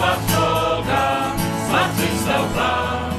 cała 0.00 0.16
droga, 0.16 1.32
zmartwychwstał 1.68 2.44
Pan, 2.54 3.12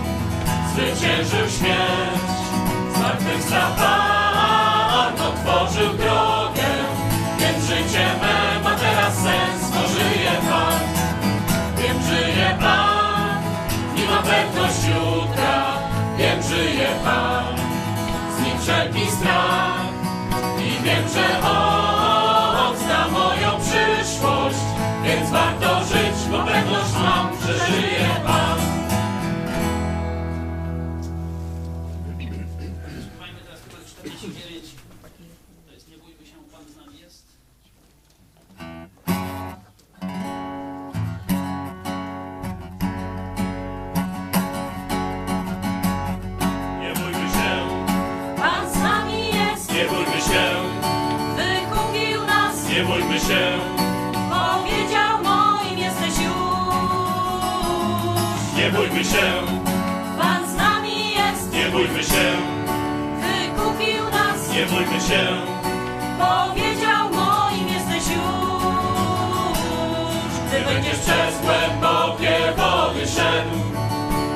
zwyciężył 0.74 1.50
śmierć, 1.50 2.38
zmartwychwstał 2.96 3.72
Pan, 3.78 5.14
otworzył 5.28 5.94
drogę, 5.94 6.70
więc 7.40 7.66
życie 7.66 8.06
me 8.22 8.64
ma 8.64 8.76
teraz 8.76 9.14
sens, 9.16 9.72
bo 9.72 9.88
żyje 9.88 10.32
Pan, 10.50 10.80
wiem, 11.78 11.98
żyje 12.10 12.58
Pan, 12.60 13.42
nie 13.96 14.06
ma 14.06 14.22
pewność 14.22 14.84
jutra, 14.84 15.64
wiem, 16.18 16.44
żyje 16.44 16.88
Pan, 17.04 17.56
z 18.38 18.46
nim 18.46 18.60
wszelki 18.62 19.12
strach 19.12 19.86
i 20.60 20.84
wiem, 20.84 21.04
że 21.14 21.48
On 21.50 22.01
bo 26.32 26.38
pewność 26.44 26.94
mam, 26.94 27.28
że 27.48 27.54
żyje 27.66 28.11
się, 65.12 65.28
powiedział 66.20 67.04
moim 67.14 67.68
jesteś 67.68 68.16
już. 68.16 69.52
Gdy 70.48 70.62
będziesz 70.74 71.00
przez 71.00 71.42
głębokie 71.42 72.38
wody 72.58 73.08
szedł, 73.08 73.58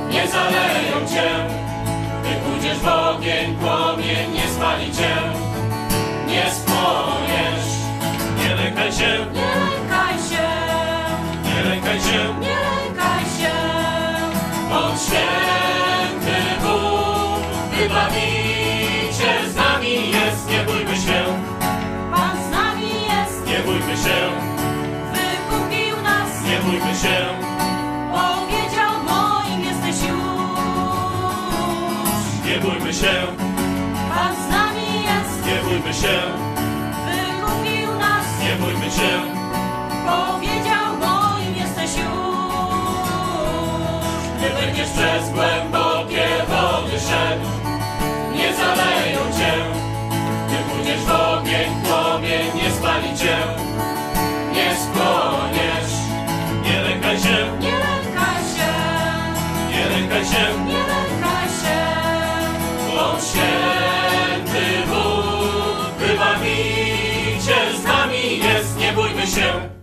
nie 0.10 0.28
zaleją 0.28 1.08
cię. 1.14 1.30
Gdy 2.24 2.36
pójdziesz 2.36 2.78
w 2.78 2.88
ogień, 2.88 3.56
płomień 3.56 4.32
nie 4.34 4.48
spali 4.48 4.92
cię. 4.92 5.16
Nie 6.28 6.52
spłoniesz, 6.52 7.68
nie 8.38 8.56
lękaj 8.56 8.92
się, 8.92 9.26
Nie 9.34 9.42
lękaj 9.42 10.18
się, 10.30 10.48
nie 11.46 11.64
lękaj 11.70 12.00
się. 12.00 12.36
nie 12.40 12.56
lękaj 12.68 13.26
się. 13.40 13.54
On 14.76 14.98
bójmy 26.80 26.96
się, 26.96 27.18
powiedział 28.12 28.92
moim 29.08 29.62
jesteś 29.66 30.10
już. 30.10 30.20
nie 32.46 32.60
bójmy 32.60 32.94
się, 32.94 33.14
Pan 34.16 34.36
z 34.36 34.50
nami 34.52 34.88
jest, 35.04 35.46
nie 35.46 35.56
bójmy 35.70 35.94
się, 35.94 36.22
wykupił 37.06 38.00
nas, 38.00 38.26
nie 38.44 38.56
bójmy 38.56 38.92
się. 38.92 39.12
powiedział 40.06 40.86
moim 41.00 41.56
jesteś 41.56 41.92
już. 41.98 42.06
Gdy 44.38 44.50
będziesz 44.62 44.90
przez 44.90 45.30
głębokie 45.30 46.28
wody 46.50 47.00
szedł, 47.00 47.48
nie 48.36 48.54
zaleją 48.54 49.20
cię. 49.38 49.54
Gdy 50.48 50.58
pójdziesz 50.70 51.02
w 51.02 51.12
ogień, 51.12 51.72
płomień 51.84 52.65
się. 69.26 69.75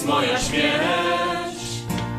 Jest 0.00 0.08
moja 0.08 0.38
śmierć? 0.38 1.60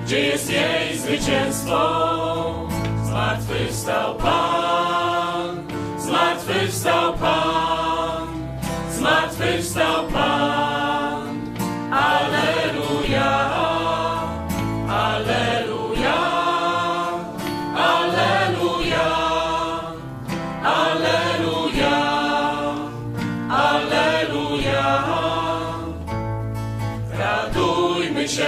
Gdzie 0.06 0.19
jest 0.19 0.52
jej 0.52 0.97
zwycięstwo? 0.97 2.69
Zmartwychwstał 3.06 4.16
Pan, 4.16 5.64
zmartwychwstał 6.00 7.14
Pan, 7.14 8.28
zmartwychwstał 8.92 10.03
Pan. 10.03 10.11
Się, 28.36 28.47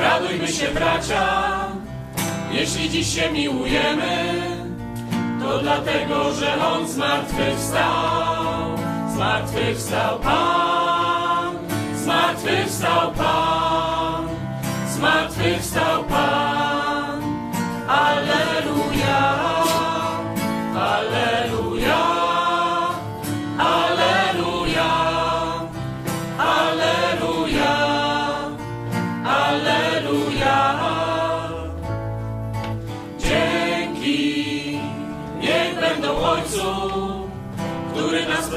radujmy 0.00 0.48
się 0.48 0.68
bracia, 0.68 1.26
jeśli 2.52 2.90
dziś 2.90 3.14
się 3.14 3.30
miłujemy, 3.32 4.42
to 5.40 5.58
dlatego, 5.58 6.32
że 6.34 6.66
On 6.66 6.88
zmartwychwstał, 6.88 8.78
zmartwychwstał 9.14 10.18
Pan, 10.18 11.54
zmartwychwstał 11.94 13.12
Pan, 13.12 14.28
zmartwychwstał 14.88 16.04
Pan. 16.04 17.22
Alleluja, 17.88 18.29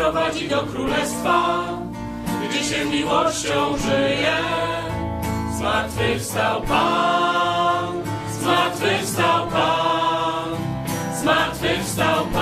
prowadzi 0.03 0.49
do 0.49 0.63
Królestwa, 0.63 1.63
gdzie 2.49 2.63
się 2.63 2.85
miłością 2.85 3.77
żyje. 3.77 4.37
Zmartwychwstał 5.57 6.61
Pan, 6.61 8.03
zmartwychwstał 8.41 9.47
Pan, 9.47 10.49
zmartwychwstał 11.21 12.25
Pan. 12.25 12.32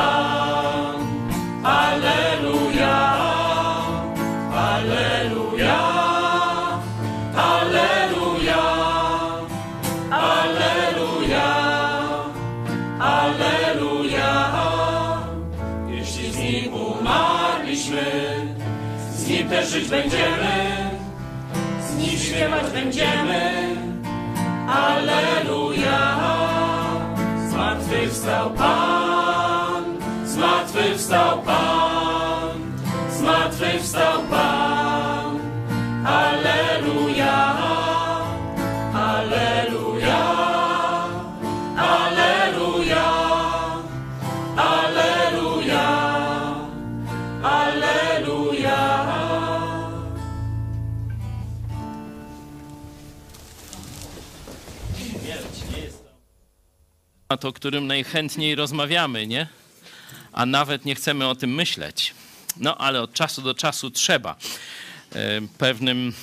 Żyć 19.72 19.90
będziemy, 19.90 20.90
z 21.82 22.22
śpiewać 22.24 22.72
będziemy. 22.74 23.76
Alleluja. 24.68 26.18
Zmartwychwstał 27.50 28.50
Pan, 28.50 29.84
zmartwychwstał 30.26 31.42
Pan, 31.42 32.60
zmartwychwstał 33.12 34.22
Pan. 34.30 34.51
Temat, 57.32 57.46
o 57.46 57.54
którym 57.54 57.88
najchętniej 57.88 58.56
rozmawiamy, 58.56 59.28
nie? 59.28 59.48
A 60.34 60.46
nawet 60.46 60.86
nie 60.86 60.96
chcemy 60.96 61.28
o 61.28 61.36
tym 61.36 61.54
myśleć. 61.54 62.14
No 62.58 62.78
ale 62.78 63.02
od 63.02 63.14
czasu 63.14 63.42
do 63.42 63.54
czasu 63.54 63.92
trzeba. 63.92 64.36
E, 65.16 65.42
Pewnym 65.58 66.14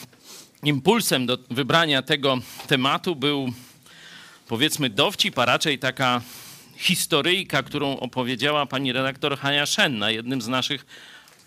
impulsem 0.62 1.26
do 1.26 1.38
wybrania 1.50 2.02
tego 2.02 2.38
tematu 2.66 3.16
był 3.16 3.52
powiedzmy 4.48 4.90
dowcip, 4.90 5.38
a 5.38 5.44
raczej 5.44 5.78
taka 5.78 6.20
historyjka, 6.76 7.62
którą 7.62 7.96
opowiedziała 7.96 8.66
pani 8.66 8.92
redaktor 8.92 9.38
Hania 9.38 9.66
Szen 9.66 9.98
na 9.98 10.10
jednym 10.10 10.42
z 10.42 10.48
naszych 10.48 10.86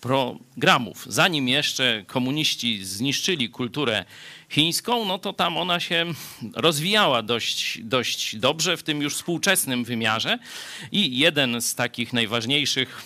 programów. 0.01 1.05
Zanim 1.09 1.47
jeszcze 1.47 2.03
komuniści 2.07 2.85
zniszczyli 2.85 3.49
kulturę 3.49 4.05
chińską, 4.49 5.05
no 5.05 5.17
to 5.17 5.33
tam 5.33 5.57
ona 5.57 5.79
się 5.79 6.05
rozwijała 6.53 7.23
dość, 7.23 7.79
dość 7.83 8.35
dobrze 8.35 8.77
w 8.77 8.83
tym 8.83 9.01
już 9.01 9.15
współczesnym 9.15 9.83
wymiarze. 9.83 10.39
I 10.91 11.17
jeden 11.17 11.61
z 11.61 11.75
takich 11.75 12.13
najważniejszych 12.13 13.01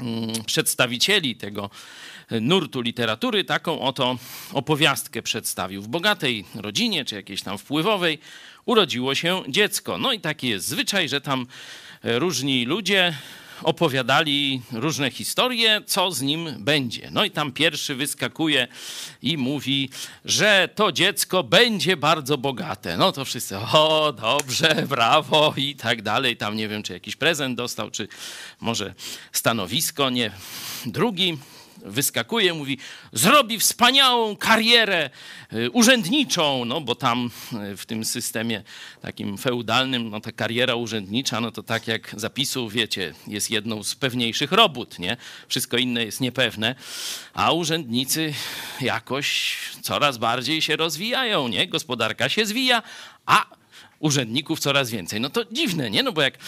mm, 0.00 0.44
przedstawicieli 0.44 1.36
tego 1.36 1.70
nurtu 2.40 2.80
literatury 2.80 3.44
taką 3.44 3.80
oto 3.80 4.18
opowiastkę 4.52 5.22
przedstawił. 5.22 5.82
W 5.82 5.88
bogatej 5.88 6.44
rodzinie, 6.54 7.04
czy 7.04 7.14
jakiejś 7.14 7.42
tam 7.42 7.58
wpływowej, 7.58 8.18
urodziło 8.64 9.14
się 9.14 9.42
dziecko. 9.48 9.98
No 9.98 10.12
i 10.12 10.20
taki 10.20 10.48
jest 10.48 10.66
zwyczaj, 10.66 11.08
że 11.08 11.20
tam 11.20 11.46
e, 12.04 12.18
różni 12.18 12.64
ludzie 12.64 13.14
opowiadali 13.62 14.62
różne 14.72 15.10
historie, 15.10 15.80
co 15.86 16.10
z 16.10 16.22
nim 16.22 16.54
będzie. 16.58 17.08
No 17.10 17.24
i 17.24 17.30
tam 17.30 17.52
pierwszy 17.52 17.94
wyskakuje 17.94 18.68
i 19.22 19.38
mówi, 19.38 19.90
że 20.24 20.68
to 20.74 20.92
dziecko 20.92 21.44
będzie 21.44 21.96
bardzo 21.96 22.38
bogate. 22.38 22.96
No 22.96 23.12
to 23.12 23.24
wszyscy, 23.24 23.58
o 23.58 24.12
dobrze, 24.12 24.86
brawo 24.88 25.54
i 25.56 25.76
tak 25.76 26.02
dalej. 26.02 26.36
Tam 26.36 26.56
nie 26.56 26.68
wiem, 26.68 26.82
czy 26.82 26.92
jakiś 26.92 27.16
prezent 27.16 27.56
dostał, 27.56 27.90
czy 27.90 28.08
może 28.60 28.94
stanowisko, 29.32 30.10
nie. 30.10 30.30
Drugi 30.86 31.38
wyskakuje, 31.90 32.54
mówi, 32.54 32.78
zrobi 33.12 33.58
wspaniałą 33.58 34.36
karierę 34.36 35.10
y, 35.52 35.70
urzędniczą, 35.70 36.64
no 36.64 36.80
bo 36.80 36.94
tam 36.94 37.30
y, 37.72 37.76
w 37.76 37.86
tym 37.86 38.04
systemie 38.04 38.62
takim 39.02 39.38
feudalnym, 39.38 40.10
no 40.10 40.20
ta 40.20 40.32
kariera 40.32 40.74
urzędnicza, 40.74 41.40
no 41.40 41.50
to 41.50 41.62
tak 41.62 41.88
jak 41.88 42.14
zapisu, 42.16 42.68
wiecie, 42.68 43.14
jest 43.26 43.50
jedną 43.50 43.82
z 43.82 43.94
pewniejszych 43.94 44.52
robót, 44.52 44.98
nie? 44.98 45.16
Wszystko 45.48 45.76
inne 45.76 46.04
jest 46.04 46.20
niepewne, 46.20 46.74
a 47.34 47.52
urzędnicy 47.52 48.34
jakoś 48.80 49.58
coraz 49.82 50.18
bardziej 50.18 50.62
się 50.62 50.76
rozwijają, 50.76 51.48
nie? 51.48 51.66
Gospodarka 51.66 52.28
się 52.28 52.46
zwija, 52.46 52.82
a 53.26 53.57
urzędników 53.98 54.60
coraz 54.60 54.90
więcej. 54.90 55.20
No 55.20 55.30
to 55.30 55.44
dziwne, 55.52 55.90
nie? 55.90 56.02
No 56.02 56.12
bo 56.12 56.22
jak 56.22 56.38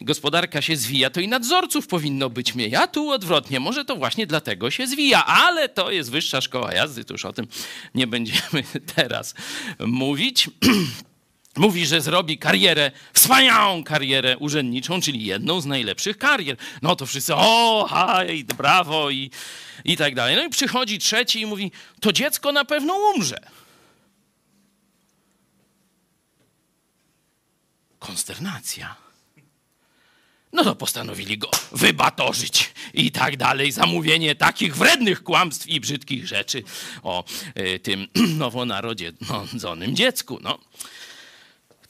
gospodarka 0.00 0.62
się 0.62 0.76
zwija, 0.76 1.10
to 1.10 1.20
i 1.20 1.28
nadzorców 1.28 1.86
powinno 1.86 2.30
być 2.30 2.54
mniej, 2.54 2.76
a 2.76 2.86
tu 2.86 3.10
odwrotnie. 3.10 3.60
Może 3.60 3.84
to 3.84 3.96
właśnie 3.96 4.26
dlatego 4.26 4.70
się 4.70 4.86
zwija, 4.86 5.26
ale 5.26 5.68
to 5.68 5.90
jest 5.90 6.10
wyższa 6.10 6.40
szkoła 6.40 6.74
jazdy, 6.74 7.04
to 7.04 7.14
już 7.14 7.24
o 7.24 7.32
tym 7.32 7.46
nie 7.94 8.06
będziemy 8.06 8.62
teraz 8.96 9.34
mówić. 9.78 10.50
Mówi, 11.56 11.86
że 11.86 12.00
zrobi 12.00 12.38
karierę, 12.38 12.90
wspaniałą 13.12 13.84
karierę 13.84 14.38
urzędniczą, 14.38 15.00
czyli 15.00 15.26
jedną 15.26 15.60
z 15.60 15.66
najlepszych 15.66 16.18
karier. 16.18 16.56
No 16.82 16.96
to 16.96 17.06
wszyscy, 17.06 17.34
o, 17.34 17.86
haj, 17.90 18.44
brawo 18.44 19.10
i, 19.10 19.30
i 19.84 19.96
tak 19.96 20.14
dalej. 20.14 20.36
No 20.36 20.44
i 20.44 20.48
przychodzi 20.48 20.98
trzeci 20.98 21.40
i 21.40 21.46
mówi, 21.46 21.72
to 22.00 22.12
dziecko 22.12 22.52
na 22.52 22.64
pewno 22.64 22.94
umrze. 23.14 23.38
Konsternacja. 28.06 28.96
No 30.52 30.64
to 30.64 30.74
postanowili 30.74 31.38
go 31.38 31.50
wybatorzyć 31.72 32.72
i 32.94 33.12
tak 33.12 33.36
dalej. 33.36 33.72
Zamówienie 33.72 34.34
takich 34.34 34.76
wrednych 34.76 35.22
kłamstw 35.22 35.66
i 35.66 35.80
brzydkich 35.80 36.26
rzeczy 36.26 36.62
o 37.02 37.24
y, 37.58 37.78
tym 37.78 38.08
nowonarodzonym 38.38 39.96
dziecku. 39.96 40.38
No. 40.42 40.58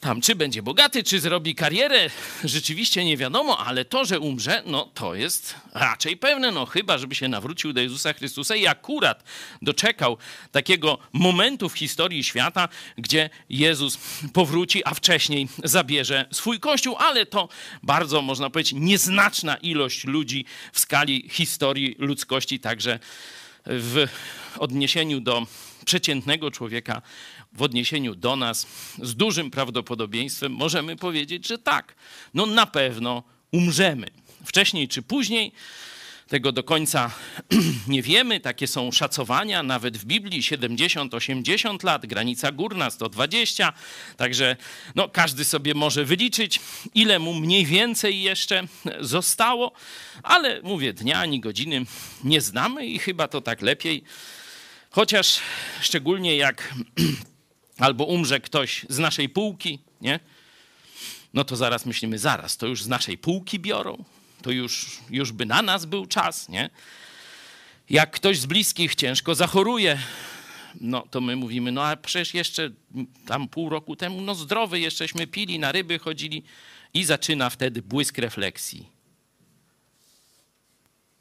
Tam 0.07 0.21
czy 0.21 0.35
będzie 0.35 0.63
bogaty, 0.63 1.03
czy 1.03 1.19
zrobi 1.19 1.55
karierę, 1.55 2.09
rzeczywiście 2.43 3.05
nie 3.05 3.17
wiadomo, 3.17 3.65
ale 3.65 3.85
to, 3.85 4.05
że 4.05 4.19
umrze, 4.19 4.63
no 4.65 4.85
to 4.93 5.15
jest 5.15 5.55
raczej 5.73 6.17
pewne, 6.17 6.51
no 6.51 6.65
chyba, 6.65 6.97
żeby 6.97 7.15
się 7.15 7.27
nawrócił 7.27 7.73
do 7.73 7.81
Jezusa 7.81 8.13
Chrystusa 8.13 8.55
i 8.55 8.67
akurat 8.67 9.23
doczekał 9.61 10.17
takiego 10.51 10.97
momentu 11.13 11.69
w 11.69 11.77
historii 11.77 12.23
świata, 12.23 12.69
gdzie 12.97 13.29
Jezus 13.49 13.97
powróci, 14.33 14.81
a 14.85 14.93
wcześniej 14.93 15.47
zabierze 15.63 16.25
swój 16.31 16.59
Kościół, 16.59 16.95
ale 16.99 17.25
to 17.25 17.49
bardzo, 17.83 18.21
można 18.21 18.49
powiedzieć, 18.49 18.73
nieznaczna 18.75 19.55
ilość 19.55 20.05
ludzi 20.05 20.45
w 20.73 20.79
skali 20.79 21.29
historii 21.29 21.95
ludzkości, 21.99 22.59
także 22.59 22.99
w 23.65 24.07
odniesieniu 24.59 25.19
do 25.19 25.47
przeciętnego 25.85 26.51
człowieka 26.51 27.01
w 27.53 27.61
odniesieniu 27.61 28.15
do 28.15 28.35
nas 28.35 28.67
z 29.01 29.15
dużym 29.15 29.51
prawdopodobieństwem 29.51 30.51
możemy 30.51 30.95
powiedzieć, 30.95 31.47
że 31.47 31.57
tak, 31.57 31.95
no 32.33 32.45
na 32.45 32.65
pewno 32.65 33.23
umrzemy. 33.51 34.07
Wcześniej 34.45 34.87
czy 34.87 35.01
później, 35.01 35.51
tego 36.27 36.51
do 36.51 36.63
końca 36.63 37.11
nie 37.87 38.01
wiemy, 38.01 38.39
takie 38.39 38.67
są 38.67 38.91
szacowania, 38.91 39.63
nawet 39.63 39.97
w 39.97 40.05
Biblii. 40.05 40.41
70-80 40.41 41.83
lat, 41.83 42.05
granica 42.05 42.51
górna 42.51 42.89
120, 42.89 43.73
także 44.17 44.55
no, 44.95 45.09
każdy 45.09 45.45
sobie 45.45 45.73
może 45.73 46.05
wyliczyć, 46.05 46.59
ile 46.95 47.19
mu 47.19 47.33
mniej 47.33 47.65
więcej 47.65 48.21
jeszcze 48.21 48.67
zostało, 48.99 49.71
ale 50.23 50.61
mówię, 50.61 50.93
dnia 50.93 51.19
ani 51.19 51.39
godziny 51.39 51.85
nie 52.23 52.41
znamy 52.41 52.85
i 52.85 52.99
chyba 52.99 53.27
to 53.27 53.41
tak 53.41 53.61
lepiej, 53.61 54.03
chociaż 54.89 55.39
szczególnie 55.81 56.35
jak 56.35 56.73
albo 57.77 58.05
umrze 58.05 58.39
ktoś 58.39 58.85
z 58.89 58.99
naszej 58.99 59.29
półki, 59.29 59.79
nie? 60.01 60.19
No 61.33 61.43
to 61.43 61.55
zaraz 61.55 61.85
myślimy, 61.85 62.19
zaraz, 62.19 62.57
to 62.57 62.67
już 62.67 62.83
z 62.83 62.87
naszej 62.87 63.17
półki 63.17 63.59
biorą, 63.59 64.03
to 64.41 64.51
już, 64.51 64.99
już 65.09 65.31
by 65.31 65.45
na 65.45 65.61
nas 65.61 65.85
był 65.85 66.05
czas, 66.05 66.49
nie? 66.49 66.69
Jak 67.89 68.11
ktoś 68.11 68.39
z 68.39 68.45
bliskich 68.45 68.95
ciężko 68.95 69.35
zachoruje, 69.35 69.99
no 70.81 71.01
to 71.11 71.21
my 71.21 71.35
mówimy, 71.35 71.71
no 71.71 71.85
a 71.85 71.95
przecież 71.95 72.33
jeszcze 72.33 72.71
tam 73.25 73.47
pół 73.47 73.69
roku 73.69 73.95
temu, 73.95 74.21
no 74.21 74.35
zdrowy 74.35 74.79
jeszcześmy 74.79 75.27
pili, 75.27 75.59
na 75.59 75.71
ryby 75.71 75.99
chodzili 75.99 76.43
i 76.93 77.03
zaczyna 77.03 77.49
wtedy 77.49 77.81
błysk 77.81 78.17
refleksji. 78.17 78.89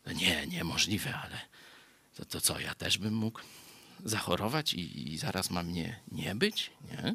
No 0.07 0.13
nie, 0.13 0.47
niemożliwe, 0.47 1.15
ale 1.15 1.41
to, 2.17 2.25
to 2.25 2.41
co, 2.41 2.61
ja 2.61 2.75
też 2.75 2.99
bym 2.99 3.15
mógł? 3.15 3.41
Zachorować 4.07 4.75
i, 4.75 5.13
i 5.13 5.19
zaraz 5.19 5.51
ma 5.51 5.63
mnie 5.63 6.01
nie 6.13 6.35
być? 6.35 6.71
Nie? 6.91 7.15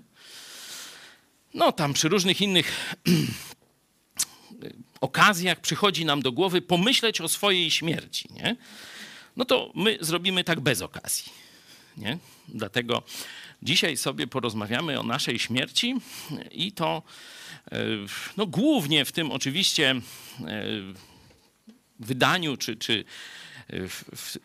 No, 1.54 1.72
tam 1.72 1.94
przy 1.94 2.10
różnych 2.10 2.42
innych 2.42 2.96
okazjach 5.02 5.60
przychodzi 5.60 6.06
nam 6.06 6.22
do 6.22 6.32
głowy 6.32 6.62
pomyśleć 6.62 7.22
o 7.22 7.28
swojej 7.28 7.72
śmierci. 7.72 8.30
Nie? 8.34 8.56
No 9.38 9.46
to 9.46 9.72
my 9.76 9.98
zrobimy 10.02 10.44
tak 10.44 10.60
bez 10.60 10.82
okazji. 10.82 11.32
Nie? 11.98 12.18
Dlatego 12.48 13.04
dzisiaj 13.64 13.98
sobie 13.98 14.28
porozmawiamy 14.28 15.00
o 15.00 15.04
naszej 15.04 15.40
śmierci 15.40 15.96
i 16.52 16.72
to 16.72 17.04
e, 17.72 17.78
no, 18.38 18.46
głównie 18.46 19.06
w 19.06 19.12
tym 19.12 19.32
oczywiście 19.32 19.92
e, 19.92 20.02
wydaniu 22.00 22.58
czy, 22.58 22.76
czy 22.76 23.06
w, 23.72 24.04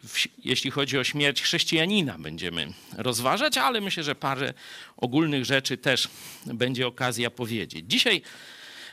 w, 0.08 0.28
jeśli 0.44 0.70
chodzi 0.70 0.98
o 0.98 1.04
śmierć 1.04 1.42
chrześcijanina, 1.42 2.18
będziemy 2.18 2.72
rozważać, 2.96 3.58
ale 3.58 3.80
myślę, 3.80 4.02
że 4.02 4.14
parę 4.14 4.54
ogólnych 4.96 5.44
rzeczy 5.44 5.78
też 5.78 6.08
będzie 6.46 6.86
okazja 6.86 7.30
powiedzieć. 7.30 7.84
Dzisiaj 7.88 8.22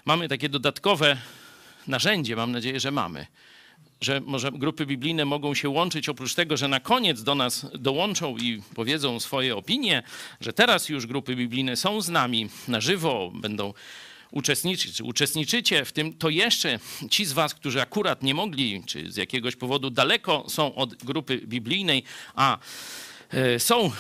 mamy 0.05 0.29
takie 0.29 0.49
dodatkowe 0.49 1.17
narzędzie, 1.87 2.35
mam 2.35 2.51
nadzieję, 2.51 2.79
że 2.79 2.91
mamy, 2.91 3.25
że 4.01 4.21
może 4.21 4.51
grupy 4.51 4.85
biblijne 4.85 5.25
mogą 5.25 5.53
się 5.53 5.69
łączyć, 5.69 6.09
oprócz 6.09 6.33
tego, 6.33 6.57
że 6.57 6.67
na 6.67 6.79
koniec 6.79 7.23
do 7.23 7.35
nas 7.35 7.65
dołączą 7.73 8.37
i 8.37 8.61
powiedzą 8.75 9.19
swoje 9.19 9.55
opinie, 9.55 10.03
że 10.41 10.53
teraz 10.53 10.89
już 10.89 11.05
grupy 11.07 11.35
biblijne 11.35 11.75
są 11.75 12.01
z 12.01 12.09
nami 12.09 12.49
na 12.67 12.81
żywo, 12.81 13.31
będą 13.35 13.73
uczestniczyć, 14.33 14.95
czy 14.95 15.03
uczestniczycie 15.03 15.85
w 15.85 15.91
tym, 15.91 16.13
to 16.13 16.29
jeszcze 16.29 16.79
ci 17.09 17.25
z 17.25 17.33
was, 17.33 17.53
którzy 17.53 17.81
akurat 17.81 18.23
nie 18.23 18.33
mogli, 18.33 18.83
czy 18.85 19.11
z 19.11 19.15
jakiegoś 19.15 19.55
powodu 19.55 19.89
daleko 19.89 20.45
są 20.49 20.75
od 20.75 20.95
grupy 20.95 21.37
biblijnej, 21.37 22.03
a 22.35 22.57
e, 23.29 23.59
są 23.59 23.91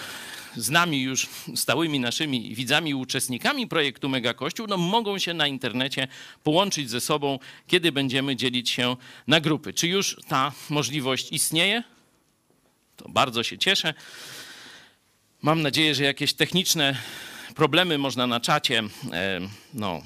z 0.55 0.69
nami 0.69 1.01
już 1.01 1.27
stałymi 1.55 1.99
naszymi 1.99 2.55
widzami 2.55 2.89
i 2.91 2.95
uczestnikami 2.95 3.67
projektu 3.67 4.09
Mega 4.09 4.33
Kościół, 4.33 4.67
no 4.67 4.77
mogą 4.77 5.19
się 5.19 5.33
na 5.33 5.47
internecie 5.47 6.07
połączyć 6.43 6.89
ze 6.89 7.01
sobą, 7.01 7.39
kiedy 7.67 7.91
będziemy 7.91 8.35
dzielić 8.35 8.69
się 8.69 8.95
na 9.27 9.41
grupy. 9.41 9.73
Czy 9.73 9.87
już 9.87 10.17
ta 10.27 10.51
możliwość 10.69 11.31
istnieje? 11.31 11.83
To 12.97 13.09
bardzo 13.09 13.43
się 13.43 13.57
cieszę. 13.57 13.93
Mam 15.41 15.61
nadzieję, 15.61 15.95
że 15.95 16.03
jakieś 16.03 16.33
techniczne 16.33 16.95
problemy 17.55 17.97
można 17.97 18.27
na 18.27 18.39
czacie 18.39 18.83
e, 19.11 19.39
no, 19.73 20.01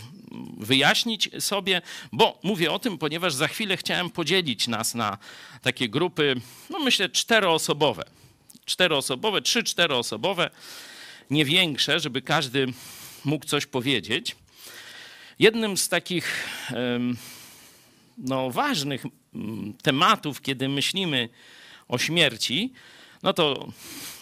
wyjaśnić 0.58 1.30
sobie, 1.40 1.82
bo 2.12 2.40
mówię 2.44 2.72
o 2.72 2.80
tym, 2.80 2.98
ponieważ 2.98 3.34
za 3.34 3.48
chwilę 3.48 3.78
chciałem 3.78 4.10
podzielić 4.10 4.68
nas 4.68 4.96
na 4.96 5.18
takie 5.62 5.90
grupy, 5.90 6.36
no 6.70 6.80
myślę, 6.80 7.10
czteroosobowe 7.10 8.04
czteroosobowe, 8.68 9.42
trzy 9.42 9.64
czteroosobowe, 9.64 10.50
nie 11.30 11.46
większe, 11.46 12.00
żeby 12.00 12.22
każdy 12.22 12.68
mógł 13.26 13.46
coś 13.46 13.66
powiedzieć. 13.66 14.36
Jednym 15.40 15.78
z 15.78 15.90
takich 15.90 16.50
no, 18.18 18.52
ważnych 18.52 19.04
tematów, 19.84 20.42
kiedy 20.42 20.70
myślimy 20.70 21.30
o 21.88 21.98
śmierci, 21.98 22.74
no 23.28 23.34
to 23.34 23.68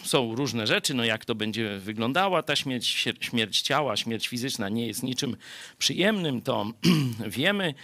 są 0.04 0.34
różne 0.34 0.66
rzeczy, 0.66 0.94
no 0.94 1.04
jak 1.04 1.24
to 1.24 1.34
będzie 1.34 1.78
wyglądała 1.78 2.42
ta 2.42 2.56
śmierć, 2.56 3.08
śmierć 3.20 3.60
ciała, 3.60 3.96
śmierć 3.96 4.28
fizyczna 4.28 4.68
nie 4.68 4.86
jest 4.86 5.02
niczym 5.02 5.36
przyjemnym, 5.78 6.42
to 6.42 6.66
wiemy 7.26 7.74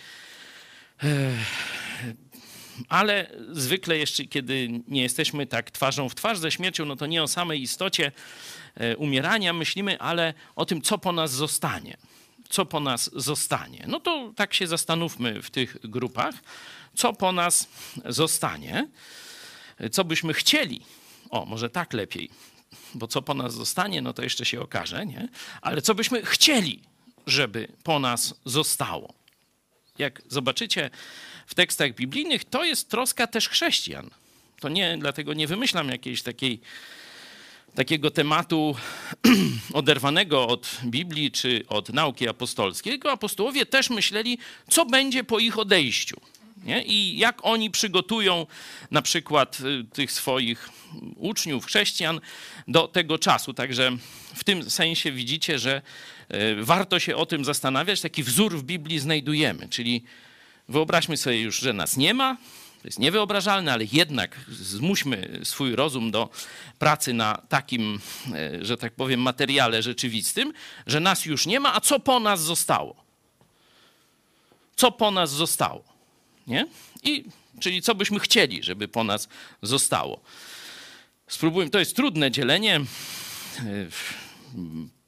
ale 2.89 3.31
zwykle 3.53 3.99
jeszcze, 3.99 4.25
kiedy 4.25 4.69
nie 4.89 5.03
jesteśmy 5.03 5.47
tak 5.47 5.71
twarzą 5.71 6.09
w 6.09 6.15
twarz 6.15 6.39
ze 6.39 6.51
śmiercią, 6.51 6.85
no 6.85 6.97
to 6.97 7.07
nie 7.07 7.23
o 7.23 7.29
samej 7.29 7.63
istocie 7.63 8.13
e, 8.75 8.97
umierania 8.97 9.53
myślimy, 9.53 10.01
ale 10.01 10.35
o 10.57 10.65
tym, 10.65 10.83
co 10.83 10.99
po 10.99 11.13
nas 11.13 11.31
zostanie. 11.31 11.97
Co 12.49 12.67
po 12.67 12.81
nas 12.81 13.11
zostanie. 13.15 13.85
No 13.89 14.01
to 14.01 14.33
tak 14.37 14.55
się 14.55 14.67
zastanówmy 14.67 15.43
w 15.43 15.51
tych 15.51 15.77
grupach, 15.85 16.35
co 16.95 17.13
po 17.13 17.33
nas 17.33 17.69
zostanie, 18.05 18.89
co 19.93 20.05
byśmy 20.05 20.35
chcieli. 20.35 20.83
O, 21.33 21.45
może 21.45 21.71
tak 21.71 21.93
lepiej, 21.93 22.31
bo 22.95 23.07
co 23.07 23.23
po 23.23 23.35
nas 23.35 23.55
zostanie, 23.55 24.03
no 24.03 24.13
to 24.13 24.23
jeszcze 24.23 24.45
się 24.45 24.61
okaże, 24.61 25.07
nie? 25.07 25.29
Ale 25.63 25.83
co 25.83 25.95
byśmy 25.95 26.23
chcieli, 26.23 26.81
żeby 27.27 27.69
po 27.83 27.99
nas 27.99 28.35
zostało. 28.45 29.15
Jak 29.99 30.23
zobaczycie, 30.29 30.91
w 31.47 31.55
tekstach 31.55 31.95
biblijnych, 31.95 32.45
to 32.45 32.65
jest 32.65 32.89
troska 32.89 33.27
też 33.27 33.49
chrześcijan. 33.49 34.11
To 34.61 34.69
nie, 34.69 34.99
dlatego 34.99 35.35
nie 35.35 35.47
wymyślam 35.47 35.89
jakiejś 35.89 36.23
takiej, 36.23 36.61
takiego 37.75 38.11
tematu 38.11 38.77
oderwanego 39.73 40.47
od 40.47 40.71
Biblii 40.85 41.31
czy 41.31 41.65
od 41.69 41.89
nauki 41.89 42.29
apostolskiej, 42.29 42.93
tylko 42.93 43.13
apostołowie 43.13 43.67
też 43.67 43.91
myśleli, 43.91 44.39
co 44.69 44.87
będzie 44.87 45.25
po 45.25 45.39
ich 45.39 45.59
odejściu. 45.59 46.21
Nie? 46.63 46.83
I 46.83 47.19
jak 47.19 47.39
oni 47.43 47.71
przygotują 47.71 48.47
na 48.91 49.03
przykład 49.03 49.61
y, 49.61 49.85
tych 49.93 50.13
swoich 50.13 50.69
uczniów, 51.17 51.67
chrześcijan 51.67 52.21
do 52.69 52.89
tego 52.89 53.19
czasu. 53.19 53.55
Także 53.55 53.91
w 54.35 54.45
tym 54.45 54.71
sensie 54.71 55.13
widzicie, 55.13 55.59
że 55.59 55.83
y, 56.35 56.65
warto 56.65 56.99
się 56.99 57.17
o 57.17 57.27
tym 57.27 57.45
zastanawiać. 57.45 58.01
Taki 58.01 58.23
wzór 58.23 58.59
w 58.59 58.63
Biblii 58.63 58.99
znajdujemy, 58.99 59.69
czyli 59.69 60.05
Wyobraźmy 60.69 61.17
sobie 61.17 61.41
już, 61.41 61.61
że 61.61 61.73
nas 61.73 61.97
nie 61.97 62.15
ma. 62.15 62.37
To 62.83 62.89
jest 62.89 62.99
niewyobrażalne, 62.99 63.73
ale 63.73 63.85
jednak 63.93 64.37
zmuśmy 64.49 65.41
swój 65.45 65.77
rozum 65.77 66.11
do 66.11 66.31
pracy 66.79 67.13
na 67.13 67.43
takim, 67.49 68.01
e, 68.35 68.65
że 68.65 68.77
tak 68.77 68.93
powiem, 68.93 69.21
materiale 69.21 69.83
rzeczywistym, 69.83 70.53
że 70.87 71.01
nas 71.01 71.27
już 71.27 71.47
nie 71.47 71.61
ma, 71.61 71.75
a 71.75 71.81
co 71.81 72.01
po 72.01 72.21
nas 72.21 72.41
zostało? 72.41 73.05
Co 74.77 74.93
po 74.93 75.11
nas 75.11 75.31
zostało? 75.31 75.92
Nie? 76.47 76.67
I, 77.03 77.25
czyli 77.61 77.83
co 77.83 77.95
byśmy 77.95 78.21
chcieli, 78.21 78.63
żeby 78.63 78.89
po 78.89 79.05
nas 79.05 79.29
zostało. 79.63 80.21
Spróbujmy, 81.27 81.71
to 81.71 81.79
jest 81.79 81.97
trudne 81.97 82.31
dzielenie. 82.31 82.81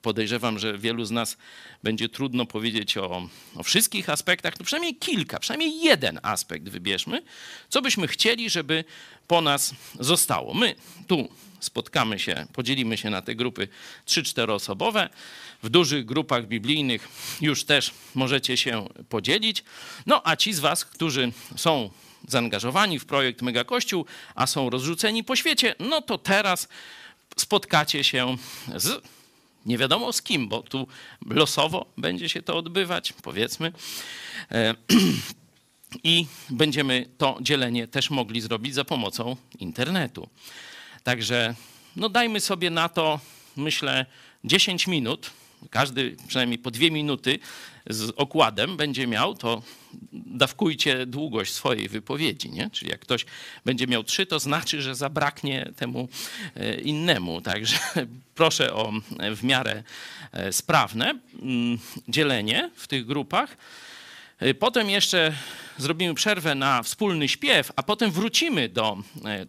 Podejrzewam, 0.05 0.59
że 0.59 0.79
wielu 0.79 1.05
z 1.05 1.11
nas 1.11 1.37
będzie 1.83 2.09
trudno 2.09 2.47
powiedzieć 2.47 2.97
o, 2.97 3.29
o, 3.57 3.63
wszystkich 3.63 4.11
aspektach, 4.11 4.55
no 4.59 4.65
przynajmniej 4.65 4.97
kilka, 4.97 5.39
przynajmniej 5.39 5.81
jeden 5.81 6.21
aspekt 6.23 6.69
wybierzmy, 6.69 7.23
co 7.69 7.83
byśmy 7.83 8.09
chcieli, 8.09 8.51
żeby 8.51 8.85
po 9.29 9.41
nas 9.41 9.75
zostało. 10.01 10.55
My 10.55 10.75
tu 11.07 11.29
spotkamy 11.61 12.19
się, 12.19 12.47
podzielimy 12.53 12.97
się 12.97 13.11
na 13.11 13.23
te 13.23 13.35
grupy 13.35 13.69
3-4 14.07 14.51
osobowe. 14.51 15.09
W 15.63 15.69
dużych 15.69 16.05
grupach 16.05 16.47
biblijnych 16.47 17.09
już 17.41 17.65
też 17.65 17.91
możecie 18.15 18.57
się 18.57 18.89
podzielić. 19.09 19.65
No 20.07 20.21
a 20.25 20.37
ci 20.37 20.53
z 20.53 20.61
was, 20.61 20.85
którzy 20.85 21.33
są 21.57 21.91
zaangażowani 22.29 22.99
w 22.99 23.05
projekt 23.05 23.43
Mega 23.43 23.65
Kościół, 23.65 24.07
a 24.35 24.47
są 24.47 24.71
rozrzuceni 24.71 25.25
po 25.25 25.37
świecie, 25.37 25.75
no 25.79 26.03
to 26.03 26.19
teraz 26.19 26.69
spotkacie 27.37 28.05
się 28.05 28.37
z 28.77 29.03
nie 29.67 29.79
wiadomo 29.79 30.13
z 30.13 30.23
kim, 30.23 30.49
bo 30.49 30.63
tu 30.63 30.87
losowo 31.27 31.87
będzie 31.99 32.29
się 32.29 32.43
to 32.43 32.57
odbywać, 32.57 33.13
powiedzmy. 33.13 33.73
E, 34.53 34.75
I 36.05 36.27
będziemy 36.51 37.09
to 37.19 37.39
dzielenie 37.41 37.89
też 37.89 38.11
mogli 38.11 38.41
zrobić 38.41 38.75
za 38.75 38.85
pomocą 38.85 39.37
internetu. 39.59 40.29
Także 41.03 41.55
no 41.97 42.09
dajmy 42.09 42.41
sobie 42.41 42.71
na 42.71 42.89
to, 42.89 43.21
myślę, 43.57 44.07
10 44.45 44.87
minut 44.87 45.31
każdy 45.71 46.17
przynajmniej 46.29 46.59
po 46.59 46.71
dwie 46.71 46.91
minuty 46.91 47.39
z 47.87 48.11
okładem 48.17 48.77
będzie 48.77 49.07
miał, 49.07 49.35
to 49.35 49.63
dawkujcie 50.13 51.07
długość 51.07 51.53
swojej 51.53 51.89
wypowiedzi. 51.89 52.51
Nie? 52.51 52.71
Czyli 52.71 52.91
jak 52.91 53.01
ktoś 53.01 53.25
będzie 53.65 53.87
miał 53.87 54.05
trzy, 54.05 54.27
to 54.27 54.39
znaczy, 54.39 54.83
że 54.83 54.95
zabraknie 54.95 55.73
temu 55.77 56.09
e, 56.55 56.75
innemu. 56.75 57.41
Także 57.41 57.77
proszę 58.35 58.75
o 58.75 58.93
w 59.37 59.43
miarę 59.43 59.83
e, 60.33 60.53
sprawne 60.53 61.19
mm, 61.43 61.79
dzielenie 62.09 62.71
w 62.77 62.89
tych 62.89 63.07
grupach. 63.07 63.57
E, 64.39 64.55
potem 64.55 64.91
jeszcze 64.91 65.35
zrobimy 65.79 66.15
przerwę 66.15 66.55
na 66.55 66.83
wspólny 66.83 67.29
śpiew, 67.29 67.73
a 67.77 67.83
potem 67.83 68.11
wrócimy 68.11 68.69
do 68.69 68.99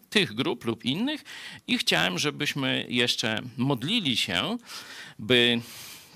tych 0.09 0.33
grup 0.33 0.65
lub 0.65 0.85
innych 0.85 1.23
i 1.67 1.77
chciałem, 1.77 2.19
żebyśmy 2.19 2.85
jeszcze 2.89 3.41
modlili 3.57 4.17
się, 4.17 4.57
by 5.19 5.61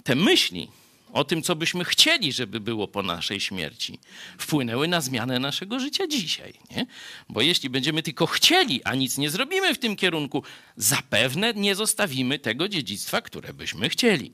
te 0.04 0.16
myśli 0.16 0.68
o 1.13 1.24
tym, 1.24 1.42
co 1.42 1.56
byśmy 1.56 1.86
chcieli, 1.86 2.34
żeby 2.34 2.60
było 2.60 2.88
po 2.88 3.04
naszej 3.04 3.39
śmierci, 3.39 4.00
wpłynęły 4.38 4.88
na 4.88 5.01
zmianę 5.01 5.39
naszego 5.39 5.80
życia 5.80 6.08
dzisiaj. 6.08 6.54
Nie? 6.72 6.86
Bo 7.30 7.42
jeśli 7.42 7.70
będziemy 7.70 8.04
tylko 8.04 8.25
chcieli, 8.25 8.84
a 8.84 8.96
nic 8.96 9.18
nie 9.18 9.30
zrobimy 9.30 9.74
w 9.74 9.80
tym 9.80 9.96
kierunku, 9.96 10.44
zapewne 10.78 11.54
nie 11.54 11.75
zostawimy 11.75 12.39
tego 12.39 12.68
dziedzictwa, 12.70 13.22
które 13.22 13.54
byśmy 13.54 13.89
chcieli. 13.89 14.32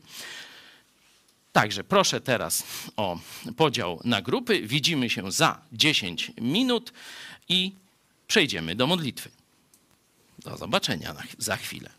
Także 1.51 1.84
proszę 1.84 2.22
teraz 2.22 2.63
o 2.98 3.20
podział 3.58 4.01
na 4.03 4.22
grupy. 4.22 4.62
Widzimy 4.62 5.10
się 5.10 5.32
za 5.32 5.62
10 5.74 6.32
minut 6.41 6.94
i 7.50 7.72
przejdziemy 8.27 8.75
do 8.75 8.88
modlitwy. 8.88 9.29
Do 10.39 10.58
zobaczenia 10.58 11.15
za 11.38 11.58
chwilę. 11.58 11.89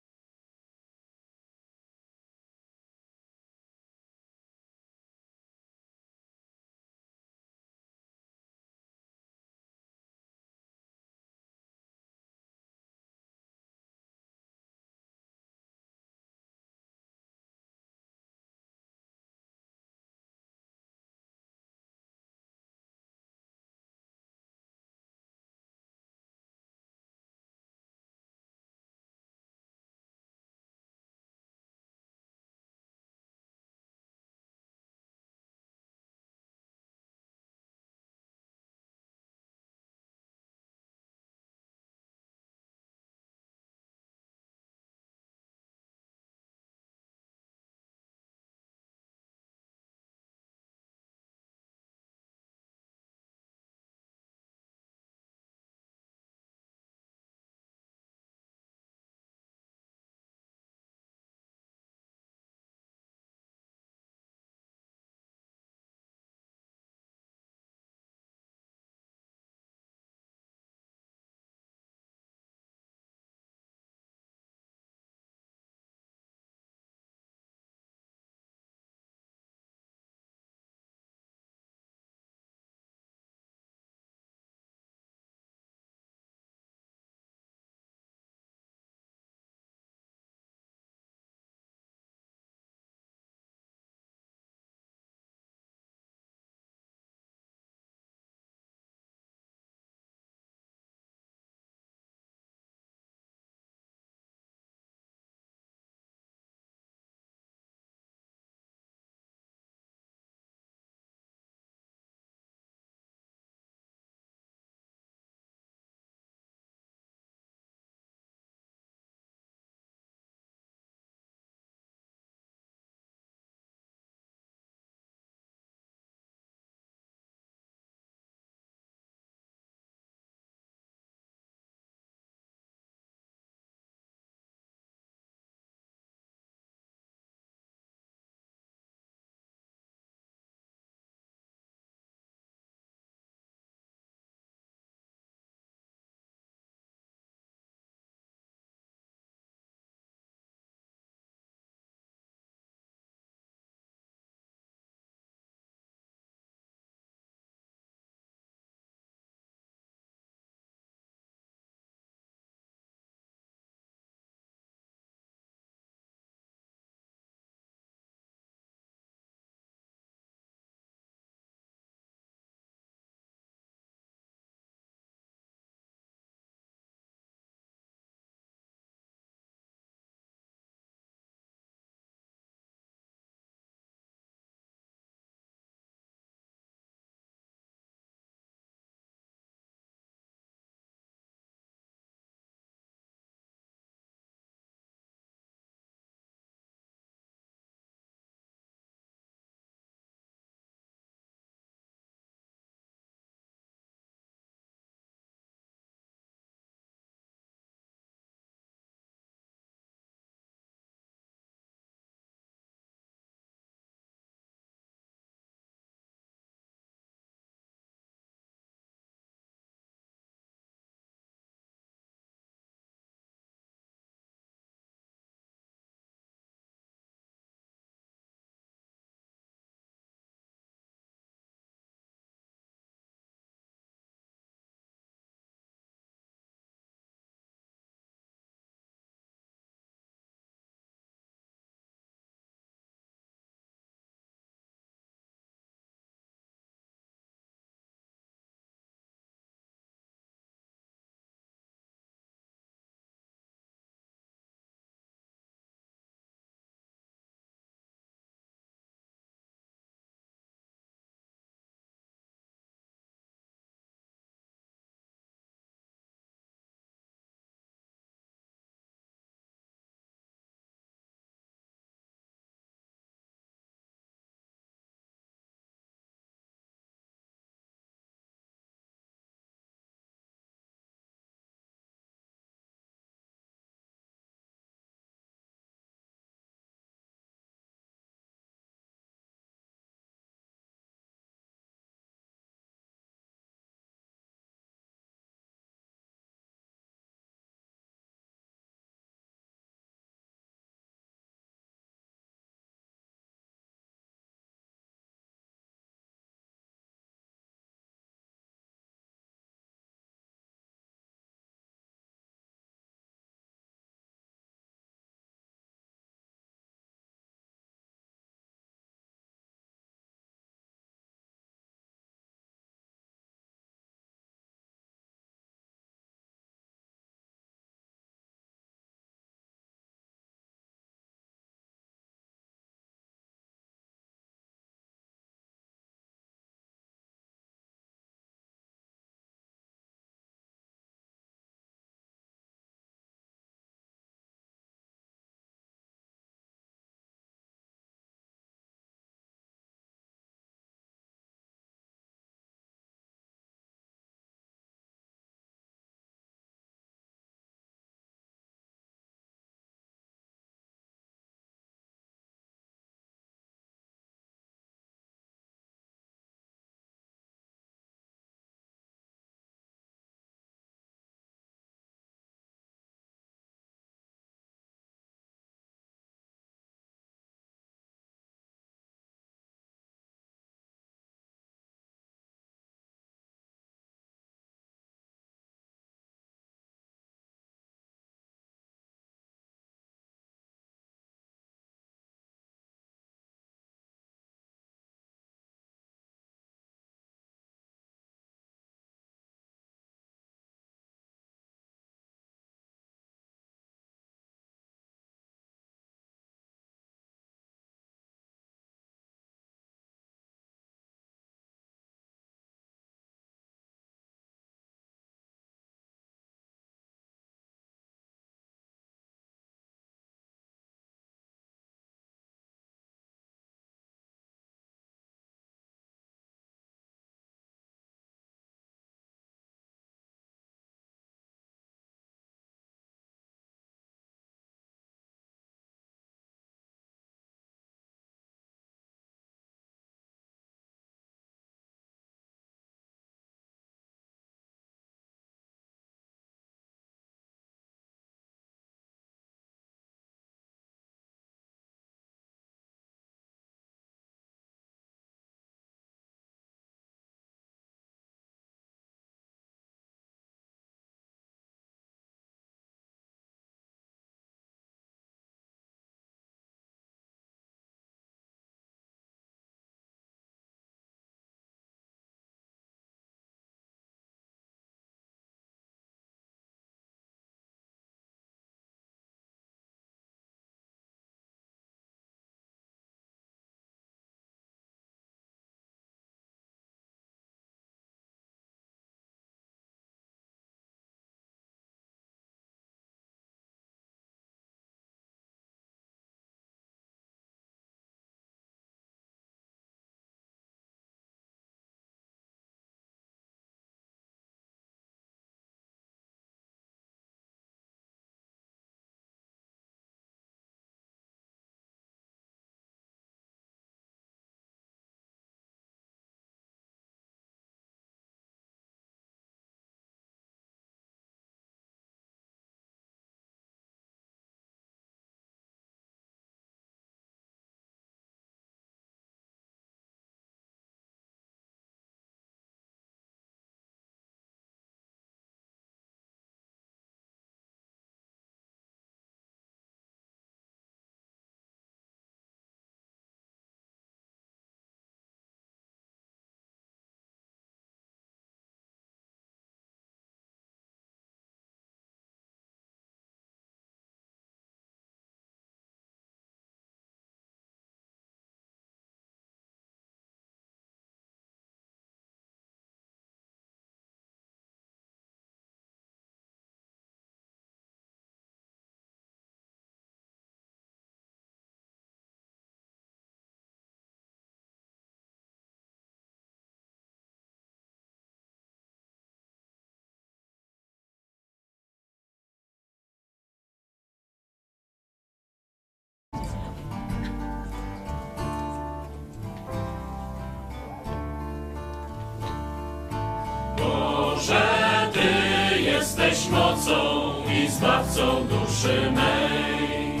Duszy 598.62 598.90
mej. 598.90 600.00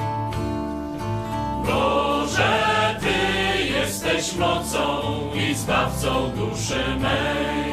Boże, 1.66 2.96
Ty 3.00 3.64
jesteś 3.64 4.36
mocą 4.36 5.02
i 5.34 5.54
zbawcą 5.54 6.30
duszy 6.30 6.84
mej. 7.00 7.72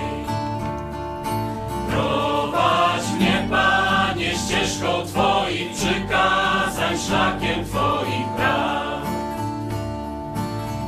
Prowadź 1.89 3.03
mnie, 3.19 3.47
Panie, 3.49 4.33
ścieżką 4.35 4.87
Twoich 5.05 5.71
przykazań, 5.73 6.97
szlakiem 7.07 7.65
Twoich 7.65 8.27
praw. 8.37 9.09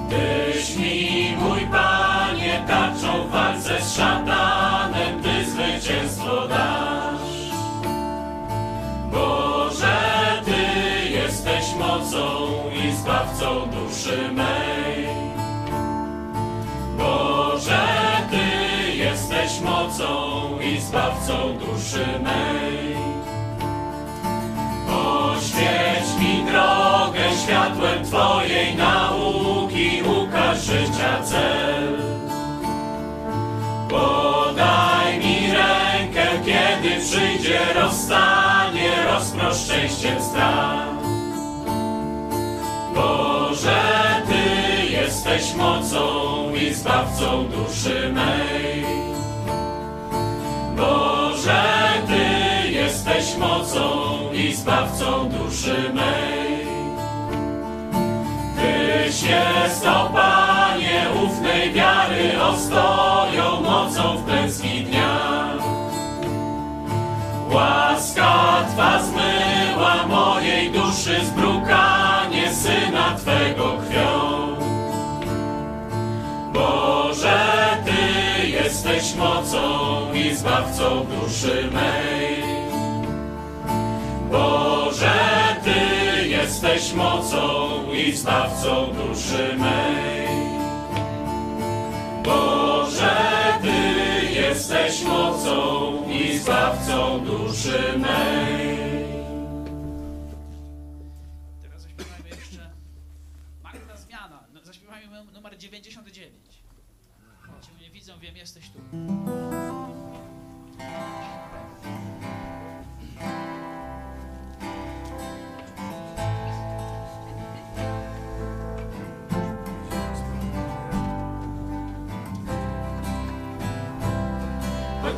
Tyś 0.10 0.78
mi, 0.78 1.36
mój 1.40 1.60
Panie, 1.60 2.64
tarczą 2.68 3.28
w 3.28 3.32
walce 3.32 3.82
z 3.82 3.96
szatanem, 3.96 5.24
Ty 5.24 5.52
zwycięstwo 5.52 6.48
dasz. 6.48 7.52
Boże, 9.12 9.41
duszy 14.02 14.32
mej. 14.32 15.08
Boże, 16.98 17.88
Ty 18.32 18.92
jesteś 18.92 19.60
mocą 19.62 20.06
i 20.60 20.82
zbawcą 20.82 21.34
duszy 21.58 22.06
mej. 22.24 22.96
Oświeć 24.98 26.20
mi 26.20 26.44
drogę 26.52 27.38
światłem 27.44 28.06
Twojej 28.06 28.76
nauki, 28.76 30.02
ukaż 30.04 30.64
życia 30.64 31.24
cel. 31.24 31.98
Podaj 33.90 35.20
mi 35.20 35.52
rękę, 35.52 36.28
kiedy 36.46 37.00
przyjdzie 37.00 37.60
rozstanie, 37.76 38.92
rozprosz 39.12 39.58
szczęściem 39.58 40.24
strach. 40.24 41.01
Boże, 42.96 43.82
Ty 44.28 44.86
jesteś 44.86 45.56
mocą 45.56 46.06
i 46.56 46.74
zbawcą 46.74 47.46
duszy 47.48 48.14
mej. 48.14 48.86
Boże, 50.78 51.64
Ty 52.08 52.72
jesteś 52.72 53.38
mocą 53.38 53.82
i 54.34 54.54
zbawcą 54.54 55.30
duszy 55.30 55.94
mej. 55.94 56.66
Tyś 58.56 59.24
jest, 59.24 59.88
o 59.88 60.10
Panie, 60.14 61.06
ufnej 61.26 61.74
wiary 61.74 62.42
ostoją 62.42 63.62
mocą 63.62 64.18
w 64.18 64.26
klęski 64.26 64.82
dnia. 64.82 65.32
Łaska 67.54 68.66
Twa 68.74 69.04
zmyła 69.04 70.08
mojej 70.08 70.72
duszy 70.72 71.26
zbrukanie 71.26 71.62
Syna 71.72 71.91
Twego 73.18 73.78
krwią. 73.78 74.22
Boże, 76.54 77.40
Ty 77.86 78.48
jesteś 78.48 79.16
mocą 79.16 79.60
i 80.14 80.36
zbawcą 80.36 81.06
duszy 81.06 81.70
mej. 81.74 82.44
Boże, 84.32 85.12
Ty 85.64 86.28
jesteś 86.28 86.94
mocą 86.94 87.70
i 87.94 88.12
zbawcą 88.12 88.86
duszy 88.86 89.56
mej. 89.58 90.28
Boże, 92.24 93.16
Ty 93.62 94.32
jesteś 94.34 95.04
mocą 95.04 95.92
i 96.10 96.38
zbawcą 96.38 97.20
duszy 97.20 97.94
mej. 97.98 99.01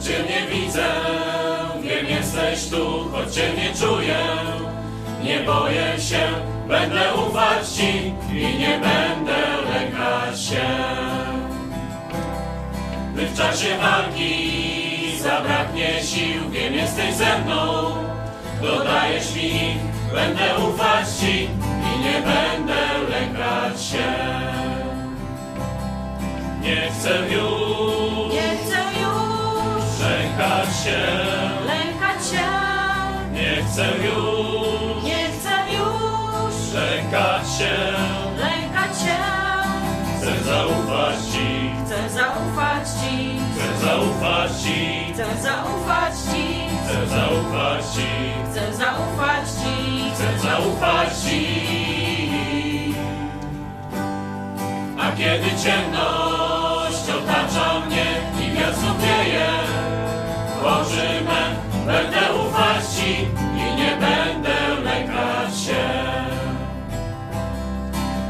Cię 0.03 0.23
nie 0.23 0.47
widzę, 0.47 0.85
wiem 1.81 2.05
jesteś 2.05 2.69
tu, 2.69 3.09
choć 3.11 3.35
Cię 3.35 3.53
nie 3.57 3.73
czuję, 3.79 4.17
nie 5.23 5.39
boję 5.39 5.99
się, 5.99 6.19
będę 6.67 7.13
ufać 7.13 7.69
Ci 7.69 8.13
i 8.31 8.57
nie 8.57 8.79
będę 8.79 9.37
lękać 9.73 10.41
się. 10.41 10.65
Gdy 13.13 13.25
w 13.25 13.37
czasie 13.37 13.77
walki 13.77 15.17
zabraknie 15.21 16.03
sił, 16.03 16.49
wiem 16.49 16.73
jesteś 16.73 17.15
ze 17.15 17.39
mną, 17.39 17.93
dodajesz 18.61 19.35
mi 19.35 19.45
ich, 19.45 19.77
będę 20.13 20.57
ufać 20.69 21.09
Ci 21.19 21.43
i 21.95 21.99
nie 21.99 22.21
będę 22.21 23.09
lękać 23.09 23.85
się. 23.85 24.13
Nie 26.61 26.91
chcę 26.91 27.19
już 27.29 28.33
Nie 28.33 28.57
chcę 28.57 28.92
lękać 30.37 30.83
się, 30.83 30.99
lękać 31.65 32.27
się, 32.27 32.47
nie 33.33 33.63
chcę 33.63 33.85
już. 34.05 35.03
Nie 35.03 35.27
chcę 35.27 35.73
już. 35.73 36.73
Lękać 36.73 37.57
się, 37.57 37.75
lękać 38.37 38.97
się. 39.01 39.17
chcę 40.17 40.43
zaufać 40.45 41.15
Ci, 41.33 41.71
Chcę 41.85 42.09
zaufać 42.09 42.87
Ci, 43.03 43.39
chcę 43.53 43.85
zaufać 43.85 44.51
Ci, 44.63 45.13
chcę 45.13 45.25
zaufać 45.43 46.13
Ci, 46.31 46.67
chcę 46.83 47.07
zaufać 47.07 47.83
Ci, 47.95 48.07
chcę 48.51 48.73
zaufać 48.73 49.49
Ci, 49.49 50.11
chcę 50.13 50.39
zaufać 50.39 51.09
Ci. 51.23 52.95
A 54.99 55.11
kiedy 55.11 55.49
ciemność 55.63 56.32
będę 61.85 62.33
ufać 62.33 62.85
Ci 62.95 63.27
i 63.55 63.75
nie 63.75 63.97
będę 63.99 64.81
lękać 64.83 65.59
się. 65.59 65.83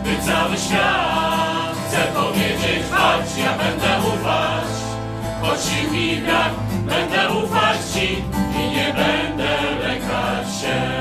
Gdy 0.01 0.17
cały 0.25 0.57
świat 0.57 1.75
chce 1.87 2.01
powiedzieć 2.13 2.83
walcz, 2.91 3.37
ja 3.37 3.57
będę 3.57 4.07
ufać, 4.07 4.69
choć 5.41 5.91
mi 5.91 6.15
brak, 6.15 6.51
będę 6.85 7.33
ufać 7.43 7.77
Ci 7.93 8.23
i 8.59 8.69
nie 8.75 8.93
będę 8.93 9.57
lękać 9.87 10.61
się. 10.61 10.92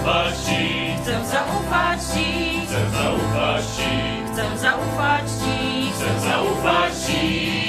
Zaufać 0.00 0.34
Ci, 0.46 0.96
chcę 1.02 1.26
zaufać 1.26 2.00
Ci, 2.14 2.66
chcę 2.66 2.90
zaufać 2.90 3.64
Ci, 3.76 4.32
chcę 4.32 4.58
zaufać 4.58 5.24
Ci. 5.24 5.90
chcę 5.92 6.20
zaufać 6.20 6.92
Ci. 7.06 7.60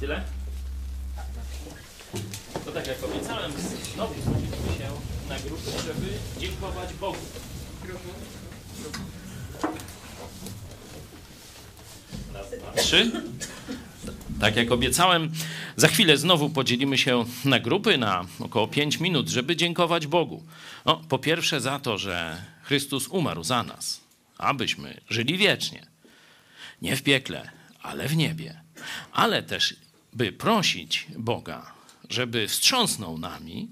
Tyle? 0.00 0.22
To 2.64 2.72
tak 2.72 2.86
jak 2.86 3.04
obiecałem, 3.04 3.52
znowu 3.94 4.14
spodziewamy 4.14 4.78
się 4.78 4.90
na 5.28 5.38
grupę, 5.38 5.70
żeby 5.86 6.08
dziękować 6.40 6.94
Bogu. 6.94 7.18
Trzy. 12.76 13.10
Tak 14.42 14.56
jak 14.56 14.72
obiecałem, 14.72 15.32
za 15.76 15.88
chwilę 15.88 16.16
znowu 16.16 16.50
podzielimy 16.50 16.98
się 16.98 17.24
na 17.44 17.60
grupy 17.60 17.98
na 17.98 18.24
około 18.40 18.68
5 18.68 19.00
minut, 19.00 19.28
żeby 19.28 19.56
dziękować 19.56 20.06
Bogu. 20.06 20.42
No, 20.84 21.02
po 21.08 21.18
pierwsze 21.18 21.60
za 21.60 21.78
to, 21.78 21.98
że 21.98 22.42
Chrystus 22.62 23.08
umarł 23.08 23.44
za 23.44 23.62
nas, 23.62 24.00
abyśmy 24.38 25.00
żyli 25.10 25.38
wiecznie. 25.38 25.86
Nie 26.82 26.96
w 26.96 27.02
piekle, 27.02 27.50
ale 27.82 28.08
w 28.08 28.16
niebie. 28.16 28.60
Ale 29.12 29.42
też, 29.42 29.76
by 30.12 30.32
prosić 30.32 31.06
Boga, 31.16 31.72
żeby 32.10 32.48
wstrząsnął 32.48 33.18
nami, 33.18 33.68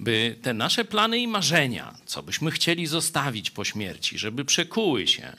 by 0.00 0.38
te 0.42 0.54
nasze 0.54 0.84
plany 0.84 1.18
i 1.18 1.28
marzenia, 1.28 1.94
co 2.06 2.22
byśmy 2.22 2.50
chcieli 2.50 2.86
zostawić 2.86 3.50
po 3.50 3.64
śmierci, 3.64 4.18
żeby 4.18 4.44
przekuły 4.44 5.06
się 5.06 5.36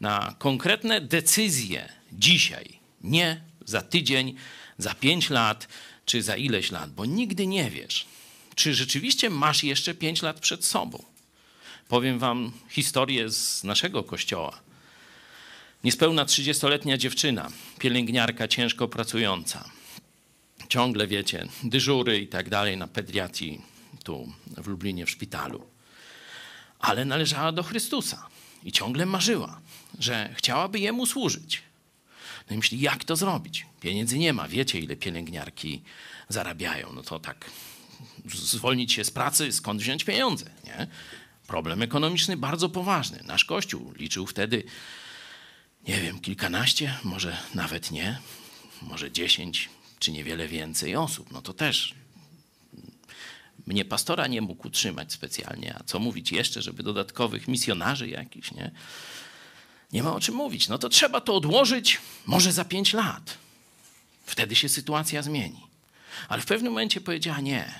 na 0.00 0.34
konkretne 0.38 1.00
decyzje 1.00 1.88
dzisiaj, 2.12 2.78
nie 3.00 3.51
za 3.66 3.82
tydzień, 3.82 4.34
za 4.78 4.94
pięć 4.94 5.30
lat 5.30 5.68
czy 6.04 6.22
za 6.22 6.36
ileś 6.36 6.70
lat, 6.70 6.90
bo 6.90 7.04
nigdy 7.04 7.46
nie 7.46 7.70
wiesz, 7.70 8.06
czy 8.54 8.74
rzeczywiście 8.74 9.30
masz 9.30 9.64
jeszcze 9.64 9.94
pięć 9.94 10.22
lat 10.22 10.40
przed 10.40 10.64
sobą. 10.64 11.04
Powiem 11.88 12.18
wam 12.18 12.52
historię 12.68 13.30
z 13.30 13.64
naszego 13.64 14.02
kościoła. 14.02 14.60
Niespełna 15.84 16.24
30-letnia 16.24 16.98
dziewczyna, 16.98 17.48
pielęgniarka 17.78 18.48
ciężko 18.48 18.88
pracująca. 18.88 19.70
Ciągle, 20.68 21.06
wiecie, 21.06 21.48
dyżury 21.64 22.20
i 22.20 22.28
tak 22.28 22.48
dalej 22.48 22.76
na 22.76 22.86
pediatrii 22.86 23.60
tu 24.04 24.32
w 24.56 24.66
Lublinie 24.66 25.06
w 25.06 25.10
szpitalu. 25.10 25.66
Ale 26.78 27.04
należała 27.04 27.52
do 27.52 27.62
Chrystusa 27.62 28.28
i 28.64 28.72
ciągle 28.72 29.06
marzyła, 29.06 29.60
że 29.98 30.34
chciałaby 30.36 30.80
Jemu 30.80 31.06
służyć. 31.06 31.62
No 32.52 32.56
i 32.56 32.58
myśli, 32.58 32.80
jak 32.80 33.04
to 33.04 33.16
zrobić? 33.16 33.66
Pieniędzy 33.80 34.18
nie 34.18 34.32
ma. 34.32 34.48
Wiecie, 34.48 34.80
ile 34.80 34.96
pielęgniarki 34.96 35.82
zarabiają. 36.28 36.92
No 36.92 37.02
to 37.02 37.18
tak, 37.18 37.50
zwolnić 38.26 38.92
się 38.92 39.04
z 39.04 39.10
pracy, 39.10 39.52
skąd 39.52 39.80
wziąć 39.80 40.04
pieniądze, 40.04 40.50
nie? 40.64 40.86
Problem 41.46 41.82
ekonomiczny 41.82 42.36
bardzo 42.36 42.68
poważny. 42.68 43.22
Nasz 43.24 43.44
Kościół 43.44 43.92
liczył 43.96 44.26
wtedy, 44.26 44.64
nie 45.88 46.00
wiem, 46.00 46.20
kilkanaście, 46.20 46.98
może 47.04 47.36
nawet 47.54 47.90
nie, 47.90 48.18
może 48.82 49.12
dziesięć, 49.12 49.68
czy 49.98 50.12
niewiele 50.12 50.48
więcej 50.48 50.96
osób. 50.96 51.32
No 51.32 51.42
to 51.42 51.52
też 51.52 51.94
mnie 53.66 53.84
pastora 53.84 54.26
nie 54.26 54.42
mógł 54.42 54.66
utrzymać 54.66 55.12
specjalnie, 55.12 55.76
a 55.78 55.84
co 55.84 55.98
mówić 55.98 56.32
jeszcze, 56.32 56.62
żeby 56.62 56.82
dodatkowych 56.82 57.48
misjonarzy 57.48 58.08
jakichś, 58.08 58.52
nie? 58.52 58.70
Nie 59.92 60.02
ma 60.02 60.14
o 60.14 60.20
czym 60.20 60.34
mówić. 60.34 60.68
No 60.68 60.78
to 60.78 60.88
trzeba 60.88 61.20
to 61.20 61.34
odłożyć 61.34 62.00
może 62.26 62.52
za 62.52 62.64
pięć 62.64 62.92
lat. 62.92 63.38
Wtedy 64.26 64.56
się 64.56 64.68
sytuacja 64.68 65.22
zmieni. 65.22 65.60
Ale 66.28 66.42
w 66.42 66.46
pewnym 66.46 66.72
momencie 66.72 67.00
powiedziała: 67.00 67.40
Nie, 67.40 67.74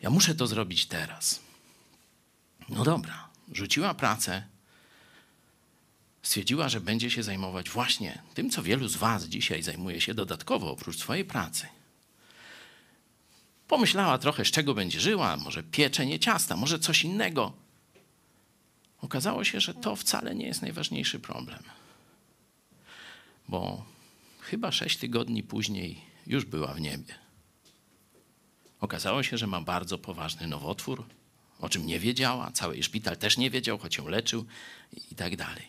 ja 0.00 0.10
muszę 0.10 0.34
to 0.34 0.46
zrobić 0.46 0.86
teraz. 0.86 1.40
No 2.68 2.84
dobra, 2.84 3.28
rzuciła 3.52 3.94
pracę, 3.94 4.46
stwierdziła, 6.22 6.68
że 6.68 6.80
będzie 6.80 7.10
się 7.10 7.22
zajmować 7.22 7.70
właśnie 7.70 8.22
tym, 8.34 8.50
co 8.50 8.62
wielu 8.62 8.88
z 8.88 8.96
Was 8.96 9.24
dzisiaj 9.24 9.62
zajmuje 9.62 10.00
się 10.00 10.14
dodatkowo 10.14 10.70
oprócz 10.70 10.98
swojej 10.98 11.24
pracy. 11.24 11.66
Pomyślała 13.68 14.18
trochę, 14.18 14.44
z 14.44 14.50
czego 14.50 14.74
będzie 14.74 15.00
żyła, 15.00 15.36
może 15.36 15.62
pieczenie 15.62 16.18
ciasta, 16.18 16.56
może 16.56 16.78
coś 16.78 17.04
innego. 17.04 17.52
Okazało 19.00 19.44
się, 19.44 19.60
że 19.60 19.74
to 19.74 19.96
wcale 19.96 20.34
nie 20.34 20.46
jest 20.46 20.62
najważniejszy 20.62 21.20
problem. 21.20 21.62
Bo 23.48 23.84
chyba 24.40 24.72
sześć 24.72 24.96
tygodni 24.96 25.42
później 25.42 26.00
już 26.26 26.44
była 26.44 26.74
w 26.74 26.80
niebie. 26.80 27.14
Okazało 28.80 29.22
się, 29.22 29.38
że 29.38 29.46
ma 29.46 29.60
bardzo 29.60 29.98
poważny 29.98 30.46
nowotwór, 30.46 31.04
o 31.60 31.68
czym 31.68 31.86
nie 31.86 32.00
wiedziała, 32.00 32.50
cały 32.50 32.82
szpital 32.82 33.16
też 33.16 33.38
nie 33.38 33.50
wiedział, 33.50 33.78
choć 33.78 33.96
ją 33.96 34.08
leczył 34.08 34.44
i 35.10 35.14
tak 35.14 35.36
dalej. 35.36 35.64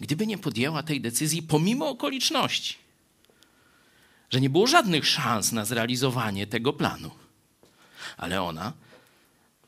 Gdyby 0.00 0.26
nie 0.26 0.38
podjęła 0.38 0.82
tej 0.82 1.00
decyzji 1.00 1.42
pomimo 1.42 1.88
okoliczności, 1.88 2.74
że 4.30 4.40
nie 4.40 4.50
było 4.50 4.66
żadnych 4.66 5.06
szans 5.06 5.52
na 5.52 5.64
zrealizowanie 5.64 6.46
tego 6.46 6.72
planu, 6.72 7.10
ale 8.16 8.42
ona 8.42 8.72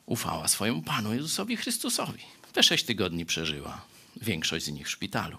ufała 0.05 0.47
swojemu 0.47 0.81
Panu 0.81 1.13
Jezusowi 1.13 1.57
Chrystusowi. 1.57 2.36
Te 2.53 2.63
sześć 2.63 2.85
tygodni 2.85 3.25
przeżyła, 3.25 3.81
większość 4.21 4.65
z 4.65 4.69
nich 4.69 4.87
w 4.87 4.91
szpitalu. 4.91 5.37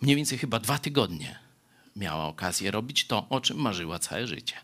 Mniej 0.00 0.16
więcej 0.16 0.38
chyba 0.38 0.60
dwa 0.60 0.78
tygodnie 0.78 1.38
miała 1.96 2.26
okazję 2.26 2.70
robić 2.70 3.06
to, 3.06 3.28
o 3.28 3.40
czym 3.40 3.56
marzyła 3.56 3.98
całe 3.98 4.26
życie. 4.26 4.56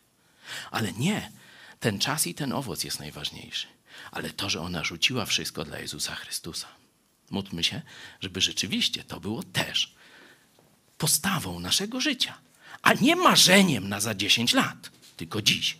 Ale 0.70 0.92
nie, 0.92 1.32
ten 1.80 1.98
czas 1.98 2.26
i 2.26 2.34
ten 2.34 2.52
owoc 2.52 2.84
jest 2.84 3.00
najważniejszy, 3.00 3.66
ale 4.10 4.30
to, 4.30 4.50
że 4.50 4.60
ona 4.60 4.84
rzuciła 4.84 5.24
wszystko 5.26 5.64
dla 5.64 5.78
Jezusa 5.78 6.14
Chrystusa. 6.14 6.68
Módlmy 7.30 7.64
się, 7.64 7.82
żeby 8.20 8.40
rzeczywiście 8.40 9.04
to 9.04 9.20
było 9.20 9.42
też 9.42 9.94
postawą 10.98 11.60
naszego 11.60 12.00
życia, 12.00 12.38
a 12.82 12.94
nie 12.94 13.16
marzeniem 13.16 13.88
na 13.88 14.00
za 14.00 14.14
10 14.14 14.52
lat, 14.52 14.90
tylko 15.16 15.42
dziś. 15.42 15.78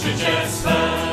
Życie 0.00 0.48
swe. 0.48 1.09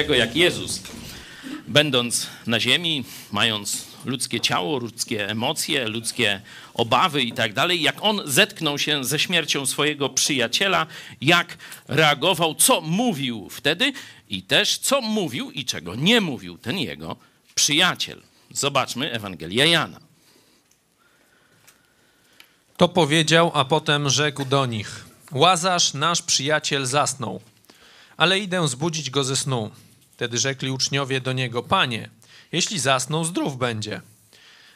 Tego, 0.00 0.14
jak 0.14 0.36
Jezus, 0.36 0.80
będąc 1.68 2.26
na 2.46 2.60
ziemi, 2.60 3.04
mając 3.32 3.84
ludzkie 4.04 4.40
ciało, 4.40 4.78
ludzkie 4.78 5.28
emocje, 5.28 5.88
ludzkie 5.88 6.40
obawy 6.74 7.22
i 7.22 7.32
tak 7.32 7.52
dalej, 7.52 7.82
jak 7.82 7.96
on 8.00 8.22
zetknął 8.24 8.78
się 8.78 9.04
ze 9.04 9.18
śmiercią 9.18 9.66
swojego 9.66 10.08
przyjaciela, 10.08 10.86
jak 11.20 11.58
reagował, 11.88 12.54
co 12.54 12.80
mówił 12.80 13.48
wtedy 13.50 13.92
i 14.28 14.42
też 14.42 14.78
co 14.78 15.00
mówił 15.00 15.50
i 15.50 15.64
czego 15.64 15.94
nie 15.94 16.20
mówił 16.20 16.58
ten 16.58 16.78
jego 16.78 17.16
przyjaciel. 17.54 18.22
Zobaczmy 18.50 19.12
Ewangelię 19.12 19.68
Jana. 19.68 20.00
To 22.76 22.88
powiedział, 22.88 23.50
a 23.54 23.64
potem 23.64 24.10
rzekł 24.10 24.44
do 24.44 24.66
nich: 24.66 25.04
Łazarz, 25.32 25.94
nasz 25.94 26.22
przyjaciel, 26.22 26.86
zasnął, 26.86 27.40
ale 28.16 28.38
idę 28.38 28.68
zbudzić 28.68 29.10
go 29.10 29.24
ze 29.24 29.36
snu. 29.36 29.70
Wtedy 30.20 30.38
rzekli 30.38 30.70
uczniowie 30.70 31.20
do 31.20 31.32
niego: 31.32 31.62
Panie, 31.62 32.10
jeśli 32.52 32.78
zasnął, 32.78 33.24
zdrów 33.24 33.58
będzie. 33.58 34.00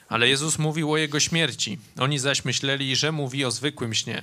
Ale 0.09 0.29
Jezus 0.29 0.59
mówił 0.59 0.93
o 0.93 0.97
jego 0.97 1.21
śmierci. 1.21 1.79
Oni 1.99 2.19
zaś 2.19 2.45
myśleli, 2.45 2.97
że 2.97 3.13
mówi 3.13 3.45
o 3.45 3.51
zwykłym 3.51 3.95
śnie. 3.95 4.23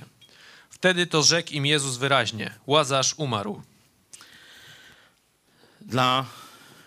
Wtedy 0.70 1.06
to 1.06 1.22
rzekł 1.22 1.52
im 1.52 1.66
Jezus 1.66 1.96
wyraźnie: 1.96 2.54
Łazarz 2.66 3.14
umarł. 3.16 3.62
Dla 5.80 6.26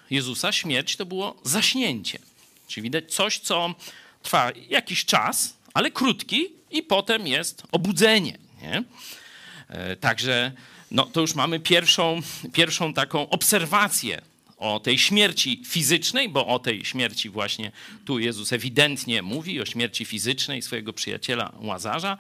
Jezusa 0.10 0.52
śmierć 0.52 0.96
to 0.96 1.06
było 1.06 1.36
zaśnięcie. 1.44 2.20
Czyli 2.68 2.84
widać 2.84 3.14
coś, 3.14 3.40
co 3.40 3.76
trwa 4.24 4.52
jakiś 4.70 5.06
czas, 5.06 5.58
ale 5.74 5.92
krótki, 5.92 6.50
i 6.72 6.84
potem 6.84 7.28
jest 7.28 7.64
obudzenie. 7.72 8.38
Nie? 8.62 8.84
E, 9.68 9.96
Także 9.96 10.52
no, 10.92 11.06
to 11.06 11.22
już 11.22 11.36
mamy 11.36 11.60
pierwszą, 11.60 12.22
pierwszą 12.54 12.94
taką 12.94 13.30
obserwację 13.30 14.22
o 14.58 14.80
tej 14.80 14.98
śmierci 14.98 15.62
fizycznej, 15.66 16.30
bo 16.30 16.48
o 16.48 16.60
tej 16.60 16.86
śmierci 16.86 17.30
właśnie 17.30 17.72
tu 18.06 18.20
Jezus 18.20 18.54
ewidentnie 18.54 19.22
mówi, 19.22 19.62
o 19.62 19.66
śmierci 19.66 20.06
fizycznej 20.06 20.62
swojego 20.62 20.94
przyjaciela 20.94 21.52
Łazarza. 21.60 22.18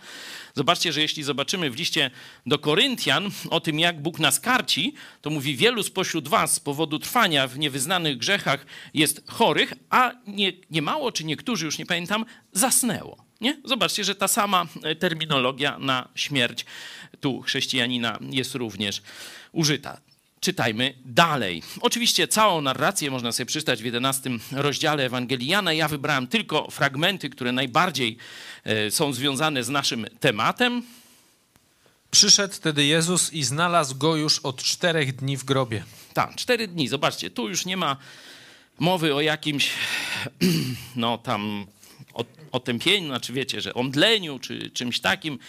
Zobaczcie, 0.53 0.93
że 0.93 1.01
jeśli 1.01 1.23
zobaczymy 1.23 1.69
w 1.69 1.75
liście 1.75 2.11
do 2.45 2.59
Koryntian 2.59 3.29
o 3.49 3.59
tym, 3.59 3.79
jak 3.79 4.01
Bóg 4.01 4.19
nas 4.19 4.39
karci, 4.39 4.93
to 5.21 5.29
mówi, 5.29 5.55
wielu 5.55 5.83
spośród 5.83 6.27
was 6.27 6.53
z 6.53 6.59
powodu 6.59 6.99
trwania 6.99 7.47
w 7.47 7.59
niewyznanych 7.59 8.17
grzechach 8.17 8.65
jest 8.93 9.23
chorych, 9.27 9.73
a 9.89 10.11
nie, 10.27 10.53
nie 10.69 10.81
mało, 10.81 11.11
czy 11.11 11.23
niektórzy, 11.23 11.65
już 11.65 11.77
nie 11.77 11.85
pamiętam, 11.85 12.25
zasnęło. 12.51 13.25
Nie? 13.41 13.61
Zobaczcie, 13.65 14.03
że 14.03 14.15
ta 14.15 14.27
sama 14.27 14.65
e, 14.83 14.95
terminologia 14.95 15.79
na 15.79 16.07
śmierć 16.15 16.65
tu 17.21 17.41
chrześcijanina 17.41 18.19
jest 18.21 18.55
również 18.55 19.01
użyta. 19.51 19.97
Czytajmy 20.39 20.93
dalej. 21.05 21.63
Oczywiście 21.81 22.27
całą 22.27 22.61
narrację 22.61 23.11
można 23.11 23.31
sobie 23.31 23.45
przeczytać 23.45 23.81
w 23.81 23.85
11 23.85 24.29
rozdziale 24.51 25.05
Ewangelii 25.05 25.47
Jana. 25.47 25.73
Ja 25.73 25.87
wybrałem 25.87 26.27
tylko 26.27 26.71
fragmenty, 26.71 27.29
które 27.29 27.51
najbardziej 27.51 28.17
e, 28.63 28.91
są 28.91 29.13
związane 29.13 29.63
z 29.63 29.69
naszym 29.69 30.07
tematem. 30.19 30.83
Przyszedł 32.11 32.53
wtedy 32.53 32.85
Jezus 32.85 33.33
i 33.33 33.43
znalazł 33.43 33.97
go 33.97 34.15
już 34.15 34.39
od 34.39 34.63
czterech 34.63 35.15
dni 35.15 35.37
w 35.37 35.43
grobie. 35.43 35.83
Tak, 36.13 36.35
cztery 36.35 36.67
dni. 36.67 36.87
Zobaczcie, 36.87 37.29
tu 37.29 37.49
już 37.49 37.65
nie 37.65 37.77
ma 37.77 37.97
mowy 38.79 39.15
o 39.15 39.21
jakimś, 39.21 39.69
no 40.95 41.17
tam, 41.17 41.65
otępieniu, 42.51 43.07
znaczy 43.07 43.33
wiecie, 43.33 43.61
że 43.61 43.73
omdleniu 43.73 44.39
czy 44.39 44.69
czymś 44.69 44.99
takim. 44.99 45.39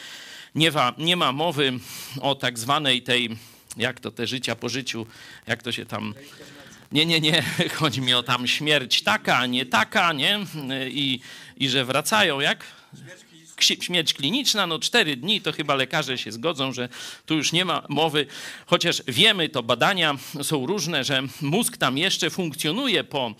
Nie 0.56 0.70
ma, 0.70 0.92
nie 0.98 1.16
ma 1.16 1.32
mowy 1.32 1.72
o 2.20 2.34
tak 2.34 2.58
zwanej 2.58 3.02
tej, 3.02 3.36
jak 3.76 4.00
to 4.00 4.10
te 4.10 4.26
życia 4.26 4.56
po 4.56 4.68
życiu, 4.68 5.06
jak 5.46 5.62
to 5.62 5.72
się 5.72 5.86
tam... 5.86 6.14
Nie, 6.92 7.06
nie, 7.06 7.20
nie, 7.20 7.42
chodzi 7.78 8.00
mi 8.00 8.14
o 8.14 8.22
tam 8.22 8.46
śmierć 8.46 9.02
taka, 9.02 9.46
nie 9.46 9.66
taka, 9.66 10.12
nie? 10.12 10.38
I, 10.90 11.20
i 11.56 11.68
że 11.68 11.84
wracają, 11.84 12.40
jak? 12.40 12.64
Ksi- 12.64 13.25
śmierć 13.60 14.14
kliniczna, 14.14 14.66
no 14.66 14.78
cztery 14.78 15.16
dni, 15.16 15.40
to 15.40 15.52
chyba 15.52 15.74
lekarze 15.74 16.18
się 16.18 16.32
zgodzą, 16.32 16.72
że 16.72 16.88
tu 17.26 17.34
już 17.34 17.52
nie 17.52 17.64
ma 17.64 17.82
mowy, 17.88 18.26
chociaż 18.66 19.02
wiemy, 19.08 19.48
to 19.48 19.62
badania 19.62 20.16
są 20.42 20.66
różne, 20.66 21.04
że 21.04 21.22
mózg 21.40 21.76
tam 21.76 21.98
jeszcze 21.98 22.30
funkcjonuje 22.30 23.04
po, 23.04 23.34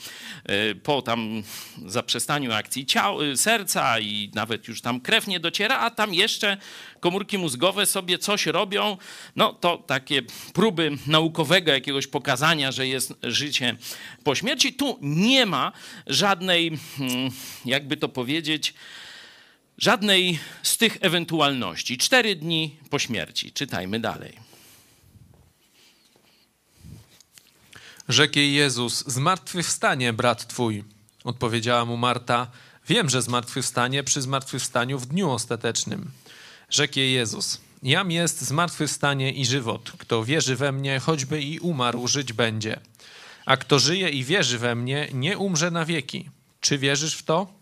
e, 0.44 0.74
po 0.74 1.02
tam 1.02 1.42
zaprzestaniu 1.86 2.52
akcji 2.52 2.86
e, 3.32 3.36
serca 3.36 4.00
i 4.00 4.30
nawet 4.34 4.68
już 4.68 4.80
tam 4.80 5.00
krew 5.00 5.26
nie 5.26 5.40
dociera, 5.40 5.78
a 5.78 5.90
tam 5.90 6.14
jeszcze 6.14 6.56
komórki 7.00 7.38
mózgowe 7.38 7.86
sobie 7.86 8.18
coś 8.18 8.46
robią, 8.46 8.96
no 9.36 9.52
to 9.52 9.76
takie 9.76 10.22
próby 10.52 10.90
naukowego 11.06 11.72
jakiegoś 11.72 12.06
pokazania, 12.06 12.72
że 12.72 12.86
jest 12.86 13.14
życie 13.22 13.76
po 14.24 14.34
śmierci. 14.34 14.72
Tu 14.72 14.98
nie 15.02 15.46
ma 15.46 15.72
żadnej, 16.06 16.78
hmm, 16.98 17.30
jakby 17.64 17.96
to 17.96 18.08
powiedzieć, 18.08 18.74
żadnej 19.78 20.38
z 20.62 20.76
tych 20.76 20.98
ewentualności. 21.00 21.98
Cztery 21.98 22.36
dni 22.36 22.76
po 22.90 22.98
śmierci. 22.98 23.52
Czytajmy 23.52 24.00
dalej. 24.00 24.38
Rzekł 28.08 28.38
jej 28.38 28.54
Jezus, 28.54 29.04
zmartwychwstanie, 29.06 30.12
brat 30.12 30.46
twój. 30.46 30.84
Odpowiedziała 31.24 31.84
mu 31.84 31.96
Marta, 31.96 32.50
wiem, 32.88 33.10
że 33.10 33.22
zmartwychwstanie 33.22 34.04
przy 34.04 34.22
zmartwychwstaniu 34.22 34.98
w 34.98 35.06
dniu 35.06 35.30
ostatecznym. 35.30 36.10
Rzekł 36.70 36.98
jej 36.98 37.12
Jezus, 37.12 37.60
jam 37.82 38.10
jest 38.10 38.40
zmartwychwstanie 38.40 39.32
i 39.32 39.46
żywot. 39.46 39.92
Kto 39.98 40.24
wierzy 40.24 40.56
we 40.56 40.72
mnie, 40.72 41.00
choćby 41.00 41.42
i 41.42 41.58
umarł, 41.58 42.08
żyć 42.08 42.32
będzie. 42.32 42.80
A 43.46 43.56
kto 43.56 43.78
żyje 43.78 44.08
i 44.08 44.24
wierzy 44.24 44.58
we 44.58 44.74
mnie, 44.74 45.08
nie 45.12 45.38
umrze 45.38 45.70
na 45.70 45.84
wieki. 45.84 46.30
Czy 46.60 46.78
wierzysz 46.78 47.14
w 47.14 47.22
to? 47.22 47.52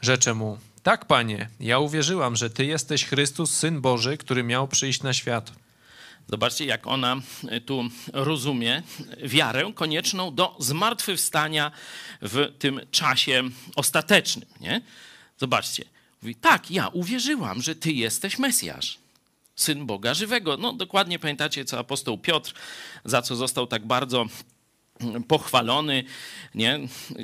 Rzecze 0.00 0.34
mu, 0.34 0.58
tak, 0.88 1.04
panie, 1.04 1.48
ja 1.60 1.78
uwierzyłam, 1.78 2.36
że 2.36 2.50
ty 2.50 2.64
jesteś 2.64 3.04
Chrystus, 3.04 3.50
Syn 3.50 3.80
Boży, 3.80 4.16
który 4.16 4.42
miał 4.42 4.68
przyjść 4.68 5.02
na 5.02 5.12
świat. 5.12 5.52
Zobaczcie, 6.28 6.64
jak 6.64 6.86
ona 6.86 7.16
tu 7.66 7.84
rozumie 8.12 8.82
wiarę 9.22 9.72
konieczną 9.74 10.34
do 10.34 10.56
zmartwychwstania 10.58 11.70
w 12.22 12.52
tym 12.58 12.80
czasie 12.90 13.42
ostatecznym. 13.76 14.48
Nie? 14.60 14.80
Zobaczcie. 15.38 15.84
Mówi, 16.22 16.34
tak, 16.34 16.70
ja 16.70 16.88
uwierzyłam, 16.88 17.62
że 17.62 17.74
ty 17.74 17.92
jesteś 17.92 18.38
Mesjasz, 18.38 18.98
Syn 19.56 19.86
Boga 19.86 20.14
żywego. 20.14 20.56
No 20.56 20.72
dokładnie 20.72 21.18
pamiętacie, 21.18 21.64
co 21.64 21.78
apostoł 21.78 22.18
Piotr, 22.18 22.54
za 23.04 23.22
co 23.22 23.36
został 23.36 23.66
tak 23.66 23.86
bardzo 23.86 24.26
pochwalony, 25.28 26.04
nie? 26.54 26.80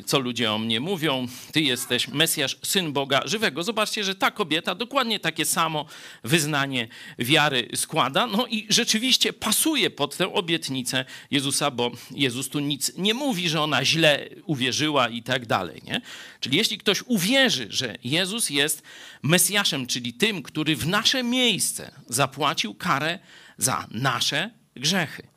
co 0.07 0.19
ludzie 0.19 0.53
o 0.53 0.59
mnie 0.59 0.81
mówią, 0.81 1.27
ty 1.53 1.61
jesteś 1.61 2.09
Mesjasz, 2.09 2.57
Syn 2.63 2.93
Boga 2.93 3.21
żywego. 3.25 3.63
Zobaczcie, 3.63 4.05
że 4.05 4.15
ta 4.15 4.31
kobieta 4.31 4.75
dokładnie 4.75 5.21
takie 5.21 5.45
samo 5.45 5.87
wyznanie 6.25 6.89
wiary 7.19 7.69
składa, 7.75 8.27
no 8.27 8.47
i 8.47 8.67
rzeczywiście 8.69 9.33
pasuje 9.33 9.91
pod 9.91 10.17
tę 10.17 10.33
obietnicę 10.33 11.05
Jezusa, 11.31 11.71
bo 11.71 11.91
Jezus 12.11 12.49
tu 12.49 12.61
nic 12.61 12.93
nie 12.99 13.15
mówi, 13.15 13.49
że 13.49 13.61
ona 13.61 13.85
źle 13.85 14.29
uwierzyła 14.45 15.09
i 15.09 15.23
tak 15.23 15.47
dalej. 15.47 15.83
Nie? 15.87 16.01
Czyli 16.41 16.57
jeśli 16.57 16.79
ktoś 16.79 17.03
uwierzy, 17.07 17.67
że 17.71 17.97
Jezus 18.05 18.51
jest 18.51 18.83
Mesjaszem, 19.23 19.87
czyli 19.87 20.13
tym, 20.13 20.43
który 20.43 20.77
w 20.77 20.87
nasze 20.87 21.23
miejsce 21.23 21.93
zapłacił 22.09 22.75
karę 22.75 23.19
za 23.59 23.87
nasze 23.91 24.51
grzechy, 24.77 25.34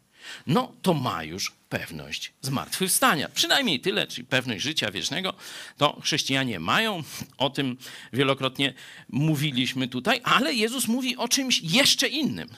no 0.47 0.73
to 0.81 0.93
ma 0.93 1.23
już 1.23 1.51
pewność 1.69 2.33
zmartwychwstania. 2.41 3.29
Przynajmniej 3.29 3.79
tyle, 3.79 4.07
czyli 4.07 4.27
pewność 4.27 4.63
życia 4.63 4.91
wiecznego, 4.91 5.33
to 5.77 5.99
chrześcijanie 6.01 6.59
mają. 6.59 7.03
O 7.37 7.49
tym 7.49 7.77
wielokrotnie 8.13 8.73
mówiliśmy 9.09 9.87
tutaj, 9.87 10.21
ale 10.23 10.53
Jezus 10.53 10.87
mówi 10.87 11.17
o 11.17 11.27
czymś 11.27 11.61
jeszcze 11.61 12.07
innym. 12.07 12.49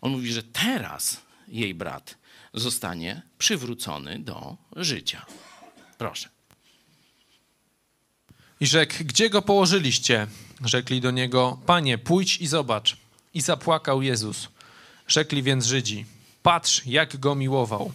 On 0.00 0.12
mówi, 0.12 0.32
że 0.32 0.42
teraz 0.42 1.20
jej 1.48 1.74
brat 1.74 2.18
zostanie 2.54 3.22
przywrócony 3.38 4.18
do 4.18 4.56
życia. 4.76 5.26
Proszę. 5.98 6.28
I 8.60 8.66
rzekł, 8.66 8.94
gdzie 9.00 9.30
go 9.30 9.42
położyliście? 9.42 10.26
Rzekli 10.64 11.00
do 11.00 11.10
niego, 11.10 11.60
panie, 11.66 11.98
pójdź 11.98 12.36
i 12.36 12.46
zobacz. 12.46 12.96
I 13.34 13.40
zapłakał 13.40 14.02
Jezus. 14.02 14.48
Rzekli 15.06 15.42
więc 15.42 15.66
Żydzi, 15.66 16.04
patrz, 16.46 16.86
jak 16.86 17.16
go 17.16 17.34
miłował. 17.34 17.92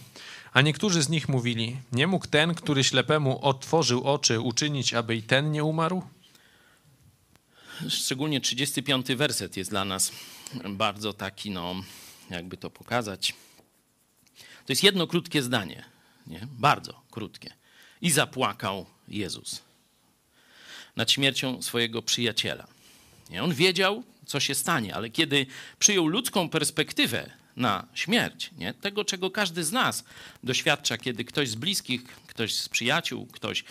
A 0.52 0.60
niektórzy 0.60 1.02
z 1.02 1.08
nich 1.08 1.28
mówili, 1.28 1.76
nie 1.92 2.06
mógł 2.06 2.26
ten, 2.26 2.54
który 2.54 2.84
ślepemu 2.84 3.44
otworzył 3.44 4.04
oczy, 4.04 4.40
uczynić, 4.40 4.94
aby 4.94 5.16
i 5.16 5.22
ten 5.22 5.52
nie 5.52 5.64
umarł? 5.64 6.02
Szczególnie 7.88 8.40
35 8.40 9.06
werset 9.06 9.56
jest 9.56 9.70
dla 9.70 9.84
nas 9.84 10.12
bardzo 10.68 11.12
taki, 11.12 11.50
no, 11.50 11.74
jakby 12.30 12.56
to 12.56 12.70
pokazać. 12.70 13.34
To 14.38 14.72
jest 14.72 14.82
jedno 14.82 15.06
krótkie 15.06 15.42
zdanie, 15.42 15.84
nie? 16.26 16.46
bardzo 16.50 17.00
krótkie. 17.10 17.54
I 18.02 18.10
zapłakał 18.10 18.86
Jezus 19.08 19.62
nad 20.96 21.10
śmiercią 21.10 21.62
swojego 21.62 22.02
przyjaciela. 22.02 22.66
Nie? 23.30 23.42
On 23.42 23.54
wiedział, 23.54 24.02
co 24.26 24.40
się 24.40 24.54
stanie, 24.54 24.94
ale 24.94 25.10
kiedy 25.10 25.46
przyjął 25.78 26.06
ludzką 26.06 26.48
perspektywę 26.48 27.41
na 27.56 27.86
śmierć, 27.94 28.50
nie? 28.58 28.74
tego, 28.74 29.04
czego 29.04 29.30
każdy 29.30 29.64
z 29.64 29.72
nas 29.72 30.04
doświadcza, 30.42 30.98
kiedy 30.98 31.24
ktoś 31.24 31.48
z 31.48 31.54
bliskich, 31.54 32.04
ktoś 32.26 32.54
z 32.54 32.68
przyjaciół, 32.68 33.26
ktoś 33.26 33.64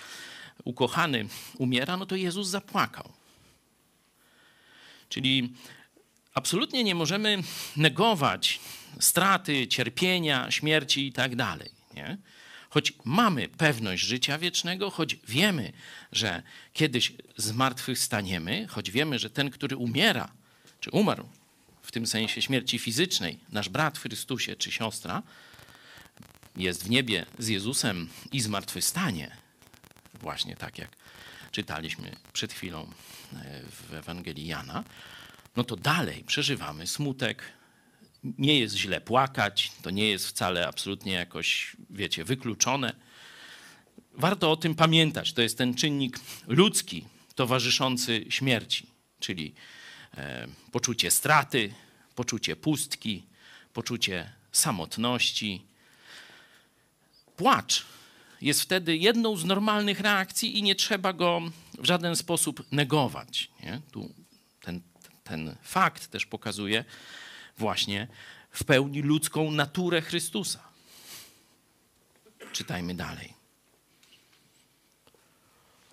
ukochany 0.64 1.28
umiera, 1.58 1.98
no 1.98 2.06
to 2.06 2.16
Jezus 2.16 2.48
zapłakał. 2.48 3.12
Czyli 5.10 5.54
absolutnie 6.34 6.84
nie 6.84 6.96
możemy 6.96 7.44
negować 7.78 8.60
straty, 9.00 9.68
cierpienia, 9.68 10.52
śmierci 10.52 11.08
i 11.08 11.14
tak 11.14 11.36
dalej. 11.36 11.70
Nie? 11.94 12.18
Choć 12.70 12.94
mamy 13.04 13.50
pewność 13.50 14.04
życia 14.04 14.38
wiecznego, 14.38 14.90
choć 14.90 15.16
wiemy, 15.28 15.74
że 16.12 16.44
kiedyś 16.74 17.14
zmartwychwstaniemy, 17.38 18.68
choć 18.68 18.92
wiemy, 18.92 19.20
że 19.20 19.30
ten, 19.30 19.50
który 19.50 19.78
umiera, 19.78 20.32
czy 20.80 20.92
umarł 20.92 21.30
w 21.82 21.92
tym 21.92 22.08
sensie 22.08 22.42
śmierci 22.42 22.80
fizycznej, 22.80 23.40
nasz 23.52 23.70
brat 23.70 23.98
w 23.98 24.02
Chrystusie 24.02 24.56
czy 24.56 24.72
siostra, 24.72 25.24
jest 26.56 26.84
w 26.84 26.90
niebie 26.90 27.26
z 27.40 27.48
Jezusem 27.48 28.10
i 28.32 28.42
zmartwychwstanie, 28.42 29.38
właśnie 30.14 30.56
tak 30.56 30.78
jak 30.78 30.90
czytaliśmy 31.52 32.16
przed 32.34 32.54
chwilą 32.54 32.82
e, 32.82 33.62
w 33.90 33.94
Ewangelii 33.94 34.48
Jana, 34.48 34.84
no 35.56 35.64
to 35.64 35.76
dalej 35.76 36.24
przeżywamy 36.24 36.88
smutek. 36.88 37.44
Nie 38.24 38.60
jest 38.60 38.76
źle 38.76 39.02
płakać, 39.02 39.72
to 39.82 39.90
nie 39.90 40.10
jest 40.10 40.28
wcale 40.28 40.68
absolutnie 40.68 41.14
jakoś, 41.14 41.76
wiecie, 41.90 42.24
wykluczone. 42.24 42.96
Warto 44.14 44.52
o 44.52 44.56
tym 44.56 44.76
pamiętać. 44.76 45.34
To 45.34 45.42
jest 45.42 45.58
ten 45.58 45.76
czynnik 45.76 46.20
ludzki 46.48 47.06
towarzyszący 47.36 48.26
śmierci, 48.30 48.88
czyli 49.20 49.54
poczucie 50.72 51.12
straty, 51.12 51.74
poczucie 52.16 52.55
pustki, 52.55 53.24
poczucie 53.74 54.34
samotności. 54.51 55.66
Płacz 57.38 57.86
jest 58.41 58.62
wtedy 58.62 58.97
jedną 58.97 59.38
z 59.38 59.45
normalnych 59.45 59.99
reakcji 59.99 60.57
i 60.57 60.64
nie 60.64 60.76
trzeba 60.76 61.14
go 61.14 61.41
w 61.78 61.86
żaden 61.86 62.16
sposób 62.16 62.72
negować. 62.72 63.51
Nie? 63.64 63.82
Tu 63.91 64.14
ten, 64.62 64.82
ten 65.24 65.55
fakt 65.64 66.07
też 66.07 66.26
pokazuje 66.26 66.86
właśnie 67.57 68.07
w 68.51 68.64
pełni 68.64 69.01
ludzką 69.01 69.51
naturę 69.51 70.01
Chrystusa. 70.01 70.59
Czytajmy 72.51 72.95
dalej. 72.95 73.34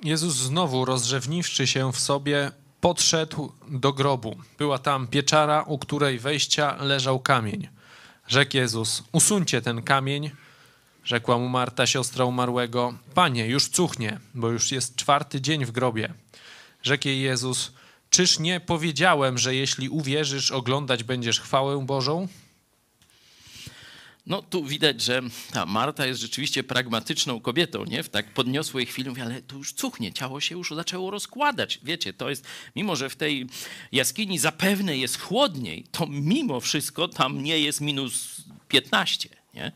Jezus 0.03 0.35
znowu 0.35 0.85
rozrzewniwszy 0.85 1.67
się 1.67 1.93
w 1.93 2.01
sobie, 2.01 2.51
podszedł 2.81 3.53
do 3.69 3.93
grobu. 3.93 4.37
Była 4.59 4.79
tam 4.79 5.07
pieczara, 5.07 5.63
u 5.63 5.79
której 5.79 6.19
wejścia 6.19 6.77
leżał 6.81 7.21
kamień. 7.21 7.69
Rzekł 8.29 8.57
Jezus, 8.57 9.03
usuńcie 9.13 9.63
ten 9.63 9.83
kamień. 9.83 10.31
Rzekła 11.05 11.39
mu 11.39 11.49
Marta, 11.49 11.87
siostra 11.87 12.25
umarłego, 12.25 12.95
panie, 13.15 13.47
już 13.47 13.69
cuchnie, 13.69 14.21
bo 14.35 14.49
już 14.49 14.73
jest 14.73 14.97
czwarty 14.97 15.41
dzień 15.41 15.65
w 15.65 15.71
grobie. 15.71 16.15
Rzekł 16.83 17.09
jej 17.09 17.21
Jezus, 17.21 17.73
czyż 18.11 18.39
nie 18.39 18.61
powiedziałem, 18.61 19.39
że 19.39 19.55
jeśli 19.55 19.89
uwierzysz, 19.89 20.51
oglądać 20.51 21.05
będziesz 21.05 21.41
chwałę 21.41 21.87
Bożą? 21.87 22.29
No 24.29 24.43
tu 24.43 24.65
widać, 24.65 25.03
że 25.03 25.23
ta 25.53 25.67
Marta 25.67 26.07
jest 26.07 26.21
rzeczywiście 26.21 26.65
pragmatyczną 26.65 27.41
kobietą, 27.41 27.85
nie? 27.85 28.03
W 28.03 28.09
tak 28.09 28.35
podniosłej 28.35 28.87
chwili 28.87 29.09
mówi, 29.09 29.23
ale 29.23 29.43
tu 29.43 29.59
już 29.59 29.73
cuchnie, 29.73 30.13
ciało 30.13 30.41
się 30.41 30.55
już 30.55 30.71
zaczęło 30.71 31.11
rozkładać. 31.11 31.81
Wiecie, 31.83 32.13
to 32.13 32.31
jest, 32.31 32.47
mimo 32.77 32.97
że 32.97 33.09
w 33.09 33.17
tej 33.17 33.47
jaskini 33.93 34.39
zapewne 34.39 34.97
jest 34.97 35.21
chłodniej, 35.21 35.85
to 35.93 36.07
mimo 36.07 36.61
wszystko 36.61 37.09
tam 37.09 37.43
nie 37.43 37.59
jest 37.59 37.81
minus 37.81 38.37
15, 38.69 39.29
nie? 39.55 39.73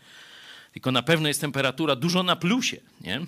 Tylko 0.73 0.93
na 0.93 1.03
pewno 1.03 1.29
jest 1.29 1.41
temperatura 1.41 1.97
dużo 1.97 2.23
na 2.23 2.37
plusie, 2.37 2.81
nie? 3.01 3.21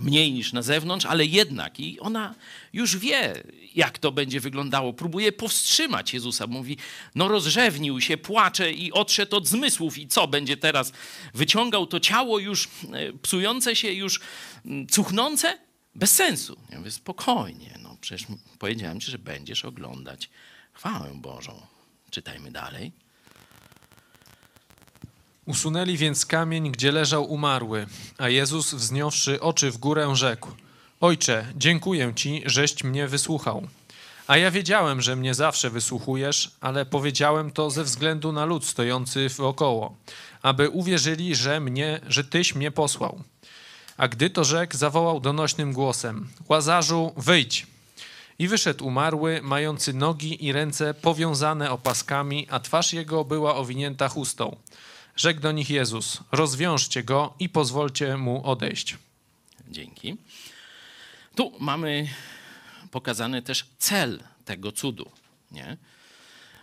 Mniej 0.00 0.32
niż 0.32 0.52
na 0.52 0.62
zewnątrz, 0.62 1.06
ale 1.06 1.26
jednak 1.26 1.80
i 1.80 2.00
ona 2.00 2.34
już 2.72 2.96
wie, 2.96 3.42
jak 3.74 3.98
to 3.98 4.12
będzie 4.12 4.40
wyglądało. 4.40 4.92
Próbuje 4.92 5.32
powstrzymać 5.32 6.14
Jezusa. 6.14 6.46
Mówi, 6.46 6.76
no 7.14 7.28
rozrzewnił 7.28 8.00
się, 8.00 8.16
płacze 8.16 8.72
i 8.72 8.92
odszedł 8.92 9.36
od 9.36 9.48
zmysłów 9.48 9.98
i 9.98 10.08
co 10.08 10.28
będzie 10.28 10.56
teraz? 10.56 10.92
Wyciągał 11.34 11.86
to 11.86 12.00
ciało 12.00 12.38
już 12.38 12.68
e, 12.92 13.12
psujące 13.12 13.76
się, 13.76 13.92
już 13.92 14.20
cuchnące? 14.90 15.58
Bez 15.94 16.10
sensu. 16.14 16.56
Ja 16.70 16.78
mówię, 16.78 16.90
spokojnie, 16.90 17.78
no 17.82 17.96
przecież 18.00 18.26
powiedziałem 18.58 19.00
ci, 19.00 19.10
że 19.10 19.18
będziesz 19.18 19.64
oglądać 19.64 20.30
chwałę 20.72 21.10
Bożą. 21.14 21.66
Czytajmy 22.10 22.50
dalej. 22.50 22.92
Usunęli 25.46 25.96
więc 25.96 26.26
kamień, 26.26 26.70
gdzie 26.70 26.92
leżał 26.92 27.32
umarły, 27.32 27.86
a 28.18 28.28
Jezus, 28.28 28.74
wzniosłszy 28.74 29.40
oczy 29.40 29.70
w 29.70 29.78
górę, 29.78 30.16
rzekł: 30.16 30.48
Ojcze, 31.00 31.46
dziękuję 31.56 32.12
ci, 32.16 32.42
żeś 32.46 32.84
mnie 32.84 33.08
wysłuchał. 33.08 33.68
A 34.26 34.36
ja 34.36 34.50
wiedziałem, 34.50 35.02
że 35.02 35.16
mnie 35.16 35.34
zawsze 35.34 35.70
wysłuchujesz, 35.70 36.50
ale 36.60 36.86
powiedziałem 36.86 37.50
to 37.50 37.70
ze 37.70 37.84
względu 37.84 38.32
na 38.32 38.44
lud 38.44 38.64
stojący 38.64 39.28
wokoło, 39.28 39.96
aby 40.42 40.68
uwierzyli, 40.68 41.34
że 41.34 41.60
mnie, 41.60 42.00
że 42.08 42.24
tyś 42.24 42.54
mnie 42.54 42.70
posłał. 42.70 43.22
A 43.96 44.08
gdy 44.08 44.30
to 44.30 44.44
rzekł, 44.44 44.76
zawołał 44.76 45.20
donośnym 45.20 45.72
głosem: 45.72 46.28
Łazarzu, 46.48 47.12
wyjdź! 47.16 47.66
I 48.38 48.48
wyszedł 48.48 48.86
umarły, 48.86 49.40
mający 49.42 49.92
nogi 49.92 50.46
i 50.46 50.52
ręce 50.52 50.94
powiązane 50.94 51.70
opaskami, 51.70 52.46
a 52.50 52.60
twarz 52.60 52.92
jego 52.92 53.24
była 53.24 53.56
owinięta 53.56 54.08
chustą. 54.08 54.56
Rzekł 55.16 55.40
do 55.40 55.52
nich 55.52 55.70
Jezus: 55.70 56.20
Rozwiążcie 56.32 57.02
go 57.02 57.34
i 57.38 57.48
pozwólcie 57.48 58.16
mu 58.16 58.46
odejść. 58.46 58.96
Dzięki. 59.68 60.16
Tu 61.34 61.52
mamy 61.60 62.08
pokazany 62.90 63.42
też 63.42 63.66
cel 63.78 64.22
tego 64.44 64.72
cudu. 64.72 65.10
Nie? 65.50 65.76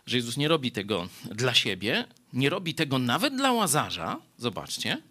Że 0.05 0.17
Jezus 0.17 0.37
nie 0.37 0.47
robi 0.47 0.71
tego 0.71 1.07
dla 1.31 1.53
siebie, 1.53 2.05
nie 2.33 2.49
robi 2.49 2.75
tego 2.75 2.99
nawet 2.99 3.35
dla 3.35 3.51
łazarza, 3.51 4.21
zobaczcie, 4.37 5.01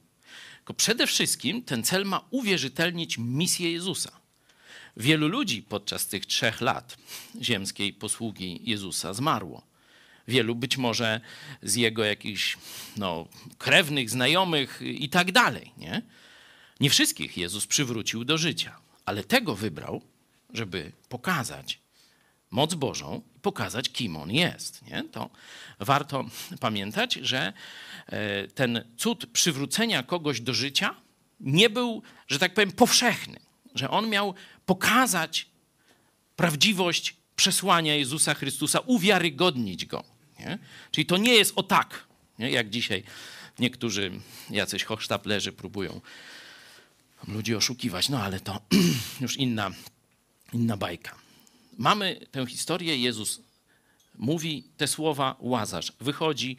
tylko 0.57 0.75
przede 0.75 1.07
wszystkim 1.07 1.63
ten 1.63 1.85
cel 1.85 2.05
ma 2.05 2.25
uwierzytelnić 2.31 3.19
misję 3.19 3.73
Jezusa. 3.73 4.11
Wielu 4.97 5.29
ludzi 5.29 5.63
podczas 5.63 6.07
tych 6.07 6.27
trzech 6.27 6.61
lat 6.61 6.97
ziemskiej 7.43 7.93
posługi 7.93 8.61
Jezusa 8.65 9.15
zmarło 9.15 9.63
wielu 10.29 10.55
być 10.55 10.77
może 10.77 11.21
z 11.63 11.75
jego 11.75 12.05
jakichś 12.05 12.59
no, 12.97 13.29
krewnych, 13.59 14.11
znajomych 14.11 14.81
i 14.83 15.09
tak 15.09 15.33
dalej. 15.33 15.73
Nie? 15.79 16.03
nie 16.81 16.91
wszystkich 16.91 17.37
Jezus 17.37 17.67
przywrócił 17.67 18.25
do 18.25 18.39
życia, 18.39 18.77
ale 19.05 19.25
tego 19.25 19.55
wybrał, 19.55 20.03
żeby 20.53 20.93
pokazać 21.09 21.81
moc 22.51 22.75
Bożą, 22.75 23.23
pokazać, 23.43 23.89
kim 23.89 24.17
on 24.17 24.31
jest. 24.31 24.83
Nie? 24.83 25.05
To 25.13 25.31
warto 25.81 26.25
pamiętać, 26.61 27.15
że 27.15 27.53
e, 28.07 28.49
ten 28.49 28.85
cud 28.97 29.27
przywrócenia 29.27 30.03
kogoś 30.03 30.41
do 30.41 30.55
życia 30.55 30.95
nie 31.41 31.71
był, 31.71 32.03
że 32.29 32.39
tak 32.39 32.55
powiem, 32.55 32.73
powszechny, 32.73 33.41
że 33.75 33.91
on 33.91 34.09
miał 34.09 34.35
pokazać 34.67 35.47
prawdziwość 36.37 37.17
przesłania 37.37 37.95
Jezusa 37.95 38.35
Chrystusa, 38.35 38.81
uwiarygodnić 38.81 39.87
go. 39.87 40.16
Nie? 40.41 40.59
Czyli 40.91 41.07
to 41.07 41.17
nie 41.17 41.35
jest 41.35 41.53
o 41.57 41.63
tak, 41.63 42.05
nie? 42.39 42.51
jak 42.51 42.71
dzisiaj 42.71 43.03
niektórzy 43.59 44.11
jacyś 44.51 44.85
hochsztaplerzy 44.85 45.53
próbują 45.53 46.01
ludzi 47.29 47.55
oszukiwać. 47.55 48.09
No 48.09 48.23
ale 48.23 48.41
to 48.41 48.61
już 49.21 49.37
inna, 49.37 49.71
inna 50.53 50.77
bajka. 50.77 51.15
Mamy 51.79 52.21
tę 52.31 52.47
historię, 52.47 52.97
Jezus 52.97 53.41
mówi 54.19 54.65
te 54.77 54.87
słowa, 54.87 55.37
Łazarz 55.41 55.93
wychodzi 56.01 56.57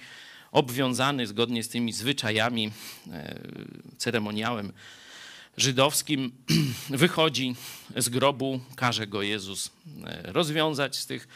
obwiązany 0.52 1.28
zgodnie 1.28 1.64
z 1.64 1.70
tymi 1.70 1.94
zwyczajami, 1.94 2.72
e, 3.12 3.40
ceremoniałem 3.98 4.74
żydowskim, 5.58 6.32
wychodzi 6.90 7.56
z 7.96 8.10
grobu, 8.10 8.60
każe 8.76 9.08
go 9.08 9.22
Jezus 9.22 9.72
e, 10.06 10.32
rozwiązać 10.32 10.96
z 10.96 11.06
tych, 11.06 11.28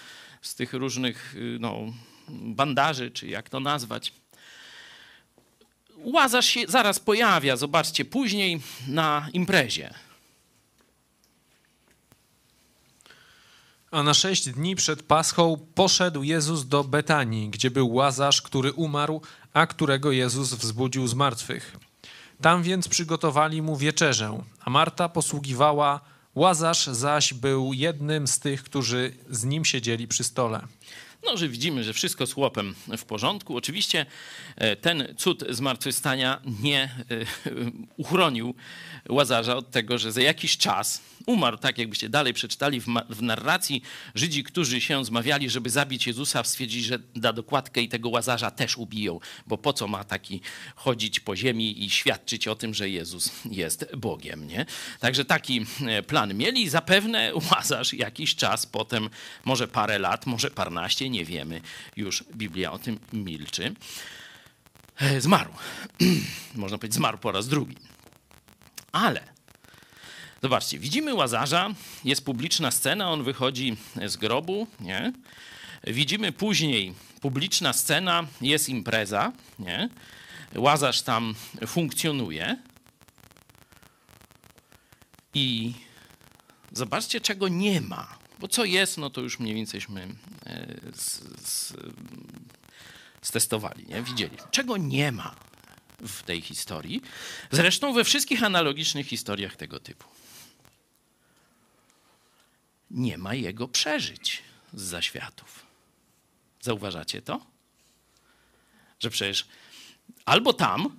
z 0.42 0.56
tych 0.56 0.74
różnych 0.74 1.36
no, 1.60 1.94
bandaży, 2.32 3.12
czy 3.12 3.28
jak 3.28 3.50
to 3.50 3.60
nazwać. 3.60 4.14
Łazarz 5.98 6.46
się 6.46 6.62
zaraz 6.68 7.00
pojawia, 7.00 7.56
zobaczcie, 7.56 8.06
później 8.06 8.62
na 8.88 9.30
imprezie. 9.34 9.94
A 13.92 14.04
na 14.04 14.14
sześć 14.14 14.50
dni 14.50 14.76
przed 14.76 15.04
Paschą 15.04 15.68
poszedł 15.76 16.24
Jezus 16.24 16.68
do 16.68 16.84
Betanii, 16.84 17.50
gdzie 17.50 17.72
był 17.72 17.94
Łazarz, 17.94 18.42
który 18.42 18.74
umarł, 18.74 19.22
a 19.54 19.68
którego 19.68 20.12
Jezus 20.12 20.54
wzbudził 20.54 21.08
z 21.08 21.14
martwych. 21.14 21.78
Tam 22.42 22.64
więc 22.64 22.88
przygotowali 22.88 23.62
mu 23.62 23.78
wieczerzę, 23.78 24.44
a 24.60 24.70
Marta 24.70 25.10
posługiwała, 25.10 26.00
Łazarz 26.36 26.88
zaś 26.88 27.34
był 27.34 27.74
jednym 27.74 28.28
z 28.28 28.40
tych, 28.40 28.64
którzy 28.64 29.14
z 29.30 29.44
nim 29.44 29.66
siedzieli 29.66 30.08
przy 30.08 30.24
stole. 30.24 30.68
No, 31.24 31.38
że 31.38 31.50
widzimy, 31.50 31.84
że 31.84 31.94
wszystko 31.94 32.28
z 32.28 32.34
chłopem 32.34 32.76
w 32.98 33.06
porządku. 33.06 33.58
Oczywiście 33.58 34.06
e, 34.56 34.76
ten 34.76 35.16
cud 35.18 35.44
zmartwychwstania 35.50 36.42
nie 36.62 36.84
e, 36.84 36.90
uchronił 37.98 38.56
Łazarza 39.10 39.56
od 39.56 39.72
tego, 39.72 39.98
że 39.98 40.12
za 40.12 40.22
jakiś 40.22 40.58
czas 40.58 41.02
umarł, 41.26 41.58
tak 41.58 41.78
jakbyście 41.78 42.10
dalej 42.10 42.34
przeczytali 42.34 42.82
w, 42.82 42.86
w 43.10 43.22
narracji, 43.22 43.82
Żydzi, 44.16 44.44
którzy 44.44 44.82
się 44.82 45.06
zmawiali, 45.06 45.50
żeby 45.50 45.70
zabić 45.70 46.08
Jezusa, 46.08 46.44
stwierdzili, 46.44 46.84
że 46.84 47.00
da 47.16 47.34
dokładkę 47.34 47.82
i 47.82 47.90
tego 47.90 48.10
Łazarza 48.10 48.52
też 48.52 48.78
ubiją, 48.78 49.20
bo 49.48 49.58
po 49.58 49.74
co 49.74 49.88
ma 49.88 50.04
taki 50.04 50.42
chodzić 50.76 51.20
po 51.20 51.36
ziemi 51.36 51.84
i 51.84 51.90
świadczyć 51.90 52.48
o 52.48 52.56
tym, 52.56 52.74
że 52.74 52.90
Jezus 52.90 53.32
jest 53.46 53.96
Bogiem, 53.98 54.48
nie? 54.48 54.66
Także 55.00 55.26
taki 55.26 55.66
e, 55.88 56.04
plan 56.04 56.34
mieli. 56.34 56.70
Zapewne 56.70 57.32
Łazarz 57.52 57.94
jakiś 57.94 58.36
czas 58.36 58.66
potem, 58.66 59.10
może 59.46 59.68
parę 59.68 60.00
lat, 60.00 60.26
może 60.26 60.52
parnaście, 60.52 61.10
nie 61.12 61.26
wiemy, 61.26 61.62
już 61.98 62.24
Biblia 62.36 62.72
o 62.72 62.80
tym 62.80 63.00
milczy. 63.14 63.76
E, 64.98 65.22
zmarł. 65.22 65.54
Można 66.56 66.78
powiedzieć, 66.78 66.96
zmarł 66.96 67.18
po 67.18 67.32
raz 67.32 67.48
drugi. 67.48 67.76
Ale 68.92 69.24
zobaczcie, 70.42 70.80
widzimy 70.80 71.14
Łazarza, 71.14 71.70
jest 72.04 72.26
publiczna 72.26 72.72
scena, 72.72 73.10
on 73.10 73.24
wychodzi 73.24 73.78
z 74.06 74.18
grobu, 74.18 74.68
nie? 74.80 75.14
Widzimy 75.84 76.32
później 76.32 76.94
publiczna 77.22 77.74
scena, 77.74 78.28
jest 78.42 78.70
impreza, 78.70 79.32
nie? 79.60 79.90
Łazarz 80.56 81.02
tam 81.02 81.36
funkcjonuje. 81.68 82.58
I 85.34 85.74
zobaczcie, 86.72 87.22
czego 87.22 87.48
nie 87.48 87.82
ma. 87.82 88.21
Bo 88.42 88.48
co 88.48 88.66
jest, 88.66 88.98
no 88.98 89.10
to 89.10 89.22
już 89.22 89.40
mniej 89.40 89.56
więceyśmy 89.56 90.16
e, 90.46 90.76
stestowali, 93.22 93.86
nie? 93.88 94.02
widzieli. 94.02 94.38
Czego 94.52 94.78
nie 94.78 95.12
ma 95.12 95.36
w 96.00 96.24
tej 96.24 96.42
historii. 96.42 97.02
Zresztą 97.52 97.94
we 97.94 98.04
wszystkich 98.04 98.44
analogicznych 98.44 99.08
historiach 99.08 99.56
tego 99.56 99.80
typu. 99.80 100.08
Nie 102.92 103.18
ma 103.18 103.34
jego 103.34 103.68
przeżyć 103.68 104.44
z 104.74 104.82
zaświatów. 104.82 105.66
Zauważacie 106.62 107.22
to? 107.22 107.46
Że 109.00 109.10
przecież 109.10 109.48
albo 110.26 110.54
tam, 110.54 110.98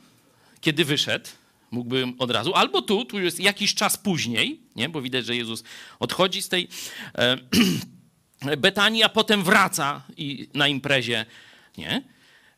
kiedy 0.61 0.85
wyszedł, 0.85 1.29
Mógłbym 1.73 2.15
od 2.19 2.31
razu. 2.31 2.55
Albo 2.55 2.83
tu, 2.83 3.05
tu 3.05 3.21
jest 3.21 3.41
jakiś 3.41 3.75
czas 3.75 3.97
później, 3.97 4.61
nie? 4.77 4.89
bo 4.89 5.03
widać, 5.03 5.27
że 5.27 5.37
Jezus 5.37 5.65
odchodzi 6.01 6.43
z 6.43 6.49
tej 6.49 6.69
e, 7.15 7.39
Betanii, 8.57 9.03
a 9.03 9.09
potem 9.09 9.43
wraca 9.43 10.03
i 10.17 10.49
na 10.55 10.69
imprezie. 10.69 11.27
Nie? 11.79 12.03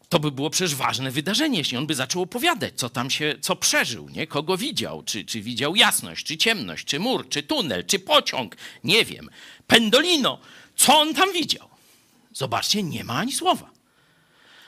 To 0.08 0.18
by 0.20 0.32
było 0.32 0.50
przecież 0.50 0.74
ważne 0.74 1.10
wydarzenie, 1.10 1.58
jeśli 1.58 1.76
on 1.76 1.86
by 1.86 1.94
zaczął 1.94 2.22
opowiadać, 2.22 2.74
co 2.76 2.90
tam 2.90 3.10
się, 3.10 3.34
co 3.40 3.56
przeżył, 3.56 4.08
nie? 4.08 4.26
kogo 4.26 4.56
widział, 4.56 5.02
czy, 5.02 5.24
czy 5.24 5.40
widział 5.40 5.76
jasność, 5.76 6.26
czy 6.26 6.36
ciemność, 6.36 6.84
czy 6.84 7.00
mur, 7.00 7.28
czy 7.28 7.42
tunel, 7.42 7.84
czy 7.84 7.98
pociąg, 7.98 8.56
nie 8.84 9.04
wiem, 9.04 9.30
pendolino, 9.66 10.38
co 10.76 11.00
on 11.00 11.14
tam 11.14 11.32
widział. 11.32 11.68
Zobaczcie, 12.32 12.82
nie 12.82 13.04
ma 13.04 13.14
ani 13.14 13.32
słowa. 13.32 13.70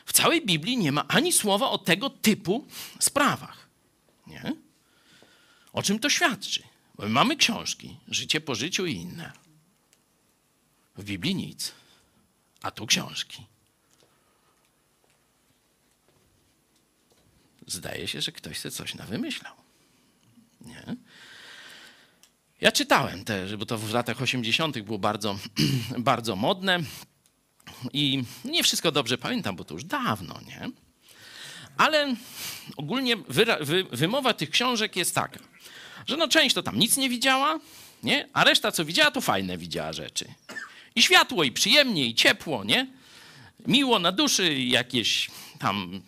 W 0.06 0.12
całej 0.12 0.42
Biblii 0.42 0.76
nie 0.76 0.92
ma 0.92 1.04
ani 1.08 1.32
słowa 1.32 1.70
o 1.70 1.78
tego 1.78 2.10
typu 2.10 2.66
sprawach. 2.98 3.65
Nie? 4.26 4.56
O 5.72 5.82
czym 5.82 5.98
to 5.98 6.10
świadczy? 6.10 6.62
Bo 6.94 7.02
my 7.02 7.08
mamy 7.08 7.36
książki, 7.36 7.96
życie 8.08 8.40
po 8.40 8.54
życiu 8.54 8.86
i 8.86 8.94
inne. 8.94 9.32
W 10.96 11.04
Biblii 11.04 11.34
nic, 11.34 11.72
a 12.62 12.70
tu 12.70 12.86
książki. 12.86 13.46
Zdaje 17.66 18.08
się, 18.08 18.20
że 18.20 18.32
ktoś 18.32 18.58
sobie 18.58 18.72
coś 18.72 18.94
nawymyślał. 18.94 19.54
Nie? 20.60 20.96
Ja 22.60 22.72
czytałem 22.72 23.24
też, 23.24 23.56
bo 23.56 23.66
to 23.66 23.78
w 23.78 23.92
latach 23.92 24.22
80. 24.22 24.78
było 24.78 24.98
bardzo, 24.98 25.38
bardzo 25.98 26.36
modne. 26.36 26.80
I 27.92 28.24
nie 28.44 28.62
wszystko 28.62 28.92
dobrze 28.92 29.18
pamiętam, 29.18 29.56
bo 29.56 29.64
to 29.64 29.74
już 29.74 29.84
dawno, 29.84 30.40
nie? 30.40 30.70
Ale 31.76 32.14
ogólnie 32.76 33.16
wy- 33.60 33.84
wymowa 33.92 34.34
tych 34.34 34.50
książek 34.50 34.96
jest 34.96 35.14
taka, 35.14 35.40
że 36.06 36.16
no 36.16 36.28
część 36.28 36.54
to 36.54 36.62
tam 36.62 36.78
nic 36.78 36.96
nie 36.96 37.08
widziała, 37.08 37.60
nie? 38.02 38.28
A 38.32 38.44
reszta 38.44 38.72
co 38.72 38.84
widziała, 38.84 39.10
to 39.10 39.20
fajne 39.20 39.58
widziała 39.58 39.92
rzeczy. 39.92 40.24
I 40.94 41.02
światło, 41.02 41.44
i 41.44 41.52
przyjemnie, 41.52 42.06
i 42.06 42.14
ciepło, 42.14 42.64
nie? 42.64 42.86
Miło 43.66 43.98
na 43.98 44.12
duszy, 44.12 44.54
jakieś 44.58 45.30
tam 45.58 46.02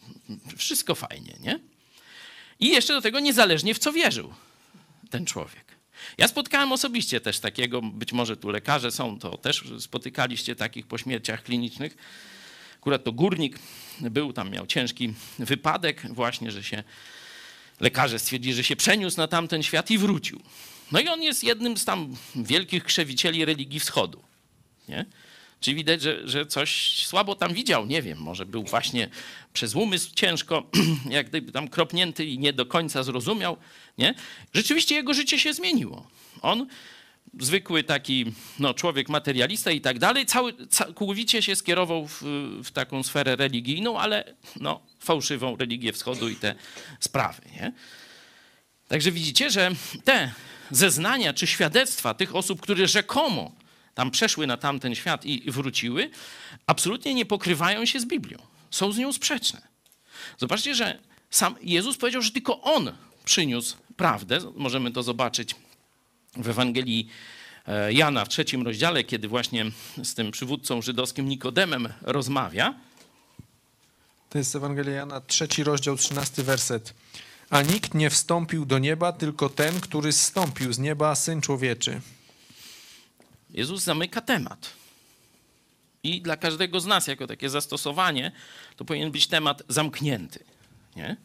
wszystko 0.56 0.94
fajnie, 0.94 1.34
nie? 1.40 1.58
I 2.60 2.68
jeszcze 2.68 2.92
do 2.94 3.00
tego 3.00 3.20
niezależnie 3.20 3.74
w 3.74 3.78
co 3.78 3.92
wierzył 3.92 4.34
ten 5.10 5.26
człowiek. 5.26 5.64
Ja 6.18 6.28
spotkałem 6.28 6.72
osobiście 6.72 7.20
też 7.20 7.40
takiego, 7.40 7.82
być 7.82 8.12
może 8.12 8.36
tu 8.36 8.50
lekarze 8.50 8.90
są, 8.92 9.18
to 9.18 9.36
też 9.38 9.64
spotykaliście 9.78 10.56
takich 10.56 10.86
po 10.86 10.98
śmierciach 10.98 11.42
klinicznych. 11.42 11.96
Akurat 12.80 13.04
to 13.04 13.12
górnik 13.12 13.58
był, 14.00 14.32
tam 14.32 14.50
miał 14.50 14.66
ciężki 14.66 15.14
wypadek, 15.38 16.02
właśnie, 16.14 16.50
że 16.50 16.62
się 16.62 16.82
lekarze 17.80 18.18
stwierdzili, 18.18 18.54
że 18.54 18.64
się 18.64 18.76
przeniósł 18.76 19.16
na 19.16 19.28
tamten 19.28 19.62
świat 19.62 19.90
i 19.90 19.98
wrócił. 19.98 20.40
No 20.92 21.00
i 21.00 21.08
on 21.08 21.22
jest 21.22 21.44
jednym 21.44 21.76
z 21.76 21.84
tam 21.84 22.16
wielkich 22.34 22.84
krzewicieli 22.84 23.44
religii 23.44 23.80
wschodu. 23.80 24.22
Nie? 24.88 25.06
Czyli 25.60 25.76
widać, 25.76 26.02
że, 26.02 26.28
że 26.28 26.46
coś 26.46 27.02
słabo 27.06 27.34
tam 27.34 27.54
widział, 27.54 27.86
nie 27.86 28.02
wiem, 28.02 28.18
może 28.18 28.46
był 28.46 28.64
właśnie 28.64 29.08
przez 29.52 29.74
umysł 29.74 30.10
ciężko, 30.14 30.70
jak 31.10 31.28
gdyby 31.28 31.52
tam 31.52 31.68
kropnięty 31.68 32.24
i 32.24 32.38
nie 32.38 32.52
do 32.52 32.66
końca 32.66 33.02
zrozumiał, 33.02 33.56
nie? 33.98 34.14
Rzeczywiście 34.54 34.94
jego 34.94 35.14
życie 35.14 35.38
się 35.38 35.54
zmieniło. 35.54 36.10
On, 36.42 36.66
zwykły 37.40 37.84
taki 37.84 38.32
no, 38.58 38.74
człowiek 38.74 39.08
materialista 39.08 39.70
i 39.70 39.80
tak 39.80 39.98
dalej, 39.98 40.26
cały, 40.26 40.66
całkowicie 40.66 41.42
się 41.42 41.56
skierował 41.56 42.08
w, 42.08 42.22
w 42.64 42.70
taką 42.70 43.02
sferę 43.02 43.36
religijną, 43.36 44.00
ale 44.00 44.34
no, 44.60 44.80
fałszywą 45.00 45.56
religię 45.56 45.92
wschodu 45.92 46.28
i 46.28 46.36
te 46.36 46.54
sprawy, 47.00 47.42
nie? 47.52 47.72
Także 48.88 49.12
widzicie, 49.12 49.50
że 49.50 49.70
te 50.04 50.32
zeznania 50.70 51.32
czy 51.34 51.46
świadectwa 51.46 52.14
tych 52.14 52.36
osób, 52.36 52.60
które 52.60 52.88
rzekomo 52.88 53.52
tam 53.94 54.10
przeszły 54.10 54.46
na 54.46 54.56
tamten 54.56 54.94
świat 54.94 55.24
i 55.24 55.50
wróciły, 55.50 56.10
absolutnie 56.66 57.14
nie 57.14 57.26
pokrywają 57.26 57.84
się 57.84 58.00
z 58.00 58.06
Biblią. 58.06 58.38
Są 58.70 58.92
z 58.92 58.98
nią 58.98 59.12
sprzeczne. 59.12 59.60
Zobaczcie, 60.38 60.74
że 60.74 60.98
sam 61.30 61.54
Jezus 61.62 61.96
powiedział, 61.96 62.22
że 62.22 62.30
tylko 62.30 62.60
On 62.62 62.92
przyniósł 63.24 63.76
prawdę. 63.96 64.38
Możemy 64.54 64.90
to 64.90 65.02
zobaczyć 65.02 65.54
w 66.36 66.48
Ewangelii 66.48 67.08
e, 67.66 67.92
Jana 67.92 68.24
w 68.24 68.28
trzecim 68.28 68.62
rozdziale, 68.62 69.04
kiedy 69.04 69.28
właśnie 69.28 69.64
z 70.02 70.14
tym 70.14 70.30
przywódcą 70.30 70.82
żydowskim 70.82 71.28
Nikodemem 71.28 71.88
rozmawia. 72.02 72.74
To 74.30 74.38
jest 74.38 74.56
Ewangelia 74.56 74.92
Jana, 74.92 75.20
trzeci 75.20 75.64
rozdział, 75.64 75.96
trzynasty 75.96 76.42
werset. 76.42 76.94
A 77.50 77.62
nikt 77.62 77.94
nie 77.94 78.10
wstąpił 78.10 78.66
do 78.66 78.78
nieba, 78.78 79.12
tylko 79.12 79.48
ten, 79.48 79.80
który 79.80 80.12
zstąpił 80.12 80.72
z 80.72 80.78
nieba, 80.78 81.14
Syn 81.14 81.40
Człowieczy. 81.40 82.00
Jezus 83.50 83.82
zamyka 83.82 84.20
temat. 84.20 84.72
I 86.02 86.22
dla 86.22 86.36
każdego 86.36 86.80
z 86.80 86.86
nas, 86.86 87.06
jako 87.06 87.26
takie 87.26 87.50
zastosowanie, 87.50 88.32
to 88.76 88.84
powinien 88.84 89.10
być 89.10 89.26
temat 89.26 89.62
zamknięty. 89.68 90.44
Nie, 90.96 91.16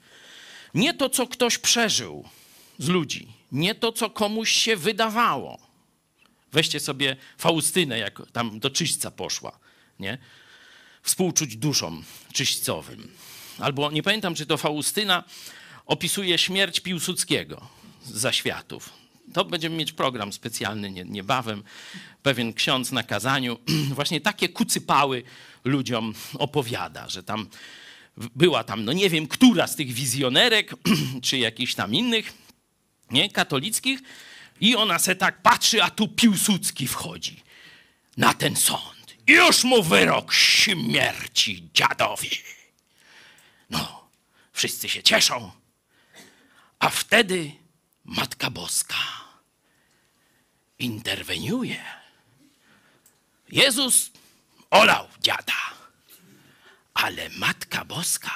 nie 0.74 0.94
to, 0.94 1.10
co 1.10 1.28
ktoś 1.28 1.58
przeżył 1.58 2.30
z 2.80 2.88
ludzi, 2.88 3.28
nie 3.54 3.76
to, 3.76 3.92
co 3.92 4.10
komuś 4.10 4.52
się 4.52 4.76
wydawało. 4.76 5.60
Weźcie 6.52 6.80
sobie 6.80 7.16
Faustynę, 7.38 8.00
jak 8.00 8.22
tam 8.32 8.60
do 8.60 8.70
czyśćca 8.70 9.12
poszła. 9.12 9.60
Nie? 10.00 10.18
Współczuć 11.04 11.58
duszom 11.58 12.04
czyśćcowym. 12.34 13.12
Albo 13.60 13.92
nie 13.92 14.04
pamiętam, 14.04 14.36
czy 14.36 14.46
to 14.46 14.58
Faustyna 14.58 15.24
opisuje 15.86 16.38
śmierć 16.38 16.80
Piłsudskiego 16.80 17.68
z 18.04 18.12
zaświatów. 18.12 18.90
To 19.34 19.46
będziemy 19.46 19.76
mieć 19.76 19.92
program 19.92 20.34
specjalny 20.34 20.92
niebawem. 20.92 21.64
Pewien 22.24 22.54
ksiądz 22.54 22.92
na 22.92 23.04
kazaniu 23.04 23.58
właśnie 23.96 24.22
takie 24.22 24.50
kucypały 24.50 25.24
ludziom 25.64 26.14
opowiada, 26.34 27.10
że 27.10 27.24
tam 27.24 27.48
była 28.18 28.64
tam, 28.64 28.86
no 28.86 28.94
nie 28.94 29.10
wiem, 29.10 29.28
która 29.28 29.68
z 29.68 29.76
tych 29.76 29.92
wizjonerek, 29.92 30.74
czy 31.26 31.38
jakichś 31.38 31.76
tam 31.76 31.96
innych, 31.96 32.34
nie, 33.14 33.30
katolickich, 33.30 34.00
i 34.62 34.76
ona 34.76 35.00
se 35.00 35.16
tak 35.16 35.42
patrzy, 35.42 35.84
a 35.84 35.90
tu 35.90 36.08
Piłsudski 36.08 36.88
wchodzi 36.88 37.44
na 38.18 38.34
ten 38.34 38.56
sąd. 38.56 39.14
Już 39.28 39.64
mu 39.64 39.84
wyrok 39.84 40.34
śmierci 40.34 41.70
dziadowi. 41.74 42.30
No, 43.70 44.10
wszyscy 44.54 44.90
się 44.90 45.04
cieszą, 45.04 45.52
a 46.80 46.90
wtedy 46.90 47.52
Matka 48.06 48.50
Boska 48.50 48.96
interweniuje. 50.80 51.84
Jezus 53.50 54.12
olał 54.70 55.08
dziada, 55.22 55.54
ale 56.94 57.30
Matka 57.30 57.86
Boska 57.86 58.32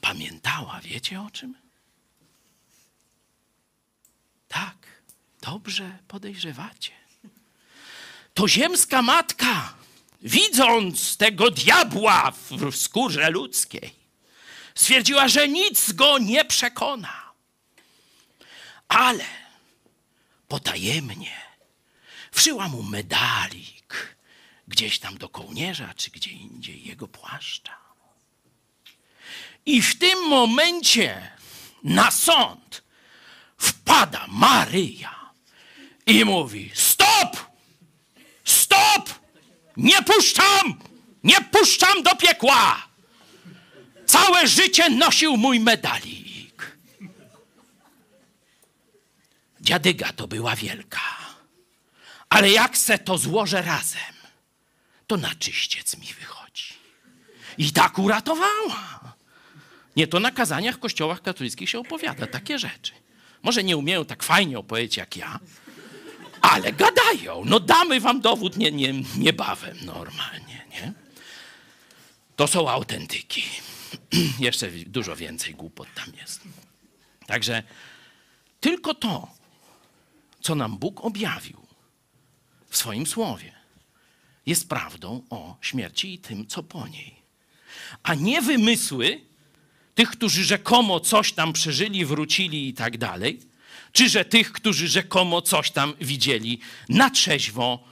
pamiętała, 0.00 0.80
wiecie 0.80 1.20
o 1.20 1.30
czym? 1.30 1.69
Tak, 4.50 4.76
dobrze 5.42 5.98
podejrzewacie. 6.08 6.92
To 8.34 8.48
ziemska 8.48 9.02
matka, 9.02 9.74
widząc 10.22 11.16
tego 11.16 11.50
diabła 11.50 12.32
w 12.50 12.76
skórze 12.76 13.30
ludzkiej, 13.30 13.94
stwierdziła, 14.74 15.28
że 15.28 15.48
nic 15.48 15.92
go 15.92 16.18
nie 16.18 16.44
przekona. 16.44 17.32
Ale 18.88 19.24
potajemnie 20.48 21.36
wszyła 22.32 22.68
mu 22.68 22.82
medalik 22.82 24.16
gdzieś 24.68 24.98
tam 24.98 25.18
do 25.18 25.28
kołnierza, 25.28 25.94
czy 25.94 26.10
gdzie 26.10 26.30
indziej 26.30 26.84
jego 26.84 27.08
płaszcza. 27.08 27.78
I 29.66 29.82
w 29.82 29.98
tym 29.98 30.28
momencie 30.28 31.30
na 31.82 32.10
sąd 32.10 32.82
wpada 33.60 34.26
Maryja 34.28 35.30
i 36.06 36.24
mówi: 36.24 36.70
Stop! 36.74 37.36
Stop! 38.44 39.10
Nie 39.76 40.02
puszczam! 40.02 40.74
Nie 41.24 41.40
puszczam 41.40 42.02
do 42.02 42.16
piekła! 42.16 42.88
Całe 44.06 44.48
życie 44.48 44.90
nosił 44.90 45.36
mój 45.36 45.60
medalik. 45.60 46.76
Dziadyga 49.60 50.12
to 50.12 50.28
była 50.28 50.56
wielka, 50.56 51.00
ale 52.28 52.50
jak 52.50 52.78
se 52.78 52.98
to 52.98 53.18
złożę 53.18 53.62
razem, 53.62 54.14
to 55.06 55.16
na 55.16 55.34
czyściec 55.34 55.96
mi 55.96 56.06
wychodzi. 56.06 56.74
I 57.58 57.72
tak 57.72 57.98
uratowała. 57.98 59.00
Nie, 59.96 60.06
to 60.06 60.20
na 60.20 60.30
kazaniach 60.30 60.76
w 60.76 60.78
kościołach 60.78 61.22
katolickich 61.22 61.70
się 61.70 61.78
opowiada 61.78 62.26
takie 62.26 62.58
rzeczy. 62.58 62.92
Może 63.42 63.64
nie 63.64 63.76
umieją 63.76 64.04
tak 64.04 64.22
fajnie 64.22 64.58
opowiedzieć 64.58 64.96
jak 64.96 65.16
ja, 65.16 65.40
ale 66.40 66.72
gadają. 66.72 67.44
No 67.44 67.60
damy 67.60 68.00
wam 68.00 68.20
dowód 68.20 68.56
nie, 68.56 68.72
nie, 68.72 68.94
niebawem 69.16 69.76
normalnie, 69.82 70.66
nie? 70.70 70.92
To 72.36 72.46
są 72.46 72.70
autentyki. 72.70 73.42
Jeszcze 74.38 74.70
dużo 74.70 75.16
więcej 75.16 75.54
głupot 75.54 75.88
tam 75.94 76.06
jest. 76.20 76.40
Także 77.26 77.62
tylko 78.60 78.94
to, 78.94 79.28
co 80.40 80.54
nam 80.54 80.78
Bóg 80.78 81.04
objawił 81.04 81.60
w 82.68 82.76
swoim 82.76 83.06
słowie, 83.06 83.52
jest 84.46 84.68
prawdą 84.68 85.24
o 85.30 85.56
śmierci 85.60 86.14
i 86.14 86.18
tym, 86.18 86.46
co 86.46 86.62
po 86.62 86.88
niej. 86.88 87.14
A 88.02 88.14
nie 88.14 88.42
wymysły 88.42 89.20
tych, 89.94 90.10
którzy 90.10 90.44
rzekomo 90.44 91.00
coś 91.00 91.32
tam 91.32 91.52
przeżyli, 91.52 92.04
wrócili 92.04 92.68
i 92.68 92.74
tak 92.74 92.98
dalej, 92.98 93.40
czy 93.92 94.08
że 94.08 94.24
tych, 94.24 94.52
którzy 94.52 94.88
rzekomo 94.88 95.42
coś 95.42 95.70
tam 95.70 95.94
widzieli 96.00 96.60
na 96.88 97.10
trzeźwo 97.10 97.84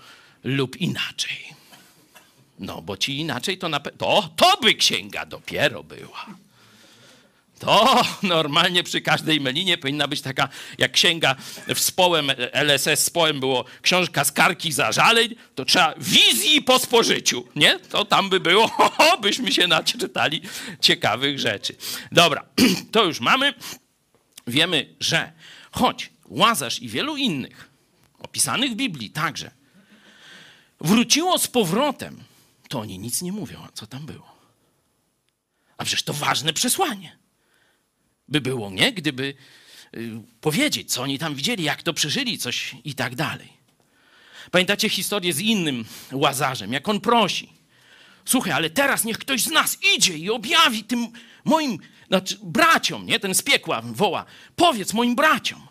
lub 0.44 0.76
inaczej. 0.76 1.38
No, 2.58 2.82
bo 2.82 2.96
ci 2.96 3.18
inaczej 3.18 3.58
to 3.58 3.68
na 3.68 3.80
pewno. 3.80 3.98
To, 3.98 4.28
to 4.36 4.60
by 4.62 4.74
księga 4.74 5.26
dopiero 5.26 5.84
była. 5.84 6.26
To 7.58 8.02
normalnie 8.22 8.82
przy 8.82 9.00
każdej 9.00 9.40
melinie 9.40 9.78
powinna 9.78 10.08
być 10.08 10.20
taka, 10.20 10.48
jak 10.78 10.92
księga 10.92 11.36
w 11.74 11.78
społem, 11.80 12.30
LSS 12.52 13.04
społem 13.04 13.40
było 13.40 13.64
książka 13.82 14.24
z 14.24 14.32
karki 14.32 14.72
zażaleń, 14.72 15.34
to 15.54 15.64
trzeba 15.64 15.94
wizji 15.98 16.62
po 16.62 16.78
spożyciu, 16.78 17.48
nie? 17.56 17.78
To 17.78 18.04
tam 18.04 18.30
by 18.30 18.40
było, 18.40 18.70
byśmy 19.22 19.52
się 19.52 19.66
naczytali 19.66 20.42
ciekawych 20.80 21.38
rzeczy. 21.38 21.76
Dobra, 22.12 22.44
to 22.92 23.04
już 23.04 23.20
mamy. 23.20 23.54
Wiemy, 24.46 24.94
że 25.00 25.32
choć 25.70 26.10
Łazarz 26.28 26.82
i 26.82 26.88
wielu 26.88 27.16
innych, 27.16 27.70
opisanych 28.18 28.72
w 28.72 28.74
Biblii 28.74 29.10
także, 29.10 29.50
wróciło 30.80 31.38
z 31.38 31.46
powrotem, 31.46 32.24
to 32.68 32.80
oni 32.80 32.98
nic 32.98 33.22
nie 33.22 33.32
mówią, 33.32 33.66
co 33.74 33.86
tam 33.86 34.06
było. 34.06 34.38
A 35.76 35.84
przecież 35.84 36.02
to 36.02 36.12
ważne 36.12 36.52
przesłanie 36.52 37.17
by 38.28 38.40
było, 38.40 38.70
nie? 38.70 38.92
Gdyby 38.92 39.34
y, 39.94 40.10
powiedzieć, 40.40 40.92
co 40.92 41.02
oni 41.02 41.18
tam 41.18 41.34
widzieli, 41.34 41.64
jak 41.64 41.82
to 41.82 41.94
przeżyli, 41.94 42.38
coś 42.38 42.76
i 42.84 42.94
tak 42.94 43.14
dalej. 43.14 43.52
Pamiętacie 44.50 44.88
historię 44.88 45.32
z 45.32 45.40
innym 45.40 45.84
łazarzem, 46.12 46.72
jak 46.72 46.88
on 46.88 47.00
prosi. 47.00 47.48
Słuchaj, 48.24 48.52
ale 48.52 48.70
teraz 48.70 49.04
niech 49.04 49.18
ktoś 49.18 49.42
z 49.42 49.50
nas 49.50 49.78
idzie 49.96 50.18
i 50.18 50.30
objawi 50.30 50.84
tym 50.84 51.06
moim 51.44 51.78
znaczy, 52.08 52.38
braciom, 52.42 53.06
nie? 53.06 53.20
Ten 53.20 53.34
z 53.34 53.42
piekła 53.42 53.82
woła. 53.84 54.24
Powiedz 54.56 54.92
moim 54.92 55.16
braciom, 55.16 55.66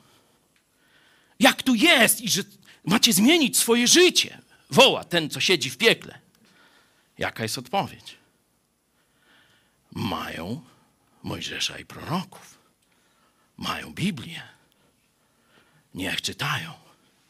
jak 1.40 1.64
tu 1.64 1.76
jest 1.76 2.22
i 2.22 2.30
że 2.30 2.42
macie 2.86 3.14
zmienić 3.14 3.58
swoje 3.58 3.88
życie. 3.88 4.42
Woła 4.70 5.04
ten, 5.04 5.30
co 5.30 5.40
siedzi 5.40 5.70
w 5.70 5.78
piekle. 5.78 6.20
Jaka 7.18 7.44
jest 7.44 7.58
odpowiedź? 7.58 8.16
Mają 9.92 10.62
Mojżesza 11.28 11.80
i 11.80 11.86
proroków. 11.86 12.58
Mają 13.58 13.94
Biblię. 13.94 14.42
Niech 15.94 16.22
czytają, 16.22 16.74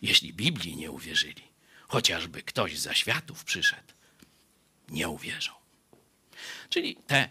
jeśli 0.02 0.34
Biblii 0.34 0.76
nie 0.76 0.92
uwierzyli. 0.92 1.44
Chociażby 1.88 2.44
ktoś 2.44 2.80
za 2.80 2.94
światów 2.94 3.44
przyszedł, 3.44 3.94
nie 4.90 5.10
uwierzą. 5.10 5.52
Czyli 6.70 6.96
te 7.08 7.30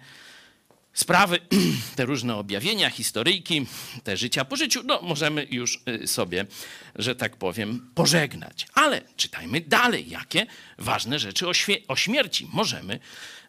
sprawy, 0.92 1.38
te 1.96 2.04
różne 2.04 2.36
objawienia, 2.36 2.90
historyjki, 2.90 3.66
te 4.04 4.16
życia 4.16 4.44
po 4.44 4.56
życiu, 4.56 4.82
no 4.84 5.02
możemy 5.02 5.46
już 5.50 5.82
y, 6.02 6.06
sobie, 6.06 6.46
że 6.94 7.16
tak 7.16 7.36
powiem, 7.36 7.90
pożegnać. 7.94 8.66
Ale 8.74 9.02
czytajmy 9.16 9.60
dalej, 9.60 10.10
jakie 10.10 10.46
ważne 10.78 11.18
rzeczy 11.18 11.48
o, 11.48 11.52
o 11.88 11.96
śmierci 11.96 12.48
możemy 12.52 13.00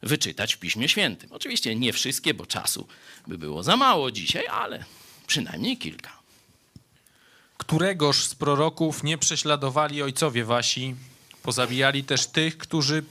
wyczytać 0.04 0.56
w 0.56 0.60
Piśmie 0.60 0.90
Świętym. 0.90 1.32
Oczywiście 1.32 1.76
nie 1.76 1.94
wszystkie, 1.94 2.34
bo 2.34 2.46
czasu 2.46 2.88
by 3.28 3.38
było 3.38 3.64
za 3.64 3.78
mało 3.78 4.12
dzisiaj, 4.12 4.48
ale 4.48 4.86
przynajmniej 5.28 5.78
kilka. 5.78 6.18
Któregoż 7.58 8.26
z 8.26 8.36
proroków 8.36 9.04
nie 9.04 9.18
prześladowali 9.18 10.02
ojcowie 10.02 10.46
wasi, 10.46 10.96
pozabijali 11.44 12.04
też 12.04 12.28
tych, 12.28 12.58
którzy 12.58 13.04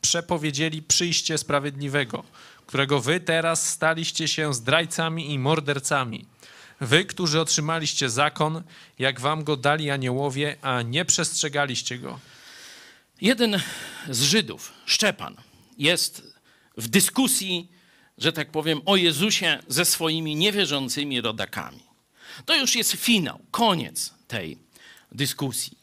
przepowiedzieli 0.00 0.82
przyjście 0.82 1.38
sprawiedliwego, 1.38 2.24
którego 2.66 3.00
wy 3.00 3.20
teraz 3.20 3.68
staliście 3.68 4.28
się 4.28 4.54
zdrajcami 4.54 5.32
i 5.32 5.38
mordercami. 5.38 6.24
Wy, 6.80 7.04
którzy 7.04 7.40
otrzymaliście 7.40 8.10
zakon, 8.10 8.62
jak 8.98 9.20
wam 9.20 9.44
go 9.44 9.56
dali 9.56 9.90
aniołowie, 9.90 10.56
a 10.62 10.82
nie 10.82 11.04
przestrzegaliście 11.04 11.98
go. 11.98 12.18
Jeden 13.20 13.60
z 14.10 14.22
Żydów, 14.22 14.72
Szczepan, 14.86 15.36
jest 15.78 16.22
w 16.76 16.88
dyskusji, 16.88 17.68
że 18.18 18.32
tak 18.32 18.50
powiem, 18.50 18.80
o 18.86 18.96
Jezusie 18.96 19.58
ze 19.68 19.84
swoimi 19.84 20.36
niewierzącymi 20.36 21.20
rodakami. 21.20 21.82
To 22.44 22.56
już 22.56 22.76
jest 22.76 22.92
finał, 22.92 23.40
koniec 23.50 24.14
tej 24.28 24.58
dyskusji. 25.12 25.78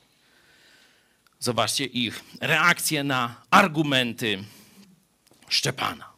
Zobaczcie 1.39 1.85
ich 1.85 2.23
reakcję 2.41 3.03
na 3.03 3.41
argumenty 3.49 4.43
Szczepana. 5.49 6.11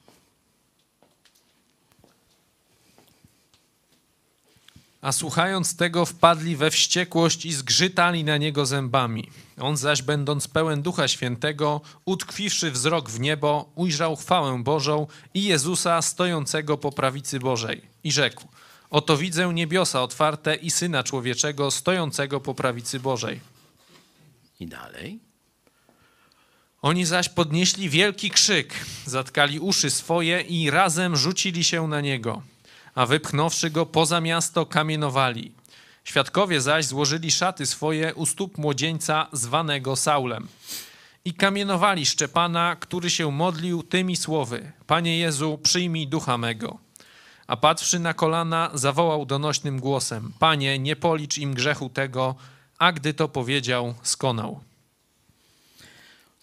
A 5.01 5.11
słuchając 5.11 5.75
tego, 5.75 6.05
wpadli 6.05 6.55
we 6.55 6.71
wściekłość 6.71 7.45
i 7.45 7.53
zgrzytali 7.53 8.23
na 8.23 8.37
niego 8.37 8.65
zębami. 8.65 9.29
On 9.61 9.77
zaś, 9.77 10.01
będąc 10.01 10.47
pełen 10.47 10.81
Ducha 10.81 11.07
Świętego, 11.07 11.81
utkwiwszy 12.05 12.71
wzrok 12.71 13.09
w 13.09 13.19
niebo, 13.19 13.71
ujrzał 13.75 14.15
chwałę 14.15 14.63
Bożą 14.63 15.07
i 15.33 15.43
Jezusa 15.43 16.01
stojącego 16.01 16.77
po 16.77 16.91
prawicy 16.91 17.39
Bożej. 17.39 17.81
I 18.03 18.11
rzekł: 18.11 18.47
Oto 18.89 19.17
widzę 19.17 19.53
niebiosa 19.53 20.01
otwarte 20.01 20.55
i 20.55 20.71
syna 20.71 21.03
człowieczego 21.03 21.71
stojącego 21.71 22.39
po 22.39 22.53
prawicy 22.53 22.99
Bożej. 22.99 23.39
I 24.59 24.67
dalej. 24.67 25.19
Oni 26.81 27.05
zaś 27.05 27.29
podnieśli 27.29 27.89
wielki 27.89 28.29
krzyk, 28.29 28.73
zatkali 29.05 29.59
uszy 29.59 29.89
swoje 29.89 30.41
i 30.41 30.69
razem 30.69 31.15
rzucili 31.15 31.63
się 31.63 31.87
na 31.87 32.01
niego 32.01 32.41
a 32.95 33.05
wypchnąwszy 33.05 33.69
go 33.69 33.85
poza 33.85 34.21
miasto, 34.21 34.65
kamienowali. 34.65 35.51
Świadkowie 36.03 36.61
zaś 36.61 36.85
złożyli 36.85 37.31
szaty 37.31 37.65
swoje 37.65 38.15
u 38.15 38.25
stóp 38.25 38.57
młodzieńca 38.57 39.27
zwanego 39.31 39.95
Saulem. 39.95 40.47
I 41.25 41.33
kamienowali 41.33 42.05
Szczepana, 42.05 42.75
który 42.75 43.09
się 43.09 43.31
modlił 43.31 43.83
tymi 43.83 44.15
słowy: 44.15 44.71
Panie 44.87 45.17
Jezu, 45.17 45.59
przyjmij 45.63 46.07
ducha 46.07 46.37
mego. 46.37 46.77
A 47.47 47.57
patrzszy 47.57 47.99
na 47.99 48.13
kolana, 48.13 48.69
zawołał 48.73 49.25
donośnym 49.25 49.79
głosem: 49.79 50.33
Panie, 50.39 50.79
nie 50.79 50.95
policz 50.95 51.37
im 51.37 51.53
grzechu 51.53 51.89
tego, 51.89 52.35
a 52.77 52.91
gdy 52.91 53.13
to 53.13 53.27
powiedział, 53.27 53.93
skonał. 54.03 54.59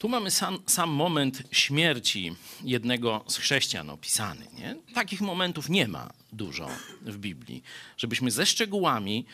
Tu 0.01 0.09
mamy 0.09 0.31
sam, 0.31 0.59
sam, 0.67 0.91
moment 0.91 1.43
śmierci 1.53 2.33
jednego 2.65 3.25
z 3.29 3.37
chrześcijan 3.37 3.91
opisany. 3.91 4.47
Nie? 4.59 4.77
Takich 4.95 5.21
momentów 5.21 5.69
nie 5.69 5.89
ma 5.89 6.11
dużo 6.33 6.69
w 7.03 7.17
Biblii, 7.19 7.63
żebyśmy 7.97 8.31
ze 8.31 8.47
szczegółami 8.47 9.25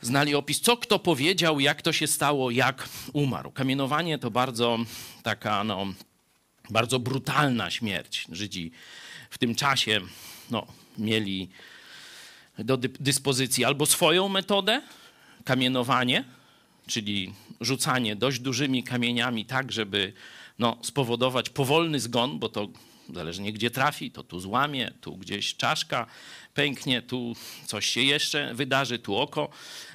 znali 0.00 0.34
opis, 0.34 0.60
co 0.60 0.76
kto 0.76 0.98
powiedział, 0.98 1.60
jak 1.60 1.82
to 1.82 1.92
się 1.92 2.06
stało, 2.06 2.50
jak 2.50 2.88
umarł. 3.12 3.50
Kamienowanie 3.50 4.18
to 4.18 4.30
bardzo 4.30 4.78
taka, 5.22 5.64
no, 5.64 5.86
bardzo 6.70 6.98
brutalna 6.98 7.70
śmierć. 7.70 8.26
Żydzi 8.32 8.72
w 9.30 9.38
tym 9.38 9.54
czasie 9.54 10.00
no, 10.50 10.66
mieli 10.98 11.48
do 12.58 12.76
dyspozycji 12.76 13.64
albo 13.64 13.86
swoją 13.86 14.28
metodę, 14.28 14.82
kamienowanie, 15.44 16.24
czyli 16.86 17.32
rzucanie 17.60 18.16
dość 18.16 18.40
dużymi 18.40 18.82
kamieniami 18.82 19.44
tak, 19.44 19.72
żeby 19.72 20.12
no, 20.58 20.76
spowodować 20.82 21.50
powolny 21.50 22.00
zgon, 22.00 22.38
bo 22.38 22.48
to 22.48 22.68
zależnie 23.14 23.52
gdzie 23.52 23.70
trafi, 23.70 24.10
to 24.10 24.22
tu 24.22 24.40
złamie, 24.40 24.90
tu 25.00 25.16
gdzieś 25.16 25.54
czaszka 25.56 26.06
pęknie, 26.54 27.02
tu 27.02 27.36
coś 27.66 27.86
się 27.86 28.00
jeszcze 28.00 28.54
wydarzy, 28.54 28.98
tu 28.98 29.16
oko 29.16 29.48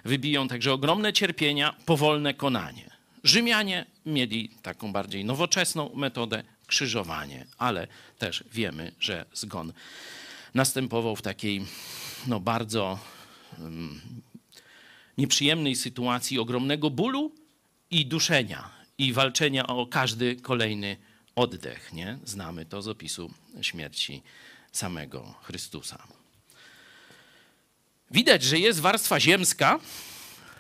wybiją. 0.06 0.48
Także 0.48 0.74
ogromne 0.74 1.14
cierpienia, 1.14 1.76
powolne 1.86 2.34
konanie. 2.34 2.90
Rzymianie 3.24 3.86
mieli 4.06 4.50
taką 4.62 4.94
bardziej 4.94 5.26
nowoczesną 5.26 5.90
metodę 5.96 6.44
krzyżowanie, 6.68 7.46
ale 7.58 7.88
też 8.20 8.44
wiemy, 8.52 8.92
że 9.00 9.26
zgon 9.34 9.74
następował 10.54 11.16
w 11.16 11.22
takiej 11.22 11.66
no, 12.28 12.40
bardzo 12.40 13.00
um, 13.60 14.02
nieprzyjemnej 15.18 15.76
sytuacji 15.76 16.40
ogromnego 16.40 16.90
bólu 16.90 17.32
i 17.92 18.06
duszenia 18.06 18.70
i 18.98 19.14
walczenia 19.14 19.68
o 19.68 19.86
każdy 19.86 20.36
kolejny 20.36 20.98
oddech. 21.36 21.94
Nie? 21.94 22.18
Znamy 22.24 22.66
to 22.66 22.82
z 22.82 22.88
opisu 22.88 23.34
śmierci 23.62 24.24
samego 24.72 25.34
Chrystusa. 25.44 26.08
Widać, 28.12 28.44
że 28.44 28.60
jest 28.60 28.80
warstwa 28.80 29.20
ziemska 29.20 29.80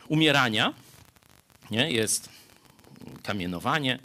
umierania, 0.07 0.73
nie? 1.71 1.91
jest 1.91 2.29
kamienowanie, 3.23 3.99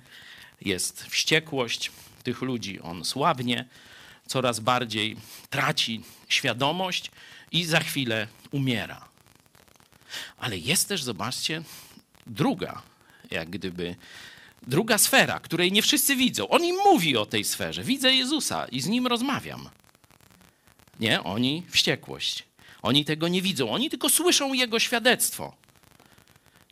jest 0.61 1.05
wściekłość 1.05 1.91
tych 2.23 2.43
ludzi, 2.43 2.81
on 2.81 3.05
słabnie, 3.05 3.69
coraz 4.27 4.61
bardziej 4.61 5.17
traci 5.51 6.01
świadomość 6.29 7.11
i 7.53 7.65
za 7.65 7.81
chwilę 7.81 8.29
umiera. 8.51 9.12
Ale 10.39 10.59
jest 10.59 10.89
też, 10.89 11.03
zobaczcie, 11.03 11.63
druga, 12.27 12.83
jak 13.31 13.51
gdyby, 13.51 13.97
druga 14.63 14.99
sfera, 14.99 15.41
której 15.41 15.73
nie 15.73 15.83
wszyscy 15.83 16.17
widzą. 16.17 16.49
On 16.49 16.65
im 16.65 16.77
mówi 16.77 17.17
o 17.17 17.27
tej 17.27 17.45
sferze. 17.45 17.85
Widzę 17.85 18.15
Jezusa 18.15 18.67
i 18.69 18.81
z 18.81 18.87
nim 18.87 19.07
rozmawiam. 19.07 19.69
Nie, 21.01 21.23
oni 21.23 21.63
wściekłość. 21.71 22.45
Oni 22.83 23.05
tego 23.05 23.29
nie 23.29 23.43
widzą, 23.43 23.71
oni 23.71 23.91
tylko 23.91 24.09
słyszą 24.09 24.53
jego 24.53 24.79
świadectwo 24.79 25.57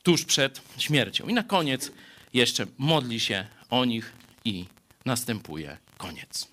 tuż 0.03 0.25
przed 0.25 0.63
śmiercią. 0.79 1.29
I 1.29 1.35
na 1.35 1.43
koniec 1.43 1.93
jeszcze 2.35 2.67
modli 2.79 3.21
się 3.21 3.47
o 3.71 3.85
nich 3.85 4.13
i 4.45 4.67
następuje 5.05 5.79
koniec. 5.99 6.49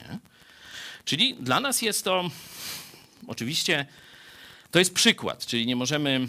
Nie? 0.00 0.18
Czyli 1.04 1.34
dla 1.34 1.60
nas 1.60 1.82
jest 1.82 2.04
to 2.04 2.30
oczywiście 3.26 3.86
to 4.70 4.78
jest 4.78 4.94
przykład, 4.94 5.46
czyli 5.46 5.66
nie 5.66 5.76
możemy 5.76 6.28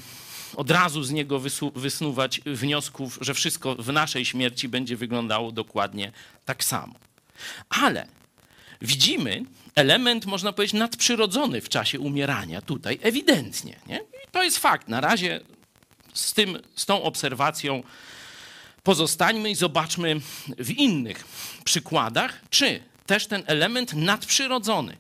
od 0.56 0.72
razu 0.72 1.04
z 1.04 1.12
niego 1.12 1.42
wysnuwać 1.76 2.42
wniosków, 2.46 3.18
że 3.22 3.34
wszystko 3.34 3.76
w 3.76 3.94
naszej 3.94 4.26
śmierci 4.26 4.70
będzie 4.70 4.98
wyglądało 4.98 5.52
dokładnie 5.52 6.12
tak 6.46 6.64
samo. 6.64 6.94
Ale 7.70 8.08
widzimy 8.82 9.44
element, 9.76 10.26
można 10.26 10.54
powiedzieć, 10.54 10.74
nadprzyrodzony 10.74 11.62
w 11.62 11.70
czasie 11.70 12.00
umierania 12.00 12.62
tutaj 12.62 13.00
ewidentnie. 13.02 13.80
Nie? 13.88 13.98
I 13.98 14.32
to 14.32 14.44
jest 14.44 14.58
fakt. 14.58 14.88
Na 14.88 15.02
razie 15.02 15.40
z, 16.14 16.34
tym, 16.34 16.60
z 16.76 16.86
tą 16.86 17.04
obserwacją 17.04 17.84
pozostańmy 18.84 19.50
i 19.50 19.56
zobaczmy 19.56 20.22
w 20.58 20.72
innych 20.72 21.26
przykładach, 21.64 22.42
czy 22.50 22.84
też 23.06 23.28
ten 23.28 23.44
element 23.46 23.94
nadprzyrodzony, 23.94 24.98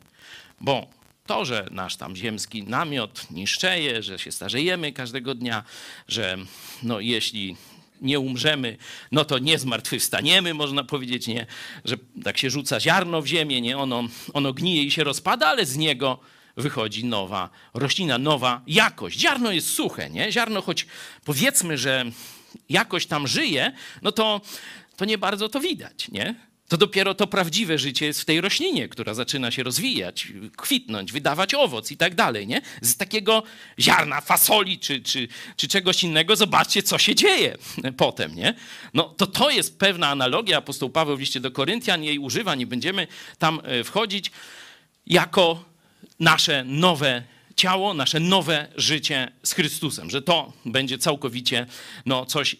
bo 0.62 0.88
to, 1.26 1.45
że 1.45 1.67
nasz 1.72 1.95
tam 1.95 2.15
ziemski 2.15 2.63
namiot 2.63 3.32
niszczeje, 3.32 4.03
że 4.03 4.19
się 4.19 4.32
starzejemy 4.32 4.91
każdego 4.91 5.36
dnia, 5.36 5.63
że 6.07 6.38
no, 6.84 6.99
jeśli 6.99 7.55
nie 8.01 8.19
umrzemy, 8.19 8.78
no 9.11 9.26
to 9.26 9.39
nie 9.39 9.59
zmartwychwstaniemy, 9.59 10.53
można 10.53 10.84
powiedzieć, 10.84 11.28
nie, 11.28 11.45
że 11.86 11.95
tak 12.24 12.38
się 12.38 12.49
rzuca 12.49 12.80
ziarno 12.80 13.22
w 13.22 13.28
ziemię, 13.28 13.61
nie, 13.61 13.78
ono, 13.78 14.03
ono 14.34 14.53
gnije 14.53 14.84
i 14.84 14.91
się 14.91 15.03
rozpada, 15.03 15.47
ale 15.47 15.65
z 15.65 15.78
niego 15.78 16.19
wychodzi 16.57 17.05
nowa 17.05 17.49
roślina, 17.74 18.17
nowa 18.17 18.61
jakość. 18.67 19.19
Ziarno 19.19 19.51
jest 19.51 19.69
suche, 19.74 20.09
nie? 20.09 20.32
Ziarno, 20.32 20.61
choć 20.61 20.88
powiedzmy, 21.26 21.78
że 21.78 22.05
jakoś 22.69 23.05
tam 23.05 23.28
żyje, 23.28 23.72
no 24.01 24.11
to, 24.11 24.41
to 24.95 25.05
nie 25.05 25.17
bardzo 25.17 25.49
to 25.49 25.59
widać, 25.59 26.09
nie? 26.11 26.51
To 26.72 26.78
dopiero 26.78 27.15
to 27.15 27.28
prawdziwe 27.28 27.78
życie 27.78 28.05
jest 28.05 28.22
w 28.22 28.26
tej 28.26 28.41
roślinie, 28.41 28.88
która 28.88 29.13
zaczyna 29.13 29.51
się 29.51 29.63
rozwijać, 29.63 30.28
kwitnąć, 30.57 31.11
wydawać 31.11 31.53
owoc 31.53 31.91
i 31.91 31.97
tak 31.97 32.15
dalej, 32.15 32.47
nie? 32.47 32.61
Z 32.82 32.97
takiego 32.97 33.43
ziarna, 33.80 34.22
fasoli 34.22 34.80
czy, 34.80 35.01
czy, 35.01 35.28
czy 35.55 35.67
czegoś 35.67 36.03
innego, 36.03 36.36
zobaczcie, 36.36 36.84
co 36.84 36.97
się 36.97 37.15
dzieje 37.15 37.57
potem, 37.97 38.36
nie? 38.36 38.53
No 38.93 39.03
to 39.03 39.28
to 39.28 39.49
jest 39.49 39.80
pewna 39.80 40.07
analogia. 40.07 40.57
Apostoł 40.57 40.89
Paweł 40.89 41.17
w 41.17 41.19
liście 41.19 41.39
do 41.39 41.51
Koryntian 41.51 42.03
jej 42.03 42.19
używa, 42.19 42.55
nie 42.55 42.67
będziemy 42.67 43.07
tam 43.38 43.61
e, 43.63 43.84
wchodzić, 43.84 44.32
jako 45.07 45.63
nasze 46.19 46.63
nowe 46.63 47.24
ciało, 47.55 47.93
nasze 47.93 48.19
nowe 48.19 48.67
życie 48.76 49.32
z 49.43 49.53
Chrystusem, 49.53 50.09
że 50.09 50.22
to 50.22 50.53
będzie 50.65 50.97
całkowicie 50.97 51.65
no, 52.05 52.26
coś 52.26 52.55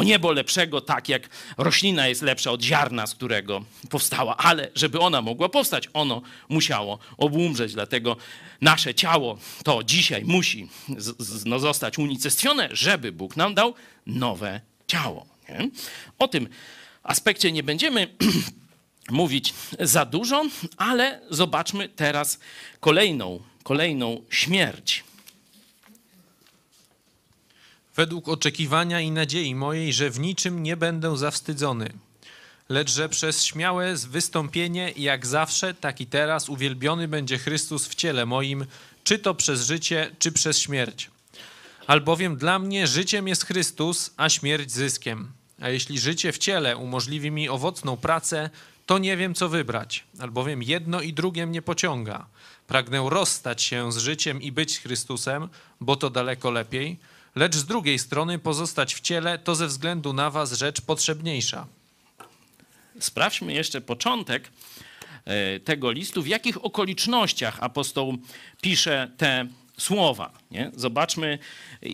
o 0.00 0.02
niebo 0.02 0.32
lepszego, 0.32 0.80
tak 0.80 1.08
jak 1.08 1.28
roślina 1.58 2.08
jest 2.08 2.22
lepsza 2.22 2.50
od 2.50 2.62
ziarna, 2.62 3.06
z 3.06 3.14
którego 3.14 3.64
powstała, 3.90 4.36
ale 4.36 4.70
żeby 4.74 5.00
ona 5.00 5.22
mogła 5.22 5.48
powstać, 5.48 5.88
ono 5.92 6.22
musiało 6.48 6.98
obumrzeć, 7.18 7.74
dlatego 7.74 8.16
nasze 8.60 8.94
ciało 8.94 9.38
to 9.64 9.82
dzisiaj 9.84 10.24
musi 10.24 10.68
z, 10.98 11.22
z, 11.22 11.44
no, 11.44 11.58
zostać 11.58 11.98
unicestwione, 11.98 12.68
żeby 12.72 13.12
Bóg 13.12 13.36
nam 13.36 13.54
dał 13.54 13.74
nowe 14.06 14.60
ciało. 14.86 15.26
Nie? 15.48 15.70
O 16.18 16.28
tym 16.28 16.48
aspekcie 17.02 17.52
nie 17.52 17.62
będziemy 17.62 18.06
mówić 19.10 19.54
za 19.80 20.04
dużo, 20.04 20.44
ale 20.76 21.20
zobaczmy 21.30 21.88
teraz 21.88 22.38
kolejną, 22.80 23.40
kolejną 23.62 24.22
śmierć. 24.30 25.04
Według 28.00 28.28
oczekiwania 28.28 29.00
i 29.00 29.10
nadziei 29.10 29.54
mojej, 29.54 29.92
że 29.92 30.10
w 30.10 30.20
niczym 30.20 30.62
nie 30.62 30.76
będę 30.76 31.16
zawstydzony, 31.16 31.92
lecz 32.68 32.90
że 32.90 33.08
przez 33.08 33.44
śmiałe 33.44 33.94
wystąpienie, 33.96 34.92
jak 34.96 35.26
zawsze, 35.26 35.74
tak 35.74 36.00
i 36.00 36.06
teraz, 36.06 36.48
uwielbiony 36.48 37.08
będzie 37.08 37.38
Chrystus 37.38 37.88
w 37.88 37.94
ciele 37.94 38.26
moim, 38.26 38.66
czy 39.04 39.18
to 39.18 39.34
przez 39.34 39.66
życie, 39.66 40.10
czy 40.18 40.32
przez 40.32 40.58
śmierć. 40.58 41.10
Albowiem 41.86 42.36
dla 42.36 42.58
mnie 42.58 42.86
życiem 42.86 43.28
jest 43.28 43.44
Chrystus, 43.44 44.10
a 44.16 44.28
śmierć 44.28 44.72
zyskiem. 44.72 45.32
A 45.60 45.68
jeśli 45.68 45.98
życie 45.98 46.32
w 46.32 46.38
ciele 46.38 46.76
umożliwi 46.76 47.30
mi 47.30 47.48
owocną 47.48 47.96
pracę, 47.96 48.50
to 48.86 48.98
nie 48.98 49.16
wiem, 49.16 49.34
co 49.34 49.48
wybrać, 49.48 50.04
albowiem 50.18 50.62
jedno 50.62 51.00
i 51.00 51.12
drugie 51.12 51.46
mnie 51.46 51.62
pociąga. 51.62 52.26
Pragnę 52.66 53.06
rozstać 53.10 53.62
się 53.62 53.92
z 53.92 53.96
życiem 53.96 54.42
i 54.42 54.52
być 54.52 54.78
Chrystusem, 54.78 55.48
bo 55.80 55.96
to 55.96 56.10
daleko 56.10 56.50
lepiej, 56.50 56.98
lecz 57.34 57.56
z 57.56 57.64
drugiej 57.64 57.98
strony 57.98 58.38
pozostać 58.38 58.94
w 58.94 59.00
ciele 59.00 59.38
to 59.38 59.54
ze 59.54 59.66
względu 59.66 60.12
na 60.12 60.30
was 60.30 60.52
rzecz 60.52 60.80
potrzebniejsza. 60.80 61.66
Sprawdźmy 63.00 63.52
jeszcze 63.52 63.80
początek 63.80 64.50
e, 65.24 65.60
tego 65.60 65.90
listu, 65.90 66.22
w 66.22 66.26
jakich 66.26 66.64
okolicznościach 66.64 67.56
apostoł 67.60 68.18
pisze 68.60 69.10
te 69.16 69.46
słowa. 69.78 70.32
Nie? 70.50 70.70
Zobaczmy, 70.76 71.38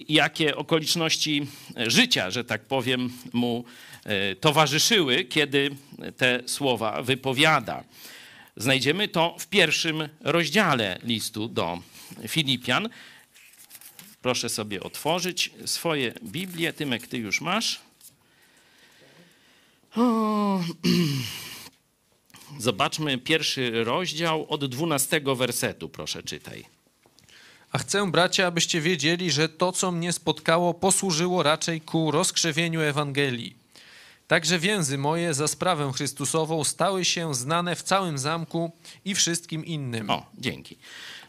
jakie 0.09 0.57
okoliczności 0.57 1.47
życia, 1.77 2.31
że 2.31 2.45
tak 2.45 2.65
powiem, 2.65 3.13
mu 3.33 3.65
e, 4.05 4.37
towarzyszyły, 4.37 5.25
kiedy 5.25 5.71
te 6.17 6.43
słowa 6.47 7.03
wypowiada. 7.03 7.85
Znajdziemy 8.57 9.09
to 9.09 9.37
w 9.39 9.47
pierwszym 9.47 10.09
rozdziale 10.21 10.99
listu 11.03 11.49
do 11.49 11.79
Filipian. 12.29 12.89
Proszę 14.27 14.49
sobie 14.49 14.83
otworzyć 14.83 15.51
swoje 15.65 16.13
Biblię. 16.23 16.73
Tymek, 16.73 17.07
ty 17.07 17.19
już 17.19 17.41
masz. 17.41 17.81
O. 19.97 20.61
Zobaczmy 22.59 23.19
pierwszy 23.19 23.85
rozdział 23.85 24.47
od 24.49 24.65
dwunastego 24.65 25.37
wersetu, 25.37 25.89
proszę 25.89 26.23
czytaj. 26.23 26.65
A 27.73 27.79
chcę, 27.79 28.11
bracia, 28.11 28.47
abyście 28.47 28.81
wiedzieli, 28.81 29.31
że 29.31 29.49
to, 29.49 29.73
co 29.73 29.93
mnie 29.93 30.13
spotkało, 30.13 30.75
posłużyło 30.75 31.43
raczej 31.43 31.81
ku 31.81 32.11
rozkrzewieniu 32.11 32.81
Ewangelii. 32.81 33.57
Także 34.29 34.59
więzy 34.59 34.99
moje 34.99 35.35
za 35.35 35.49
sprawę 35.49 35.93
Chrystusową 35.93 36.65
stały 36.65 37.05
się 37.05 37.35
znane 37.35 37.77
w 37.77 37.83
całym 37.83 38.19
zamku 38.19 38.73
i 39.05 39.15
wszystkim 39.15 39.65
innym. 39.65 40.11
O, 40.11 40.31
dzięki. 40.39 40.77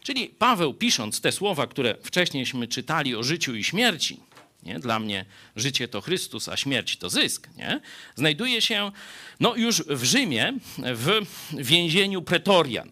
Czyli 0.02 0.28
Paweł, 0.28 0.74
pisząc 0.74 1.20
te 1.20 1.32
słowa, 1.32 1.66
które 1.66 1.94
wcześniejśmy 2.02 2.68
czytali 2.68 3.16
o 3.16 3.22
życiu 3.22 3.54
i 3.54 3.64
śmierci, 3.64 4.20
nie? 4.62 4.78
dla 4.80 4.98
mnie 4.98 5.24
życie 5.56 5.88
to 5.88 6.00
Chrystus, 6.00 6.48
a 6.48 6.56
śmierć 6.56 6.96
to 6.96 7.10
zysk, 7.10 7.48
nie? 7.56 7.80
znajduje 8.16 8.62
się 8.62 8.92
no, 9.40 9.56
już 9.56 9.82
w 9.82 10.04
Rzymie 10.04 10.54
w 10.78 11.20
więzieniu 11.52 12.22
pretorian 12.22 12.90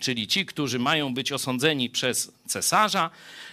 czyli 0.00 0.26
ci, 0.26 0.46
którzy 0.46 0.78
mają 0.78 1.14
być 1.14 1.32
osądzeni 1.32 1.90
przez 1.90 2.32
cesarza, 2.46 3.10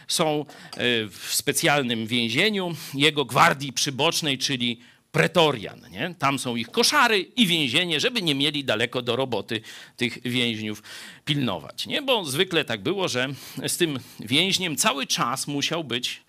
są 0.07 0.39
e, 0.39 0.75
w 1.07 1.27
specjalnym 1.31 2.07
więzieniu 2.07 2.75
jego 2.93 3.25
gwardii 3.25 3.73
przybocznej, 3.73 4.37
czyli 4.37 4.79
pretorian. 5.17 5.81
Nie? 5.91 6.15
Tam 6.19 6.39
są 6.39 6.55
ich 6.55 6.71
koszary 6.71 7.19
i 7.19 7.47
więzienie, 7.47 7.99
żeby 7.99 8.21
nie 8.21 8.35
mieli 8.35 8.63
daleko 8.63 9.01
do 9.01 9.15
roboty 9.15 9.61
tych 9.95 10.21
więźniów 10.21 10.83
pilnować. 11.25 11.87
Nie? 11.87 12.01
Bo 12.01 12.25
zwykle 12.25 12.65
tak 12.65 12.81
było, 12.83 13.07
że 13.07 13.27
z 13.67 13.77
tym 13.77 13.99
więźniem 14.19 14.75
cały 14.75 15.07
czas 15.07 15.47
musiał 15.47 15.83
być 15.83 16.21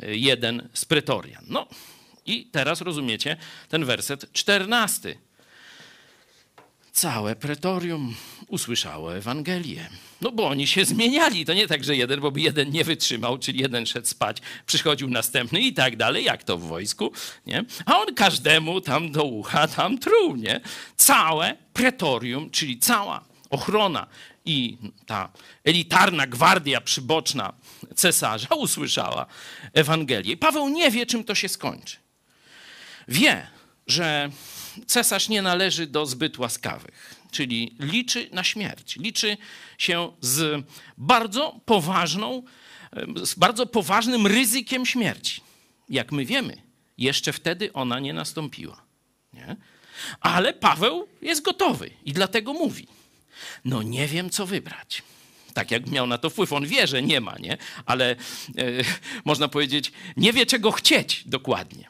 e, 0.00 0.16
jeden 0.16 0.68
z 0.72 0.84
pretorian. 0.84 1.44
No 1.48 1.66
i 2.26 2.46
teraz 2.46 2.80
rozumiecie 2.80 3.36
ten 3.68 3.84
werset 3.84 4.32
czternasty 4.32 5.18
całe 6.92 7.36
pretorium 7.36 8.14
usłyszało 8.48 9.16
Ewangelię. 9.16 9.88
No 10.20 10.32
bo 10.32 10.48
oni 10.48 10.66
się 10.66 10.84
zmieniali. 10.84 11.44
To 11.44 11.54
nie 11.54 11.66
tak, 11.66 11.84
że 11.84 11.96
jeden, 11.96 12.20
bo 12.20 12.32
jeden 12.36 12.70
nie 12.70 12.84
wytrzymał, 12.84 13.38
czyli 13.38 13.60
jeden 13.60 13.86
szedł 13.86 14.06
spać, 14.06 14.36
przychodził 14.66 15.08
następny 15.08 15.60
i 15.60 15.72
tak 15.72 15.96
dalej, 15.96 16.24
jak 16.24 16.44
to 16.44 16.58
w 16.58 16.62
wojsku, 16.62 17.12
nie? 17.46 17.64
A 17.86 17.98
on 17.98 18.14
każdemu 18.14 18.80
tam 18.80 19.12
do 19.12 19.24
ucha 19.24 19.68
tam 19.68 19.98
truł, 19.98 20.36
nie? 20.36 20.60
Całe 20.96 21.56
pretorium, 21.72 22.50
czyli 22.50 22.78
cała 22.78 23.24
ochrona 23.50 24.06
i 24.44 24.78
ta 25.06 25.32
elitarna 25.64 26.26
gwardia 26.26 26.80
przyboczna 26.80 27.52
cesarza 27.94 28.54
usłyszała 28.54 29.26
Ewangelię. 29.72 30.36
Paweł 30.36 30.68
nie 30.68 30.90
wie, 30.90 31.06
czym 31.06 31.24
to 31.24 31.34
się 31.34 31.48
skończy. 31.48 31.96
Wie, 33.08 33.46
że 33.86 34.30
cesarz 34.86 35.28
nie 35.28 35.42
należy 35.42 35.86
do 35.86 36.06
zbyt 36.06 36.38
łaskawych. 36.38 37.15
Czyli 37.36 37.74
liczy 37.78 38.28
na 38.32 38.44
śmierć. 38.44 38.96
Liczy 38.96 39.36
się 39.78 40.12
z 40.20 40.64
bardzo 40.98 41.60
poważną, 41.64 42.42
z 43.24 43.34
bardzo 43.34 43.66
poważnym 43.66 44.26
ryzykiem 44.26 44.86
śmierci. 44.86 45.40
Jak 45.88 46.12
my 46.12 46.24
wiemy, 46.24 46.56
jeszcze 46.98 47.32
wtedy 47.32 47.72
ona 47.72 48.00
nie 48.00 48.12
nastąpiła. 48.12 48.82
Nie? 49.32 49.56
Ale 50.20 50.52
Paweł 50.52 51.08
jest 51.22 51.42
gotowy 51.42 51.90
i 52.04 52.12
dlatego 52.12 52.52
mówi: 52.52 52.86
No, 53.64 53.82
nie 53.82 54.06
wiem, 54.06 54.30
co 54.30 54.46
wybrać. 54.46 55.02
Tak 55.54 55.70
jak 55.70 55.90
miał 55.90 56.06
na 56.06 56.18
to 56.18 56.30
wpływ. 56.30 56.52
On 56.52 56.66
wie, 56.66 56.86
że 56.86 57.02
nie 57.02 57.20
ma, 57.20 57.34
nie? 57.38 57.58
Ale 57.86 58.10
e, 58.10 58.16
można 59.24 59.48
powiedzieć, 59.48 59.92
nie 60.16 60.32
wie, 60.32 60.46
czego 60.46 60.72
chcieć 60.72 61.22
dokładnie. 61.26 61.88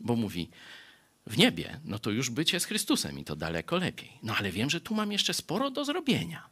Bo 0.00 0.16
mówi: 0.16 0.48
W 1.26 1.38
niebie, 1.38 1.80
no 1.84 1.98
to 1.98 2.10
już 2.10 2.30
bycie 2.30 2.60
z 2.60 2.64
Chrystusem 2.64 3.18
i 3.18 3.24
to 3.24 3.36
daleko 3.36 3.76
lepiej. 3.76 4.12
No 4.22 4.36
ale 4.36 4.52
wiem, 4.52 4.70
że 4.70 4.80
tu 4.80 4.94
mam 4.94 5.12
jeszcze 5.12 5.34
sporo 5.34 5.70
do 5.70 5.84
zrobienia. 5.84 6.48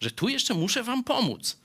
Że 0.00 0.10
tu 0.10 0.28
jeszcze 0.28 0.54
muszę 0.54 0.82
Wam 0.82 1.04
pomóc 1.04 1.56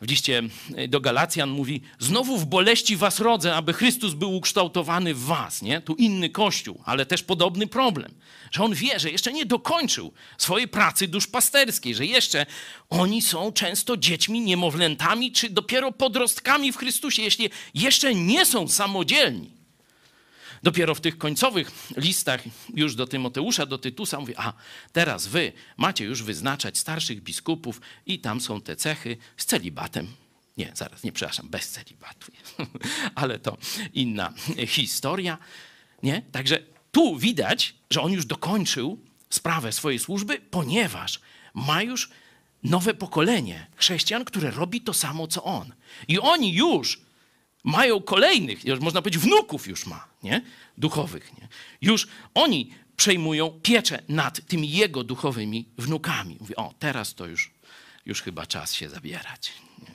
w 0.00 0.08
liście 0.08 0.42
do 0.88 1.00
Galacjan 1.00 1.50
mówi: 1.50 1.82
Znowu 1.98 2.38
w 2.38 2.46
boleści 2.46 2.96
was 2.96 3.20
rodzę, 3.20 3.54
aby 3.54 3.72
Chrystus 3.72 4.14
był 4.14 4.36
ukształtowany 4.36 5.14
w 5.14 5.24
was. 5.24 5.62
Nie? 5.62 5.80
Tu 5.80 5.94
inny 5.94 6.30
kościół, 6.30 6.82
ale 6.84 7.06
też 7.06 7.22
podobny 7.22 7.66
problem. 7.66 8.14
Że 8.50 8.64
on 8.64 8.74
wie, 8.74 9.00
że 9.00 9.10
jeszcze 9.10 9.32
nie 9.32 9.46
dokończył 9.46 10.12
swojej 10.38 10.68
pracy 10.68 11.08
duszpasterskiej, 11.08 11.94
że 11.94 12.06
jeszcze 12.06 12.46
oni 12.90 13.22
są 13.22 13.52
często 13.52 13.96
dziećmi, 13.96 14.40
niemowlętami, 14.40 15.32
czy 15.32 15.50
dopiero 15.50 15.92
podrostkami 15.92 16.72
w 16.72 16.76
Chrystusie, 16.76 17.22
jeśli 17.22 17.50
jeszcze 17.74 18.14
nie 18.14 18.46
są 18.46 18.68
samodzielni. 18.68 19.55
Dopiero 20.66 20.94
w 20.94 21.00
tych 21.00 21.18
końcowych 21.18 21.70
listach 21.96 22.42
już 22.74 22.94
do 22.94 23.06
Tymoteusza, 23.06 23.66
do 23.66 23.78
Tytusa 23.78 24.20
mówi, 24.20 24.34
a 24.36 24.52
teraz 24.92 25.26
wy 25.26 25.52
macie 25.76 26.04
już 26.04 26.22
wyznaczać 26.22 26.78
starszych 26.78 27.22
biskupów 27.22 27.80
i 28.06 28.18
tam 28.18 28.40
są 28.40 28.60
te 28.60 28.76
cechy 28.76 29.16
z 29.36 29.44
celibatem. 29.44 30.06
Nie, 30.56 30.72
zaraz, 30.74 31.04
nie, 31.04 31.12
przepraszam, 31.12 31.48
bez 31.48 31.68
celibatu. 31.68 32.32
Ale 33.14 33.38
to 33.38 33.56
inna 33.94 34.32
historia. 34.66 35.38
Nie? 36.02 36.22
Także 36.32 36.58
tu 36.92 37.18
widać, 37.18 37.74
że 37.90 38.02
on 38.02 38.12
już 38.12 38.26
dokończył 38.26 39.00
sprawę 39.30 39.72
swojej 39.72 39.98
służby, 39.98 40.40
ponieważ 40.50 41.20
ma 41.54 41.82
już 41.82 42.10
nowe 42.62 42.94
pokolenie 42.94 43.66
chrześcijan, 43.76 44.24
które 44.24 44.50
robi 44.50 44.80
to 44.80 44.92
samo, 44.92 45.26
co 45.26 45.44
on. 45.44 45.74
I 46.08 46.18
oni 46.18 46.54
już 46.54 47.05
mają 47.66 48.02
kolejnych, 48.02 48.80
można 48.80 49.02
powiedzieć 49.02 49.22
wnuków 49.22 49.66
już 49.66 49.86
ma, 49.86 50.06
nie? 50.22 50.42
duchowych. 50.78 51.32
Nie? 51.38 51.48
Już 51.80 52.08
oni 52.34 52.70
przejmują 52.96 53.60
pieczę 53.62 54.02
nad 54.08 54.46
tymi 54.46 54.70
jego 54.70 55.04
duchowymi 55.04 55.68
wnukami. 55.78 56.36
Mówi, 56.40 56.56
o, 56.56 56.74
teraz 56.78 57.14
to 57.14 57.26
już, 57.26 57.50
już 58.06 58.22
chyba 58.22 58.46
czas 58.46 58.74
się 58.74 58.88
zabierać. 58.88 59.52
Nie? 59.78 59.94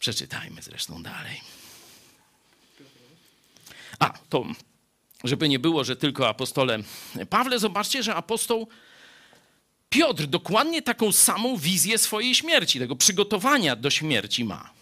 Przeczytajmy 0.00 0.62
zresztą 0.62 1.02
dalej. 1.02 1.40
A, 3.98 4.18
to 4.28 4.46
żeby 5.24 5.48
nie 5.48 5.58
było, 5.58 5.84
że 5.84 5.96
tylko 5.96 6.28
apostole 6.28 6.78
Pawle, 7.30 7.58
zobaczcie, 7.58 8.02
że 8.02 8.14
apostoł 8.14 8.68
Piotr 9.88 10.26
dokładnie 10.26 10.82
taką 10.82 11.12
samą 11.12 11.56
wizję 11.56 11.98
swojej 11.98 12.34
śmierci, 12.34 12.78
tego 12.78 12.96
przygotowania 12.96 13.76
do 13.76 13.90
śmierci 13.90 14.44
ma. 14.44 14.79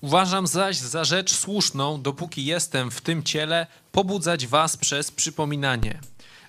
Uważam 0.00 0.46
zaś 0.46 0.76
za 0.76 1.04
rzecz 1.04 1.34
słuszną, 1.34 2.02
dopóki 2.02 2.44
jestem 2.44 2.90
w 2.90 3.00
tym 3.00 3.22
ciele, 3.22 3.66
pobudzać 3.92 4.46
was 4.46 4.76
przez 4.76 5.10
przypominanie. 5.10 6.00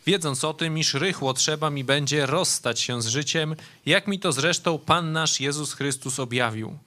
Wiedząc 0.06 0.44
o 0.44 0.54
tym, 0.54 0.78
iż 0.78 0.94
rychło 0.94 1.34
trzeba 1.34 1.70
mi 1.70 1.84
będzie 1.84 2.26
rozstać 2.26 2.80
się 2.80 3.02
z 3.02 3.08
życiem, 3.08 3.56
jak 3.86 4.08
mi 4.08 4.20
to 4.20 4.32
zresztą 4.32 4.80
Pan 4.80 5.12
nasz 5.12 5.40
Jezus 5.40 5.74
Chrystus 5.74 6.20
objawił. 6.20 6.78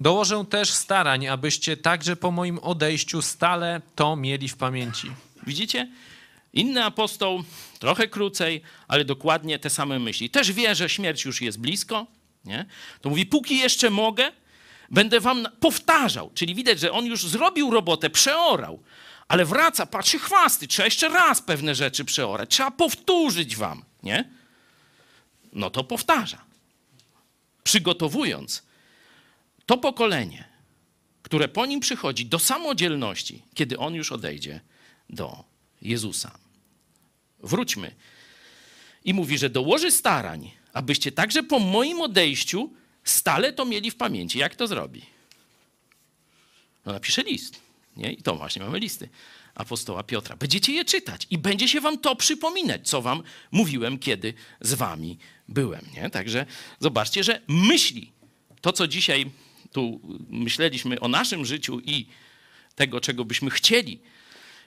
Dołożę 0.00 0.44
też 0.50 0.70
starań, 0.70 1.26
abyście 1.26 1.76
także 1.76 2.16
po 2.16 2.30
moim 2.30 2.58
odejściu 2.58 3.22
stale 3.22 3.80
to 3.94 4.16
mieli 4.16 4.48
w 4.48 4.56
pamięci. 4.56 5.10
Widzicie? 5.46 5.90
Inny 6.52 6.84
apostoł, 6.84 7.44
trochę 7.78 8.08
krócej, 8.08 8.62
ale 8.88 9.04
dokładnie 9.04 9.58
te 9.58 9.70
same 9.70 9.98
myśli. 9.98 10.30
Też 10.30 10.52
wie, 10.52 10.74
że 10.74 10.88
śmierć 10.88 11.24
już 11.24 11.42
jest 11.42 11.60
blisko. 11.60 12.06
Nie? 12.44 12.66
To 13.00 13.08
mówi, 13.08 13.26
póki 13.26 13.58
jeszcze 13.58 13.90
mogę, 13.90 14.32
będę 14.90 15.20
wam 15.20 15.48
powtarzał. 15.60 16.30
Czyli 16.34 16.54
widać, 16.54 16.80
że 16.80 16.92
on 16.92 17.06
już 17.06 17.26
zrobił 17.26 17.70
robotę, 17.70 18.10
przeorał, 18.10 18.82
ale 19.28 19.44
wraca, 19.44 19.86
patrzy 19.86 20.18
chwasty, 20.18 20.68
trzeba 20.68 20.84
jeszcze 20.84 21.08
raz 21.08 21.42
pewne 21.42 21.74
rzeczy 21.74 22.04
przeorać, 22.04 22.50
trzeba 22.50 22.70
powtórzyć 22.70 23.56
wam, 23.56 23.84
nie? 24.02 24.30
No 25.52 25.70
to 25.70 25.84
powtarza. 25.84 26.44
Przygotowując 27.64 28.62
to 29.66 29.78
pokolenie, 29.78 30.48
które 31.22 31.48
po 31.48 31.66
nim 31.66 31.80
przychodzi 31.80 32.26
do 32.26 32.38
samodzielności, 32.38 33.42
kiedy 33.54 33.78
on 33.78 33.94
już 33.94 34.12
odejdzie 34.12 34.60
do 35.10 35.44
Jezusa. 35.82 36.38
Wróćmy. 37.38 37.94
I 39.04 39.14
mówi, 39.14 39.38
że 39.38 39.50
dołoży 39.50 39.90
starań, 39.90 40.50
abyście 40.72 41.12
także 41.12 41.42
po 41.42 41.58
moim 41.58 42.00
odejściu 42.00 42.72
stale 43.04 43.52
to 43.52 43.64
mieli 43.64 43.90
w 43.90 43.96
pamięci. 43.96 44.38
Jak 44.38 44.56
to 44.56 44.66
zrobi? 44.66 45.02
No 46.86 46.92
napisze 46.92 47.22
list. 47.22 47.60
Nie? 47.96 48.12
I 48.12 48.22
to 48.22 48.36
właśnie 48.36 48.62
mamy 48.62 48.78
listy 48.78 49.08
apostoła 49.54 50.02
Piotra. 50.02 50.36
Będziecie 50.36 50.72
je 50.72 50.84
czytać 50.84 51.26
i 51.30 51.38
będzie 51.38 51.68
się 51.68 51.80
wam 51.80 51.98
to 51.98 52.16
przypominać, 52.16 52.88
co 52.88 53.02
wam 53.02 53.22
mówiłem, 53.50 53.98
kiedy 53.98 54.34
z 54.60 54.74
wami 54.74 55.18
byłem. 55.48 55.86
Nie? 55.94 56.10
Także 56.10 56.46
zobaczcie, 56.80 57.24
że 57.24 57.40
myśli, 57.48 58.12
to 58.60 58.72
co 58.72 58.88
dzisiaj 58.88 59.30
tu 59.72 60.00
myśleliśmy 60.28 61.00
o 61.00 61.08
naszym 61.08 61.44
życiu 61.44 61.80
i 61.80 62.06
tego, 62.74 63.00
czego 63.00 63.24
byśmy 63.24 63.50
chcieli 63.50 64.00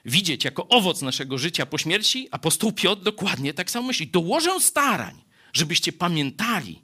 widzieć 0.04 0.44
jako 0.44 0.68
owoc 0.68 1.02
naszego 1.02 1.38
życia 1.38 1.66
po 1.66 1.78
śmierci, 1.78 2.28
apostoł 2.30 2.72
Piotr 2.72 3.02
dokładnie 3.02 3.54
tak 3.54 3.70
samo 3.70 3.86
myśli. 3.86 4.06
Dołożę 4.06 4.60
starań, 4.60 5.22
żebyście 5.52 5.92
pamiętali 5.92 6.82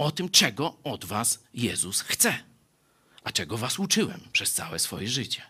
o 0.00 0.10
tym, 0.10 0.28
czego 0.28 0.76
od 0.84 1.04
was 1.04 1.38
Jezus 1.54 2.00
chce, 2.00 2.38
a 3.24 3.32
czego 3.32 3.56
was 3.56 3.78
uczyłem 3.78 4.20
przez 4.32 4.52
całe 4.52 4.78
swoje 4.78 5.08
życie. 5.08 5.42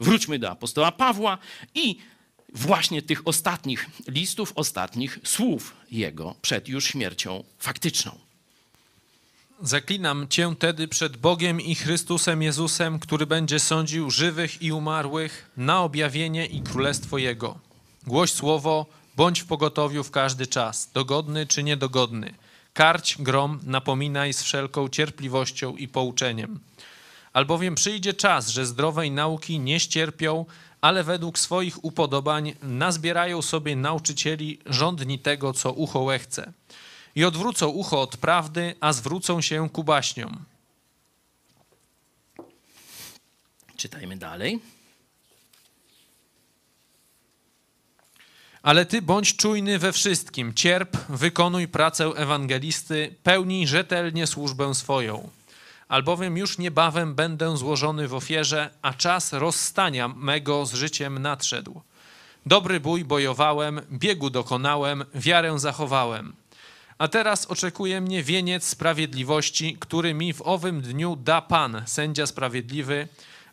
Wróćmy 0.00 0.38
do 0.38 0.50
apostoła 0.50 0.92
Pawła 0.92 1.38
i 1.74 1.98
właśnie 2.54 3.02
tych 3.02 3.28
ostatnich 3.28 3.86
listów, 4.08 4.52
ostatnich 4.54 5.18
słów 5.24 5.76
jego 5.90 6.34
przed 6.42 6.68
już 6.68 6.84
śmiercią 6.84 7.44
faktyczną. 7.58 8.18
Zaklinam 9.62 10.28
cię 10.28 10.54
tedy 10.58 10.88
przed 10.88 11.16
Bogiem 11.16 11.60
i 11.60 11.74
Chrystusem 11.74 12.42
Jezusem, 12.42 12.98
który 12.98 13.26
będzie 13.26 13.58
sądził 13.58 14.10
żywych 14.10 14.62
i 14.62 14.72
umarłych 14.72 15.50
na 15.56 15.82
objawienie 15.82 16.46
i 16.46 16.62
królestwo 16.62 17.18
Jego. 17.18 17.58
Głoś 18.06 18.32
słowo, 18.32 18.86
bądź 19.16 19.40
w 19.40 19.46
pogotowiu 19.46 20.04
w 20.04 20.10
każdy 20.10 20.46
czas, 20.46 20.90
dogodny 20.94 21.46
czy 21.46 21.62
niedogodny. 21.62 22.34
Karć, 22.72 23.16
grom, 23.18 23.60
napominaj 23.62 24.32
z 24.32 24.42
wszelką 24.42 24.88
cierpliwością 24.88 25.76
i 25.76 25.88
pouczeniem. 25.88 26.60
Albowiem 27.32 27.74
przyjdzie 27.74 28.14
czas, 28.14 28.48
że 28.48 28.66
zdrowej 28.66 29.10
nauki 29.10 29.60
nie 29.60 29.80
ścierpią, 29.80 30.46
ale 30.80 31.04
według 31.04 31.38
swoich 31.38 31.84
upodobań 31.84 32.54
nazbierają 32.62 33.42
sobie 33.42 33.76
nauczycieli 33.76 34.58
rządni 34.66 35.18
tego, 35.18 35.52
co 35.52 35.72
ucho 35.72 36.00
łechce 36.00 36.52
i 37.14 37.24
odwrócą 37.24 37.68
ucho 37.68 38.00
od 38.00 38.16
prawdy, 38.16 38.74
a 38.80 38.92
zwrócą 38.92 39.40
się 39.40 39.68
ku 39.70 39.84
baśniom. 39.84 40.44
Czytajmy 43.76 44.16
dalej. 44.16 44.60
Ale 48.62 48.86
ty 48.86 49.02
bądź 49.02 49.36
czujny 49.36 49.78
we 49.78 49.92
wszystkim, 49.92 50.54
cierp, 50.54 50.96
wykonuj 51.08 51.68
pracę 51.68 52.04
ewangelisty, 52.04 53.14
pełnij 53.22 53.66
rzetelnie 53.66 54.26
służbę 54.26 54.74
swoją. 54.74 55.28
Albowiem 55.88 56.36
już 56.36 56.58
niebawem 56.58 57.14
będę 57.14 57.56
złożony 57.56 58.08
w 58.08 58.14
ofierze, 58.14 58.70
a 58.82 58.94
czas 58.94 59.32
rozstania 59.32 60.08
mego 60.08 60.66
z 60.66 60.74
życiem 60.74 61.18
nadszedł. 61.18 61.80
Dobry 62.46 62.80
bój 62.80 63.04
bojowałem, 63.04 63.80
biegu 63.92 64.30
dokonałem, 64.30 65.04
wiarę 65.14 65.58
zachowałem. 65.58 66.32
A 66.98 67.08
teraz 67.08 67.46
oczekuje 67.46 68.00
mnie 68.00 68.22
wieniec 68.22 68.64
sprawiedliwości, 68.64 69.76
który 69.80 70.14
mi 70.14 70.32
w 70.32 70.42
owym 70.42 70.80
dniu 70.80 71.16
da 71.16 71.42
Pan, 71.42 71.82
sędzia 71.86 72.26
sprawiedliwy, 72.26 73.08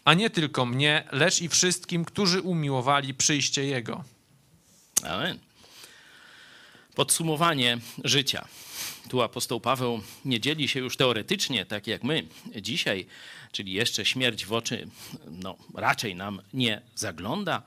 a 0.05 0.13
nie 0.13 0.29
tylko 0.29 0.65
mnie, 0.65 1.03
lecz 1.11 1.41
i 1.41 1.49
wszystkim, 1.49 2.05
którzy 2.05 2.41
umiłowali 2.41 3.13
przyjście 3.13 3.65
Jego. 3.65 4.03
Amen. 5.03 5.40
Podsumowanie 6.95 7.78
życia. 8.03 8.48
Tu 9.10 9.22
apostoł 9.22 9.60
Paweł 9.60 10.02
nie 10.26 10.40
dzieli 10.40 10.68
się 10.68 10.80
już 10.80 10.98
teoretycznie, 10.98 11.65
tak 11.65 11.88
jak 11.88 12.03
my 12.03 12.28
dzisiaj, 12.61 13.06
czyli 13.52 13.74
jeszcze 13.74 14.06
śmierć 14.06 14.45
w 14.45 14.53
oczy 14.53 14.88
no, 15.32 15.57
raczej 15.76 16.15
nam 16.15 16.41
nie 16.53 16.82
zagląda, 16.95 17.64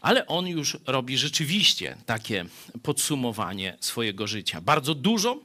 ale 0.00 0.26
on 0.26 0.46
już 0.46 0.76
robi 0.86 1.18
rzeczywiście 1.18 1.96
takie 2.06 2.44
podsumowanie 2.82 3.76
swojego 3.80 4.26
życia. 4.26 4.60
Bardzo 4.60 4.94
dużo 4.94 5.40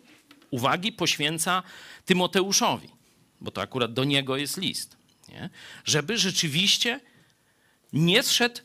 uwagi 0.52 0.92
poświęca 0.92 1.64
Tymoteuszowi, 2.06 2.90
bo 3.42 3.52
to 3.52 3.62
akurat 3.62 3.94
do 3.94 4.04
niego 4.04 4.38
jest 4.38 4.58
list, 4.58 4.98
nie? 5.30 5.50
żeby 5.86 6.18
rzeczywiście 6.18 7.00
nie 7.94 8.24
zszedł 8.24 8.62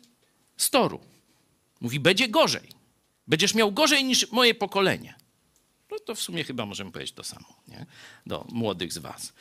z 0.57 0.71
toru. 0.71 1.16
Mówi, 1.87 2.01
będzie 2.01 2.29
gorzej. 2.29 2.69
Będziesz 3.27 3.55
miał 3.55 3.73
gorzej 3.73 4.05
niż 4.05 4.33
moje 4.33 4.55
pokolenie. 4.55 5.15
No 5.91 5.99
to 5.99 6.15
w 6.15 6.21
sumie 6.21 6.45
chyba 6.45 6.67
możemy 6.67 6.93
powiedzieć 6.93 7.15
to 7.15 7.25
samo 7.25 7.61
nie? 7.69 7.87
do 8.27 8.47
młodych 8.49 8.93
z 8.93 8.99
was. 8.99 9.33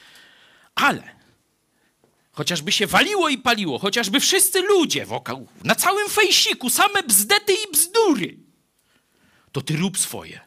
Ale 0.76 1.16
chociażby 2.32 2.72
się 2.72 2.88
waliło 2.88 3.30
i 3.30 3.38
paliło, 3.38 3.80
chociażby 3.80 4.20
wszyscy 4.20 4.62
ludzie 4.62 5.06
wokół, 5.06 5.48
na 5.64 5.76
całym 5.76 6.10
fejsiku, 6.10 6.70
same 6.70 7.04
bzdety 7.04 7.54
i 7.54 7.72
bzdury, 7.72 8.38
to 9.52 9.62
ty 9.62 9.78
rób 9.78 9.98
swoje. 9.98 10.40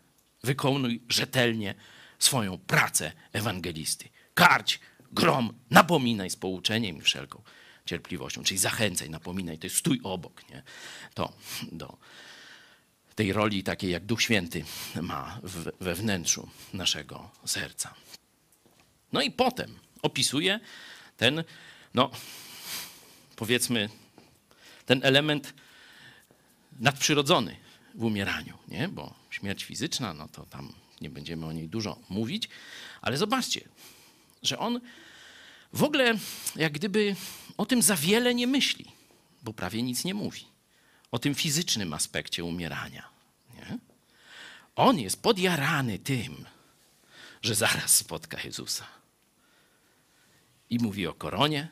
Wykonuj 0.42 1.02
rzetelnie 1.08 1.74
swoją 2.18 2.58
pracę 2.58 3.12
ewangelisty. 3.32 4.08
Karć, 4.34 4.80
grom, 5.12 5.54
napominaj 5.70 6.30
z 6.30 6.36
pouczeniem 6.36 6.96
i 6.96 7.00
wszelką 7.00 7.42
cierpliwością, 7.88 8.42
czyli 8.44 8.58
zachęcaj, 8.58 9.10
napominaj, 9.10 9.58
to 9.58 9.66
jest 9.66 9.76
stój 9.76 10.00
obok, 10.02 10.48
nie? 10.50 10.62
To 11.14 11.32
do 11.72 11.98
tej 13.14 13.32
roli 13.32 13.62
takiej, 13.62 13.90
jak 13.90 14.04
Duch 14.04 14.22
Święty 14.22 14.64
ma 15.02 15.40
w, 15.42 15.70
we 15.80 15.94
wnętrzu 15.94 16.48
naszego 16.72 17.30
serca. 17.44 17.94
No 19.12 19.22
i 19.22 19.30
potem 19.30 19.78
opisuje 20.02 20.60
ten, 21.16 21.44
no 21.94 22.10
powiedzmy, 23.36 23.88
ten 24.86 25.00
element 25.04 25.54
nadprzyrodzony 26.80 27.56
w 27.94 28.04
umieraniu, 28.04 28.58
nie? 28.68 28.88
Bo 28.88 29.14
śmierć 29.30 29.64
fizyczna, 29.64 30.14
no 30.14 30.28
to 30.28 30.46
tam 30.46 30.72
nie 31.00 31.10
będziemy 31.10 31.46
o 31.46 31.52
niej 31.52 31.68
dużo 31.68 31.98
mówić, 32.08 32.48
ale 33.00 33.16
zobaczcie, 33.16 33.68
że 34.42 34.58
on 34.58 34.80
w 35.72 35.82
ogóle 35.82 36.14
jak 36.56 36.72
gdyby 36.72 37.16
o 37.56 37.66
tym 37.66 37.82
za 37.82 37.96
wiele 37.96 38.34
nie 38.34 38.46
myśli, 38.46 38.84
bo 39.42 39.52
prawie 39.52 39.82
nic 39.82 40.04
nie 40.04 40.14
mówi. 40.14 40.44
O 41.12 41.18
tym 41.18 41.34
fizycznym 41.34 41.92
aspekcie 41.92 42.44
umierania. 42.44 43.08
Nie? 43.54 43.78
On 44.76 44.98
jest 44.98 45.22
podjarany 45.22 45.98
tym, 45.98 46.44
że 47.42 47.54
zaraz 47.54 47.96
spotka 47.96 48.38
Jezusa. 48.44 48.86
I 50.70 50.78
mówi 50.78 51.06
o 51.06 51.14
koronie. 51.14 51.68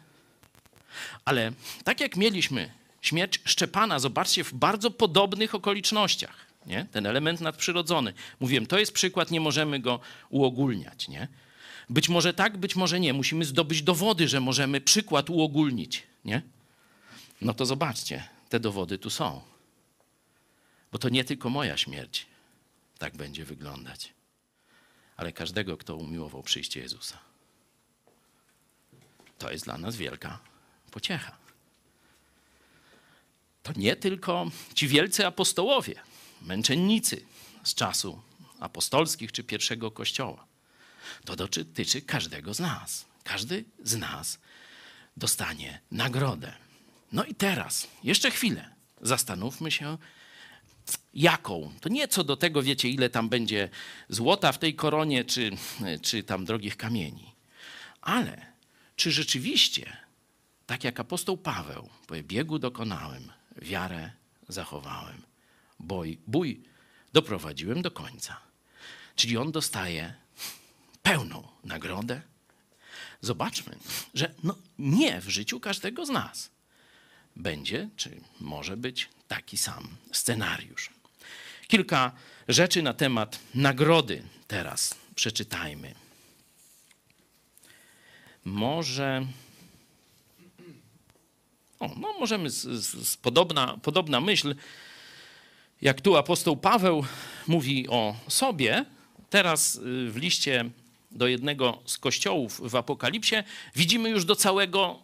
Ale 1.25 1.53
tak 1.85 2.01
jak 2.01 2.17
mieliśmy 2.17 2.73
śmierć 3.01 3.41
Szczepana, 3.45 3.99
zobaczcie, 3.99 4.45
w 4.45 4.55
bardzo 4.55 4.91
podobnych 4.91 5.55
okolicznościach. 5.55 6.47
Nie? 6.67 6.87
Ten 6.93 7.07
element 7.07 7.41
nadprzyrodzony. 7.41 8.13
Mówiłem, 8.41 8.67
to 8.67 8.79
jest 8.79 8.93
przykład, 8.93 9.31
nie 9.31 9.41
możemy 9.41 9.81
go 9.81 10.01
uogólniać. 10.31 11.09
Nie? 11.09 11.29
Być 11.89 12.09
może 12.09 12.35
tak, 12.35 12.57
być 12.57 12.77
może 12.77 13.01
nie. 13.01 13.13
Musimy 13.13 13.45
zdobyć 13.45 13.83
dowody, 13.83 14.29
że 14.29 14.41
możemy 14.41 14.81
przykład 14.81 15.31
uogólnić. 15.31 16.03
Nie? 16.25 16.43
No 17.41 17.55
to 17.55 17.67
zobaczcie, 17.67 18.29
te 18.49 18.61
dowody 18.61 18.99
tu 18.99 19.11
są. 19.11 19.41
Bo 20.93 20.99
to 20.99 21.09
nie 21.09 21.25
tylko 21.25 21.51
moja 21.51 21.77
śmierć 21.77 22.27
tak 22.99 23.17
będzie 23.17 23.45
wyglądać, 23.45 24.13
ale 25.17 25.33
każdego, 25.33 25.77
kto 25.77 25.97
umiłował 25.97 26.43
przyjście 26.43 26.81
Jezusa. 26.81 27.19
To 29.39 29.51
jest 29.51 29.65
dla 29.65 29.79
nas 29.79 29.97
wielka 29.97 30.39
pociecha. 30.91 31.37
To 33.63 33.73
nie 33.77 33.97
tylko 33.97 34.51
ci 34.75 34.89
wielcy 34.89 35.27
apostołowie, 35.27 35.95
męczennicy 36.43 37.25
z 37.65 37.75
czasu 37.75 38.23
apostolskich 38.61 39.33
czy 39.33 39.45
pierwszego 39.45 39.91
kościoła. 39.91 40.46
To 41.25 41.37
dotyczy 41.37 42.03
każdego 42.03 42.55
z 42.55 42.61
nas. 42.61 43.05
Każdy 43.25 43.65
z 43.85 43.97
nas 43.97 44.39
dostanie 45.17 45.81
nagrodę. 45.91 46.53
No 47.13 47.25
i 47.25 47.35
teraz, 47.35 47.89
jeszcze 48.05 48.31
chwilę, 48.31 48.71
zastanówmy 49.01 49.71
się, 49.71 49.99
jaką. 51.15 51.73
To 51.81 51.89
nie 51.89 52.09
co 52.09 52.25
do 52.25 52.37
tego, 52.37 52.63
wiecie, 52.63 52.89
ile 52.89 53.11
tam 53.11 53.29
będzie 53.29 53.69
złota 54.09 54.53
w 54.53 54.59
tej 54.59 54.75
koronie, 54.75 55.25
czy, 55.25 55.51
czy 56.03 56.23
tam 56.23 56.45
drogich 56.45 56.77
kamieni. 56.77 57.33
Ale 58.01 58.47
czy 58.97 59.13
rzeczywiście, 59.13 59.97
tak 60.67 60.85
jak 60.85 61.01
apostoł 61.01 61.37
Paweł, 61.37 61.89
powie, 62.07 62.23
biegu 62.23 62.59
dokonałem, 62.59 63.33
wiarę 63.57 64.11
zachowałem, 64.49 65.23
boj, 65.79 66.19
bój 66.27 66.61
doprowadziłem 67.13 67.83
do 67.83 67.91
końca. 67.91 68.41
Czyli 69.17 69.37
on 69.37 69.53
dostaje 69.53 70.15
pełną 71.07 71.49
nagrodę. 71.65 72.23
Zobaczmy, 73.21 73.77
że 74.15 74.35
no 74.43 74.55
nie 74.79 75.21
w 75.21 75.29
życiu 75.29 75.61
każdego 75.61 76.07
z 76.07 76.09
nas 76.09 76.51
będzie, 77.37 77.89
czy 77.97 78.21
może 78.41 78.77
być 78.77 79.09
taki 79.29 79.57
sam 79.57 79.89
scenariusz. 80.13 80.91
Kilka 81.69 82.13
rzeczy 82.49 82.83
na 82.83 82.95
temat 82.95 83.39
nagrody 83.55 84.23
teraz 84.49 84.95
przeczytajmy. 85.15 85.95
Może. 88.45 89.27
O, 91.81 91.89
no 91.89 92.19
możemy, 92.19 92.51
z, 92.51 92.63
z, 92.63 93.09
z 93.09 93.17
podobna, 93.17 93.79
podobna 93.83 94.21
myśl, 94.21 94.55
jak 95.83 96.01
tu 96.01 96.17
apostoł 96.17 96.57
Paweł 96.57 97.05
mówi 97.47 97.89
o 97.89 98.17
sobie, 98.29 98.85
teraz 99.31 99.75
y, 99.75 100.11
w 100.11 100.17
liście 100.17 100.71
do 101.17 101.27
jednego 101.27 101.79
z 101.87 101.99
kościołów 101.99 102.71
w 102.71 102.77
Apokalipsie 102.77 103.37
widzimy 103.77 104.09
już 104.09 104.25
do 104.25 104.37
całego 104.37 104.99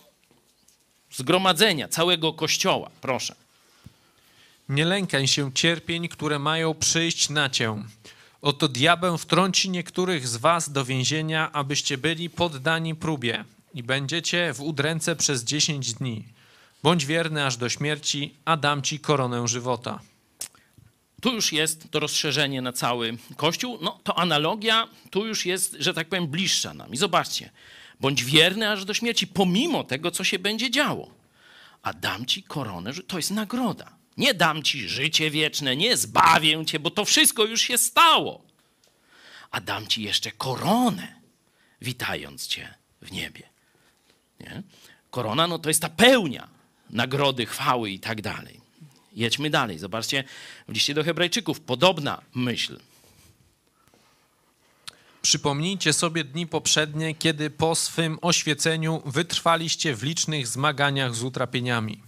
zgromadzenia, 1.13 1.89
całego 1.89 2.33
kościoła. 2.33 2.91
Proszę. 3.01 3.35
Nie 4.69 4.85
lękaj 4.85 5.29
się 5.29 5.53
cierpień, 5.53 6.09
które 6.09 6.39
mają 6.39 6.75
przyjść 6.75 7.29
na 7.29 7.51
cię. 7.51 7.83
Oto 8.43 8.69
diabeł 8.69 9.19
wtrąci 9.19 9.71
niektórych 9.71 10.29
z 10.29 10.37
was 10.37 10.73
do 10.73 10.85
więzienia, 10.85 11.53
abyście 11.53 11.99
byli 11.99 12.31
poddani 12.31 12.95
próbie 12.95 13.45
i 13.75 13.83
będziecie 13.83 14.55
w 14.55 14.61
udręce 14.61 15.17
przez 15.17 15.45
dziesięć 15.45 15.95
dni. 15.95 16.25
Bądź 16.83 17.07
wierny 17.07 17.47
aż 17.47 17.57
do 17.57 17.69
śmierci, 17.69 18.35
a 18.45 18.57
dam 18.57 18.83
ci 18.83 19.01
koronę 19.01 19.49
żywota. 19.49 20.01
Tu 21.23 21.35
już 21.35 21.53
jest 21.53 21.91
to 21.91 22.01
rozszerzenie 22.01 22.63
na 22.63 22.73
cały 22.73 23.17
Kościół. 23.37 23.79
No 23.83 24.01
to 24.05 24.19
analogia 24.19 24.89
tu 25.11 25.27
już 25.27 25.47
jest, 25.47 25.77
że 25.79 25.95
tak 25.95 26.09
powiem, 26.09 26.27
bliższa 26.27 26.75
nam. 26.75 26.93
I 26.93 26.97
zobaczcie, 26.97 27.51
bądź 28.01 28.25
wierny 28.25 28.71
aż 28.71 28.85
do 28.85 28.95
śmierci, 28.95 29.27
pomimo 29.27 29.85
tego, 29.85 30.11
co 30.11 30.25
się 30.25 30.39
będzie 30.39 30.71
działo. 30.71 31.11
A 31.83 31.93
dam 31.93 32.27
ci 32.27 32.43
koronę, 32.43 32.93
to 33.07 33.17
jest 33.17 33.31
nagroda. 33.31 33.93
Nie 34.17 34.35
dam 34.35 34.63
ci 34.63 34.89
życie 34.89 35.31
wieczne, 35.31 35.77
nie 35.77 35.97
zbawię 35.97 36.67
cię, 36.67 36.81
bo 36.81 36.91
to 36.91 37.05
wszystko 37.05 37.45
już 37.45 37.61
się 37.61 37.79
stało. 37.79 38.45
A 39.51 39.61
dam 39.61 39.87
ci 39.87 40.03
jeszcze 40.03 40.31
koronę, 40.33 41.15
witając 41.81 42.47
cię 42.47 42.75
w 43.03 43.13
niebie. 43.13 43.43
Nie? 44.41 44.63
Korona 45.11 45.47
no 45.47 45.59
to 45.59 45.71
jest 45.71 45.83
ta 45.83 45.89
pełnia 45.89 46.49
nagrody, 46.91 47.47
chwały 47.47 47.91
i 47.91 48.01
tak 48.01 48.23
dalej. 48.23 48.62
Jedźmy 49.15 49.51
dalej. 49.51 49.79
Zobaczcie, 49.79 50.25
w 50.69 50.73
liście 50.73 50.95
do 50.95 51.05
Hebrajczyków 51.05 51.61
podobna 51.61 52.23
myśl. 52.35 52.79
Przypomnijcie 55.23 55.93
sobie 55.93 56.25
dni 56.25 56.47
poprzednie, 56.47 57.15
kiedy 57.15 57.51
po 57.51 57.75
swym 57.75 58.19
oświeceniu 58.23 59.03
wytrwaliście 59.07 59.95
w 59.95 60.03
licznych 60.03 60.47
zmaganiach 60.47 61.15
z 61.15 61.23
utrapieniami. 61.23 62.01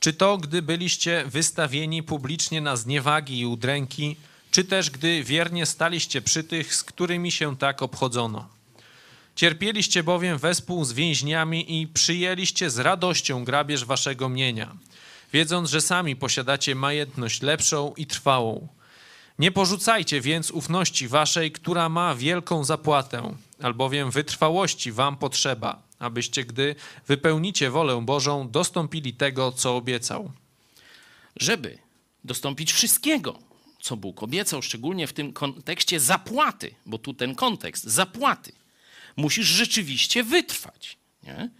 Czy 0.00 0.12
to, 0.12 0.38
gdy 0.38 0.62
byliście 0.62 1.24
wystawieni 1.26 2.02
publicznie 2.02 2.60
na 2.60 2.76
zniewagi 2.76 3.40
i 3.40 3.46
udręki, 3.46 4.16
czy 4.50 4.64
też 4.64 4.90
gdy 4.90 5.24
wiernie 5.24 5.66
staliście 5.66 6.22
przy 6.22 6.44
tych, 6.44 6.74
z 6.74 6.84
którymi 6.84 7.32
się 7.32 7.56
tak 7.56 7.82
obchodzono. 7.82 8.48
Cierpieliście 9.36 10.02
bowiem 10.02 10.38
wespół 10.38 10.84
z 10.84 10.92
więźniami 10.92 11.80
i 11.80 11.86
przyjęliście 11.86 12.70
z 12.70 12.78
radością 12.78 13.44
grabież 13.44 13.84
waszego 13.84 14.28
mienia, 14.28 14.76
wiedząc, 15.32 15.70
że 15.70 15.80
sami 15.80 16.16
posiadacie 16.16 16.74
majętność 16.74 17.42
lepszą 17.42 17.94
i 17.96 18.06
trwałą. 18.06 18.68
Nie 19.38 19.52
porzucajcie 19.52 20.20
więc 20.20 20.50
ufności 20.50 21.08
waszej, 21.08 21.52
która 21.52 21.88
ma 21.88 22.14
wielką 22.14 22.64
zapłatę, 22.64 23.34
albowiem 23.62 24.10
wytrwałości 24.10 24.92
wam 24.92 25.16
potrzeba, 25.16 25.82
abyście, 25.98 26.44
gdy 26.44 26.74
wypełnicie 27.06 27.70
wolę 27.70 28.02
Bożą, 28.02 28.50
dostąpili 28.50 29.14
tego, 29.14 29.52
co 29.52 29.76
obiecał. 29.76 30.32
Żeby 31.36 31.78
dostąpić 32.24 32.72
wszystkiego, 32.72 33.38
co 33.80 33.96
Bóg 33.96 34.22
obiecał, 34.22 34.62
szczególnie 34.62 35.06
w 35.06 35.12
tym 35.12 35.32
kontekście 35.32 36.00
zapłaty, 36.00 36.74
bo 36.86 36.98
tu 36.98 37.14
ten 37.14 37.34
kontekst 37.34 37.84
zapłaty, 37.84 38.52
musisz 39.16 39.46
rzeczywiście 39.46 40.24
wytrwać. 40.24 40.96
Nie? 41.22 41.50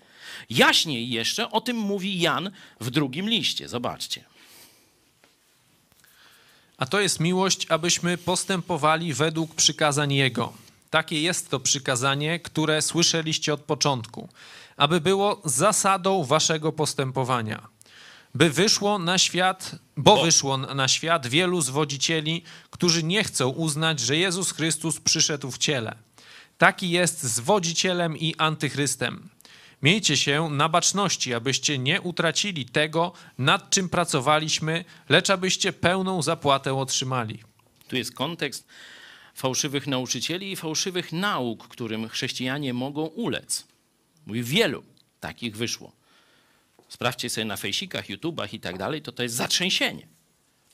Jaśniej 0.51 1.10
jeszcze 1.10 1.51
o 1.51 1.60
tym 1.60 1.77
mówi 1.77 2.20
Jan 2.20 2.51
w 2.81 2.90
drugim 2.90 3.28
liście. 3.28 3.69
Zobaczcie. 3.69 4.24
A 6.78 6.86
to 6.86 7.01
jest 7.01 7.20
miłość, 7.20 7.66
abyśmy 7.69 8.19
postępowali 8.19 9.15
według 9.15 9.55
przykazań 9.55 10.12
Jego. 10.12 10.52
Takie 10.90 11.23
jest 11.23 11.51
to 11.51 11.60
przykazanie, 11.60 12.40
które 12.40 12.82
słyszeliście 12.82 13.55
od 13.55 13.60
początku, 13.60 14.28
aby 14.77 15.01
było 15.01 15.43
zasadą 15.44 16.24
waszego 16.24 16.73
postępowania. 16.73 17.69
By 18.35 18.51
wyszło 18.51 18.98
na 18.98 19.19
świat, 19.19 19.74
bo 19.97 20.24
wyszło 20.24 20.56
na 20.56 20.89
świat 20.89 21.27
wielu 21.27 21.60
zwodzicieli, 21.60 22.43
którzy 22.70 23.02
nie 23.02 23.24
chcą 23.24 23.48
uznać, 23.48 24.01
że 24.01 24.16
Jezus 24.16 24.52
Chrystus 24.52 25.01
przyszedł 25.01 25.51
w 25.51 25.59
ciele. 25.59 25.97
Taki 26.59 26.90
jest 26.90 27.23
zwodzicielem 27.23 28.16
i 28.16 28.35
antychrystem. 28.39 29.28
Miejcie 29.83 30.17
się 30.17 30.49
na 30.51 30.69
baczności, 30.69 31.35
abyście 31.35 31.79
nie 31.79 32.01
utracili 32.01 32.67
tego, 32.67 33.13
nad 33.39 33.71
czym 33.71 33.89
pracowaliśmy, 33.89 34.85
lecz 35.09 35.31
abyście 35.31 35.73
pełną 35.73 36.23
zapłatę 36.23 36.75
otrzymali. 36.75 37.39
Tu 37.89 37.97
jest 37.97 38.15
kontekst 38.15 38.69
fałszywych 39.35 39.87
nauczycieli 39.87 40.53
i 40.53 40.57
fałszywych 40.57 41.13
nauk, 41.13 41.69
którym 41.69 42.09
chrześcijanie 42.09 42.75
mogą 42.75 43.07
ulec. 43.07 43.67
Mówi, 44.27 44.43
wielu 44.43 44.85
takich 45.21 45.57
wyszło. 45.57 45.93
Sprawdźcie 46.89 47.31
sobie 47.31 47.45
na 47.45 47.57
fejsikach, 47.57 48.09
YouTubach 48.09 48.55
i 48.55 48.61
tak 48.61 48.79
dalej, 48.79 49.03
to 49.03 49.13
to 49.13 49.23
jest 49.23 49.35
zatrzęsienie 49.35 50.09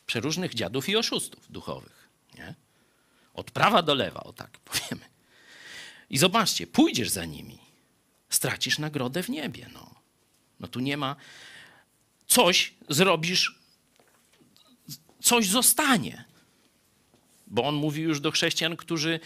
przeróżnych 0.06 0.54
dziadów 0.54 0.88
i 0.88 0.96
oszustów 0.96 1.52
duchowych. 1.52 2.08
Nie? 2.38 2.54
Od 3.34 3.50
prawa 3.50 3.82
do 3.82 3.94
lewa, 3.94 4.20
o 4.20 4.32
tak 4.32 4.58
powiemy. 4.70 5.04
I 6.10 6.18
zobaczcie, 6.18 6.66
pójdziesz 6.66 7.10
za 7.10 7.24
nimi, 7.24 7.58
stracisz 8.34 8.78
nagrodę 8.78 9.22
w 9.22 9.28
niebie. 9.28 9.70
No, 9.74 9.94
no 10.60 10.68
tu 10.68 10.80
nie 10.80 10.96
ma. 10.96 11.16
Coś 12.26 12.74
zrobisz, 12.88 13.58
coś 15.22 15.46
zostanie. 15.46 16.24
Bo 17.46 17.64
on 17.64 17.74
mówi 17.74 18.02
już 18.02 18.20
do 18.20 18.30
chrześcijan, 18.30 18.76
którzy 18.76 19.20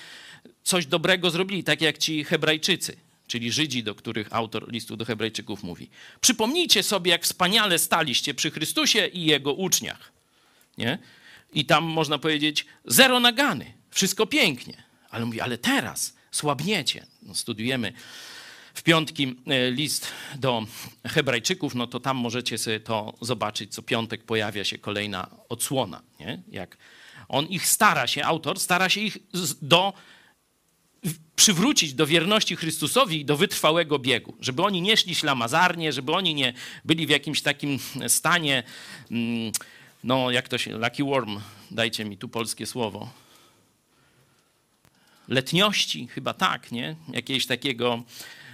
coś 0.62 0.86
dobrego 0.86 1.30
zrobili, 1.30 1.64
tak 1.64 1.80
jak 1.80 1.98
ci 1.98 2.24
Hebrajczycy, 2.24 2.96
czyli 3.26 3.52
Żydzi, 3.52 3.82
do 3.82 3.94
których 3.94 4.32
autor 4.32 4.72
listu 4.72 4.96
do 4.96 5.04
Hebrajczyków 5.04 5.62
mówi. 5.62 5.90
Przypomnijcie 6.20 6.82
sobie, 6.82 7.10
jak 7.10 7.24
wspaniale 7.24 7.78
staliście 7.78 8.34
przy 8.34 8.50
Chrystusie 8.50 9.06
i 9.06 9.24
jego 9.24 9.52
uczniach. 9.52 10.12
Nie? 10.78 10.98
I 11.52 11.64
tam 11.64 11.84
można 11.84 12.18
powiedzieć 12.18 12.66
zero 12.84 13.20
nagany, 13.20 13.72
wszystko 13.90 14.26
pięknie. 14.26 14.82
Ale 15.10 15.24
mówi, 15.24 15.40
ale 15.40 15.58
teraz 15.58 16.14
słabniecie. 16.30 17.06
No, 17.22 17.34
studiujemy 17.34 17.92
w 18.78 18.82
piątki 18.82 19.36
e, 19.46 19.70
list 19.70 20.06
do 20.36 20.66
Hebrajczyków, 21.06 21.74
no 21.74 21.86
to 21.86 22.00
tam 22.00 22.16
możecie 22.16 22.58
sobie 22.58 22.80
to 22.80 23.14
zobaczyć. 23.20 23.74
Co 23.74 23.82
piątek 23.82 24.24
pojawia 24.24 24.64
się 24.64 24.78
kolejna 24.78 25.30
odsłona. 25.48 26.02
Nie? 26.20 26.42
Jak 26.48 26.76
on 27.28 27.46
ich 27.46 27.66
stara 27.66 28.06
się, 28.06 28.24
autor 28.24 28.60
stara 28.60 28.88
się 28.88 29.00
ich 29.00 29.18
do, 29.62 29.92
przywrócić 31.36 31.94
do 31.94 32.06
wierności 32.06 32.56
Chrystusowi 32.56 33.20
i 33.20 33.24
do 33.24 33.36
wytrwałego 33.36 33.98
biegu. 33.98 34.36
Żeby 34.40 34.62
oni 34.62 34.82
nie 34.82 34.96
szli 34.96 35.14
ślamazarnie, 35.14 35.92
żeby 35.92 36.12
oni 36.12 36.34
nie 36.34 36.52
byli 36.84 37.06
w 37.06 37.10
jakimś 37.10 37.42
takim 37.42 37.78
stanie, 38.08 38.62
mm, 39.10 39.52
no 40.04 40.30
jak 40.30 40.48
to 40.48 40.58
się, 40.58 40.78
lucky 40.78 41.04
worm, 41.04 41.40
dajcie 41.70 42.04
mi 42.04 42.16
tu 42.16 42.28
polskie 42.28 42.66
słowo, 42.66 43.10
letniości, 45.28 46.06
chyba 46.06 46.34
tak, 46.34 46.72
nie? 46.72 46.96
Jakiegoś 47.12 47.46
takiego, 47.46 48.02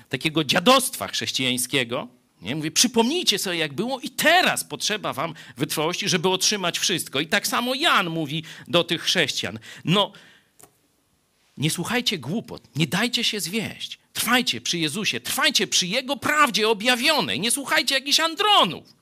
takiego 0.09 0.45
dziadostwa 0.45 1.09
chrześcijańskiego. 1.09 2.09
Nie? 2.43 2.57
Mówię, 2.57 2.71
przypomnijcie 2.71 3.39
sobie, 3.39 3.57
jak 3.57 3.73
było, 3.73 4.01
i 4.01 4.11
teraz 4.11 4.65
potrzeba 4.65 5.13
wam 5.13 5.35
wytrwałości, 5.57 6.09
żeby 6.09 6.29
otrzymać 6.29 6.79
wszystko. 6.79 7.21
I 7.21 7.27
tak 7.27 7.47
samo 7.47 7.75
Jan 7.75 8.11
mówi 8.11 8.45
do 8.69 8.85
tych 8.85 9.03
chrześcijan. 9.03 9.59
No, 9.85 10.13
nie 11.57 11.71
słuchajcie 11.71 12.19
głupot, 12.19 12.77
nie 12.77 12.87
dajcie 12.87 13.25
się 13.25 13.41
zwieść. 13.41 13.99
Trwajcie 14.13 14.61
przy 14.61 14.79
Jezusie, 14.79 15.21
trwajcie 15.21 15.67
przy 15.67 15.87
Jego 15.87 16.17
prawdzie 16.17 16.69
objawionej. 16.69 17.41
Nie 17.41 17.51
słuchajcie 17.51 17.95
jakichś 17.95 18.21
andronów, 18.21 18.95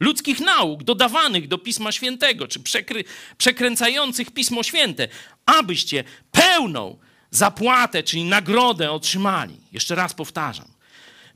ludzkich 0.00 0.40
nauk 0.40 0.82
dodawanych 0.82 1.48
do 1.48 1.58
Pisma 1.58 1.92
Świętego, 1.92 2.48
czy 2.48 2.60
przekry, 2.60 3.04
przekręcających 3.38 4.30
Pismo 4.30 4.62
Święte, 4.62 5.08
abyście 5.46 6.04
pełną 6.32 6.98
zapłatę, 7.36 8.02
czyli 8.02 8.24
nagrodę 8.24 8.90
otrzymali. 8.90 9.60
Jeszcze 9.72 9.94
raz 9.94 10.14
powtarzam. 10.14 10.68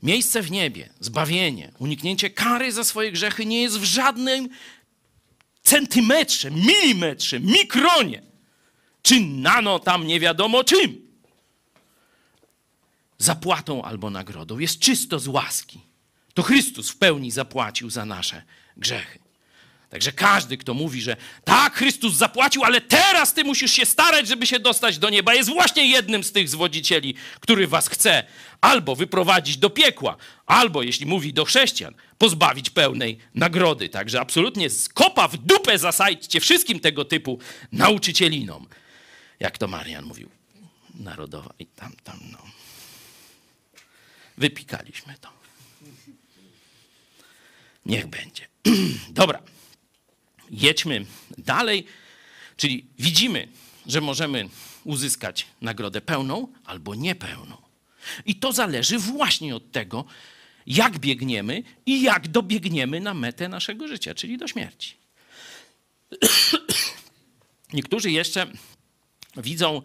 Miejsce 0.03 0.41
w 0.41 0.51
niebie, 0.51 0.89
zbawienie, 0.99 1.71
uniknięcie 1.79 2.29
kary 2.29 2.71
za 2.71 2.83
swoje 2.83 3.11
grzechy 3.11 3.45
nie 3.45 3.61
jest 3.61 3.79
w 3.79 3.83
żadnym 3.83 4.49
centymetrze, 5.63 6.51
milimetrze, 6.51 7.39
mikronie, 7.39 8.21
czy 9.01 9.19
nano 9.21 9.79
tam 9.79 10.07
nie 10.07 10.19
wiadomo 10.19 10.63
czym. 10.63 11.09
Zapłatą 13.17 13.83
albo 13.83 14.09
nagrodą 14.09 14.59
jest 14.59 14.79
czysto 14.79 15.19
z 15.19 15.27
łaski. 15.27 15.79
To 16.33 16.43
Chrystus 16.43 16.89
w 16.89 16.97
pełni 16.97 17.31
zapłacił 17.31 17.89
za 17.89 18.05
nasze 18.05 18.43
grzechy. 18.77 19.19
Także 19.89 20.11
każdy, 20.11 20.57
kto 20.57 20.73
mówi, 20.73 21.01
że 21.01 21.17
tak, 21.43 21.73
Chrystus 21.73 22.15
zapłacił, 22.15 22.63
ale 22.63 22.81
teraz 22.81 23.33
ty 23.33 23.43
musisz 23.43 23.71
się 23.71 23.85
starać, 23.85 24.27
żeby 24.27 24.47
się 24.47 24.59
dostać 24.59 24.97
do 24.97 25.09
nieba, 25.09 25.33
jest 25.33 25.49
właśnie 25.49 25.87
jednym 25.87 26.23
z 26.23 26.31
tych 26.31 26.49
zwodzicieli, 26.49 27.15
który 27.39 27.67
was 27.67 27.87
chce 27.87 28.23
albo 28.61 28.95
wyprowadzić 28.95 29.57
do 29.57 29.69
piekła, 29.69 30.17
albo, 30.45 30.81
jeśli 30.83 31.05
mówi 31.05 31.33
do 31.33 31.45
chrześcijan, 31.45 31.93
pozbawić 32.17 32.69
pełnej 32.69 33.17
nagrody. 33.35 33.89
Także 33.89 34.21
absolutnie 34.21 34.69
z 34.69 34.89
kopa 34.89 35.27
w 35.27 35.37
dupę 35.37 35.77
zasajdźcie 35.77 36.39
wszystkim 36.39 36.79
tego 36.79 37.05
typu 37.05 37.39
nauczycielinom. 37.71 38.67
Jak 39.39 39.57
to 39.57 39.67
Marian 39.67 40.05
mówił. 40.05 40.29
Narodowa 40.99 41.53
i 41.59 41.65
tam, 41.65 41.93
tam, 42.03 42.19
no. 42.31 42.37
Wypikaliśmy 44.37 45.13
to. 45.21 45.29
Niech 47.85 48.07
będzie. 48.07 48.47
Dobra 49.09 49.41
jedźmy 50.51 51.05
dalej. 51.37 51.85
Czyli 52.57 52.85
widzimy, 52.99 53.47
że 53.87 54.01
możemy 54.01 54.49
uzyskać 54.83 55.47
nagrodę 55.61 56.01
pełną 56.01 56.47
albo 56.65 56.95
niepełną. 56.95 57.57
I 58.25 58.35
to 58.35 58.51
zależy 58.51 58.99
właśnie 58.99 59.55
od 59.55 59.71
tego, 59.71 60.05
jak 60.67 60.99
biegniemy 60.99 61.63
i 61.85 62.01
jak 62.01 62.27
dobiegniemy 62.27 62.99
na 62.99 63.13
metę 63.13 63.49
naszego 63.49 63.87
życia, 63.87 64.15
czyli 64.15 64.37
do 64.37 64.47
śmierci. 64.47 64.93
Niektórzy 67.73 68.11
jeszcze 68.11 68.47
widzą 69.37 69.81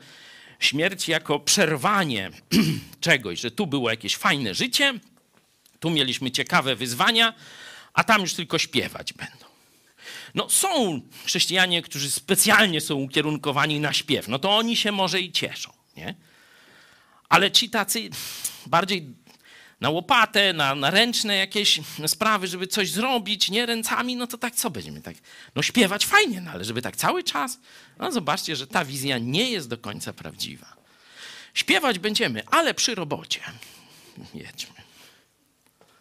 śmierć 0.58 1.08
jako 1.08 1.40
przerwanie 1.40 2.30
czegoś, 3.00 3.40
że 3.40 3.50
tu 3.50 3.66
było 3.66 3.90
jakieś 3.90 4.16
fajne 4.16 4.54
życie, 4.54 4.94
tu 5.80 5.90
mieliśmy 5.90 6.30
ciekawe 6.30 6.76
wyzwania, 6.76 7.34
a 7.92 8.04
tam 8.04 8.20
już 8.20 8.34
tylko 8.34 8.58
śpiewać 8.58 9.12
będą. 9.12 9.43
No 10.34 10.50
są 10.50 11.00
chrześcijanie, 11.24 11.82
którzy 11.82 12.10
specjalnie 12.10 12.80
są 12.80 12.94
ukierunkowani 12.94 13.80
na 13.80 13.92
śpiew, 13.92 14.28
no 14.28 14.38
to 14.38 14.56
oni 14.56 14.76
się 14.76 14.92
może 14.92 15.20
i 15.20 15.32
cieszą, 15.32 15.72
nie? 15.96 16.14
Ale 17.28 17.50
ci 17.50 17.70
tacy 17.70 18.10
bardziej 18.66 19.14
na 19.80 19.90
łopatę, 19.90 20.52
na, 20.52 20.74
na 20.74 20.90
ręczne 20.90 21.36
jakieś 21.36 21.80
sprawy, 22.06 22.48
żeby 22.48 22.66
coś 22.66 22.90
zrobić, 22.90 23.50
nie 23.50 23.66
ręcami, 23.66 24.16
no 24.16 24.26
to 24.26 24.38
tak 24.38 24.54
co 24.54 24.70
będziemy 24.70 25.00
tak? 25.00 25.16
No 25.54 25.62
śpiewać 25.62 26.06
fajnie, 26.06 26.40
no 26.40 26.50
ale 26.50 26.64
żeby 26.64 26.82
tak 26.82 26.96
cały 26.96 27.22
czas, 27.22 27.58
no 27.98 28.12
zobaczcie, 28.12 28.56
że 28.56 28.66
ta 28.66 28.84
wizja 28.84 29.18
nie 29.18 29.50
jest 29.50 29.68
do 29.68 29.78
końca 29.78 30.12
prawdziwa. 30.12 30.76
Śpiewać 31.54 31.98
będziemy, 31.98 32.42
ale 32.46 32.74
przy 32.74 32.94
robocie. 32.94 33.40
Jedźmy. 34.34 34.83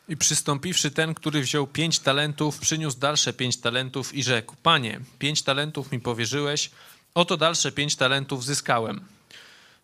I 0.09 0.17
przystąpiwszy 0.17 0.91
ten, 0.91 1.13
który 1.13 1.41
wziął 1.41 1.67
pięć 1.67 1.99
talentów, 1.99 2.59
przyniósł 2.59 2.99
dalsze 2.99 3.33
pięć 3.33 3.57
talentów 3.57 4.13
i 4.13 4.23
rzekł: 4.23 4.55
Panie, 4.63 4.99
pięć 5.19 5.41
talentów 5.41 5.91
mi 5.91 5.99
powierzyłeś, 5.99 6.71
oto 7.15 7.37
dalsze 7.37 7.71
pięć 7.71 7.95
talentów 7.95 8.45
zyskałem. 8.45 9.01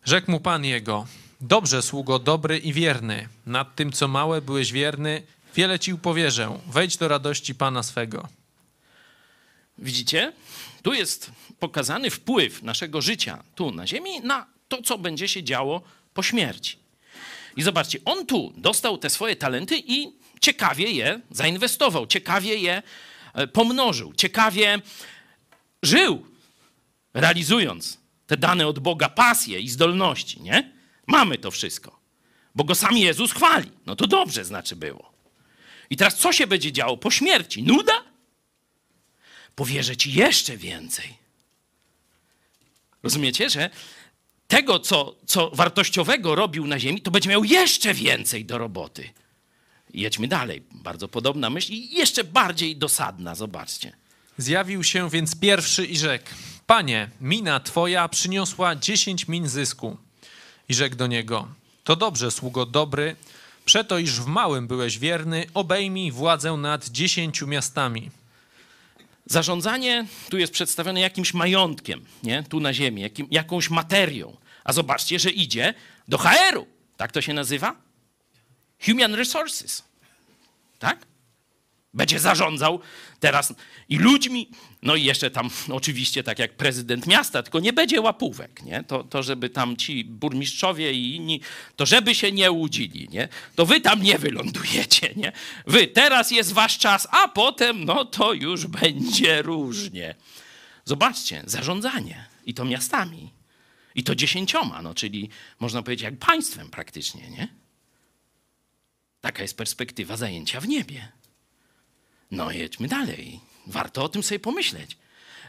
Rzekł 0.04 0.30
mu 0.30 0.40
pan 0.40 0.64
jego: 0.64 1.06
Dobrze, 1.40 1.82
sługo, 1.82 2.18
dobry 2.18 2.58
i 2.58 2.72
wierny. 2.72 3.28
Nad 3.46 3.76
tym, 3.76 3.92
co 3.92 4.08
małe, 4.08 4.42
byłeś 4.42 4.72
wierny, 4.72 5.22
wiele 5.54 5.78
ci 5.78 5.94
powierzę. 5.94 6.58
Wejdź 6.66 6.96
do 6.96 7.08
radości 7.08 7.54
pana 7.54 7.82
swego. 7.82 8.28
Widzicie? 9.78 10.32
Tu 10.82 10.94
jest 10.94 11.30
pokazany 11.58 12.10
wpływ 12.10 12.62
naszego 12.62 13.02
życia 13.02 13.42
tu 13.54 13.70
na 13.70 13.86
ziemi 13.86 14.20
na 14.20 14.46
to, 14.68 14.82
co 14.82 14.98
będzie 14.98 15.28
się 15.28 15.44
działo 15.44 15.82
po 16.14 16.22
śmierci. 16.22 16.78
I 17.56 17.62
zobaczcie, 17.62 17.98
on 18.04 18.26
tu 18.26 18.52
dostał 18.56 18.98
te 18.98 19.10
swoje 19.10 19.36
talenty 19.36 19.82
i 19.86 20.12
ciekawie 20.40 20.90
je 20.90 21.20
zainwestował, 21.30 22.06
ciekawie 22.06 22.56
je 22.56 22.82
e, 23.34 23.46
pomnożył, 23.46 24.12
ciekawie 24.14 24.80
żył, 25.82 26.26
realizując 27.14 27.98
te 28.26 28.36
dane 28.36 28.66
od 28.66 28.78
Boga 28.78 29.08
pasje 29.08 29.60
i 29.60 29.68
zdolności, 29.68 30.40
nie? 30.40 30.72
Mamy 31.06 31.38
to 31.38 31.50
wszystko, 31.50 32.00
bo 32.54 32.64
go 32.64 32.74
sam 32.74 32.96
Jezus 32.96 33.32
chwali. 33.32 33.70
No 33.86 33.96
to 33.96 34.06
dobrze 34.06 34.44
znaczy 34.44 34.76
było. 34.76 35.12
I 35.90 35.96
teraz 35.96 36.16
co 36.16 36.32
się 36.32 36.46
będzie 36.46 36.72
działo 36.72 36.96
po 36.96 37.10
śmierci? 37.10 37.62
Nuda? 37.62 38.04
Powierzę 39.54 39.96
ci 39.96 40.12
jeszcze 40.12 40.56
więcej. 40.56 41.14
Rozumiecie, 43.02 43.50
że 43.50 43.70
tego, 44.50 44.80
co, 44.80 45.14
co 45.26 45.50
wartościowego 45.50 46.34
robił 46.34 46.66
na 46.66 46.78
ziemi, 46.78 47.00
to 47.00 47.10
będzie 47.10 47.30
miał 47.30 47.44
jeszcze 47.44 47.94
więcej 47.94 48.44
do 48.44 48.58
roboty. 48.58 49.10
Jedźmy 49.94 50.28
dalej. 50.28 50.62
Bardzo 50.72 51.08
podobna 51.08 51.50
myśl 51.50 51.72
i 51.72 51.94
jeszcze 51.94 52.24
bardziej 52.24 52.76
dosadna, 52.76 53.34
zobaczcie. 53.34 53.92
Zjawił 54.38 54.84
się 54.84 55.10
więc 55.10 55.36
pierwszy 55.36 55.86
i 55.86 55.98
rzekł: 55.98 56.24
Panie, 56.66 57.10
mina 57.20 57.60
twoja 57.60 58.08
przyniosła 58.08 58.76
dziesięć 58.76 59.28
min 59.28 59.48
zysku. 59.48 59.96
I 60.68 60.74
rzekł 60.74 60.96
do 60.96 61.06
niego: 61.06 61.48
To 61.84 61.96
dobrze, 61.96 62.30
sługo 62.30 62.66
dobry, 62.66 63.16
przeto 63.64 63.98
iż 63.98 64.20
w 64.20 64.26
małym 64.26 64.66
byłeś 64.66 64.98
wierny, 64.98 65.46
obejmij 65.54 66.12
władzę 66.12 66.52
nad 66.52 66.88
dziesięciu 66.88 67.46
miastami. 67.46 68.10
Zarządzanie 69.26 70.06
tu 70.30 70.38
jest 70.38 70.52
przedstawione 70.52 71.00
jakimś 71.00 71.34
majątkiem, 71.34 72.04
nie? 72.22 72.42
tu 72.42 72.60
na 72.60 72.74
ziemi, 72.74 73.02
jakim, 73.02 73.28
jakąś 73.30 73.70
materią. 73.70 74.36
A 74.64 74.72
zobaczcie, 74.72 75.18
że 75.18 75.30
idzie 75.30 75.74
do 76.08 76.18
HR-u. 76.18 76.66
Tak 76.96 77.12
to 77.12 77.20
się 77.20 77.34
nazywa? 77.34 77.76
Human 78.86 79.14
Resources. 79.14 79.84
Tak? 80.78 81.06
Będzie 81.94 82.20
zarządzał 82.20 82.80
teraz 83.20 83.54
i 83.88 83.98
ludźmi, 83.98 84.48
no 84.82 84.96
i 84.96 85.04
jeszcze 85.04 85.30
tam 85.30 85.50
oczywiście 85.70 86.22
tak 86.22 86.38
jak 86.38 86.56
prezydent 86.56 87.06
miasta, 87.06 87.42
tylko 87.42 87.60
nie 87.60 87.72
będzie 87.72 88.00
łapówek, 88.00 88.62
nie? 88.62 88.84
To, 88.84 89.04
to 89.04 89.22
żeby 89.22 89.50
tam 89.50 89.76
ci 89.76 90.04
burmistrzowie 90.04 90.92
i 90.92 91.14
inni, 91.14 91.40
to 91.76 91.86
żeby 91.86 92.14
się 92.14 92.32
nie 92.32 92.50
łudzili, 92.50 93.08
nie? 93.08 93.28
To 93.54 93.66
wy 93.66 93.80
tam 93.80 94.02
nie 94.02 94.18
wylądujecie, 94.18 95.14
nie? 95.16 95.32
Wy, 95.66 95.86
teraz 95.86 96.30
jest 96.30 96.52
wasz 96.52 96.78
czas, 96.78 97.08
a 97.10 97.28
potem, 97.28 97.84
no 97.84 98.04
to 98.04 98.32
już 98.32 98.66
będzie 98.66 99.42
różnie. 99.42 100.14
Zobaczcie, 100.84 101.42
zarządzanie 101.46 102.24
i 102.46 102.54
to 102.54 102.64
miastami. 102.64 103.32
I 103.94 104.04
to 104.04 104.14
dziesięcioma, 104.14 104.82
no 104.82 104.94
czyli 104.94 105.30
można 105.60 105.82
powiedzieć 105.82 106.04
jak 106.04 106.18
państwem 106.18 106.70
praktycznie, 106.70 107.30
nie? 107.30 107.48
Taka 109.20 109.42
jest 109.42 109.56
perspektywa 109.56 110.16
zajęcia 110.16 110.60
w 110.60 110.68
niebie. 110.68 111.19
No 112.30 112.50
jedźmy 112.50 112.88
dalej. 112.88 113.40
Warto 113.66 114.04
o 114.04 114.08
tym 114.08 114.22
sobie 114.22 114.38
pomyśleć, 114.38 114.96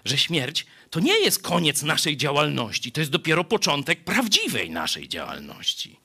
że 0.06 0.18
śmierć 0.18 0.66
to 0.90 1.00
nie 1.00 1.20
jest 1.20 1.42
koniec 1.42 1.84
naszej 1.84 2.18
działalności, 2.18 2.92
to 2.92 3.02
jest 3.02 3.12
dopiero 3.12 3.44
początek 3.44 4.04
prawdziwej 4.04 4.70
naszej 4.70 5.10
działalności. 5.10 6.00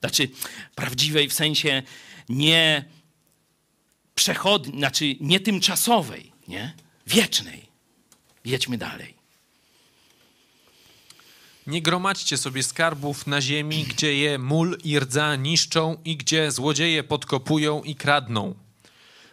Znaczy, 0.00 0.28
prawdziwej 0.74 1.28
w 1.28 1.32
sensie 1.32 1.82
nie 2.28 2.84
przechodniej, 4.14 4.78
znaczy 4.78 5.16
nie 5.20 5.40
tymczasowej, 5.40 6.32
nie? 6.48 6.74
Wiecznej. 7.06 7.68
Jedźmy 8.44 8.78
dalej. 8.78 9.14
Nie 11.66 11.82
gromadźcie 11.82 12.36
sobie 12.36 12.62
skarbów 12.62 13.26
na 13.26 13.40
ziemi, 13.40 13.84
gdzie 13.84 14.14
je 14.14 14.38
mól 14.38 14.78
i 14.84 15.00
rdza 15.00 15.36
niszczą 15.36 15.96
i 16.04 16.16
gdzie 16.16 16.50
złodzieje 16.50 17.04
podkopują 17.04 17.82
i 17.82 17.94
kradną. 17.94 18.54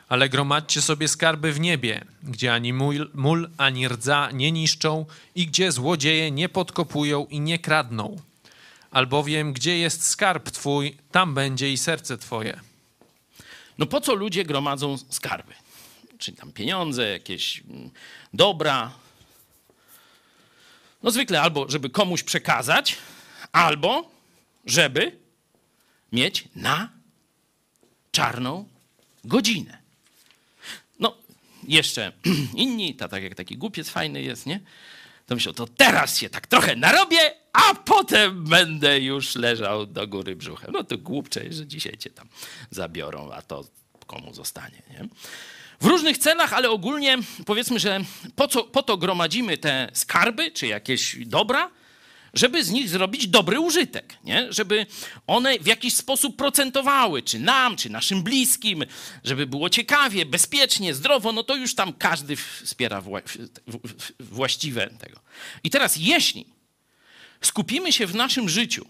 Ale 0.09 0.29
gromadźcie 0.29 0.81
sobie 0.81 1.07
skarby 1.07 1.53
w 1.53 1.59
niebie, 1.59 2.05
gdzie 2.23 2.53
ani 2.53 2.73
mól, 3.13 3.49
ani 3.57 3.87
rdza 3.87 4.29
nie 4.33 4.51
niszczą 4.51 5.05
i 5.35 5.47
gdzie 5.47 5.71
złodzieje 5.71 6.31
nie 6.31 6.49
podkopują 6.49 7.25
i 7.25 7.39
nie 7.39 7.59
kradną. 7.59 8.15
Albowiem 8.91 9.53
gdzie 9.53 9.77
jest 9.77 10.07
skarb 10.07 10.51
twój, 10.51 10.97
tam 11.11 11.33
będzie 11.33 11.71
i 11.71 11.77
serce 11.77 12.17
twoje. 12.17 12.59
No 13.77 13.85
po 13.85 14.01
co 14.01 14.15
ludzie 14.15 14.45
gromadzą 14.45 14.97
skarby? 15.09 15.53
Czy 16.17 16.31
tam 16.31 16.51
pieniądze, 16.51 17.09
jakieś 17.09 17.63
mm, 17.69 17.89
dobra? 18.33 18.91
No 21.03 21.11
zwykle 21.11 21.41
albo 21.41 21.69
żeby 21.69 21.89
komuś 21.89 22.23
przekazać, 22.23 22.97
albo 23.51 24.11
żeby 24.65 25.17
mieć 26.11 26.47
na 26.55 26.89
czarną 28.11 28.65
godzinę. 29.23 29.84
Jeszcze 31.67 32.11
inni, 32.55 32.95
to 32.95 33.07
tak 33.07 33.23
jak 33.23 33.35
taki 33.35 33.57
głupiec 33.57 33.89
fajny 33.89 34.21
jest, 34.21 34.45
nie? 34.45 34.59
To 35.25 35.35
myślą, 35.35 35.53
to 35.53 35.67
teraz 35.67 36.17
się 36.17 36.29
tak 36.29 36.47
trochę 36.47 36.75
narobię, 36.75 37.19
a 37.53 37.75
potem 37.75 38.43
będę 38.43 38.99
już 38.99 39.35
leżał 39.35 39.85
do 39.85 40.07
góry 40.07 40.35
brzuchem. 40.35 40.71
No 40.73 40.83
to 40.83 40.97
głupcze, 40.97 41.53
że 41.53 41.67
dzisiaj 41.67 41.97
cię 41.97 42.09
tam 42.09 42.27
zabiorą, 42.71 43.31
a 43.31 43.41
to 43.41 43.63
komu 44.07 44.33
zostanie, 44.33 44.81
nie? 44.89 45.07
W 45.81 45.85
różnych 45.85 46.17
celach, 46.17 46.53
ale 46.53 46.69
ogólnie 46.69 47.17
powiedzmy, 47.45 47.79
że 47.79 47.99
po, 48.35 48.47
co, 48.47 48.63
po 48.63 48.83
to 48.83 48.97
gromadzimy 48.97 49.57
te 49.57 49.89
skarby 49.93 50.51
czy 50.51 50.67
jakieś 50.67 51.17
dobra, 51.25 51.71
żeby 52.35 52.63
z 52.63 52.71
nich 52.71 52.89
zrobić 52.89 53.27
dobry 53.27 53.59
użytek, 53.59 54.17
nie? 54.23 54.53
żeby 54.53 54.85
one 55.27 55.59
w 55.59 55.67
jakiś 55.67 55.93
sposób 55.93 56.35
procentowały, 56.35 57.23
czy 57.23 57.39
nam, 57.39 57.75
czy 57.77 57.89
naszym 57.89 58.23
bliskim, 58.23 58.85
żeby 59.23 59.47
było 59.47 59.69
ciekawie, 59.69 60.25
bezpiecznie, 60.25 60.93
zdrowo, 60.93 61.31
no 61.31 61.43
to 61.43 61.55
już 61.55 61.75
tam 61.75 61.93
każdy 61.93 62.35
wspiera 62.35 63.01
wła 63.01 63.19
właściwe 64.19 64.89
tego. 64.99 65.19
I 65.63 65.69
teraz, 65.69 65.95
jeśli 65.99 66.45
skupimy 67.41 67.93
się 67.93 68.07
w 68.07 68.15
naszym 68.15 68.49
życiu, 68.49 68.85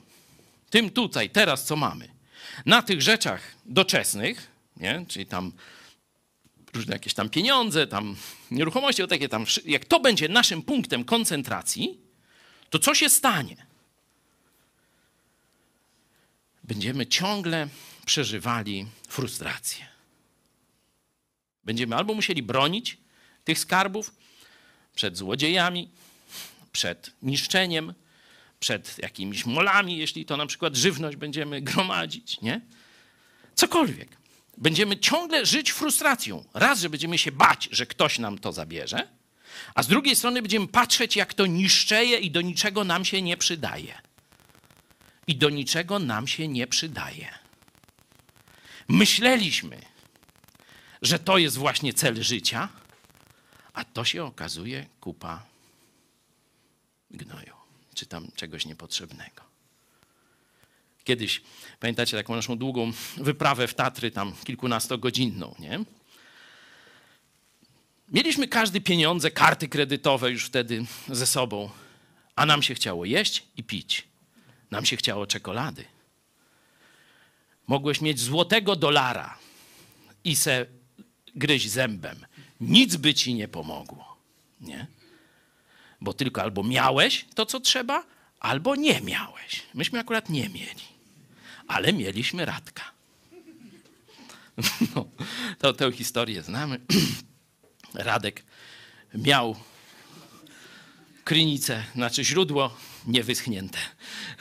tym 0.70 0.90
tutaj, 0.90 1.30
teraz 1.30 1.66
co 1.66 1.76
mamy, 1.76 2.08
na 2.66 2.82
tych 2.82 3.02
rzeczach 3.02 3.42
doczesnych, 3.66 4.48
nie? 4.78 5.06
czyli 5.08 5.26
tam 5.26 5.52
różne 6.74 6.94
jakieś 6.94 7.14
tam 7.14 7.30
pieniądze, 7.30 7.88
tam 7.88 8.16
nieruchomości, 8.52 9.04
o 9.04 9.08
takie 9.08 9.30
tam, 9.30 9.46
jak 9.66 9.86
to 9.86 10.00
będzie 10.00 10.30
naszym 10.30 10.62
punktem 10.62 11.04
koncentracji, 11.04 12.05
to 12.76 12.80
co 12.80 12.96
się 12.96 13.10
stanie? 13.10 13.66
Będziemy 16.64 17.08
ciągle 17.08 17.68
przeżywali 18.06 18.86
frustrację. 19.08 19.88
Będziemy 21.64 21.96
albo 21.96 22.14
musieli 22.14 22.44
bronić 22.44 22.98
tych 23.44 23.60
skarbów 23.60 24.14
przed 24.96 25.18
złodziejami, 25.18 25.90
przed 26.72 27.12
niszczeniem, 27.22 27.94
przed 28.60 28.98
jakimiś 28.98 29.46
molami, 29.46 29.98
jeśli 29.98 30.26
to 30.26 30.38
na 30.38 30.46
przykład 30.46 30.76
żywność 30.76 31.18
będziemy 31.18 31.62
gromadzić, 31.62 32.42
nie? 32.42 32.62
Cokolwiek. 33.56 34.18
Będziemy 34.58 34.98
ciągle 34.98 35.46
żyć 35.46 35.72
frustracją. 35.72 36.46
Raz, 36.54 36.80
że 36.80 36.90
będziemy 36.90 37.18
się 37.18 37.32
bać, 37.32 37.70
że 37.72 37.86
ktoś 37.86 38.20
nam 38.20 38.38
to 38.38 38.52
zabierze, 38.52 39.08
a 39.76 39.84
z 39.84 39.88
drugiej 39.88 40.16
strony 40.16 40.42
będziemy 40.42 40.68
patrzeć, 40.68 41.16
jak 41.16 41.34
to 41.34 41.46
niszczeje 41.46 42.18
i 42.18 42.32
do 42.32 42.42
niczego 42.42 42.84
nam 42.84 43.06
się 43.06 43.22
nie 43.22 43.38
przydaje. 43.38 44.02
I 45.28 45.36
do 45.36 45.50
niczego 45.50 46.00
nam 46.00 46.28
się 46.28 46.48
nie 46.48 46.68
przydaje. 46.68 47.30
Myśleliśmy, 48.88 49.82
że 51.02 51.20
to 51.20 51.38
jest 51.38 51.58
właśnie 51.58 51.94
cel 51.94 52.24
życia, 52.24 52.70
a 53.74 53.84
to 53.86 54.06
się 54.06 54.24
okazuje 54.24 54.86
kupa 55.02 55.46
gnoju, 57.12 57.54
czy 57.94 58.06
tam 58.06 58.28
czegoś 58.36 58.66
niepotrzebnego. 58.66 59.42
Kiedyś, 61.04 61.42
pamiętacie 61.80 62.18
taką 62.18 62.36
naszą 62.36 62.58
długą 62.58 62.92
wyprawę 63.18 63.68
w 63.68 63.74
Tatry, 63.74 64.12
tam 64.12 64.34
kilkunastogodzinną, 64.44 65.56
nie? 65.60 65.80
Mieliśmy 68.10 68.48
każdy 68.48 68.82
pieniądze, 68.82 69.32
karty 69.32 69.68
kredytowe 69.68 70.32
już 70.32 70.46
wtedy 70.46 70.86
ze 71.08 71.28
sobą, 71.28 71.70
a 72.36 72.46
nam 72.46 72.64
się 72.64 72.76
chciało 72.76 73.06
jeść 73.06 73.44
i 73.58 73.64
pić. 73.64 74.08
Nam 74.72 74.86
się 74.86 74.98
chciało 74.98 75.28
czekolady. 75.28 75.86
Mogłeś 77.68 78.02
mieć 78.02 78.20
złotego 78.20 78.76
dolara 78.76 79.38
i 80.24 80.36
se 80.36 80.66
gryźć 81.36 81.70
zębem. 81.70 82.26
Nic 82.62 82.96
by 82.96 83.14
ci 83.14 83.34
nie 83.34 83.48
pomogło. 83.48 84.18
Nie? 84.62 84.88
Bo 86.02 86.14
tylko 86.14 86.42
albo 86.42 86.64
miałeś 86.64 87.26
to, 87.36 87.46
co 87.46 87.60
trzeba, 87.60 88.04
albo 88.40 88.76
nie 88.76 89.02
miałeś. 89.02 89.64
Myśmy 89.74 90.00
akurat 90.00 90.30
nie 90.30 90.50
mieli, 90.50 90.84
ale 91.68 91.94
mieliśmy 91.94 92.46
Radka. 92.46 92.84
No, 94.96 95.06
to, 95.60 95.74
tę 95.74 95.92
historię 95.92 96.44
znamy. 96.44 96.80
Radek 97.94 98.44
miał 99.14 99.56
krynicę, 101.24 101.84
znaczy 101.96 102.24
źródło 102.24 102.78
niewyschnięte 103.08 103.78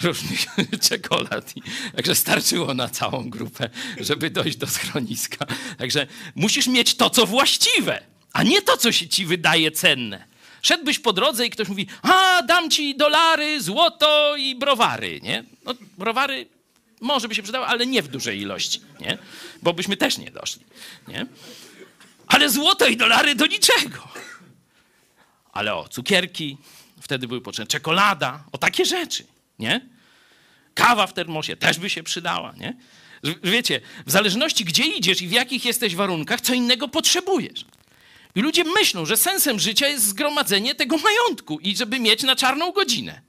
różnych 0.03 0.47
czekolad. 0.89 1.55
Także 1.97 2.15
starczyło 2.15 2.75
na 2.75 2.89
całą 2.89 3.31
grupę, 3.31 3.71
żeby 4.01 4.31
dojść 4.31 4.57
do 4.57 4.67
schroniska. 4.67 5.47
Także 5.79 6.07
musisz 6.35 6.67
mieć 6.67 6.95
to, 6.95 7.11
co 7.11 7.27
właściwe, 7.27 8.03
a 8.33 8.43
nie 8.43 8.63
to, 8.63 8.77
co 8.77 8.93
się 8.93 9.09
ci 9.09 9.27
wydaje 9.27 9.71
cenne. 9.71 10.25
Szedłbyś 10.63 10.99
po 10.99 11.13
drodze 11.13 11.47
i 11.47 11.51
ktoś 11.51 11.69
mówi, 11.69 11.87
a 12.03 12.43
dam 12.43 12.71
ci 12.71 12.97
dolary, 12.97 13.63
złoto 13.63 14.37
i 14.37 14.55
browary, 14.55 15.21
nie? 15.23 15.45
No, 15.65 15.75
browary 15.99 16.47
może 17.01 17.29
by 17.29 17.35
się 17.35 17.43
przydały, 17.43 17.67
ale 17.67 17.87
nie 17.87 18.03
w 18.03 18.09
dużej 18.09 18.41
ilości, 18.41 18.81
nie? 19.01 19.19
Bo 19.63 19.73
byśmy 19.73 19.97
też 19.97 20.19
nie 20.19 20.31
doszli, 20.31 20.63
nie? 21.09 21.27
Ale 22.27 22.51
złoto 22.51 22.87
i 22.87 22.97
dolary 22.97 23.35
do 23.35 23.47
niczego. 23.47 24.09
Ale 25.53 25.75
o, 25.75 25.89
cukierki, 25.89 26.59
wtedy 27.01 27.29
były 27.29 27.41
potrzebne. 27.41 27.67
Czekolada, 27.67 28.45
o 28.53 28.59
takie 28.59 28.85
rzeczy, 28.85 29.27
nie? 29.59 29.89
Kawa 30.75 31.07
w 31.07 31.13
termosie 31.13 31.57
też 31.57 31.79
by 31.79 31.91
się 31.91 32.03
przydała, 32.03 32.55
nie? 32.57 32.77
Wiecie, 33.43 33.81
w 34.07 34.11
zależności 34.11 34.65
gdzie 34.65 34.85
idziesz 34.85 35.23
i 35.23 35.29
w 35.29 35.33
jakich 35.33 35.65
jesteś 35.65 35.95
warunkach, 35.95 36.41
co 36.41 36.55
innego 36.55 36.89
potrzebujesz. 36.89 37.65
I 38.35 38.41
ludzie 38.41 38.65
myślą, 38.65 39.07
że 39.07 39.17
sensem 39.17 39.61
życia 39.61 39.89
jest 39.89 40.07
zgromadzenie 40.07 40.75
tego 40.75 40.97
majątku 40.99 41.59
i 41.61 41.77
żeby 41.77 42.01
mieć 42.01 42.23
na 42.23 42.37
czarną 42.37 42.73
godzinę. 42.73 43.23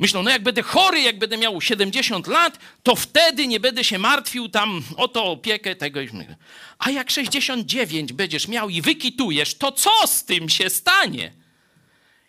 Myślą, 0.00 0.22
no 0.22 0.30
jak 0.30 0.42
będę 0.42 0.62
chory, 0.62 1.00
jak 1.00 1.18
będę 1.18 1.36
miał 1.38 1.60
70 1.60 2.26
lat, 2.26 2.58
to 2.82 2.96
wtedy 2.96 3.46
nie 3.46 3.60
będę 3.60 3.84
się 3.84 3.98
martwił 3.98 4.48
tam 4.48 4.82
o 4.96 5.08
to 5.08 5.24
opiekę 5.24 5.76
tego 5.76 6.00
i. 6.00 6.10
A 6.78 6.90
jak 6.90 7.10
69 7.10 8.12
będziesz 8.12 8.48
miał 8.48 8.70
i 8.70 8.82
wykitujesz, 8.82 9.54
to 9.54 9.72
co 9.72 9.90
z 10.06 10.24
tym 10.24 10.48
się 10.48 10.70
stanie? 10.70 11.32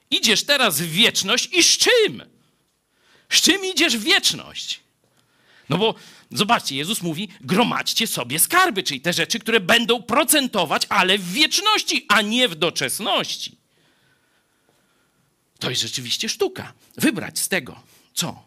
Idziesz 0.09 0.43
teraz 0.43 0.81
w 0.81 0.91
wieczność 0.91 1.49
i 1.53 1.63
z 1.63 1.77
czym? 1.77 2.23
Z 3.29 3.41
czym 3.41 3.65
idziesz 3.65 3.97
w 3.97 4.03
wieczność? 4.03 4.79
No 5.69 5.77
bo 5.77 5.95
zobaczcie, 6.31 6.75
Jezus 6.75 7.01
mówi: 7.01 7.29
gromadźcie 7.41 8.07
sobie 8.07 8.39
skarby, 8.39 8.83
czyli 8.83 9.01
te 9.01 9.13
rzeczy, 9.13 9.39
które 9.39 9.59
będą 9.59 10.03
procentować, 10.03 10.83
ale 10.89 11.17
w 11.17 11.31
wieczności, 11.33 12.05
a 12.09 12.21
nie 12.21 12.47
w 12.47 12.55
doczesności. 12.55 13.60
To 15.61 15.69
jest 15.69 15.81
rzeczywiście 15.81 16.29
sztuka. 16.29 16.73
Wybrać 16.97 17.39
z 17.39 17.47
tego, 17.47 17.83
co 18.13 18.43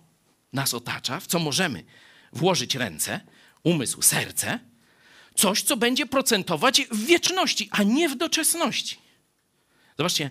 nas 0.52 0.74
otacza, 0.74 1.20
w 1.20 1.26
co 1.26 1.38
możemy 1.38 1.84
włożyć 2.32 2.74
ręce, 2.74 3.20
umysł, 3.62 4.02
serce, 4.02 4.58
coś, 5.34 5.62
co 5.62 5.76
będzie 5.76 6.06
procentować 6.06 6.82
w 6.90 7.06
wieczności, 7.06 7.68
a 7.70 7.82
nie 7.82 8.08
w 8.08 8.16
doczesności. 8.16 8.98
Zobaczcie, 9.98 10.30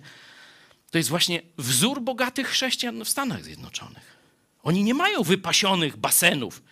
to 0.90 0.98
jest 0.98 1.10
właśnie 1.10 1.42
wzór 1.58 2.02
bogatych 2.02 2.48
chrześcijan 2.48 3.04
w 3.04 3.08
Stanach 3.08 3.44
Zjednoczonych. 3.44 4.16
Oni 4.62 4.84
nie 4.84 4.94
mają 4.94 5.22
wypasionych 5.22 5.96
basenów. 5.96 6.62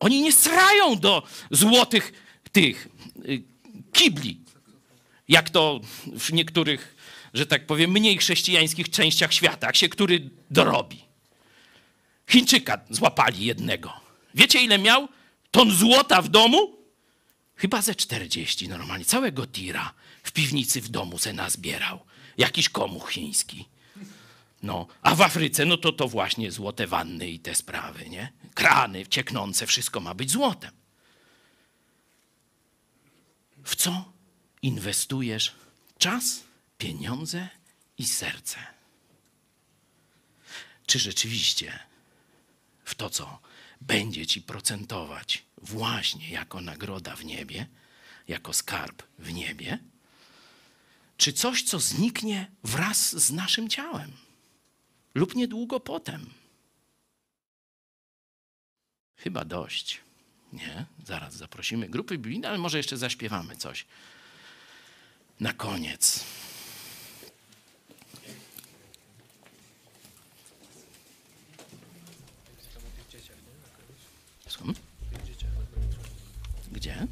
Oni 0.00 0.22
nie 0.22 0.32
srają 0.32 0.98
do 0.98 1.22
złotych 1.50 2.12
tych 2.52 2.88
y, 3.28 3.42
kibli, 3.92 4.40
jak 5.28 5.50
to 5.50 5.80
w 6.18 6.32
niektórych, 6.32 6.95
że 7.36 7.46
tak 7.46 7.66
powiem, 7.66 7.90
mniej 7.90 8.18
chrześcijańskich 8.18 8.90
częściach 8.90 9.32
świata, 9.32 9.74
się 9.74 9.88
który 9.88 10.30
dorobi. 10.50 11.04
Chińczyka 12.28 12.80
złapali 12.90 13.44
jednego. 13.44 13.92
Wiecie, 14.34 14.60
ile 14.60 14.78
miał 14.78 15.08
ton 15.50 15.70
złota 15.70 16.22
w 16.22 16.28
domu? 16.28 16.76
Chyba 17.56 17.82
ze 17.82 17.94
40 17.94 18.68
normalnie. 18.68 19.04
Całego 19.04 19.46
tira 19.46 19.94
w 20.22 20.32
piwnicy 20.32 20.80
w 20.80 20.88
domu 20.88 21.18
se 21.18 21.32
nazbierał. 21.32 22.00
Jakiś 22.38 22.68
komuch 22.68 23.10
chiński. 23.10 23.68
No, 24.62 24.86
a 25.02 25.14
w 25.14 25.22
Afryce, 25.22 25.64
no 25.64 25.76
to 25.76 25.92
to 25.92 26.08
właśnie 26.08 26.52
złote 26.52 26.86
wanny 26.86 27.30
i 27.30 27.38
te 27.38 27.54
sprawy, 27.54 28.08
nie? 28.08 28.32
Krany 28.54 29.06
cieknące, 29.06 29.66
wszystko 29.66 30.00
ma 30.00 30.14
być 30.14 30.30
złotem. 30.30 30.70
W 33.64 33.76
co 33.76 34.12
inwestujesz 34.62 35.54
czas, 35.98 36.45
pieniądze 36.78 37.48
i 37.98 38.06
serce? 38.06 38.58
Czy 40.86 40.98
rzeczywiście 40.98 41.78
w 42.84 42.94
to, 42.94 43.10
co 43.10 43.38
będzie 43.80 44.26
ci 44.26 44.42
procentować 44.42 45.44
właśnie 45.58 46.30
jako 46.30 46.60
nagroda 46.60 47.16
w 47.16 47.24
niebie, 47.24 47.66
jako 48.28 48.52
skarb 48.52 49.02
w 49.18 49.32
niebie? 49.32 49.78
Czy 51.16 51.32
coś, 51.32 51.62
co 51.62 51.80
zniknie 51.80 52.50
wraz 52.62 53.16
z 53.16 53.30
naszym 53.30 53.68
ciałem? 53.68 54.12
lub 55.16 55.34
niedługo 55.34 55.80
potem. 55.80 56.30
Chyba 59.16 59.44
dość. 59.44 60.00
Nie, 60.52 60.86
zaraz 61.04 61.34
zaprosimy 61.34 61.88
grupy 61.88 62.18
biblijne, 62.18 62.48
ale 62.48 62.58
może 62.58 62.76
jeszcze 62.76 62.96
zaśpiewamy 62.96 63.56
coś. 63.56 63.86
Na 65.40 65.52
koniec. 65.52 66.24
Słucham? 74.56 74.74
Gdzie? 76.72 77.06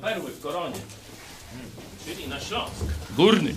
Perły 0.00 0.30
w 0.30 0.40
koronie, 0.40 0.80
czyli 2.04 2.28
na 2.28 2.40
Śląsk. 2.40 2.84
Górny. 3.16 3.54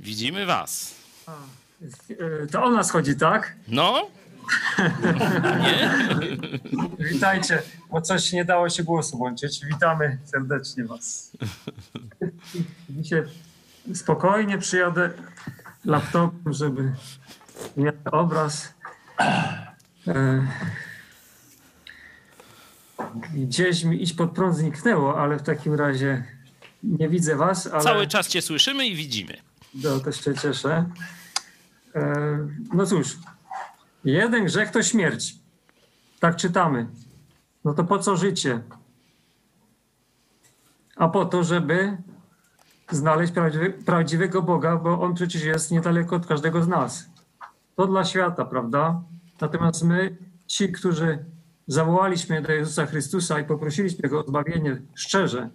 Widzimy 0.00 0.46
was. 0.46 0.94
Y, 2.10 2.46
To 2.52 2.62
o 2.64 2.70
nas 2.70 2.90
chodzi, 2.90 3.16
tak? 3.16 3.54
No, 3.68 4.10
Witajcie, 6.98 7.62
bo 7.90 8.00
coś 8.00 8.32
nie 8.32 8.44
dało 8.44 8.68
się 8.70 8.84
głosu 8.84 9.16
włączyć. 9.18 9.64
Witamy 9.66 10.18
serdecznie 10.24 10.84
Was. 10.84 11.32
Dzisiaj 12.90 13.22
spokojnie 13.94 14.58
przyjadę 14.58 15.10
laptopem, 15.84 16.52
żeby 16.52 16.92
mieć 17.76 17.94
obraz. 18.12 18.74
E, 20.08 20.46
Gdzieś 23.34 23.84
mi 23.84 24.02
iść 24.02 24.12
pod 24.12 24.30
prąd 24.32 24.56
zniknęło, 24.56 25.20
ale 25.20 25.36
w 25.38 25.42
takim 25.42 25.74
razie 25.74 26.24
nie 26.82 27.08
widzę 27.08 27.36
Was, 27.36 27.66
ale... 27.66 27.82
Cały 27.82 28.06
czas 28.06 28.28
cię 28.28 28.42
słyszymy 28.42 28.86
i 28.86 28.96
widzimy. 28.96 29.36
No, 29.74 30.00
też 30.00 30.24
się 30.24 30.34
cieszę. 30.34 30.84
E, 31.94 32.38
No 32.74 32.86
cóż, 32.86 33.16
jeden 34.04 34.44
grzech 34.44 34.70
to 34.70 34.82
śmierć. 34.82 35.34
Tak 36.20 36.36
czytamy. 36.36 36.86
No 37.64 37.74
to 37.74 37.84
po 37.84 37.98
co 37.98 38.16
życie? 38.16 38.62
A 40.96 41.08
po 41.08 41.24
to, 41.24 41.44
żeby 41.44 41.96
znaleźć 42.90 43.32
prawdziwego 43.86 44.42
Boga, 44.42 44.76
bo 44.76 45.00
On 45.00 45.14
przecież 45.14 45.44
jest 45.44 45.70
niedaleko 45.70 46.16
od 46.16 46.26
każdego 46.26 46.62
z 46.62 46.68
nas. 46.68 47.10
To 47.76 47.86
dla 47.86 48.04
świata, 48.04 48.44
prawda? 48.44 49.02
Natomiast 49.40 49.84
my, 49.84 50.16
ci, 50.46 50.72
którzy 50.72 51.24
zawołaliśmy 51.66 52.42
do 52.42 52.52
Jezusa 52.52 52.86
Chrystusa 52.86 53.40
i 53.40 53.44
poprosiliśmy 53.44 54.08
Go 54.08 54.24
o 54.24 54.28
zbawienie 54.28 54.82
szczerze, 54.94 55.50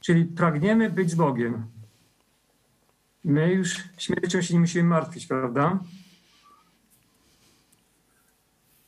czyli 0.00 0.24
pragniemy 0.24 0.90
być 0.90 1.10
z 1.10 1.14
Bogiem, 1.14 1.66
My 3.24 3.52
już 3.52 3.76
śmiercią 3.98 4.42
się 4.42 4.54
nie 4.54 4.60
musimy 4.60 4.84
martwić, 4.84 5.26
prawda? 5.26 5.78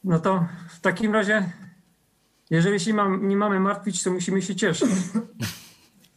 No 0.05 0.19
to 0.19 0.47
w 0.69 0.81
takim 0.81 1.13
razie, 1.13 1.53
jeżeli 2.51 2.81
się 2.81 2.95
mam, 2.95 3.29
nie 3.29 3.37
mamy 3.37 3.61
martwić, 3.61 4.03
to 4.03 4.11
musimy 4.11 4.43
się 4.43 4.57
cieszyć. 4.57 4.91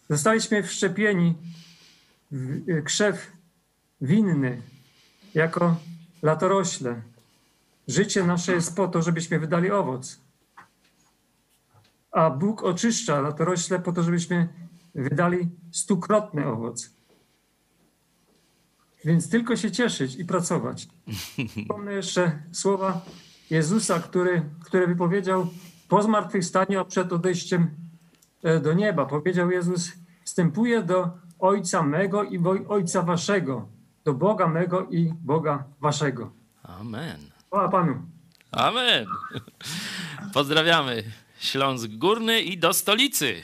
Zostaliśmy 0.09 0.63
wszczepieni 0.63 1.35
w 2.31 2.69
y, 2.69 2.83
krzew 2.83 3.31
winny 4.01 4.61
jako 5.33 5.75
latorośle. 6.21 7.01
Życie 7.87 8.23
nasze 8.23 8.53
jest 8.53 8.75
po 8.75 8.87
to, 8.87 9.01
żebyśmy 9.01 9.39
wydali 9.39 9.71
owoc. 9.71 10.19
A 12.11 12.29
Bóg 12.29 12.63
oczyszcza 12.63 13.21
latorośle 13.21 13.79
po 13.79 13.91
to, 13.91 14.03
żebyśmy 14.03 14.47
wydali 14.95 15.49
stukrotny 15.71 16.47
owoc. 16.47 16.89
Więc 19.05 19.29
tylko 19.29 19.55
się 19.55 19.71
cieszyć 19.71 20.15
i 20.15 20.25
pracować. 20.25 20.87
Wspomnę 21.61 21.93
jeszcze 21.93 22.43
słowa 22.51 23.05
Jezusa, 23.49 23.99
który, 23.99 24.49
które 24.65 24.87
wypowiedział 24.87 25.47
po 25.87 26.03
zmartwychwstaniu, 26.03 26.79
a 26.79 26.85
przed 26.85 27.13
odejściem 27.13 27.69
e, 28.43 28.59
do 28.59 28.73
nieba. 28.73 29.05
Powiedział 29.05 29.51
Jezus, 29.51 29.91
wstępuję 30.23 30.83
do 30.83 31.17
Ojca 31.39 31.83
mego 31.83 32.23
i 32.23 32.39
Ojca 32.67 33.01
waszego, 33.01 33.67
do 34.03 34.13
Boga 34.13 34.47
mego 34.47 34.87
i 34.89 35.13
Boga 35.21 35.63
waszego. 35.81 36.31
Amen. 36.63 37.17
Chwała 37.47 37.69
Panu. 37.69 38.01
Amen. 38.51 39.05
Pozdrawiamy 40.33 41.03
Śląsk 41.39 41.87
Górny 41.87 42.41
i 42.41 42.57
do 42.57 42.73
stolicy. 42.73 43.43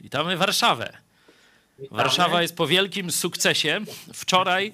Witamy 0.00 0.36
Warszawę. 0.36 1.07
Warszawa 1.90 2.42
jest 2.42 2.56
po 2.56 2.66
wielkim 2.66 3.10
sukcesie. 3.10 3.80
Wczoraj 4.14 4.72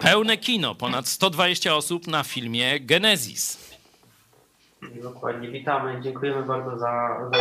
pełne 0.00 0.36
kino, 0.36 0.74
ponad 0.74 1.08
120 1.08 1.74
osób 1.74 2.06
na 2.06 2.22
filmie 2.22 2.80
Genesis. 2.80 3.74
Dokładnie, 5.02 5.48
witamy. 5.48 6.00
Dziękujemy 6.02 6.42
bardzo 6.42 6.78
za. 6.78 7.20
za... 7.32 7.38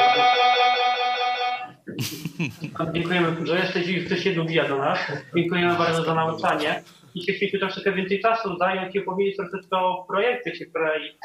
Dziękujemy, 2.93 3.47
że 3.47 3.59
jesteś 3.59 3.88
i 3.88 4.05
ktoś 4.05 4.23
się 4.23 4.35
do 4.69 4.77
nas. 4.77 4.99
Dziękujemy 5.35 5.75
bardzo 5.77 6.03
za 6.03 6.13
nauczanie. 6.15 6.84
Dzisiaj 7.15 7.35
chcieliśmy 7.35 7.60
troszeczkę 7.60 7.91
więcej 7.91 8.22
czasu 8.22 8.57
zająć 8.57 8.95
i 8.95 8.99
opowiedzieć 8.99 9.38
troszeczkę 9.38 9.77
o 9.77 10.06
projekcie, 10.07 10.65
której 10.65 11.18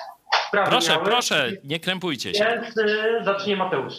sprawy 0.49 0.71
Proszę, 0.71 0.93
miały. 0.93 1.05
proszę, 1.05 1.51
nie 1.65 1.81
krępujcie 1.81 2.35
się. 2.35 2.45
Więc 2.45 2.77
y, 2.77 3.25
zacznie 3.25 3.57
Mateusz. 3.57 3.95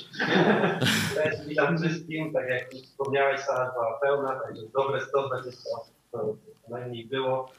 Cześć, 1.16 1.38
witam 1.48 1.78
wszystkim. 1.78 2.34
Tak 2.34 2.49
jak 2.49 2.74
już 2.74 2.82
wspomniałeś, 2.82 3.41
sala 3.41 3.72
była 3.72 3.99
pełna, 4.02 4.40
także 4.40 4.61
dobre 4.74 5.02
120 5.02 5.70
osób 5.82 6.40
najmniej 6.70 7.06
było. 7.06 7.52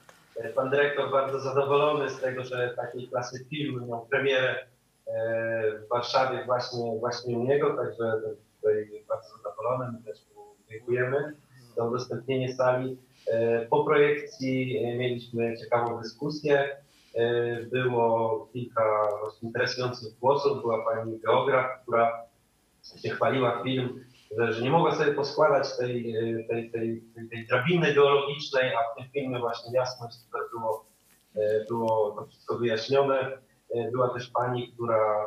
Pan 0.54 0.70
dyrektor 0.70 1.10
bardzo 1.10 1.40
zadowolony 1.40 2.10
z 2.10 2.20
tego, 2.20 2.44
że 2.44 2.74
takiej 2.76 3.08
klasy 3.08 3.44
film 3.50 3.88
miał 3.88 4.06
premierę 4.06 4.66
e, 5.06 5.78
w 5.78 5.88
Warszawie 5.88 6.44
właśnie, 6.46 6.98
właśnie 7.00 7.38
u 7.38 7.44
niego, 7.44 7.76
także 7.76 8.12
tutaj 8.56 9.04
bardzo 9.08 9.28
zadowolony. 9.36 9.92
My 9.92 10.04
też 10.04 10.18
mu 10.36 10.42
dziękujemy 10.70 11.32
za 11.76 11.84
udostępnienie 11.84 12.54
sali. 12.54 12.96
E, 13.30 13.66
Po 13.66 13.84
projekcji 13.84 14.78
e, 14.78 14.96
mieliśmy 14.96 15.56
ciekawą 15.56 16.00
dyskusję. 16.02 16.76
E, 17.14 17.62
Było 17.62 18.48
kilka 18.52 19.08
interesujących 19.42 20.18
głosów. 20.18 20.60
Była 20.60 20.84
pani 20.84 21.18
geograf, 21.18 21.66
która 21.82 22.22
się 23.02 23.08
chwaliła 23.08 23.62
film, 23.62 24.04
że, 24.38 24.52
że 24.52 24.62
nie 24.62 24.70
mogła 24.70 24.94
sobie 24.94 25.12
poskładać 25.12 25.76
tej, 25.76 26.14
tej, 26.48 26.70
tej, 26.70 27.02
tej, 27.30 27.46
drabiny 27.46 27.94
geologicznej, 27.94 28.74
a 28.74 28.78
w 28.78 28.96
tym 28.96 29.10
filmie 29.12 29.38
właśnie 29.38 29.72
jasność 29.72 30.16
tutaj 30.24 30.40
było, 30.52 30.86
było 31.68 32.10
to 32.10 32.26
wszystko 32.26 32.58
wyjaśnione. 32.58 33.38
Była 33.92 34.08
też 34.08 34.30
pani, 34.30 34.72
która, 34.72 35.26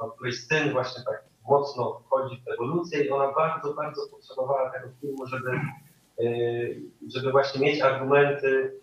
no, 0.00 0.10
której 0.10 0.32
syn 0.32 0.72
właśnie 0.72 1.04
tak 1.04 1.24
mocno 1.48 2.00
wchodzi 2.06 2.42
w 2.46 2.52
ewolucję 2.52 3.04
i 3.04 3.10
ona 3.10 3.32
bardzo, 3.32 3.74
bardzo 3.74 4.02
potrzebowała 4.10 4.70
tego 4.70 4.88
filmu, 5.00 5.26
żeby, 5.26 5.50
żeby 7.14 7.30
właśnie 7.30 7.66
mieć 7.66 7.80
argumenty, 7.80 8.80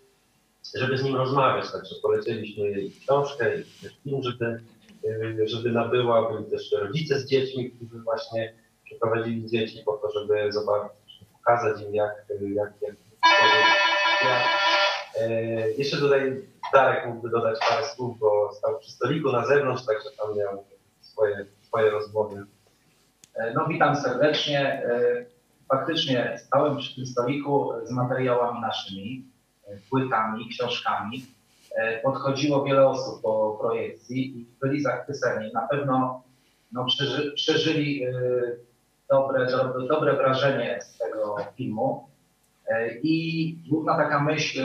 żeby 0.74 0.98
z 0.98 1.04
nim 1.04 1.16
rozmawiać. 1.16 1.72
Także 1.72 1.94
polecieliśmy 2.02 2.64
jej 2.64 2.90
książkę 2.90 3.58
i 3.60 3.64
film, 4.04 4.22
żeby, 4.22 4.60
e, 5.40 5.48
żeby 5.48 5.72
nabyła. 5.72 6.32
Byli 6.32 6.50
też 6.50 6.72
rodzice 6.72 7.18
z 7.18 7.26
dziećmi, 7.26 7.70
którzy 7.70 8.02
właśnie 8.02 8.54
przyprowadzili 8.84 9.48
dzieci 9.50 9.82
po 9.84 9.92
to, 9.92 10.10
żeby 10.10 10.52
zobaczyć, 10.52 10.98
pokazać 11.32 11.82
im, 11.82 11.94
jak, 11.94 12.26
jak, 12.54 12.72
jak, 12.82 12.96
jak 14.24 14.42
e, 15.20 15.70
jeszcze 15.70 15.96
tutaj 15.96 16.42
Darek 16.72 17.06
mógłby 17.06 17.30
dodać 17.30 17.58
parę 17.68 17.86
słów, 17.86 18.18
bo 18.18 18.52
stał 18.52 18.78
przy 18.78 18.90
stoliku 18.90 19.32
na 19.32 19.46
zewnątrz, 19.46 19.86
także 19.86 20.08
tam 20.18 20.36
miał 20.36 20.64
swoje, 21.00 21.46
swoje 21.62 21.90
rozmowy. 21.90 22.46
E, 23.34 23.52
No 23.54 23.66
witam 23.68 23.96
serdecznie. 23.96 24.82
Faktycznie 25.72 26.38
stałem 26.46 26.76
przy 26.76 26.94
tym 26.94 27.06
stoliku 27.06 27.72
z 27.84 27.90
materiałami 27.90 28.60
naszymi, 28.60 29.24
e, 29.66 29.76
płytami, 29.90 30.48
książkami. 30.48 31.24
E, 31.76 32.00
Podchodziło 32.00 32.64
wiele 32.64 32.88
osób 32.88 33.22
po 33.22 33.58
projekcji 33.60 34.38
i 34.38 34.46
byli 34.60 34.80
zachwyceni. 34.80 35.52
Na 35.52 35.68
pewno 35.68 36.22
no, 36.72 36.84
przeży, 36.84 37.32
przeżyli 37.32 38.04
e, 38.04 38.12
dobre, 39.10 39.46
dobre, 39.88 40.16
wrażenie 40.16 40.78
z 40.82 40.98
tego 40.98 41.36
filmu. 41.56 42.08
I 43.02 43.56
główna 43.68 43.96
taka 43.96 44.20
myśl 44.20 44.60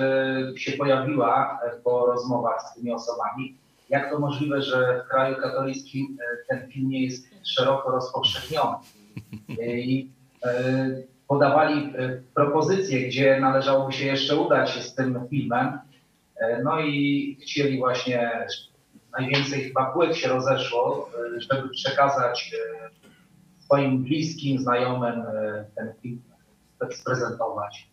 się 0.58 0.72
pojawiła 0.72 1.60
po 1.84 2.06
rozmowach 2.06 2.62
z 2.62 2.76
tymi 2.76 2.92
osobami, 2.92 3.58
jak 3.90 4.12
to 4.12 4.20
możliwe, 4.20 4.62
że 4.62 5.04
w 5.06 5.10
kraju 5.10 5.36
katolickim 5.36 6.18
ten 6.50 6.72
film 6.72 6.90
nie 6.90 7.04
jest 7.04 7.28
szeroko 7.44 7.92
rozpowszechniony. 7.92 8.78
I 9.60 10.17
podawali 11.28 11.94
e, 11.98 12.22
propozycje, 12.36 13.08
gdzie 13.08 13.40
należałoby 13.40 13.94
się 13.94 14.06
jeszcze 14.06 14.36
udać 14.36 14.84
z 14.84 14.96
tym 14.96 15.28
filmem. 15.30 15.80
E, 16.36 16.64
No 16.64 16.80
i 16.80 17.38
chcieli 17.42 17.78
właśnie, 17.78 18.48
najwięcej 19.20 19.64
chyba 19.64 19.86
płyt 19.86 20.16
się 20.16 20.28
rozeszło, 20.30 21.10
e, 21.36 21.42
żeby 21.42 21.70
przekazać 21.70 22.52
e, 22.54 22.90
swoim 23.60 24.04
bliskim, 24.04 24.60
znajomym 24.60 25.22
e, 25.22 25.66
ten 25.76 25.94
film 26.02 26.22
sprezentować. 26.92 27.90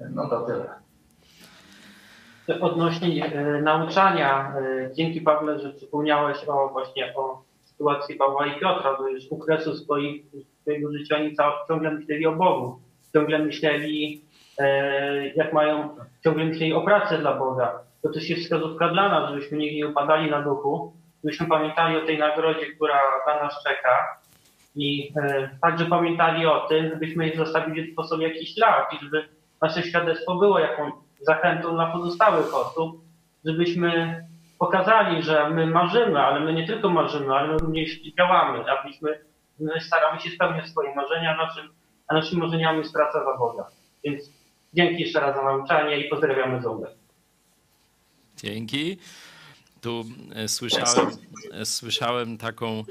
No 0.00 0.28
to 0.28 0.40
tyle. 0.40 0.66
Odnośnie 2.60 3.24
e, 3.26 3.62
nauczania, 3.62 4.54
e, 4.56 4.94
dzięki 4.94 5.20
Pawle, 5.20 5.60
że 5.60 5.72
przypomniałeś 5.72 6.38
o 6.48 6.68
właśnie 6.68 7.14
o 7.16 7.42
sytuacji 7.76 8.14
Pawła 8.16 8.46
i 8.46 8.60
Piotra, 8.60 8.96
że 9.02 9.10
już 9.12 9.24
u 9.30 9.38
kresu 9.38 9.74
swoich, 9.76 10.22
swojego 10.62 10.92
życia 10.92 11.16
oni 11.16 11.36
cał- 11.36 11.52
ciągle 11.68 11.90
myśleli 11.90 12.26
o 12.26 12.32
Bogu, 12.32 12.78
ciągle 13.12 13.38
myśleli, 13.38 14.20
e, 14.58 15.28
jak 15.28 15.52
mają, 15.52 15.88
ciągle 16.24 16.44
myśleli 16.44 16.72
o 16.72 16.80
pracy 16.80 17.18
dla 17.18 17.34
Boga. 17.34 17.78
To 18.02 18.08
też 18.12 18.30
jest 18.30 18.42
wskazówka 18.42 18.88
dla 18.88 19.08
nas, 19.08 19.30
żebyśmy 19.30 19.58
nigdy 19.58 19.76
nie 19.76 19.88
upadali 19.88 20.30
na 20.30 20.42
duchu, 20.42 20.92
żebyśmy 21.24 21.46
pamiętali 21.46 21.96
o 21.96 22.06
tej 22.06 22.18
nagrodzie, 22.18 22.66
która 22.66 22.98
na 23.26 23.42
nas 23.42 23.62
czeka 23.64 24.20
i 24.76 25.12
e, 25.16 25.50
także 25.62 25.84
pamiętali 25.86 26.46
o 26.46 26.60
tym, 26.68 26.88
żebyśmy 26.90 27.32
zostawili 27.36 27.92
po 27.92 28.04
sobie 28.04 28.28
jakiś 28.28 28.54
ślad 28.54 28.92
i 28.92 29.04
żeby 29.04 29.28
nasze 29.62 29.82
świadectwo 29.82 30.34
było 30.34 30.58
jaką 30.58 30.90
zachętą 31.20 31.74
dla 31.74 31.86
pozostałych 31.86 32.54
osób, 32.54 33.00
żebyśmy 33.44 34.20
pokazali, 34.58 35.22
że 35.22 35.50
my 35.50 35.66
marzymy, 35.66 36.20
ale 36.20 36.40
my 36.40 36.52
nie 36.52 36.66
tylko 36.66 36.90
marzymy, 36.90 37.34
ale 37.34 37.48
my 37.48 37.58
również 37.58 38.02
działamy, 38.18 38.64
abyśmy 38.70 39.20
my 39.58 39.80
staramy 39.80 40.20
się 40.20 40.30
spełniać 40.30 40.68
swoje 40.68 40.94
marzenia, 40.94 41.34
a 41.34 41.46
naszym, 41.46 41.68
a 42.08 42.14
naszymi 42.14 42.42
marzeniami 42.42 42.78
jest 42.78 42.92
praca 42.92 43.24
za. 43.24 43.66
Więc 44.04 44.30
dzięki 44.74 45.02
jeszcze 45.02 45.20
raz 45.20 45.36
za 45.36 45.42
nauczanie 45.42 45.98
i 45.98 46.08
pozdrawiamy 46.08 46.62
Zołę. 46.62 46.88
Dzięki. 48.36 48.98
Tu 49.80 50.04
e, 50.34 50.48
słyszałem, 50.48 51.10
e, 51.52 51.66
słyszałem 51.66 52.38
taką 52.38 52.84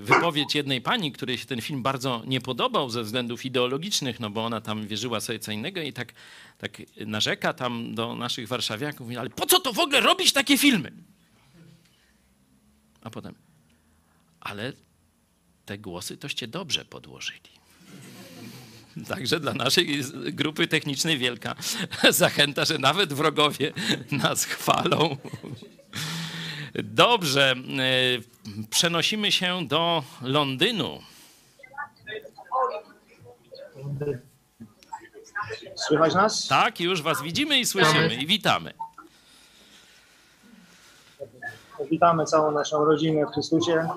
wypowiedź 0.00 0.54
jednej 0.54 0.80
pani, 0.80 1.12
której 1.12 1.38
się 1.38 1.46
ten 1.46 1.60
film 1.60 1.82
bardzo 1.82 2.22
nie 2.26 2.40
podobał 2.40 2.90
ze 2.90 3.02
względów 3.02 3.44
ideologicznych, 3.44 4.20
no 4.20 4.30
bo 4.30 4.44
ona 4.44 4.60
tam 4.60 4.86
wierzyła 4.86 5.20
sobie 5.20 5.38
co 5.38 5.52
innego 5.52 5.80
i 5.80 5.92
tak, 5.92 6.12
tak 6.58 6.82
narzeka 7.06 7.52
tam 7.52 7.94
do 7.94 8.16
naszych 8.16 8.48
warszawiaków, 8.48 9.00
mówi, 9.00 9.16
ale 9.16 9.30
po 9.30 9.46
co 9.46 9.60
to 9.60 9.72
w 9.72 9.78
ogóle 9.78 10.00
robić 10.00 10.32
takie 10.32 10.58
filmy? 10.58 10.92
A 13.02 13.10
potem, 13.10 13.34
ale 14.40 14.72
te 15.66 15.78
głosy 15.78 16.16
toście 16.16 16.48
dobrze 16.48 16.84
podłożyli. 16.84 17.50
Także 19.08 19.40
dla 19.40 19.54
naszej 19.54 20.02
grupy 20.32 20.68
technicznej 20.68 21.18
wielka 21.18 21.54
zachęta, 22.10 22.64
że 22.64 22.78
nawet 22.78 23.12
wrogowie 23.12 23.72
nas 24.10 24.44
chwalą. 24.44 25.16
Dobrze, 26.82 27.54
e, 27.78 28.66
przenosimy 28.70 29.32
się 29.32 29.66
do 29.66 30.02
Londynu. 30.22 31.00
Słychać 35.74 36.14
nas? 36.14 36.48
Tak, 36.48 36.80
już 36.80 37.02
was 37.02 37.22
widzimy 37.22 37.58
i 37.58 37.66
słyszymy 37.66 38.14
i 38.14 38.26
witamy. 38.26 38.72
Witamy 41.90 42.24
całą 42.24 42.50
naszą 42.50 42.84
rodzinę 42.84 43.26
w 43.26 43.30
Chrystusie 43.30 43.88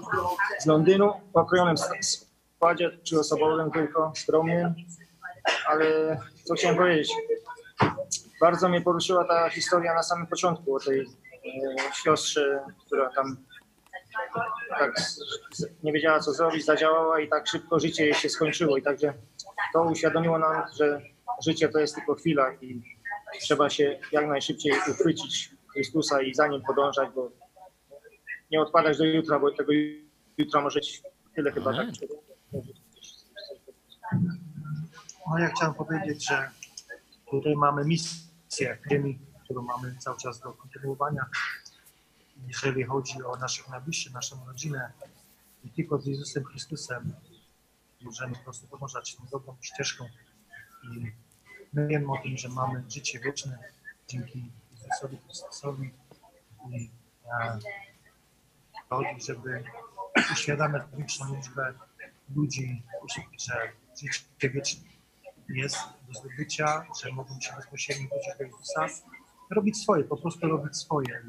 z 0.60 0.66
Londynu, 0.66 1.14
w 1.34 1.38
okrojonym 1.38 1.76
składzie 2.02 2.98
trzyosobowym 3.04 3.72
tylko, 3.72 4.14
skromnym, 4.16 4.74
ale 5.68 6.18
co 6.44 6.54
chciałem 6.54 6.78
powiedzieć, 6.78 7.12
bardzo 8.42 8.70
mnie 8.70 8.82
poruszyła 8.82 9.24
ta 9.24 9.50
historia 9.50 9.94
na 9.94 10.04
samym 10.04 10.28
początku 10.28 10.76
o 10.76 10.80
tej 10.80 11.08
siostrze, 12.04 12.60
która 12.86 13.10
tam 13.10 13.38
tak 14.80 14.94
nie 15.84 15.94
wiedziała 15.94 16.20
co 16.20 16.34
zrobić, 16.34 16.66
zadziałała 16.66 17.20
i 17.20 17.30
tak 17.30 17.48
szybko 17.48 17.80
życie 17.80 18.06
jej 18.06 18.14
się 18.14 18.30
skończyło 18.30 18.78
i 18.78 18.82
także 18.82 19.14
to 19.74 19.84
uświadomiło 19.84 20.40
nam, 20.40 20.64
że 20.80 21.02
życie 21.46 21.70
to 21.70 21.80
jest 21.80 21.96
tylko 21.96 22.16
chwila 22.16 22.54
i 22.54 22.82
trzeba 23.42 23.70
się 23.70 24.00
jak 24.12 24.28
najszybciej 24.28 24.74
uchwycić 24.92 25.52
Chrystusa 25.74 26.22
i 26.22 26.34
za 26.34 26.48
nim 26.48 26.62
podążać, 26.62 27.10
bo 27.16 27.32
nie 28.52 28.62
odpadać 28.62 28.98
do 28.98 29.06
jutra, 29.06 29.40
bo 29.40 29.52
tego 29.52 29.72
jutra 30.38 30.62
może 30.62 30.80
być 30.80 31.02
tyle 31.36 31.52
chyba 31.52 31.74
tak. 31.74 31.88
No 35.30 35.40
ja 35.40 35.48
chciałem 35.48 35.74
powiedzieć, 35.74 36.28
że 36.30 36.50
tutaj 37.32 37.56
mamy 37.56 37.86
misję 37.86 38.78
w 38.86 38.90
ziemi, 38.92 39.20
którą 39.50 39.62
mamy 39.62 39.96
cały 40.00 40.18
czas 40.18 40.40
do 40.40 40.54
kontynuowania. 40.54 41.26
Jeżeli 42.48 42.84
chodzi 42.84 43.24
o 43.24 43.36
naszych 43.36 43.70
najbliższych, 43.70 44.14
naszą 44.14 44.46
rodzinę, 44.46 44.92
i 45.64 45.70
tylko 45.70 46.00
z 46.00 46.06
Jezusem 46.06 46.44
Chrystusem 46.44 47.14
możemy 48.02 48.36
po 48.36 48.44
prostu 48.44 48.68
podążać 48.68 49.16
tą 49.16 49.26
dobrą 49.32 49.58
ścieżką 49.62 50.06
i 50.84 51.12
my 51.74 51.88
wiemy 51.88 52.12
o 52.12 52.18
tym, 52.24 52.38
że 52.38 52.50
mamy 52.50 52.84
życie 52.90 53.20
wieczne 53.20 53.60
dzięki 54.08 54.52
Jezusowi 54.72 55.18
Chrystusowi 55.18 55.92
i 56.70 56.90
e, 57.42 57.60
chodzi, 58.90 59.22
żeby 59.28 59.64
uświadamiać 60.34 60.84
większą 60.98 61.36
liczbę 61.36 61.74
ludzi, 62.36 62.84
że 63.40 63.72
życie 64.02 64.50
wieczne 64.50 64.90
jest 65.50 65.78
do 66.08 66.14
zdobycia, 66.14 66.86
że 67.02 67.12
mogą 67.12 67.40
się 67.42 67.56
bezpośrednio 67.56 68.08
wrócić 68.08 68.38
do 68.38 68.44
Jezusa, 68.44 68.88
robić 69.50 69.78
swoje, 69.78 70.04
po 70.04 70.18
prostu 70.18 70.48
robić 70.48 70.78
swoje. 70.78 71.24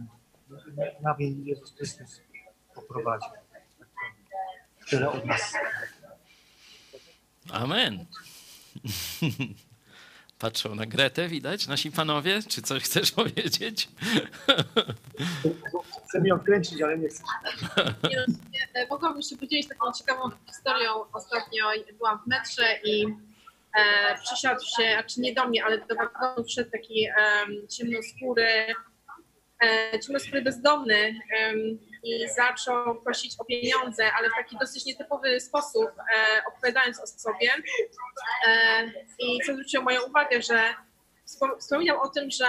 Na 1.02 1.16
Jezus 1.18 1.74
Chrystus 1.76 2.20
poprowadzi. 2.74 3.26
Tyle 4.90 5.10
od 5.10 5.26
nas. 5.26 5.52
Amen. 7.52 8.06
Patrzą 10.38 10.74
na 10.74 10.86
Gretę, 10.86 11.28
widać, 11.28 11.66
nasi 11.66 11.92
panowie. 11.92 12.42
Czy 12.48 12.62
coś 12.62 12.82
chcesz 12.82 13.12
powiedzieć? 13.12 13.88
Chcę 16.08 16.20
mi 16.20 16.28
ją 16.28 16.40
kręcić, 16.40 16.82
ale 16.82 16.98
nie 16.98 17.08
chcę. 17.08 17.22
Mogłabym 18.90 19.22
się 19.22 19.36
podzielić 19.36 19.68
taką 19.68 19.92
ciekawą 19.92 20.30
historią. 20.46 20.90
Ostatnio 21.12 21.64
byłam 21.98 22.18
w 22.18 22.26
metrze 22.26 22.78
i 22.84 23.06
e, 23.78 24.18
przysiadł 24.24 24.60
się, 24.60 24.96
a 24.98 25.02
czy 25.02 25.20
nie 25.20 25.34
do 25.34 25.48
mnie, 25.48 25.64
ale 25.64 25.78
do 25.78 25.94
wagonu 25.94 26.44
wszedł 26.44 26.70
taki 26.70 27.06
e, 27.06 27.12
ciemnoskóry, 27.68 28.74
e, 29.64 30.00
ciemnoskóry 30.00 30.42
bezdomny 30.42 31.20
e, 31.38 31.54
i 32.02 32.28
zaczął 32.36 33.02
prosić 33.02 33.34
o 33.38 33.44
pieniądze, 33.44 34.12
ale 34.18 34.28
w 34.28 34.32
taki 34.36 34.56
dosyć 34.58 34.86
nietypowy 34.86 35.40
sposób, 35.40 35.90
e, 35.98 36.42
opowiadając 36.48 37.00
o 37.00 37.06
sobie. 37.06 37.50
E, 38.48 38.86
I 39.18 39.38
co 39.46 39.52
zwróciło 39.52 39.84
moją 39.84 40.02
uwagę, 40.02 40.42
że 40.42 40.74
wspominał 41.58 42.00
o 42.00 42.08
tym, 42.08 42.30
że, 42.30 42.46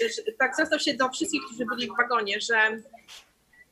że 0.00 0.32
tak 0.38 0.54
zwracał 0.54 0.78
się 0.78 0.94
do 0.94 1.08
wszystkich, 1.08 1.42
którzy 1.46 1.66
byli 1.66 1.88
w 1.88 1.96
wagonie, 1.96 2.40
że 2.40 2.82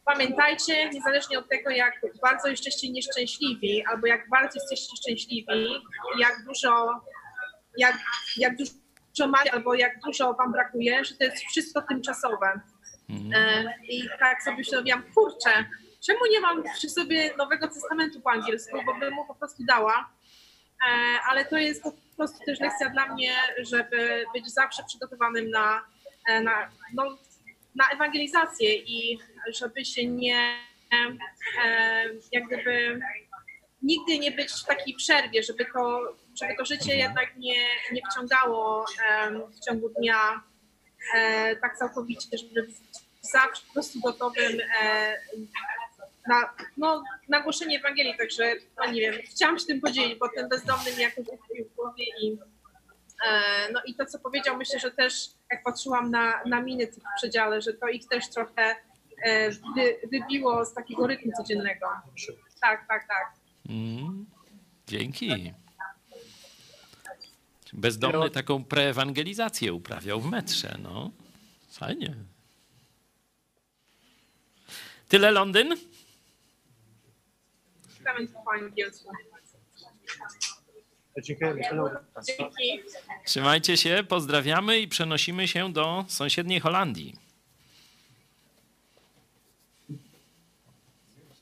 pamiętajcie, 0.05 0.91
niezależnie 0.91 1.39
od 1.39 1.49
tego, 1.49 1.71
jak 1.71 1.95
bardzo 2.23 2.49
jesteście 2.49 2.91
nieszczęśliwi, 2.91 3.85
albo 3.87 4.07
jak 4.07 4.29
bardzo 4.29 4.61
jesteście 4.61 4.97
szczęśliwi, 4.97 5.47
jak 6.19 6.45
dużo, 6.47 7.01
jak, 7.79 7.97
jak 8.37 8.57
dużo 8.57 9.29
macie, 9.29 9.53
albo 9.53 9.75
jak 9.75 10.01
dużo 10.01 10.35
wam 10.35 10.53
brakuje, 10.53 11.05
że 11.05 11.15
to 11.15 11.25
jest 11.25 11.37
wszystko 11.37 11.83
tymczasowe. 11.83 12.61
E, 13.35 13.65
I 13.89 14.09
tak 14.21 14.43
sobie 14.43 14.57
myślałam, 14.57 15.03
kurczę, 15.15 15.65
czemu 16.07 16.21
nie 16.31 16.41
mam 16.41 16.63
przy 16.63 16.91
sobie 16.91 17.35
Nowego 17.37 17.69
Testamentu 17.69 18.21
po 18.21 18.31
angielsku, 18.31 18.79
bo 18.87 18.95
bym 18.95 19.15
mu 19.15 19.27
po 19.27 19.35
prostu 19.35 19.65
dała. 19.65 20.11
E, 20.89 21.21
ale 21.29 21.45
to 21.45 21.57
jest 21.57 21.83
po 21.83 21.93
prostu 22.17 22.45
też 22.45 22.61
lekcja 22.61 22.91
dla 22.91 23.07
mnie, 23.07 23.35
żeby 23.59 24.25
być 24.35 24.53
zawsze 24.53 24.83
przygotowanym 24.85 25.51
na, 25.51 25.85
e, 26.29 26.41
na, 26.41 26.71
no, 26.95 27.19
na 27.75 27.89
ewangelizację 27.95 28.75
i 28.77 29.19
żeby 29.59 29.85
się 29.85 30.07
nie, 30.07 30.57
jak 32.33 32.45
gdyby 32.47 33.01
nigdy 33.83 34.19
nie 34.19 34.31
być 34.31 34.53
w 34.53 34.67
takiej 34.67 34.95
przerwie, 34.95 35.43
żeby 35.43 35.65
to, 35.75 36.17
żeby 36.41 36.55
to 36.59 36.65
życie 36.65 36.97
jednak 36.97 37.37
nie, 37.37 37.67
nie 37.93 38.03
wciągało 38.11 38.85
w 39.57 39.65
ciągu 39.65 39.89
dnia 39.89 40.43
tak 41.61 41.77
całkowicie, 41.77 42.39
żeby 42.39 42.69
zawsze 43.21 43.67
po 43.67 43.73
prostu 43.73 44.01
gotowym 44.01 44.59
na, 46.29 46.55
no, 46.77 47.05
na 47.29 47.41
głoszenie 47.41 47.79
Ewangelii, 47.79 48.17
także 48.19 48.55
no 48.79 48.93
nie 48.93 49.01
wiem, 49.01 49.15
chciałam 49.31 49.59
się 49.59 49.67
tym 49.67 49.81
podzielić, 49.81 50.19
bo 50.19 50.29
ten 50.29 50.49
bezdomny 50.49 50.97
mi 50.97 51.03
jakoś 51.03 51.25
w 51.25 51.75
głowie 51.77 52.05
i 52.23 52.39
no 53.73 53.81
i 53.87 53.95
to, 53.95 54.07
co 54.07 54.19
powiedział, 54.19 54.57
myślę, 54.57 54.81
że 54.81 54.91
też 54.91 55.29
jak 55.51 55.63
patrzyłam 55.63 56.11
na, 56.11 56.45
na 56.47 56.63
miny 56.63 56.87
tych 56.87 57.03
w 57.03 57.17
przedziale, 57.17 57.63
że 57.63 57.73
to 57.73 57.89
ich 57.89 58.09
też 58.09 58.31
trochę 58.31 58.77
wy, 59.77 59.99
wybiło 60.13 60.65
z 60.65 60.75
takiego 60.75 61.07
rytmu 61.07 61.33
codziennego. 61.37 61.87
Tak, 62.61 62.89
tak, 62.89 63.09
tak. 63.09 63.33
Mm, 63.69 64.27
dzięki. 64.87 65.53
Bezdomny 67.73 68.31
taką 68.31 68.65
preewangelizację 68.65 69.73
uprawiał 69.73 70.21
w 70.21 70.31
metrze, 70.31 70.79
no. 70.83 71.11
Fajnie. 71.71 72.15
Tyle 75.09 75.31
Londyn? 75.31 75.77
Testament 77.89 78.31
po 78.45 78.53
angielsku. 78.53 79.13
Dziękujemy. 81.21 81.63
Dzięki. 82.27 82.81
Trzymajcie 83.25 83.77
się, 83.77 84.05
pozdrawiamy 84.09 84.79
i 84.79 84.89
przenosimy 84.89 85.49
się 85.49 85.73
do 85.73 86.05
sąsiedniej 86.09 86.61
Holandii. 86.61 87.17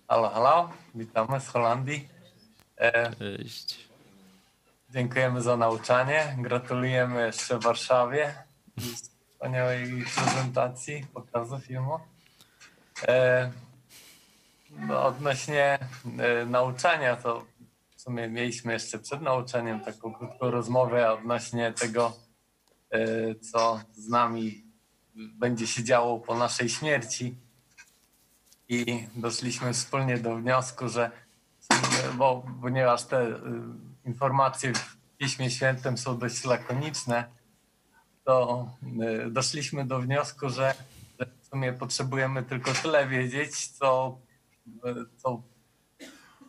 Halo, 0.09 0.29
halo, 0.29 0.71
witamy 0.95 1.41
z 1.41 1.49
Holandii. 1.49 2.09
E, 2.77 3.17
Cześć. 3.17 3.89
dziękujemy 4.91 5.43
za 5.43 5.57
nauczanie. 5.57 6.37
Gratulujemy 6.39 7.27
jeszcze 7.27 7.59
Warszawie 7.59 8.35
wspaniałej 9.33 10.05
prezentacji, 10.17 11.07
pokazu 11.15 11.59
filmu. 11.59 12.01
E, 13.09 13.51
no, 14.71 15.05
odnośnie 15.05 15.79
e, 16.19 16.47
nauczania, 16.47 17.17
to 17.17 17.45
w 18.01 18.03
sumie 18.03 18.29
mieliśmy 18.29 18.73
jeszcze 18.73 18.99
przed 18.99 19.23
nauczeniem 19.23 19.81
taką 19.81 20.15
krótką 20.15 20.51
rozmowę 20.51 21.13
odnośnie 21.13 21.73
tego, 21.73 22.13
e, 22.91 23.35
co 23.35 23.81
z 23.93 24.09
nami 24.09 24.65
będzie 25.15 25.67
się 25.67 25.85
działo 25.85 26.21
po 26.21 26.35
naszej 26.35 26.69
śmierci. 26.69 27.35
I 28.69 29.07
doszliśmy 29.17 29.73
wspólnie 29.73 30.19
do 30.19 30.37
wniosku, 30.37 30.89
że 30.89 31.11
bo, 32.19 32.43
ponieważ 32.63 33.05
te 33.05 33.29
y, 33.29 33.37
informacje 34.05 34.75
w 34.75 34.97
Piśmie 35.19 35.51
Świętym 35.51 35.99
są 35.99 36.19
dość 36.19 36.45
lakoniczne, 36.45 37.25
to 38.25 38.67
y, 39.27 39.31
doszliśmy 39.31 39.85
do 39.85 40.01
wniosku, 40.01 40.51
że, 40.51 40.75
w 41.41 41.47
sumie 41.47 41.73
potrzebujemy 41.73 42.43
tylko 42.43 42.73
tyle 42.83 43.09
wiedzieć, 43.09 43.69
co, 43.69 44.19
co 45.17 45.43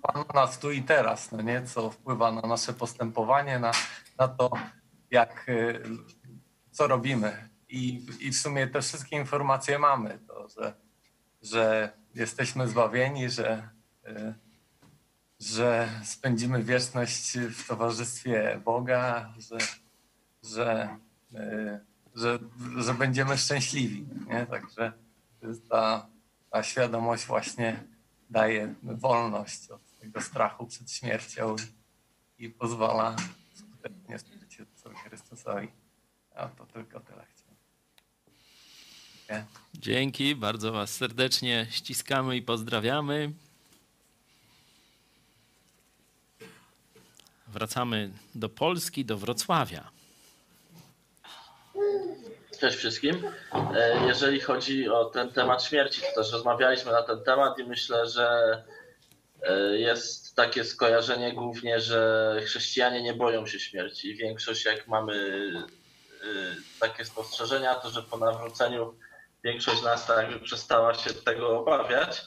Pan 0.02 0.24
nas 0.34 0.60
tu 0.60 0.72
i 0.72 0.84
teraz, 0.84 1.32
no 1.32 1.42
nie? 1.42 1.64
co 1.64 1.90
wpływa 1.90 2.32
na 2.32 2.42
nasze 2.42 2.74
postępowanie, 2.74 3.60
na, 3.60 3.72
na 4.18 4.28
to, 4.28 4.52
jak, 5.12 5.50
y, 5.50 5.84
co 6.72 6.88
robimy. 6.88 7.50
I, 7.70 8.06
I 8.20 8.32
w 8.32 8.38
sumie 8.38 8.68
te 8.68 8.82
wszystkie 8.82 9.16
informacje 9.16 9.80
mamy, 9.80 10.20
to, 10.28 10.48
że, 10.50 10.74
że 11.42 11.92
jesteśmy 12.16 12.68
zbawieni, 12.68 13.30
że, 13.30 13.70
y, 14.08 14.34
że 15.40 15.90
spędzimy 16.04 16.64
wieczność 16.64 17.38
w 17.38 17.68
towarzystwie 17.68 18.62
Boga, 18.66 19.34
że, 19.40 19.58
że, 20.44 20.98
y, 21.36 21.80
że, 22.16 22.40
że 22.78 22.94
będziemy 22.94 23.38
szczęśliwi. 23.38 24.06
Nie? 24.28 24.46
Także 24.46 24.94
ta, 25.70 26.08
ta 26.50 26.64
świadomość 26.64 27.26
właśnie 27.26 27.84
daje 28.30 28.74
wolność 28.84 29.70
od 29.70 29.91
tego 30.02 30.22
strachu 30.22 30.68
przed 30.68 30.92
śmiercią 30.92 31.56
i, 32.40 32.50
pozwala 32.50 33.16
skutecznie 33.54 34.20
służyć 34.20 34.60
Jezusowi 34.60 34.96
Chrystusowi. 34.96 35.68
A 36.36 36.48
to 36.48 36.66
tylko 36.66 37.00
tyle 37.00 37.26
chciałem. 37.26 37.52
Dzięki, 39.74 40.36
bardzo 40.36 40.72
Was 40.72 40.94
serdecznie 40.94 41.68
ściskamy 41.70 42.38
i 42.38 42.42
pozdrawiamy. 42.42 43.32
Wracamy 47.48 48.12
do 48.36 48.50
Polski, 48.50 49.06
do 49.06 49.18
Wrocławia. 49.18 49.92
Cześć 52.60 52.78
wszystkim. 52.78 53.24
E, 53.76 54.06
Jeżeli 54.08 54.40
chodzi 54.40 54.90
o 54.90 55.06
ten 55.06 55.32
temat 55.32 55.64
śmierci, 55.64 56.02
to 56.02 56.22
też 56.22 56.32
rozmawialiśmy 56.32 56.92
na 56.92 57.04
ten 57.04 57.24
temat 57.24 57.60
i 57.60 57.64
myślę, 57.64 58.10
że 58.10 58.64
jest 59.72 60.36
takie 60.36 60.64
skojarzenie 60.64 61.34
głównie, 61.34 61.80
że 61.80 62.42
chrześcijanie 62.46 63.02
nie 63.02 63.14
boją 63.14 63.48
się 63.48 63.60
śmierci. 63.60 64.16
Większość, 64.16 64.66
jak 64.66 64.88
mamy 64.88 65.14
e, 66.24 66.56
takie 66.80 67.06
spostrzeżenia, 67.06 67.76
to 67.76 67.90
że 67.90 68.04
po 68.04 68.18
nawróceniu 68.18 68.96
większość 69.44 69.84
nas 69.84 70.08
tak 70.08 70.40
przestała 70.44 70.94
się 70.94 71.14
tego 71.14 71.60
obawiać. 71.60 72.22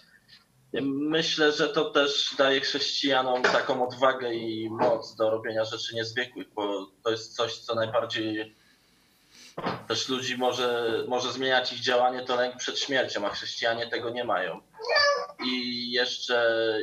Myślę, 0.82 1.52
że 1.52 1.68
to 1.68 1.90
też 1.90 2.34
daje 2.38 2.60
chrześcijanom 2.60 3.42
taką 3.42 3.88
odwagę 3.88 4.34
i 4.34 4.70
moc 4.70 5.16
do 5.16 5.30
robienia 5.30 5.64
rzeczy 5.64 5.94
niezwykłych, 5.94 6.54
bo 6.54 6.86
to 7.04 7.10
jest 7.10 7.36
coś, 7.36 7.58
co 7.58 7.74
najbardziej 7.74 8.54
też 9.88 10.08
ludzi 10.08 10.38
może, 10.38 11.04
może 11.08 11.32
zmieniać 11.32 11.72
ich 11.72 11.80
działanie, 11.80 12.22
to 12.22 12.36
lęk 12.36 12.56
przed 12.56 12.78
śmiercią, 12.78 13.26
a 13.26 13.30
chrześcijanie 13.30 13.86
tego 13.86 14.10
nie 14.10 14.24
mają. 14.24 14.60
I 15.44 15.90
jeszcze, 15.90 16.78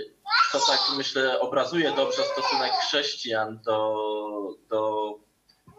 co 0.51 0.59
tak 0.59 0.79
myślę, 0.97 1.39
obrazuje 1.39 1.91
dobrze 1.91 2.23
stosunek 2.23 2.71
chrześcijan 2.71 3.59
do, 3.65 3.95
do, 4.69 5.13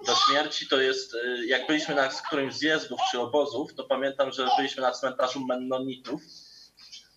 do 0.06 0.14
śmierci, 0.14 0.68
to 0.68 0.80
jest, 0.80 1.14
y, 1.14 1.46
jak 1.46 1.66
byliśmy 1.66 1.94
na 1.94 2.08
którymś 2.08 2.54
z 2.54 2.58
zjazdów 2.58 3.00
czy 3.10 3.20
obozów, 3.20 3.74
to 3.74 3.84
pamiętam, 3.84 4.32
że 4.32 4.48
byliśmy 4.56 4.82
na 4.82 4.92
cmentarzu 4.92 5.46
Mennonitów 5.46 6.22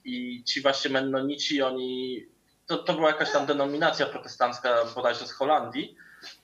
i 0.05 0.43
ci 0.43 0.61
właśnie 0.61 0.91
Mennonici, 0.91 1.61
oni, 1.61 2.25
to, 2.65 2.77
to 2.77 2.93
była 2.93 3.07
jakaś 3.07 3.31
tam 3.31 3.45
denominacja 3.45 4.05
protestancka 4.05 4.85
bodajże 4.95 5.27
z 5.27 5.31
Holandii 5.31 5.95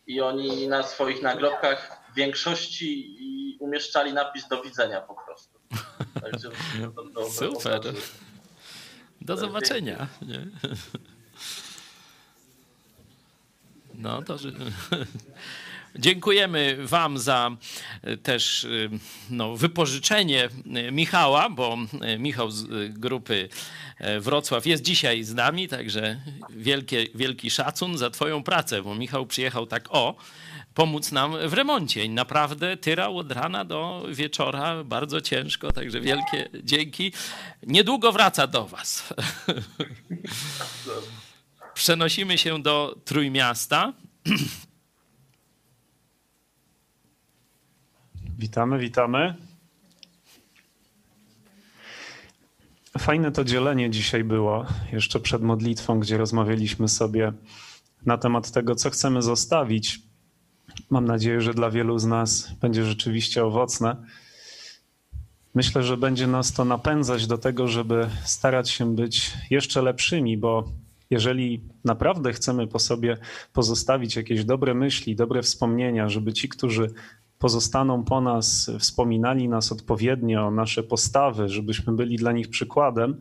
i 0.08 0.22
oni 0.22 0.68
na 0.68 0.84
swoich 0.84 1.22
nagrobkach 1.22 2.01
w 2.12 2.16
większości 2.16 3.16
i 3.20 3.58
umieszczali 3.60 4.14
napis 4.14 4.48
do 4.48 4.62
widzenia 4.64 5.02
po 5.02 5.16
prostu. 5.26 5.60
Także 6.22 6.50
to, 6.96 7.04
to, 7.16 7.30
Super. 7.40 7.82
to- 7.82 7.94
Do 9.22 9.38
zobaczenia. 9.38 10.08
Nie? 10.22 10.48
No 13.94 14.22
to 14.22 14.38
że... 14.38 14.52
Dziękujemy 15.96 16.78
Wam 16.80 17.18
za 17.18 17.52
e, 18.02 18.18
też 18.18 18.66
e, 18.66 18.68
no, 19.30 19.56
wypożyczenie 19.56 20.50
e, 20.76 20.92
Michała, 20.92 21.50
bo 21.50 21.78
Michał 22.20 22.52
z 22.52 22.94
grupy 22.94 23.50
Wrocław 24.20 24.66
jest 24.66 24.84
dzisiaj 24.84 25.24
z 25.24 25.34
nami, 25.34 25.68
także 25.68 26.22
wielkie, 26.50 27.08
wielki 27.16 27.50
szacun 27.50 27.98
za 27.98 28.10
Twoją 28.10 28.44
pracę, 28.44 28.82
bo 28.82 28.96
Michał 28.96 29.26
przyjechał 29.26 29.66
tak 29.68 29.88
o 29.90 30.16
pomóc 30.74 31.12
nam 31.12 31.50
w 31.50 31.54
remoncie 31.54 32.10
naprawdę 32.10 32.78
tyrał 32.78 33.18
od 33.18 33.32
rana 33.32 33.66
do 33.66 34.06
wieczora 34.10 34.84
bardzo 34.84 35.22
ciężko, 35.22 35.72
także 35.72 36.02
wielkie 36.02 36.50
dzięki. 36.64 37.14
Niedługo 37.68 38.12
wraca 38.12 38.48
do 38.48 38.66
Was. 38.66 39.14
Przenosimy 41.74 42.38
się 42.38 42.62
do 42.62 42.96
Trójmiasta. 43.06 43.94
Witamy, 48.42 48.80
witamy. 48.80 49.36
Fajne 52.98 53.32
to 53.32 53.44
dzielenie 53.44 53.90
dzisiaj 53.90 54.24
było, 54.24 54.66
jeszcze 54.92 55.20
przed 55.20 55.42
modlitwą, 55.42 56.00
gdzie 56.00 56.18
rozmawialiśmy 56.18 56.88
sobie 56.88 57.34
na 58.06 58.18
temat 58.18 58.52
tego, 58.52 58.76
co 58.76 58.90
chcemy 58.90 59.22
zostawić. 59.22 60.00
Mam 60.90 61.06
nadzieję, 61.06 61.42
że 61.42 61.54
dla 61.54 61.70
wielu 61.70 62.00
z 62.00 62.06
nas 62.06 62.54
będzie 62.62 62.86
rzeczywiście 62.86 63.46
owocne. 63.46 63.96
Myślę, 65.56 65.84
że 65.84 65.98
będzie 65.98 66.28
nas 66.28 66.54
to 66.54 66.66
napędzać 66.66 67.28
do 67.28 67.38
tego, 67.38 67.68
żeby 67.68 68.10
starać 68.26 68.70
się 68.70 68.96
być 68.96 69.34
jeszcze 69.50 69.82
lepszymi, 69.82 70.38
bo 70.38 70.72
jeżeli 71.10 71.62
naprawdę 71.86 72.34
chcemy 72.34 72.68
po 72.68 72.80
sobie 72.80 73.18
pozostawić 73.54 74.16
jakieś 74.16 74.46
dobre 74.46 74.74
myśli, 74.74 75.16
dobre 75.16 75.42
wspomnienia, 75.42 76.10
żeby 76.10 76.34
ci, 76.34 76.50
którzy 76.50 76.94
pozostaną 77.42 78.04
po 78.04 78.22
nas, 78.22 78.72
wspominali 78.80 79.50
nas 79.50 79.72
odpowiednio, 79.72 80.52
nasze 80.52 80.84
postawy, 80.84 81.50
żebyśmy 81.50 81.94
byli 81.94 82.18
dla 82.18 82.32
nich 82.32 82.50
przykładem, 82.50 83.20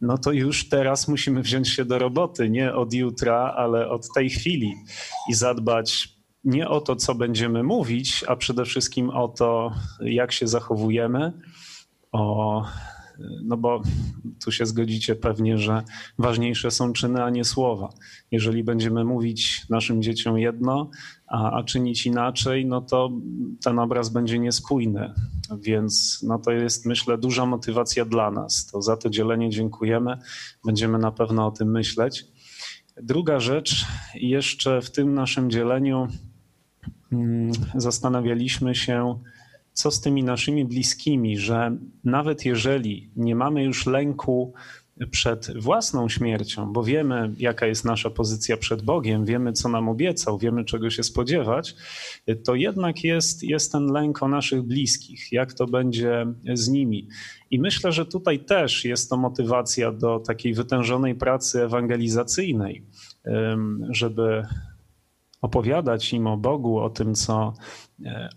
no 0.00 0.18
to 0.18 0.32
już 0.32 0.68
teraz 0.68 1.08
musimy 1.08 1.42
wziąć 1.42 1.68
się 1.68 1.84
do 1.84 1.98
roboty, 1.98 2.50
nie 2.50 2.74
od 2.74 2.92
jutra, 2.94 3.54
ale 3.56 3.88
od 3.88 4.12
tej 4.14 4.30
chwili. 4.30 4.74
I 5.30 5.34
zadbać 5.34 6.16
nie 6.44 6.68
o 6.68 6.80
to, 6.80 6.96
co 6.96 7.14
będziemy 7.14 7.62
mówić, 7.62 8.24
a 8.28 8.36
przede 8.36 8.64
wszystkim 8.64 9.10
o 9.10 9.28
to, 9.28 9.72
jak 10.00 10.32
się 10.32 10.48
zachowujemy, 10.48 11.32
o, 12.12 12.64
no 13.44 13.56
bo 13.56 13.82
tu 14.44 14.52
się 14.52 14.66
zgodzicie 14.66 15.14
pewnie, 15.14 15.58
że 15.58 15.82
ważniejsze 16.18 16.70
są 16.70 16.92
czyny, 16.92 17.24
a 17.24 17.30
nie 17.30 17.44
słowa. 17.44 17.88
Jeżeli 18.30 18.64
będziemy 18.64 19.04
mówić 19.04 19.66
naszym 19.70 20.02
dzieciom 20.02 20.38
jedno, 20.38 20.90
a, 21.26 21.50
a 21.50 21.62
czynić 21.62 22.06
inaczej, 22.06 22.66
no 22.66 22.80
to 22.80 23.10
ten 23.64 23.78
obraz 23.78 24.08
będzie 24.08 24.38
niespójny. 24.38 25.12
Więc 25.60 26.22
no 26.26 26.38
to 26.38 26.50
jest, 26.50 26.86
myślę, 26.86 27.18
duża 27.18 27.46
motywacja 27.46 28.04
dla 28.04 28.30
nas. 28.30 28.66
To 28.66 28.82
za 28.82 28.96
to 28.96 29.10
dzielenie 29.10 29.50
dziękujemy. 29.50 30.18
Będziemy 30.64 30.98
na 30.98 31.12
pewno 31.12 31.46
o 31.46 31.50
tym 31.50 31.70
myśleć. 31.70 32.26
Druga 33.02 33.40
rzecz, 33.40 33.86
jeszcze 34.14 34.80
w 34.82 34.90
tym 34.90 35.14
naszym 35.14 35.50
dzieleniu 35.50 36.08
mm, 37.12 37.52
zastanawialiśmy 37.74 38.74
się, 38.74 39.18
co 39.76 39.90
z 39.90 40.00
tymi 40.00 40.24
naszymi 40.24 40.64
bliskimi, 40.64 41.38
że 41.38 41.76
nawet 42.04 42.44
jeżeli 42.44 43.10
nie 43.16 43.34
mamy 43.34 43.64
już 43.64 43.86
lęku 43.86 44.52
przed 45.10 45.58
własną 45.60 46.08
śmiercią, 46.08 46.72
bo 46.72 46.84
wiemy, 46.84 47.32
jaka 47.38 47.66
jest 47.66 47.84
nasza 47.84 48.10
pozycja 48.10 48.56
przed 48.56 48.82
Bogiem, 48.82 49.24
wiemy, 49.24 49.52
co 49.52 49.68
nam 49.68 49.88
obiecał, 49.88 50.38
wiemy, 50.38 50.64
czego 50.64 50.90
się 50.90 51.02
spodziewać, 51.02 51.74
to 52.44 52.54
jednak 52.54 53.04
jest, 53.04 53.42
jest 53.42 53.72
ten 53.72 53.86
lęk 53.86 54.22
o 54.22 54.28
naszych 54.28 54.62
bliskich, 54.62 55.32
jak 55.32 55.52
to 55.52 55.66
będzie 55.66 56.26
z 56.54 56.68
nimi. 56.68 57.08
I 57.50 57.58
myślę, 57.58 57.92
że 57.92 58.06
tutaj 58.06 58.38
też 58.38 58.84
jest 58.84 59.10
to 59.10 59.16
motywacja 59.16 59.92
do 59.92 60.20
takiej 60.20 60.54
wytężonej 60.54 61.14
pracy 61.14 61.64
ewangelizacyjnej, 61.64 62.82
żeby 63.90 64.42
opowiadać 65.40 66.12
im 66.12 66.26
o 66.26 66.36
Bogu, 66.36 66.78
o 66.78 66.90
tym, 66.90 67.14
co 67.14 67.54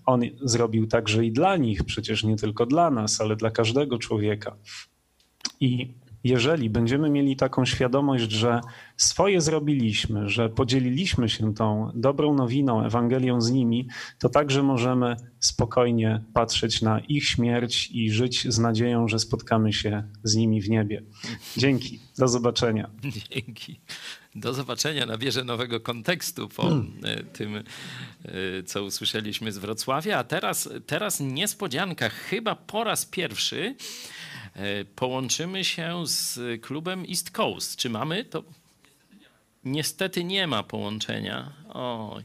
On 0.06 0.22
zrobił 0.42 0.88
także 0.88 1.26
i 1.26 1.32
dla 1.32 1.58
nich, 1.58 1.84
przecież 1.84 2.24
nie 2.24 2.36
tylko 2.36 2.66
dla 2.66 2.92
nas, 2.92 3.22
ale 3.22 3.36
dla 3.36 3.52
każdego 3.52 3.98
człowieka. 3.98 4.56
I 5.60 5.94
jeżeli 6.24 6.70
będziemy 6.70 7.10
mieli 7.10 7.36
taką 7.36 7.66
świadomość, 7.66 8.32
że 8.32 8.62
swoje 8.98 9.42
zrobiliśmy, 9.42 10.30
że 10.30 10.50
podzieliliśmy 10.50 11.30
się 11.30 11.54
tą 11.54 11.92
dobrą 11.96 12.34
nowiną, 12.34 12.86
Ewangelią 12.86 13.42
z 13.42 13.52
nimi, 13.52 13.88
to 14.20 14.30
także 14.30 14.64
możemy 14.64 15.16
spokojnie 15.40 16.24
patrzeć 16.34 16.82
na 16.82 17.00
ich 17.00 17.26
śmierć 17.26 17.92
i 17.92 18.12
żyć 18.12 18.48
z 18.54 18.60
nadzieją, 18.60 19.08
że 19.08 19.20
spotkamy 19.20 19.74
się 19.74 20.04
z 20.24 20.36
nimi 20.36 20.62
w 20.62 20.70
niebie. 20.70 21.04
Dzięki, 21.58 22.00
do 22.18 22.28
zobaczenia. 22.28 22.90
Dzięki. 23.32 23.80
Do 24.40 24.54
zobaczenia. 24.54 25.06
Nabierze 25.06 25.44
nowego 25.44 25.80
kontekstu 25.80 26.50
po 26.50 26.72
e, 27.04 27.24
tym, 27.24 27.56
e, 27.56 27.64
co 28.66 28.84
usłyszeliśmy 28.84 29.52
z 29.52 29.58
Wrocławia. 29.58 30.18
A 30.18 30.24
teraz, 30.24 30.70
teraz 30.88 31.20
niespodzianka. 31.20 32.10
Chyba 32.10 32.56
po 32.56 32.84
raz 32.84 33.06
pierwszy 33.06 33.76
e, 34.54 34.86
połączymy 34.86 35.64
się 35.66 36.08
z 36.08 36.40
klubem 36.62 37.06
East 37.10 37.32
Coast. 37.32 37.76
Czy 37.76 37.90
mamy 37.90 38.26
to? 38.26 38.44
Niestety 39.64 40.24
nie 40.24 40.48
ma 40.48 40.64
połączenia. 40.64 41.54
Oj, 41.74 42.24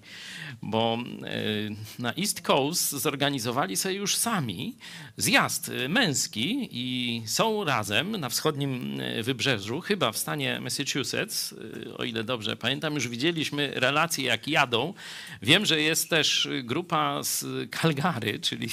bo 0.63 0.99
e, 1.23 2.03
na 2.03 2.15
East 2.15 2.43
Coast 2.43 2.91
zorganizowali 2.91 3.77
sobie 3.77 3.95
już 3.95 4.17
sami 4.17 4.77
zjazd 5.17 5.69
e, 5.69 5.89
męski 5.89 6.69
i 6.71 7.23
są 7.27 7.65
razem 7.65 8.17
na 8.17 8.29
wschodnim 8.29 9.01
e, 9.01 9.23
wybrzeżu, 9.23 9.81
chyba 9.81 10.13
w 10.13 10.19
stanie 10.19 10.61
Massachusetts, 10.61 11.55
o 11.99 12.05
ile 12.05 12.25
dobrze 12.25 12.57
pamiętam. 12.57 12.95
Już 12.95 13.09
widzieliśmy 13.09 13.73
relacje, 13.75 14.25
jak 14.25 14.49
jadą. 14.49 14.95
Wiem, 15.43 15.67
że 15.67 15.81
jest 15.81 16.11
też 16.11 16.49
grupa 16.63 17.23
z 17.23 17.45
Calgary, 17.71 18.39
czyli 18.39 18.69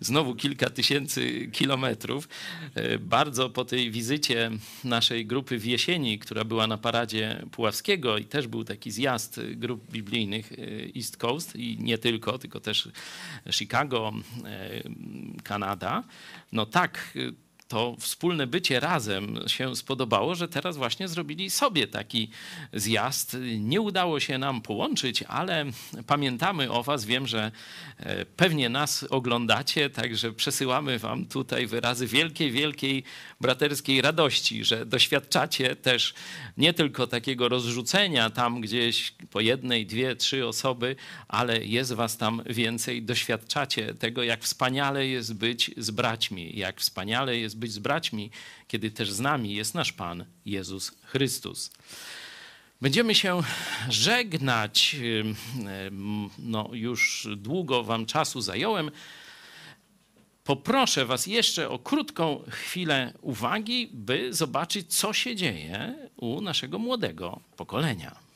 znowu 0.00 0.34
kilka 0.34 0.70
tysięcy 0.70 1.50
kilometrów. 1.52 2.28
Bardzo 3.00 3.50
po 3.50 3.64
tej 3.64 3.90
wizycie 3.90 4.50
naszej 4.84 5.26
grupy 5.26 5.58
w 5.58 5.66
jesieni, 5.66 6.18
która 6.18 6.44
była 6.44 6.66
na 6.66 6.78
paradzie 6.78 7.46
Puławskiego 7.50 8.18
i 8.18 8.24
też 8.24 8.46
był 8.46 8.64
taki 8.64 8.90
zjazd 8.90 9.40
grup 9.56 9.97
biblijnych 10.02 10.52
y, 10.52 10.92
East 10.96 11.16
Coast 11.16 11.56
i 11.56 11.78
nie 11.80 11.98
tylko, 11.98 12.38
tylko 12.38 12.60
też 12.60 12.88
Chicago, 13.50 14.12
y, 15.36 15.42
Kanada. 15.42 16.04
No 16.52 16.66
tak, 16.66 17.12
y, 17.16 17.47
to 17.68 17.96
wspólne 17.98 18.46
bycie 18.46 18.80
razem 18.80 19.38
się 19.46 19.76
spodobało, 19.76 20.34
że 20.34 20.48
teraz 20.48 20.76
właśnie 20.76 21.08
zrobili 21.08 21.50
sobie 21.50 21.86
taki 21.86 22.30
zjazd. 22.72 23.36
Nie 23.58 23.80
udało 23.80 24.20
się 24.20 24.38
nam 24.38 24.62
połączyć, 24.62 25.22
ale 25.22 25.64
pamiętamy 26.06 26.70
o 26.70 26.82
Was. 26.82 27.04
Wiem, 27.04 27.26
że 27.26 27.52
e, 27.96 28.26
pewnie 28.26 28.68
nas 28.68 29.04
oglądacie, 29.10 29.90
także 29.90 30.32
przesyłamy 30.32 30.98
Wam 30.98 31.26
tutaj 31.26 31.66
wyrazy 31.66 32.06
wielkiej, 32.06 32.50
wielkiej 32.50 33.04
braterskiej 33.40 34.02
radości, 34.02 34.64
że 34.64 34.86
doświadczacie 34.86 35.76
też 35.76 36.14
nie 36.56 36.72
tylko 36.72 37.06
takiego 37.06 37.48
rozrzucenia 37.48 38.30
tam 38.30 38.60
gdzieś 38.60 39.14
po 39.30 39.40
jednej, 39.40 39.86
dwie, 39.86 40.16
trzy 40.16 40.46
osoby, 40.46 40.96
ale 41.28 41.64
jest 41.64 41.92
Was 41.92 42.16
tam 42.16 42.42
więcej. 42.46 43.02
Doświadczacie 43.02 43.94
tego, 43.94 44.22
jak 44.22 44.42
wspaniale 44.42 45.06
jest 45.06 45.34
być 45.34 45.70
z 45.76 45.90
braćmi, 45.90 46.58
jak 46.58 46.80
wspaniale 46.80 47.36
jest 47.36 47.57
być 47.58 47.72
z 47.72 47.78
braćmi, 47.78 48.30
kiedy 48.68 48.90
też 48.90 49.12
z 49.12 49.20
nami 49.20 49.54
jest 49.54 49.74
nasz 49.74 49.92
Pan 49.92 50.24
Jezus 50.46 50.92
Chrystus. 51.04 51.70
Będziemy 52.80 53.14
się 53.14 53.42
żegnać. 53.88 54.96
No, 56.38 56.70
już 56.72 57.28
długo 57.36 57.84
Wam 57.84 58.06
czasu 58.06 58.40
zająłem. 58.40 58.90
Poproszę 60.44 61.06
Was 61.06 61.26
jeszcze 61.26 61.68
o 61.68 61.78
krótką 61.78 62.44
chwilę 62.50 63.14
uwagi, 63.20 63.88
by 63.92 64.34
zobaczyć, 64.34 64.94
co 64.94 65.12
się 65.12 65.36
dzieje 65.36 65.94
u 66.16 66.40
naszego 66.40 66.78
młodego 66.78 67.40
pokolenia. 67.56 68.27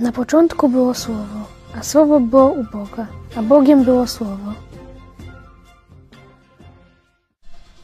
Na 0.00 0.12
początku 0.12 0.68
było 0.68 0.94
Słowo, 0.94 1.40
a 1.78 1.82
Słowo 1.82 2.20
było 2.20 2.46
u 2.50 2.64
Boga, 2.64 3.06
a 3.36 3.42
Bogiem 3.42 3.84
było 3.84 4.06
Słowo. 4.06 4.52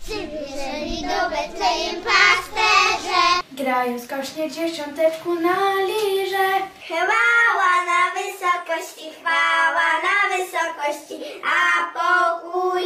Przybierzeli 0.04 1.02
do 1.02 1.30
Betlejem 1.30 1.96
pasterze, 2.04 3.42
Grają 3.52 3.98
skocznie 4.00 4.50
dziesiąteczku 4.50 5.34
na 5.34 5.56
lirze. 5.86 6.48
chwała 6.84 7.72
na 7.90 8.02
wysokości, 8.16 9.10
chwała 9.20 9.88
na 10.06 10.36
wysokości, 10.36 11.24
a 11.44 11.92
pokój 11.98 12.82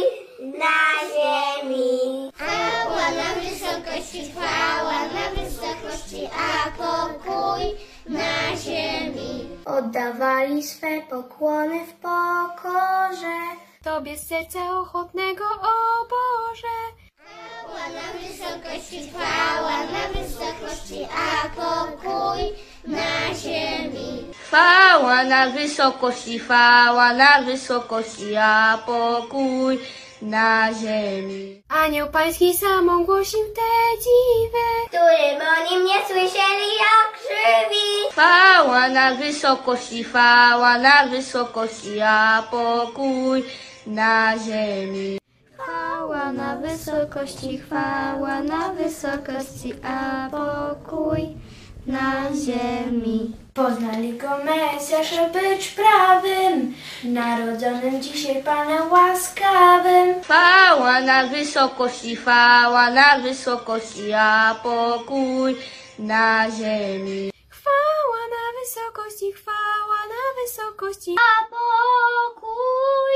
na 0.59 0.77
ziemi. 1.13 2.31
Chwała 2.35 3.11
na 3.11 3.29
wysokości, 3.41 4.31
chwała 4.31 4.93
na 4.93 5.41
wysokości, 5.43 6.29
a 6.47 6.71
pokój 6.77 7.63
na 8.09 8.57
ziemi. 8.57 9.47
Oddawali 9.65 10.63
swe 10.63 11.01
pokłony 11.09 11.85
w 11.85 11.93
pokorze. 11.93 13.37
Tobie 13.83 14.17
z 14.17 14.27
serca 14.27 14.79
ochotnego, 14.79 15.43
o 15.45 16.05
Boże. 16.09 16.77
Chwała 17.17 17.87
na 17.89 18.19
wysokości, 18.19 19.09
chwała 19.09 19.77
na 19.83 20.21
wysokości, 20.21 21.07
a 21.15 21.49
pokój 21.49 22.41
na 22.87 23.35
ziemi. 23.35 24.25
Chwała 24.43 25.23
na 25.23 25.49
wysokości, 25.49 26.39
chwała 26.39 27.13
na 27.13 27.41
wysokości, 27.41 28.35
a 28.35 28.77
pokój 28.85 29.79
na 30.21 30.73
ziemi. 30.73 31.63
Anioł 31.69 32.09
pański 32.09 32.53
sam 32.53 32.89
ogłosił 32.89 33.39
te 33.39 34.01
dziwy. 34.03 34.67
Którym 34.87 35.41
oni 35.57 35.83
mnie 35.83 35.95
słyszeli 36.07 36.69
jak 36.85 37.11
żywi. 37.27 38.11
Chwała 38.11 38.89
na 38.89 39.15
wysokości, 39.15 40.03
chwała 40.03 40.77
na 40.77 41.07
wysokości, 41.07 42.01
a 42.01 42.43
pokój 42.51 43.43
na 43.87 44.33
ziemi. 44.37 45.17
Chwała 45.53 46.31
na 46.31 46.55
wysokości, 46.55 47.57
chwała 47.57 48.43
na 48.43 48.69
wysokości, 48.69 49.73
a 49.83 50.29
pokój 50.31 51.37
na 51.87 52.29
ziemi. 52.45 53.31
Poznali 53.53 54.13
go 54.17 54.29
Mesjasz, 54.45 55.13
być 55.33 55.67
prawym, 55.67 56.73
narodzonym 57.03 58.01
dzisiaj 58.01 58.43
Panem 58.43 58.91
łaskawym. 58.91 60.23
Chwała 60.23 61.01
na 61.01 61.27
wysokości, 61.27 62.15
chwała 62.15 62.89
na 62.89 63.19
wysokości, 63.19 64.13
a 64.13 64.55
pokój 64.63 65.55
na 65.99 66.51
ziemi. 66.51 67.31
Chwała 67.49 68.21
na 68.35 68.59
wysokości, 68.59 69.33
chwała 69.33 69.99
na 70.13 70.41
wysokości, 70.41 71.15
a 71.19 71.43
pokój 71.43 73.13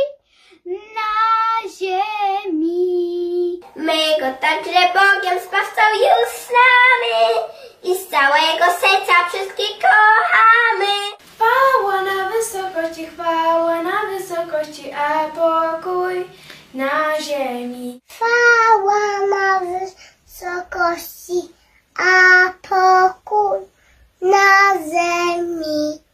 na 0.65 1.69
ziemi. 1.69 3.59
My 3.75 3.97
go 4.19 4.37
także 4.41 4.79
Bogiem 4.93 5.39
Zbawcą 5.39 5.81
już 5.93 6.47
znamy 6.47 7.45
i 7.86 7.95
z 7.95 8.07
całego 8.07 8.66
serca 8.82 9.30
wszystkich 9.30 9.80
kochamy. 9.82 10.94
Chwała 11.36 12.02
na 12.02 12.30
wysokości, 12.30 13.07
chwała 13.07 13.82
na 13.82 14.02
wysokości, 14.06 14.91
a 14.91 15.30
pokój 15.30 16.26
na 16.74 17.22
ziemi. 17.22 18.02
Chwała 18.10 19.28
na 19.30 19.60
wysokości, 19.60 21.53
a 21.98 22.53
pokój 22.70 23.60
na 24.22 24.74
ziemi. 24.74 26.06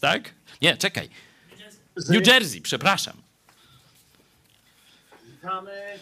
Tak? 0.00 0.34
Nie, 0.62 0.76
czekaj. 0.76 1.08
New 2.08 2.26
Jersey, 2.26 2.60
przepraszam. 2.60 3.22
Witamy 5.26 5.98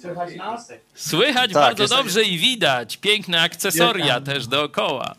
Słychać 0.00 0.36
nas? 0.36 0.72
Słychać 0.94 1.52
Tak, 1.52 1.62
bardzo 1.62 1.82
jest- 1.82 1.94
dobrze 1.94 2.22
i 2.22 2.38
widać. 2.38 2.96
Piękne 2.96 3.40
akcesoria 3.42 4.20
też 4.20 4.46
dookoła. 4.46 5.14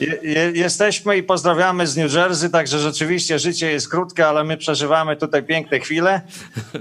Je, 0.00 0.18
je, 0.22 0.50
jesteśmy 0.54 1.16
i 1.16 1.22
pozdrawiamy 1.22 1.86
z 1.86 1.96
New 1.96 2.12
Jersey, 2.12 2.50
także 2.50 2.78
rzeczywiście 2.78 3.38
życie 3.38 3.70
jest 3.72 3.88
krótkie, 3.88 4.28
ale 4.28 4.44
my 4.44 4.56
przeżywamy 4.56 5.16
tutaj 5.16 5.42
piękne 5.42 5.80
chwile. 5.80 6.20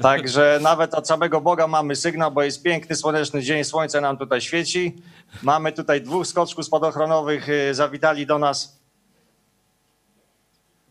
Także 0.02 0.60
nawet 0.62 0.94
od 0.94 1.08
samego 1.08 1.42
Boga 1.42 1.68
mamy 1.68 1.96
sygnał, 1.96 2.32
bo 2.32 2.44
jest 2.44 2.64
piękny, 2.64 2.96
słoneczny 2.96 3.42
dzień, 3.42 3.64
słońce 3.64 4.02
nam 4.02 4.18
tutaj 4.18 4.42
świeci. 4.42 4.96
Mamy 5.44 5.72
tutaj 5.72 6.02
dwóch 6.02 6.28
skoczków 6.28 6.66
spadochronowych, 6.66 7.50
y, 7.50 7.74
zawitali 7.74 8.26
do 8.26 8.38
nas. 8.38 8.80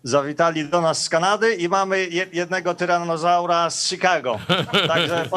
Zawitali 0.02 0.68
do 0.68 0.80
nas 0.80 1.02
z 1.02 1.08
Kanady 1.08 1.54
i 1.54 1.68
mamy 1.68 2.00
je- 2.06 2.26
jednego 2.32 2.74
tyranozaura 2.74 3.70
z 3.70 3.88
Chicago. 3.88 4.38
Także 4.88 5.28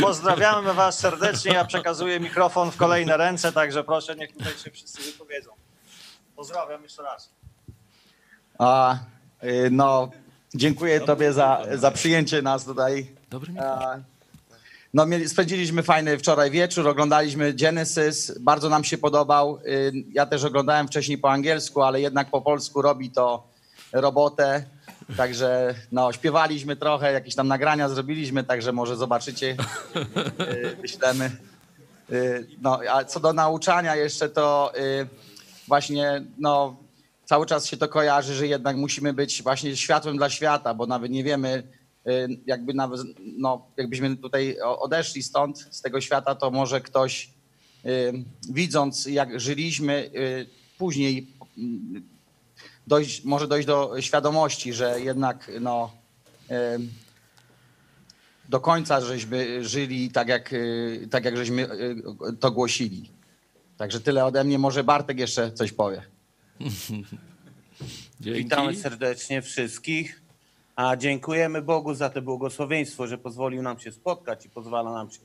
pozdrawiamy 0.00 0.74
Was 0.74 0.98
serdecznie. 0.98 1.52
Ja 1.52 1.64
przekazuję 1.64 2.20
mikrofon 2.20 2.70
w 2.70 2.76
kolejne 2.76 3.16
ręce, 3.16 3.52
także 3.52 3.84
proszę, 3.84 4.16
niech 4.16 4.32
tutaj 4.32 4.52
się 4.64 4.70
wszyscy 4.70 5.02
wypowiedzą. 5.12 5.50
Pozdrawiam 6.40 6.82
jeszcze 6.82 7.02
raz. 7.02 7.30
A, 8.58 8.98
y, 9.44 9.68
no, 9.70 10.10
dziękuję 10.54 11.00
Tobie 11.00 11.32
za, 11.32 11.62
za 11.74 11.90
przyjęcie 11.90 12.42
nas 12.42 12.64
tutaj. 12.64 13.06
Dobry 13.30 13.52
A, 13.60 13.96
No, 14.94 15.06
mieli, 15.06 15.28
spędziliśmy 15.28 15.82
fajny 15.82 16.18
wczoraj 16.18 16.50
wieczór, 16.50 16.88
oglądaliśmy 16.88 17.52
Genesis, 17.52 18.38
bardzo 18.38 18.68
nam 18.68 18.84
się 18.84 18.98
podobał. 18.98 19.58
Y, 19.66 19.92
Ja 20.12 20.26
też 20.26 20.44
oglądałem 20.44 20.88
wcześniej 20.88 21.18
po 21.18 21.30
angielsku, 21.30 21.82
ale 21.82 22.00
jednak 22.00 22.30
po 22.30 22.40
polsku 22.42 22.82
robi 22.82 23.10
to 23.10 23.42
robotę. 23.92 24.64
Także 25.16 25.74
no, 25.92 26.12
śpiewaliśmy 26.12 26.76
trochę, 26.76 27.12
jakieś 27.12 27.34
tam 27.34 27.48
nagrania 27.48 27.88
zrobiliśmy, 27.88 28.44
także 28.44 28.72
może 28.72 28.96
zobaczycie, 28.96 29.56
y, 30.72 30.76
wyślemy. 30.82 31.30
Y, 32.10 32.46
No, 32.62 32.80
a 32.90 33.04
co 33.04 33.20
do 33.20 33.32
nauczania 33.32 33.96
jeszcze, 33.96 34.28
to 34.28 34.72
y, 34.78 35.29
właśnie 35.70 36.24
no, 36.38 36.76
cały 37.24 37.46
czas 37.46 37.66
się 37.66 37.76
to 37.76 37.88
kojarzy, 37.88 38.34
że 38.34 38.46
jednak 38.46 38.76
musimy 38.76 39.12
być 39.12 39.42
właśnie 39.42 39.76
światłem 39.76 40.16
dla 40.16 40.30
świata, 40.30 40.74
bo 40.74 40.86
nawet 40.86 41.10
nie 41.10 41.24
wiemy, 41.24 41.62
y, 42.06 42.28
jakby 42.46 42.74
nawet, 42.74 43.00
no, 43.38 43.66
jakbyśmy 43.76 44.16
tutaj 44.16 44.56
odeszli 44.60 45.22
stąd, 45.22 45.58
z 45.70 45.82
tego 45.82 46.00
świata, 46.00 46.34
to 46.34 46.50
może 46.50 46.80
ktoś 46.80 47.30
y, 47.86 48.12
widząc, 48.50 49.06
jak 49.06 49.40
żyliśmy, 49.40 50.10
y, 50.14 50.46
później 50.78 51.26
dojść, 52.86 53.24
może 53.24 53.48
dojść 53.48 53.66
do 53.66 54.00
świadomości, 54.00 54.72
że 54.72 55.00
jednak 55.00 55.50
no, 55.60 55.90
do 58.48 58.60
końca 58.60 59.00
żeśmy 59.00 59.64
żyli 59.64 60.10
tak, 60.10 60.28
jak, 60.28 60.54
tak 61.10 61.24
jak 61.24 61.36
żeśmy 61.36 61.68
to 62.40 62.50
głosili. 62.50 63.19
Także 63.80 64.00
tyle 64.00 64.24
ode 64.24 64.44
mnie. 64.44 64.58
Może 64.58 64.84
Bartek 64.84 65.18
jeszcze 65.18 65.52
coś 65.52 65.72
powie. 65.72 66.02
Witamy 68.20 68.76
serdecznie 68.76 69.42
wszystkich. 69.42 70.22
A 70.76 70.96
dziękujemy 70.96 71.62
Bogu 71.62 71.94
za 71.94 72.10
to 72.10 72.22
błogosławieństwo, 72.22 73.06
że 73.06 73.18
pozwolił 73.18 73.62
nam 73.62 73.78
się 73.78 73.92
spotkać 73.92 74.46
i 74.46 74.50
pozwala 74.50 74.92
nam 74.92 75.10
się 75.10 75.18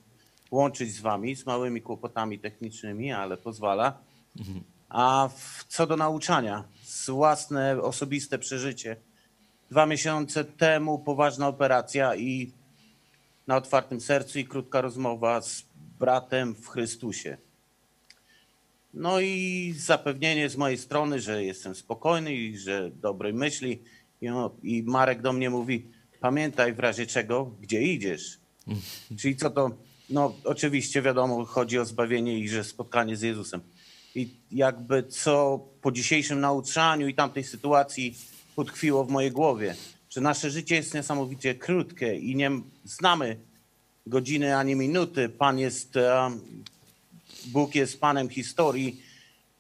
łączyć 0.52 0.94
z 0.94 1.02
wami 1.02 1.36
z 1.36 1.46
małymi 1.46 1.82
kłopotami 1.82 2.40
technicznymi, 2.40 3.12
ale 3.12 3.38
pozwala. 3.38 3.98
A 4.90 5.30
w, 5.38 5.66
co 5.68 5.88
do 5.88 5.98
nauczania, 5.98 6.64
z 6.84 7.10
własne 7.10 7.82
osobiste 7.82 8.40
przeżycie. 8.40 8.96
Dwa 9.72 9.86
miesiące 9.86 10.46
temu 10.46 11.00
poważna 11.00 11.48
operacja 11.48 12.16
i 12.16 12.52
na 13.48 13.56
otwartym 13.56 14.02
sercu 14.02 14.40
i 14.40 14.46
krótka 14.46 14.82
rozmowa 14.82 15.42
z 15.42 15.64
bratem 16.00 16.56
w 16.56 16.68
Chrystusie. 16.68 17.38
No 18.96 19.20
i 19.20 19.74
zapewnienie 19.78 20.50
z 20.50 20.58
mojej 20.58 20.78
strony, 20.78 21.22
że 21.22 21.44
jestem 21.44 21.76
spokojny 21.76 22.34
i 22.34 22.58
że 22.58 22.92
dobrej 22.92 23.34
myśli. 23.34 23.82
I, 24.22 24.28
I 24.64 24.84
Marek 24.84 25.22
do 25.22 25.34
mnie 25.34 25.50
mówi, 25.50 25.88
pamiętaj 26.20 26.74
w 26.74 26.80
razie 26.80 27.06
czego, 27.06 27.52
gdzie 27.62 27.82
idziesz. 27.82 28.40
Czyli 29.20 29.36
co 29.36 29.50
to, 29.50 29.72
no 30.10 30.36
oczywiście 30.44 31.02
wiadomo, 31.02 31.46
chodzi 31.46 31.80
o 31.80 31.86
zbawienie 31.86 32.40
i 32.40 32.50
że 32.50 32.64
spotkanie 32.64 33.18
z 33.18 33.22
Jezusem. 33.22 33.62
I 34.16 34.30
jakby 34.52 35.04
co 35.04 35.66
po 35.82 35.92
dzisiejszym 35.92 36.40
nauczaniu 36.40 37.08
i 37.08 37.14
tamtej 37.14 37.44
sytuacji 37.44 38.18
utkwiło 38.56 39.06
w 39.06 39.10
mojej 39.10 39.32
głowie, 39.32 39.76
że 40.10 40.22
nasze 40.22 40.52
życie 40.52 40.76
jest 40.76 40.94
niesamowicie 40.94 41.56
krótkie 41.56 42.16
i 42.16 42.36
nie 42.36 42.52
znamy 42.84 43.38
godziny 44.08 44.58
ani 44.58 44.76
minuty. 44.76 45.30
Pan 45.30 45.60
jest, 45.60 45.98
Bóg 47.48 47.76
jest 47.76 48.00
Panem 48.00 48.30
historii 48.30 49.02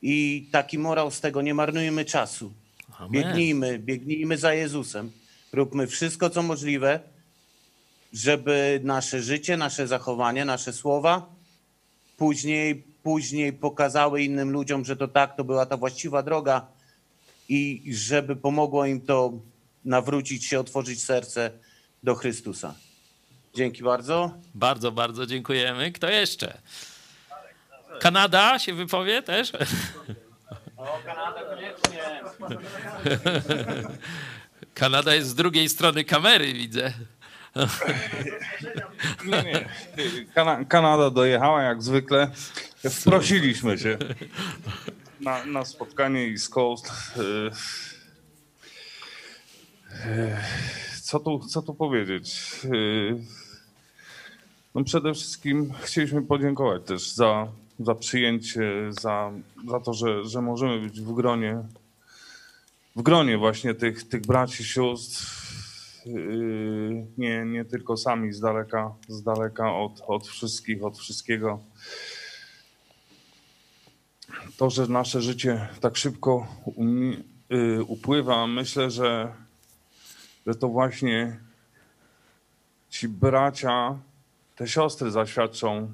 i 0.01 0.47
taki 0.51 0.79
morał 0.79 1.11
z 1.11 1.21
tego, 1.21 1.41
nie 1.41 1.53
marnujmy 1.53 2.05
czasu. 2.05 2.53
Amen. 2.97 3.11
Biegnijmy, 3.11 3.79
biegnijmy 3.79 4.37
za 4.37 4.53
Jezusem. 4.53 5.11
Róbmy 5.53 5.87
wszystko, 5.87 6.29
co 6.29 6.43
możliwe, 6.43 6.99
żeby 8.13 8.79
nasze 8.83 9.21
życie, 9.21 9.57
nasze 9.57 9.87
zachowanie, 9.87 10.45
nasze 10.45 10.73
słowa 10.73 11.35
później, 12.17 12.83
później 13.03 13.53
pokazały 13.53 14.23
innym 14.23 14.51
ludziom, 14.51 14.85
że 14.85 14.95
to 14.95 15.07
tak, 15.07 15.37
to 15.37 15.43
była 15.43 15.65
ta 15.65 15.77
właściwa 15.77 16.23
droga 16.23 16.67
i 17.49 17.83
żeby 17.91 18.35
pomogło 18.35 18.85
im 18.85 19.01
to 19.01 19.33
nawrócić 19.85 20.45
się, 20.45 20.59
otworzyć 20.59 21.03
serce 21.03 21.51
do 22.03 22.15
Chrystusa. 22.15 22.75
Dzięki 23.55 23.83
bardzo. 23.83 24.31
Bardzo, 24.55 24.91
bardzo 24.91 25.25
dziękujemy. 25.25 25.91
Kto 25.91 26.09
jeszcze? 26.09 26.57
Kanada 27.99 28.59
się 28.59 28.73
wypowie 28.73 29.21
też? 29.23 29.51
O, 30.77 30.99
Kanada 31.05 31.41
koniecznie. 31.43 32.21
Kanada 34.73 35.15
jest 35.15 35.27
z 35.29 35.35
drugiej 35.35 35.69
strony 35.69 36.03
kamery, 36.03 36.53
widzę. 36.53 36.93
Nie, 39.25 39.43
nie. 39.43 39.65
Kana- 40.35 40.65
Kanada 40.65 41.09
dojechała 41.09 41.61
jak 41.63 41.83
zwykle. 41.83 42.31
Wprosiliśmy 42.89 43.77
się 43.77 43.97
na, 45.21 45.45
na 45.45 45.65
spotkanie 45.65 46.21
East 46.31 46.49
Coast. 46.53 46.91
Y, 47.17 47.21
y, 50.07 50.35
Co 51.01 51.19
tu, 51.19 51.39
co 51.39 51.61
tu 51.61 51.73
powiedzieć? 51.73 52.41
Y, 52.65 53.15
No 54.75 54.83
przede 54.83 55.13
wszystkim 55.13 55.73
chcieliśmy 55.81 56.21
podziękować 56.21 56.81
też 56.85 57.11
za, 57.11 57.47
za 57.79 57.95
przyjęcie, 57.95 58.71
za, 58.89 59.31
za 59.69 59.79
to, 59.79 59.93
że, 59.93 60.25
że 60.25 60.41
możemy 60.41 60.81
być 60.81 61.01
w 61.01 61.13
gronie, 61.13 61.63
w 62.95 63.01
gronie 63.01 63.37
właśnie 63.37 63.73
tych, 63.73 64.03
tych 64.03 64.21
braci, 64.21 64.63
sióstr, 64.63 65.45
Yy, 66.05 67.07
nie, 67.17 67.45
nie 67.45 67.65
tylko 67.65 67.97
sami 67.97 68.33
z 68.33 68.39
daleka, 68.39 68.95
z 69.07 69.23
daleka 69.23 69.73
od, 69.73 70.01
od 70.07 70.27
wszystkich, 70.27 70.83
od 70.83 70.97
wszystkiego. 70.97 71.59
To, 74.57 74.69
że 74.69 74.87
nasze 74.87 75.21
życie 75.21 75.67
tak 75.81 75.97
szybko 75.97 76.47
yy, 77.49 77.83
upływa, 77.83 78.47
myślę, 78.47 78.91
że, 78.91 79.33
że 80.47 80.55
to 80.55 80.67
właśnie 80.67 81.39
ci 82.89 83.07
bracia, 83.07 83.99
te 84.55 84.67
siostry 84.67 85.11
zaświadczą 85.11 85.93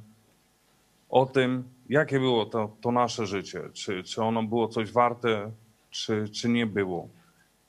o 1.12 1.26
tym, 1.26 1.64
jakie 1.90 2.20
było 2.20 2.46
to, 2.46 2.78
to 2.82 2.92
nasze 2.92 3.26
życie. 3.28 3.62
Czy, 3.74 4.04
czy 4.04 4.24
ono 4.24 4.44
było 4.44 4.68
coś 4.68 4.92
warte, 4.92 5.52
czy, 5.90 6.30
czy 6.30 6.50
nie 6.50 6.66
było. 6.66 7.10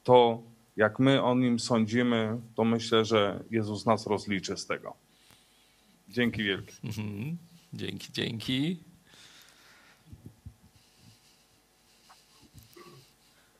To, 0.05 0.43
jak 0.77 0.99
my 0.99 1.23
o 1.23 1.35
nim 1.35 1.61
sądzimy, 1.61 2.41
to 2.55 2.65
myślę, 2.65 3.05
że 3.05 3.45
Jezus 3.51 3.87
nas 3.87 4.07
rozliczy 4.07 4.57
z 4.57 4.67
tego. 4.67 4.95
Dzięki 6.09 6.43
wielkie. 6.45 6.73
Mhm. 6.85 7.39
Dzięki, 7.73 8.13
dzięki. 8.13 8.79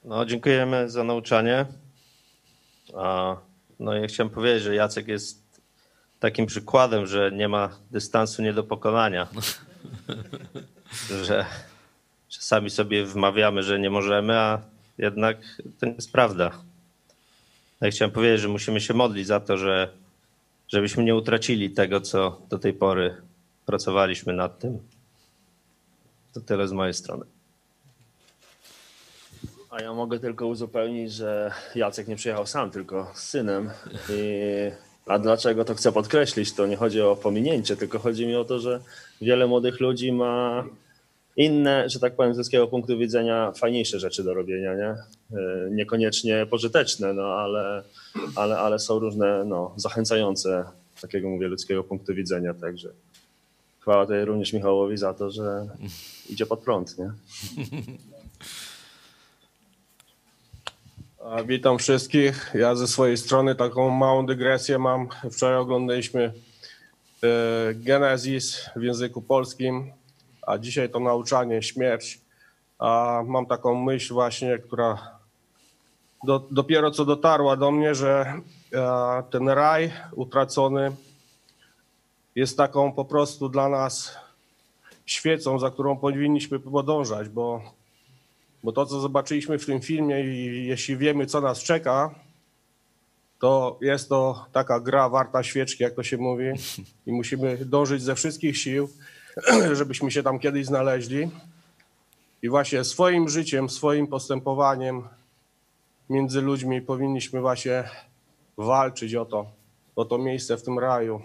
No, 0.05 0.27
dziękujemy 0.27 0.91
za 0.91 1.05
nauczanie. 1.05 1.67
A, 2.97 3.37
no 3.81 3.95
ja 3.95 4.07
chciałem 4.07 4.31
powiedzieć, 4.31 4.63
że 4.63 4.75
Jacek 4.75 5.09
jest 5.09 5.61
takim 6.21 6.47
przykładem, 6.47 7.07
że 7.07 7.33
nie 7.33 7.49
ma 7.49 7.71
dystansu 7.91 8.43
nie 8.43 8.53
do 8.53 8.65
pokonania. 8.65 9.29
że 11.27 11.47
czasami 12.29 12.71
sobie 12.71 13.05
wmawiamy, 13.05 13.63
że 13.63 13.79
nie 13.79 13.91
możemy, 13.91 14.39
a 14.39 14.63
jednak 14.99 15.37
to 15.81 15.87
nie 15.87 15.93
jest 15.93 16.13
prawda. 16.13 16.51
Ja 17.81 17.91
chciałem 17.91 18.13
powiedzieć, 18.13 18.41
że 18.41 18.49
musimy 18.49 18.81
się 18.81 18.95
modlić 18.95 19.27
za 19.27 19.41
to, 19.41 19.59
że 19.59 19.93
żebyśmy 20.69 21.05
nie 21.05 21.15
utracili 21.15 21.71
tego, 21.71 22.01
co 22.01 22.41
do 22.49 22.59
tej 22.59 22.73
pory 22.73 23.17
pracowaliśmy 23.67 24.33
nad 24.33 24.59
tym. 24.59 24.79
To 26.33 26.41
tyle 26.41 26.69
z 26.69 26.73
mojej 26.73 26.95
strony. 26.95 27.25
A 29.71 29.83
ja 29.83 29.93
mogę 29.93 30.19
tylko 30.19 30.47
uzupełnić, 30.47 31.13
że 31.13 31.53
Jacek 31.75 32.09
nie 32.09 32.17
przyjechał 32.17 32.47
sam, 32.47 32.71
tylko 32.71 33.13
z 33.15 33.23
synem. 33.23 33.71
I, 34.11 34.92
a 35.07 35.19
dlaczego 35.19 35.65
to 35.65 35.75
chcę 35.75 35.93
podkreślić? 35.93 36.53
To 36.53 36.67
nie 36.67 36.77
chodzi 36.77 37.01
o 37.01 37.17
pominięcie, 37.17 37.77
tylko 37.77 37.99
chodzi 37.99 38.27
mi 38.27 38.37
o 38.37 38.45
to, 38.45 38.59
że 38.59 38.81
wiele 39.21 39.47
młodych 39.47 39.81
ludzi 39.81 40.13
ma 40.13 40.65
inne, 41.37 41.89
że 41.89 42.01
tak 42.01 42.17
powiem, 42.17 42.35
z 42.35 42.39
ludzkiego 42.39 42.67
punktu 42.67 42.99
widzenia 42.99 43.53
fajniejsze 43.53 44.01
rzeczy 44.01 44.25
do 44.25 44.35
robienia, 44.35 44.75
nie? 44.75 44.91
Y, 45.39 45.71
Niekoniecznie 45.71 46.47
pożyteczne, 46.51 47.13
no 47.15 47.25
ale, 47.25 47.83
ale, 48.37 48.59
ale 48.59 48.79
są 48.79 48.99
różne 48.99 49.45
no, 49.45 49.75
zachęcające, 49.77 50.65
takiego 51.01 51.29
mówię, 51.29 51.49
ludzkiego 51.49 51.85
punktu 51.85 52.15
widzenia, 52.15 52.55
także 52.55 52.89
chwała 53.81 54.05
tutaj 54.05 54.25
również 54.25 54.53
Michałowi 54.53 54.97
za 54.97 55.15
to, 55.15 55.31
że 55.31 55.69
idzie 56.29 56.47
pod 56.47 56.61
prąd, 56.61 56.99
nie? 56.99 57.13
A, 61.12 61.12
Witam 61.47 61.79
wszystkich. 61.79 62.51
Ja 62.55 62.75
ze 62.75 62.89
swojej 62.89 63.17
strony 63.17 63.55
taką 63.55 63.91
małą 63.91 64.27
dygresję 64.27 64.79
mam. 64.79 65.09
Wczoraj 65.33 65.57
oglądaliśmy 65.57 66.23
e, 67.23 67.75
Genezis 67.75 68.71
w 68.77 68.83
języku 68.83 69.23
polskim, 69.23 69.93
a 70.47 70.59
dzisiaj 70.59 70.91
to 70.91 71.01
nauczanie, 71.01 71.63
śmierć. 71.63 72.21
A 72.79 73.23
mam 73.27 73.47
taką 73.47 73.75
myśl 73.75 74.15
właśnie, 74.15 74.59
która 74.59 75.19
do, 76.25 76.47
dopiero 76.51 76.91
co 76.91 77.05
dotarła 77.05 77.57
do 77.57 77.71
mnie, 77.71 77.95
że 77.95 78.41
e, 78.73 79.23
ten 79.31 79.49
raj 79.49 79.93
utracony 80.13 80.93
jest 82.35 82.57
taką 82.57 82.93
po 82.93 83.05
prostu 83.05 83.49
dla 83.49 83.69
nas 83.69 84.17
świecą, 85.07 85.59
za 85.59 85.71
którą 85.71 85.97
powinniśmy 85.97 86.61
podążać, 86.61 87.29
bo 87.29 87.63
bo 88.63 88.73
to, 88.73 88.87
co 88.87 89.01
zobaczyliśmy 89.01 89.59
w 89.59 89.67
tym 89.67 89.81
filmie 89.81 90.21
i 90.25 90.67
jeśli 90.67 90.97
wiemy, 90.97 91.27
co 91.27 91.41
nas 91.41 91.59
czeka, 91.59 92.15
to 93.39 93.79
jest 93.81 94.09
to 94.09 94.47
taka 94.53 94.81
gra 94.81 95.09
warta 95.09 95.43
świeczki, 95.43 95.83
jak 95.83 95.95
to 95.95 96.03
się 96.03 96.17
mówi. 96.17 96.45
I 97.07 97.13
musimy 97.13 97.57
dążyć 97.57 98.03
ze 98.03 98.15
wszystkich 98.15 98.59
sił, 98.59 98.89
żebyśmy 99.73 100.11
się 100.11 100.23
tam 100.23 100.39
kiedyś 100.39 100.67
znaleźli. 100.67 101.31
I 102.43 102.49
właśnie 102.49 102.85
swoim 102.85 103.29
życiem, 103.29 103.69
swoim 103.69 104.07
postępowaniem 104.07 105.03
między 106.11 106.41
ludźmi 106.41 106.83
powinniśmy 106.83 107.41
właśnie 107.41 107.85
walczyć 108.57 109.15
o 109.15 109.25
to, 109.25 109.47
o 109.97 110.05
to 110.05 110.19
miejsce 110.19 110.57
w 110.57 110.63
tym 110.63 110.79
raju. 110.79 111.23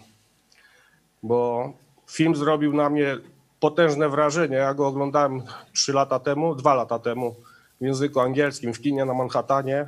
Bo 1.23 1.73
film 2.09 2.35
zrobił 2.35 2.73
na 2.73 2.89
mnie 2.89 3.17
potężne 3.59 4.09
wrażenie. 4.09 4.55
Ja 4.55 4.73
go 4.73 4.87
oglądałem 4.87 5.43
trzy 5.73 5.93
lata 5.93 6.19
temu, 6.19 6.55
dwa 6.55 6.73
lata 6.73 6.99
temu 6.99 7.35
w 7.81 7.85
języku 7.85 8.19
angielskim 8.19 8.73
w 8.73 8.81
kinie 8.81 9.05
na 9.05 9.13
Manhattanie, 9.13 9.87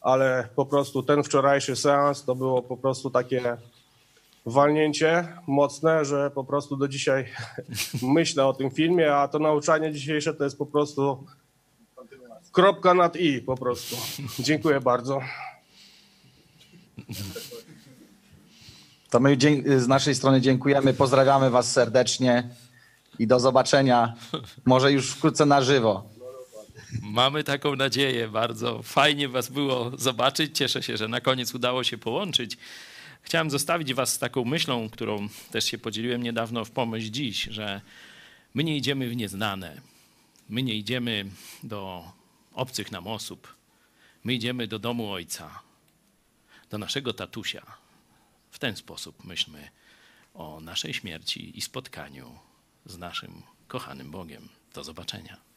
ale 0.00 0.48
po 0.56 0.66
prostu 0.66 1.02
ten 1.02 1.22
wczorajszy 1.22 1.76
seans 1.76 2.24
to 2.24 2.34
było 2.34 2.62
po 2.62 2.76
prostu 2.76 3.10
takie 3.10 3.56
walnięcie 4.46 5.28
mocne, 5.46 6.04
że 6.04 6.30
po 6.30 6.44
prostu 6.44 6.76
do 6.76 6.88
dzisiaj 6.88 7.24
myślę 8.02 8.46
o 8.46 8.52
tym 8.52 8.70
filmie, 8.70 9.14
a 9.14 9.28
to 9.28 9.38
nauczanie 9.38 9.92
dzisiejsze 9.92 10.34
to 10.34 10.44
jest 10.44 10.58
po 10.58 10.66
prostu 10.66 11.24
kropka 12.52 12.94
nad 12.94 13.16
i 13.16 13.40
po 13.40 13.56
prostu. 13.56 13.96
Dziękuję 14.38 14.80
bardzo. 14.80 15.20
To 19.10 19.20
my 19.20 19.36
z 19.78 19.88
naszej 19.88 20.14
strony 20.14 20.40
dziękujemy, 20.40 20.94
pozdrawiamy 20.94 21.50
Was 21.50 21.72
serdecznie 21.72 22.48
i 23.18 23.26
do 23.26 23.40
zobaczenia. 23.40 24.14
Może 24.64 24.92
już 24.92 25.10
wkrótce 25.10 25.46
na 25.46 25.62
żywo. 25.62 26.08
Mamy 27.02 27.44
taką 27.44 27.76
nadzieję. 27.76 28.28
Bardzo 28.28 28.82
fajnie 28.82 29.28
Was 29.28 29.48
było 29.48 29.90
zobaczyć. 29.98 30.58
Cieszę 30.58 30.82
się, 30.82 30.96
że 30.96 31.08
na 31.08 31.20
koniec 31.20 31.54
udało 31.54 31.84
się 31.84 31.98
połączyć. 31.98 32.58
Chciałem 33.22 33.50
zostawić 33.50 33.94
Was 33.94 34.12
z 34.12 34.18
taką 34.18 34.44
myślą, 34.44 34.90
którą 34.90 35.28
też 35.50 35.64
się 35.64 35.78
podzieliłem 35.78 36.22
niedawno 36.22 36.64
w 36.64 36.70
pomyśl 36.70 37.10
dziś, 37.10 37.42
że 37.42 37.80
my 38.54 38.64
nie 38.64 38.76
idziemy 38.76 39.08
w 39.08 39.16
nieznane. 39.16 39.80
My 40.48 40.62
nie 40.62 40.74
idziemy 40.74 41.24
do 41.62 42.04
obcych 42.54 42.92
nam 42.92 43.06
osób. 43.06 43.54
My 44.24 44.34
idziemy 44.34 44.66
do 44.66 44.78
domu 44.78 45.12
Ojca, 45.12 45.62
do 46.70 46.78
naszego 46.78 47.12
tatusia. 47.12 47.62
W 48.50 48.58
ten 48.58 48.76
sposób 48.76 49.24
myślmy 49.24 49.70
o 50.34 50.60
naszej 50.60 50.94
śmierci 50.94 51.58
i 51.58 51.60
spotkaniu 51.60 52.38
z 52.86 52.98
naszym 52.98 53.42
kochanym 53.68 54.10
Bogiem. 54.10 54.48
Do 54.74 54.84
zobaczenia. 54.84 55.47